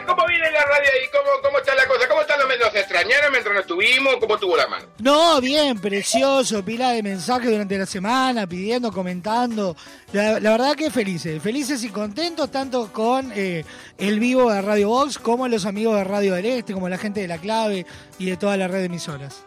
¿Cómo 0.06 0.26
viene 0.28 0.52
la 0.52 0.64
radio 0.64 0.90
ahí? 0.94 1.08
¿Cómo, 1.12 1.30
¿Cómo 1.44 1.60
está 1.60 1.76
la 1.76 1.86
cosa? 1.88 2.08
¿Cómo 2.08 2.22
están 2.22 2.40
los? 2.40 2.72
¿Se 2.72 2.80
extrañaron 2.80 3.32
mientras 3.32 3.54
no 3.54 3.62
estuvimos? 3.62 4.16
¿Cómo 4.20 4.38
tuvo 4.38 4.58
la 4.58 4.68
mano? 4.68 4.86
No, 5.00 5.42
bien, 5.42 5.80
precioso, 5.80 6.64
pila 6.64 6.92
de 6.92 7.04
mensajes 7.04 7.50
durante 7.50 7.78
la 7.78 7.86
semana, 7.86 8.48
pidiendo, 8.48 8.92
comentando. 8.92 9.76
La, 10.14 10.40
la 10.40 10.52
verdad 10.52 10.76
que 10.76 10.90
felices, 10.90 11.42
felices 11.42 11.84
y 11.84 11.90
contentos 11.90 12.52
tanto 12.52 12.92
con 12.92 13.32
eh, 13.36 13.66
el 13.98 14.20
vivo 14.20 14.52
de 14.52 14.62
Radio 14.62 14.90
Box 14.90 15.18
como 15.18 15.48
los 15.48 15.66
amigos 15.66 15.96
de 15.98 16.04
Radio 16.04 16.34
del 16.34 16.46
Este, 16.46 16.74
como 16.74 16.90
la 16.90 16.98
gente 16.98 17.22
de 17.22 17.28
La 17.28 17.38
Clave 17.38 17.86
y 18.20 18.30
de 18.30 18.38
toda 18.38 18.58
la 18.58 18.68
red 18.68 18.80
de 18.80 18.86
emisoras. 18.86 19.47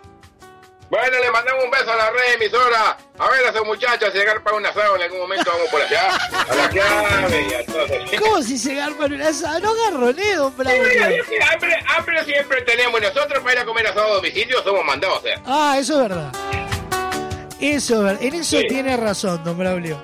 Bueno, 0.91 1.19
le 1.23 1.31
mandamos 1.31 1.65
un 1.65 1.71
beso 1.71 1.93
a 1.93 1.97
la 1.97 2.11
red 2.11 2.35
emisora. 2.35 2.97
A 3.19 3.29
ver 3.31 3.47
a 3.47 3.51
esos 3.51 3.65
muchachos, 3.65 4.11
si 4.13 4.19
llegar 4.19 4.43
para 4.43 4.57
un 4.57 4.67
asado 4.67 4.97
en 4.97 5.03
algún 5.03 5.21
momento, 5.21 5.49
vamos 5.53 5.69
por 5.71 5.81
allá. 5.81 6.17
A 6.17 6.55
la 6.55 6.69
clave 6.69 7.47
y 7.49 7.55
a 7.55 7.65
todos. 7.65 7.91
¿Cómo 8.21 8.43
si 8.43 8.59
se 8.59 8.75
garpan 8.75 9.13
un 9.13 9.23
asado? 9.23 9.61
No 9.61 9.75
garroné, 9.75 10.35
don 10.35 10.53
Sí, 10.57 10.63
es 10.69 11.27
que 11.29 11.43
hambre, 11.45 11.79
hambre 11.97 12.25
siempre 12.25 12.63
tenemos 12.63 13.01
nosotros 13.01 13.39
para 13.41 13.53
ir 13.53 13.59
a 13.61 13.65
comer 13.65 13.87
asado 13.87 14.07
a 14.13 14.15
domicilio 14.17 14.63
somos 14.65 14.85
mandados 14.85 15.17
a 15.17 15.21
hacer. 15.21 15.39
Ah, 15.47 15.77
eso 15.79 15.95
es 16.03 16.09
verdad. 16.09 16.33
Eso 17.61 17.95
es 17.95 18.03
verdad. 18.03 18.23
En 18.23 18.35
eso 18.35 18.59
Sí. 18.59 18.67
tiene 18.67 18.97
razón, 18.97 19.45
don 19.45 19.57
Braulio. 19.57 20.03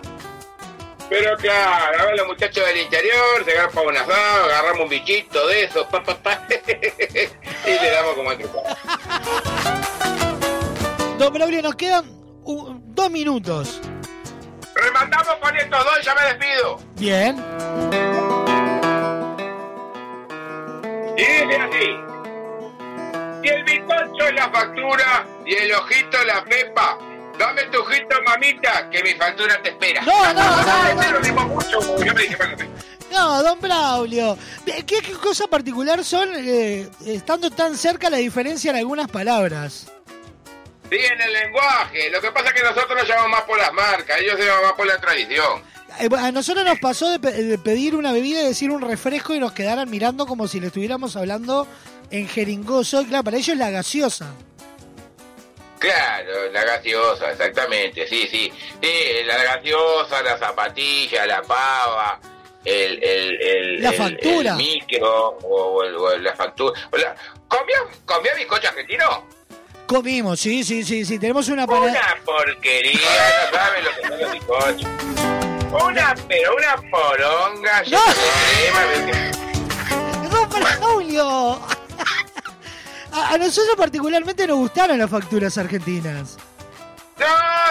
Pero 1.08 1.36
claro, 1.36 2.00
a 2.00 2.04
ver 2.06 2.16
los 2.16 2.26
muchachos 2.28 2.64
del 2.66 2.78
interior, 2.78 3.44
se 3.44 3.52
agarran 3.52 3.72
para 3.72 3.88
un 3.88 3.96
asado, 3.96 4.44
agarramos 4.44 4.82
un 4.82 4.88
bichito 4.88 5.46
de 5.48 5.64
esos, 5.64 5.86
pa, 5.86 6.02
pa, 6.02 6.16
pa, 6.16 6.42
y 6.50 7.70
le 7.70 7.90
damos 7.90 8.14
como 8.14 8.30
a. 8.30 8.36
Don 11.18 11.32
Braulio, 11.32 11.62
nos 11.62 11.74
quedan 11.76 12.04
uh, 12.44 12.74
dos 12.88 13.10
minutos. 13.10 13.80
Rematamos 14.74 15.36
con 15.40 15.56
estos 15.56 15.84
dos 15.84 15.94
y 16.00 16.04
ya 16.04 16.14
me 16.14 16.22
despido. 16.24 16.78
Bien. 16.96 17.36
Y 21.16 21.22
dice 21.22 21.56
así. 21.56 21.88
Y 23.42 23.48
el 23.48 23.64
bizcocho 23.64 24.28
es 24.28 24.34
la 24.34 24.50
factura 24.50 25.26
y 25.46 25.54
el 25.54 25.72
ojito 25.72 26.22
la 26.24 26.44
pepa. 26.44 26.98
Dame 27.38 27.62
tu 27.64 27.80
ojito, 27.80 28.16
mamita, 28.26 28.90
que 28.90 29.02
mi 29.02 29.14
factura 29.14 29.62
te 29.62 29.70
espera. 29.70 30.02
No, 30.02 30.32
no, 30.34 30.34
no, 30.34 31.02
no. 33.10 33.42
Don 33.42 33.60
Braulio. 33.60 34.36
¿Qué, 34.66 34.84
qué 34.84 35.12
cosa 35.14 35.46
particular 35.46 36.04
son, 36.04 36.28
eh, 36.34 36.88
estando 37.06 37.50
tan 37.50 37.74
cerca, 37.76 38.10
la 38.10 38.18
diferencia 38.18 38.70
en 38.70 38.76
algunas 38.76 39.08
palabras? 39.10 39.86
Sí, 40.90 40.96
en 40.98 41.20
el 41.20 41.32
lenguaje. 41.32 42.10
Lo 42.10 42.20
que 42.20 42.30
pasa 42.30 42.48
es 42.48 42.54
que 42.54 42.62
nosotros 42.62 42.96
nos 42.96 43.08
llamamos 43.08 43.30
más 43.32 43.42
por 43.42 43.58
las 43.58 43.72
marcas, 43.72 44.20
ellos 44.20 44.36
se 44.38 44.44
llaman 44.46 44.62
más 44.64 44.72
por 44.74 44.86
la 44.86 44.98
tradición. 45.00 45.62
Eh, 45.98 46.08
A 46.18 46.30
nosotros 46.30 46.64
nos 46.64 46.78
pasó 46.78 47.10
de, 47.10 47.18
pe- 47.18 47.32
de 47.32 47.58
pedir 47.58 47.94
una 47.96 48.12
bebida 48.12 48.40
y 48.42 48.46
decir 48.46 48.70
un 48.70 48.82
refresco 48.82 49.34
y 49.34 49.38
nos 49.40 49.52
quedaran 49.52 49.90
mirando 49.90 50.26
como 50.26 50.46
si 50.46 50.60
le 50.60 50.68
estuviéramos 50.68 51.16
hablando 51.16 51.66
en 52.10 52.28
jeringoso. 52.28 53.02
Y 53.02 53.06
claro, 53.06 53.24
para 53.24 53.36
ellos 53.38 53.56
la 53.56 53.70
gaseosa. 53.70 54.32
Claro, 55.78 56.50
la 56.52 56.64
gaseosa, 56.64 57.32
exactamente, 57.32 58.06
sí, 58.08 58.26
sí. 58.30 58.52
Sí, 58.82 58.92
la 59.24 59.42
gaseosa, 59.42 60.22
la 60.22 60.38
zapatilla, 60.38 61.26
la 61.26 61.42
pava, 61.42 62.18
el, 62.64 63.02
el, 63.02 63.42
el, 63.42 63.82
La 63.82 63.92
factura. 63.92 64.52
el 64.52 64.56
micro, 64.56 65.38
o, 65.42 65.82
o 65.84 66.16
la 66.16 66.34
factura. 66.34 66.80
O 66.90 66.96
la- 66.96 67.14
¿Comía, 67.48 67.76
¿Comía 68.06 68.34
bizcocho 68.34 68.68
argentino? 68.68 69.28
Comimos, 69.86 70.40
sí, 70.40 70.64
sí, 70.64 70.82
sí, 70.84 71.04
sí. 71.04 71.18
Tenemos 71.18 71.48
una 71.48 71.66
panadería. 71.66 72.00
Una 72.14 72.24
porquería, 72.24 72.98
no 73.52 73.58
saben 73.58 73.84
lo 73.84 73.90
que 73.94 74.02
son 74.08 74.20
los 74.20 74.32
bizcochos. 74.32 74.88
Una, 75.84 76.14
pero 76.28 76.56
una 76.56 76.76
poronga 76.90 77.82
de 77.82 77.90
crema. 77.90 78.82
¡Don 80.30 80.48
Braulio! 80.48 81.60
A, 83.12 83.34
a 83.34 83.38
nosotros 83.38 83.76
particularmente 83.76 84.46
nos 84.46 84.56
gustaron 84.56 84.98
las 84.98 85.10
facturas 85.10 85.56
argentinas. 85.58 86.36
No, 87.18 87.26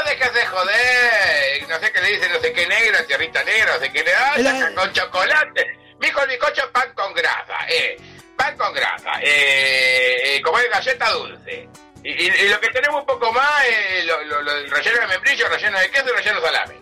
déjese 0.06 0.40
de 0.40 0.46
joder. 0.46 1.68
No 1.70 1.80
sé 1.80 1.92
qué 1.92 2.02
le 2.02 2.08
dicen, 2.14 2.32
no 2.34 2.40
sé 2.40 2.54
qué 2.54 2.68
negra, 2.68 3.06
tierrita 3.06 3.44
negra, 3.44 3.74
no 3.76 3.80
sé 3.80 3.92
qué 3.92 4.04
le 4.04 4.12
da. 4.12 4.38
La- 4.38 4.74
Con 4.74 4.92
chocolate. 4.94 5.78
Mijo, 6.00 6.22
el 6.22 6.30
bizcocho 6.30 6.62
es 6.64 6.68
pan 6.72 6.90
con 6.96 7.14
grasa. 7.14 7.54
Eh, 7.70 7.98
pan 8.36 8.58
con 8.58 8.74
grasa. 8.74 9.12
Eh, 9.22 10.38
eh, 10.38 10.42
como 10.42 10.58
es 10.60 10.70
galleta 10.72 11.12
dulce. 11.12 11.70
Y, 12.08 12.12
y- 12.12 12.46
y 12.46 12.50
lo 12.50 12.60
que 12.60 12.70
tenemos 12.70 13.00
un 13.02 13.06
poco 13.08 13.32
más 13.34 13.52
es 13.68 14.06
lo, 14.06 14.24
lo- 14.26 14.42
lo- 14.44 14.52
el 14.58 14.70
relleno 14.70 15.00
de 15.02 15.08
membrillo, 15.08 15.50
relleno 15.50 15.80
de 15.80 15.90
queso 15.90 16.06
y 16.08 16.18
relleno 16.18 16.40
de 16.40 16.46
salame. 16.46 16.76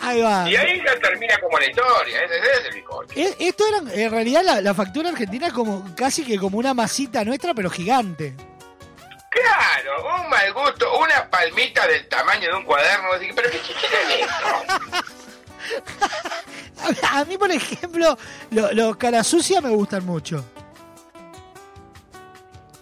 Ahí 0.00 0.20
va. 0.20 0.48
Y 0.48 0.54
ahí 0.54 0.80
ya 0.86 0.96
termina 1.00 1.36
como 1.40 1.58
la 1.58 1.66
historia. 1.68 2.22
Ese, 2.22 2.38
ese 2.38 2.52
es 2.52 2.64
el 2.66 2.74
bizcocho. 2.74 3.12
Esto 3.40 3.64
era, 3.66 3.78
en 3.92 4.10
realidad, 4.12 4.42
la, 4.44 4.60
la 4.60 4.74
factura 4.74 5.08
argentina 5.08 5.48
es 5.48 5.52
como 5.52 5.92
casi 5.96 6.24
que 6.24 6.38
como 6.38 6.58
una 6.58 6.72
masita 6.74 7.24
nuestra, 7.24 7.52
pero 7.54 7.68
gigante. 7.70 8.34
Claro, 9.30 10.22
un 10.22 10.30
mal 10.30 10.52
gusto, 10.52 10.96
una 10.98 11.28
palmita 11.28 11.86
del 11.88 12.06
tamaño 12.08 12.48
de 12.48 12.54
un 12.54 12.64
cuaderno. 12.64 13.12
Así 13.14 13.26
que, 13.26 13.34
pero 13.34 13.50
qué 13.50 13.56
es 13.56 13.70
esto. 14.20 15.04
A, 17.02 17.18
a 17.20 17.24
mí, 17.24 17.36
por 17.36 17.50
ejemplo, 17.50 18.16
lo- 18.52 18.72
los 18.72 18.96
cara 18.96 19.24
sucia 19.24 19.60
me 19.60 19.70
gustan 19.70 20.06
mucho. 20.06 20.44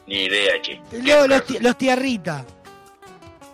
Ni 0.06 0.24
idea, 0.24 0.60
che. 0.62 0.80
Luego 0.92 1.26
los, 1.26 1.44
ti- 1.44 1.58
los 1.58 1.76
tierrita. 1.76 2.44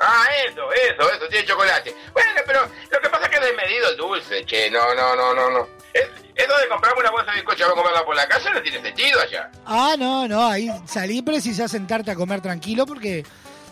Ah, 0.00 0.26
eso, 0.48 0.70
eso, 0.72 1.10
eso, 1.12 1.28
tiene 1.28 1.46
chocolate. 1.46 1.94
Bueno, 2.12 2.30
pero 2.46 2.60
lo 2.90 3.00
que 3.00 3.08
pasa 3.08 3.24
es 3.24 3.30
que 3.30 3.36
es 3.36 3.42
desmedido 3.42 3.88
el 3.88 3.96
dulce, 3.96 4.44
che. 4.44 4.70
No, 4.70 4.94
no, 4.94 5.14
no, 5.16 5.32
no, 5.34 5.50
no. 5.50 5.68
Es- 5.94 6.08
Eso 6.34 6.56
de 6.58 6.68
comprarme 6.68 7.00
una 7.00 7.10
bolsa 7.10 7.30
de 7.30 7.36
bizcocho 7.38 7.58
y 7.58 7.62
vamos 7.68 7.78
a 7.78 7.82
comerla 7.82 8.04
por 8.04 8.16
la 8.16 8.26
casa 8.26 8.50
no 8.50 8.62
tiene 8.62 8.80
sentido 8.82 9.20
allá. 9.20 9.50
Ah, 9.66 9.94
no, 9.98 10.26
no, 10.26 10.46
ahí 10.46 10.70
salí 10.86 11.20
precisás 11.22 11.70
sentarte 11.70 12.10
a 12.10 12.14
comer 12.14 12.40
tranquilo 12.40 12.84
porque... 12.86 13.24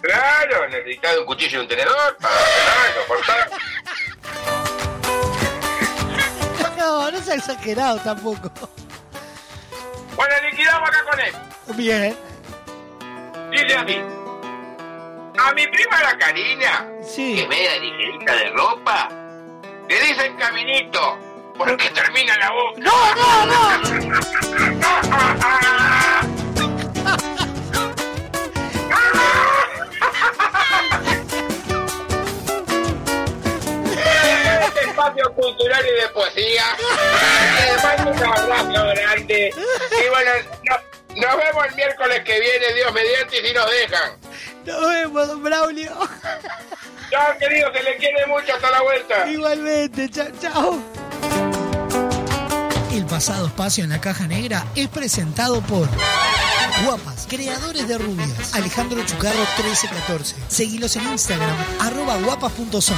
Claro, 0.02 0.68
necesitas 0.68 1.17
un 1.18 1.25
cuchillo 1.26 1.59
y 1.59 1.62
un 1.62 1.68
tenedor 1.68 2.17
para 2.20 2.34
pelarlo, 2.36 3.07
cortar. 3.09 3.50
No, 6.76 7.10
no 7.10 7.20
sea 7.20 7.34
exagerado 7.34 7.99
tampoco. 7.99 8.50
Bueno, 10.17 10.34
liquidamos 10.50 10.89
acá 10.89 11.05
con 11.10 11.20
él. 11.20 11.33
Bien. 11.76 12.17
Dice 13.51 13.77
así. 13.77 13.97
A 15.39 15.53
mi 15.55 15.67
prima 15.67 16.03
la 16.03 16.19
Karina, 16.19 16.87
que 17.17 17.47
media 17.49 17.79
ligerita 17.79 18.35
de 18.35 18.51
ropa, 18.51 19.09
le 19.89 20.01
dicen 20.01 20.37
caminito, 20.37 21.19
porque 21.57 21.89
termina 21.91 22.37
la 22.39 22.51
boca. 22.51 22.79
¡No, 22.81 23.15
no, 23.15 23.47
no! 23.47 24.91
Este 34.67 34.81
espacio 34.89 35.33
cultural 35.35 35.85
y 35.87 36.01
de 36.03 36.09
poesía. 36.09 36.65
Mando 37.83 38.11
un 38.12 38.25
abrazo 38.25 38.87
grande. 38.95 39.51
Y 39.57 40.09
bueno, 40.09 40.31
no- 40.65 40.90
nos 41.20 41.36
vemos 41.36 41.66
el 41.68 41.74
miércoles 41.76 42.23
que 42.24 42.40
viene, 42.40 42.74
Dios 42.74 42.92
mediante, 42.92 43.40
y 43.40 43.47
si 43.47 43.55
nos 43.55 43.66
dejan. 43.70 44.12
Nos 44.65 44.89
vemos, 44.89 45.28
don 45.28 45.42
Braulio. 45.42 45.92
Chao, 47.10 47.39
querido, 47.39 47.73
se 47.73 47.82
le 47.82 47.97
quiere 47.97 48.26
mucho. 48.26 48.55
Hasta 48.55 48.70
la 48.70 48.82
vuelta. 48.82 49.28
Igualmente, 49.28 50.08
chao, 50.10 50.26
chao. 50.40 50.82
El 52.92 53.07
pasado 53.07 53.47
espacio 53.47 53.84
en 53.84 53.90
la 53.90 54.00
caja 54.00 54.26
negra 54.26 54.65
es 54.74 54.89
presentado 54.89 55.60
por 55.62 55.89
Guapas, 56.84 57.26
creadores 57.28 57.86
de 57.86 57.99
rubias. 57.99 58.55
Alejandro 58.55 59.05
Chucarro 59.05 59.39
1314. 59.39 60.36
Seguilos 60.49 60.97
en 60.97 61.02
Instagram, 61.08 61.57
arroba 61.81 62.16
guapas.son. 62.16 62.97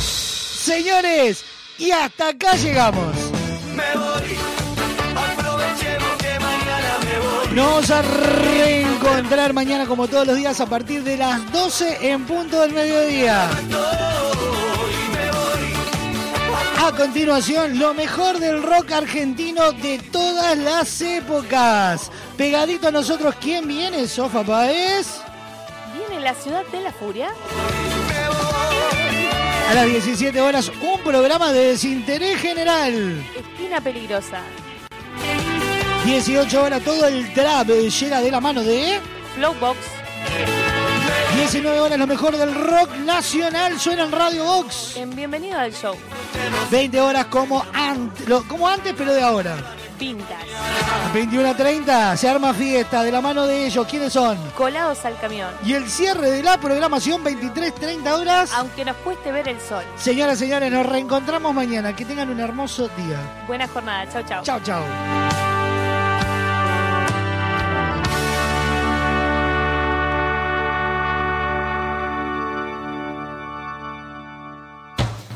Señores, 0.00 1.44
y 1.78 1.90
hasta 1.90 2.28
acá 2.28 2.56
llegamos. 2.56 3.25
Nos 7.56 7.64
vamos 7.64 7.90
a 7.90 8.02
reencontrar 8.02 9.54
mañana 9.54 9.86
como 9.86 10.06
todos 10.08 10.26
los 10.26 10.36
días 10.36 10.60
a 10.60 10.66
partir 10.66 11.02
de 11.02 11.16
las 11.16 11.50
12 11.50 12.06
en 12.10 12.26
punto 12.26 12.60
del 12.60 12.72
mediodía. 12.72 13.48
A 16.84 16.92
continuación, 16.94 17.78
lo 17.78 17.94
mejor 17.94 18.38
del 18.40 18.62
rock 18.62 18.92
argentino 18.92 19.72
de 19.72 19.98
todas 20.12 20.58
las 20.58 21.00
épocas. 21.00 22.10
Pegadito 22.36 22.88
a 22.88 22.90
nosotros, 22.90 23.34
¿quién 23.40 23.66
viene, 23.66 24.06
Sofa 24.06 24.44
Paez? 24.44 25.22
¿Viene 25.96 26.22
la 26.22 26.34
ciudad 26.34 26.62
de 26.66 26.82
la 26.82 26.92
furia? 26.92 27.30
A 29.70 29.74
las 29.74 29.86
17 29.86 30.38
horas, 30.42 30.70
un 30.82 31.00
programa 31.00 31.54
de 31.54 31.68
desinterés 31.68 32.38
general. 32.38 33.24
Esquina 33.34 33.80
peligrosa. 33.80 34.42
18 36.06 36.62
horas, 36.62 36.82
todo 36.82 37.04
el 37.08 37.34
trap 37.34 37.68
eh, 37.70 37.90
llega 37.90 38.20
de 38.20 38.30
la 38.30 38.40
mano 38.40 38.62
de... 38.62 39.00
Flowbox. 39.34 39.76
19 41.34 41.80
horas, 41.80 41.98
lo 41.98 42.06
mejor 42.06 42.36
del 42.36 42.54
rock 42.54 42.94
nacional 42.98 43.78
suena 43.80 44.04
en 44.04 44.12
Radio 44.12 44.44
Box. 44.44 44.96
En 44.96 45.14
Bienvenido 45.16 45.58
al 45.58 45.72
Show. 45.74 45.96
20 46.70 47.00
horas 47.00 47.26
como 47.26 47.64
antes, 47.74 48.24
como 48.46 48.68
antes 48.68 48.94
pero 48.96 49.12
de 49.12 49.20
ahora. 49.20 49.56
Pintas. 49.98 50.38
21 51.12 51.48
a 51.48 51.56
30, 51.56 52.16
se 52.16 52.28
arma 52.28 52.54
fiesta 52.54 53.02
de 53.02 53.10
la 53.10 53.20
mano 53.20 53.44
de 53.44 53.66
ellos. 53.66 53.84
¿Quiénes 53.88 54.12
son? 54.12 54.38
Colados 54.56 55.04
al 55.04 55.18
camión. 55.18 55.50
Y 55.64 55.72
el 55.72 55.90
cierre 55.90 56.30
de 56.30 56.42
la 56.42 56.56
programación, 56.56 57.24
23, 57.24 57.74
30 57.74 58.16
horas. 58.16 58.52
Aunque 58.54 58.84
nos 58.84 58.96
cueste 58.98 59.32
ver 59.32 59.48
el 59.48 59.60
sol. 59.60 59.82
Señoras, 59.96 60.38
señores, 60.38 60.70
nos 60.70 60.86
reencontramos 60.86 61.52
mañana. 61.52 61.96
Que 61.96 62.04
tengan 62.04 62.30
un 62.30 62.38
hermoso 62.38 62.88
día. 62.96 63.18
Buena 63.48 63.66
jornada. 63.66 64.06
Chau, 64.12 64.22
chau. 64.22 64.42
Chao, 64.44 64.60
chao. 64.62 65.45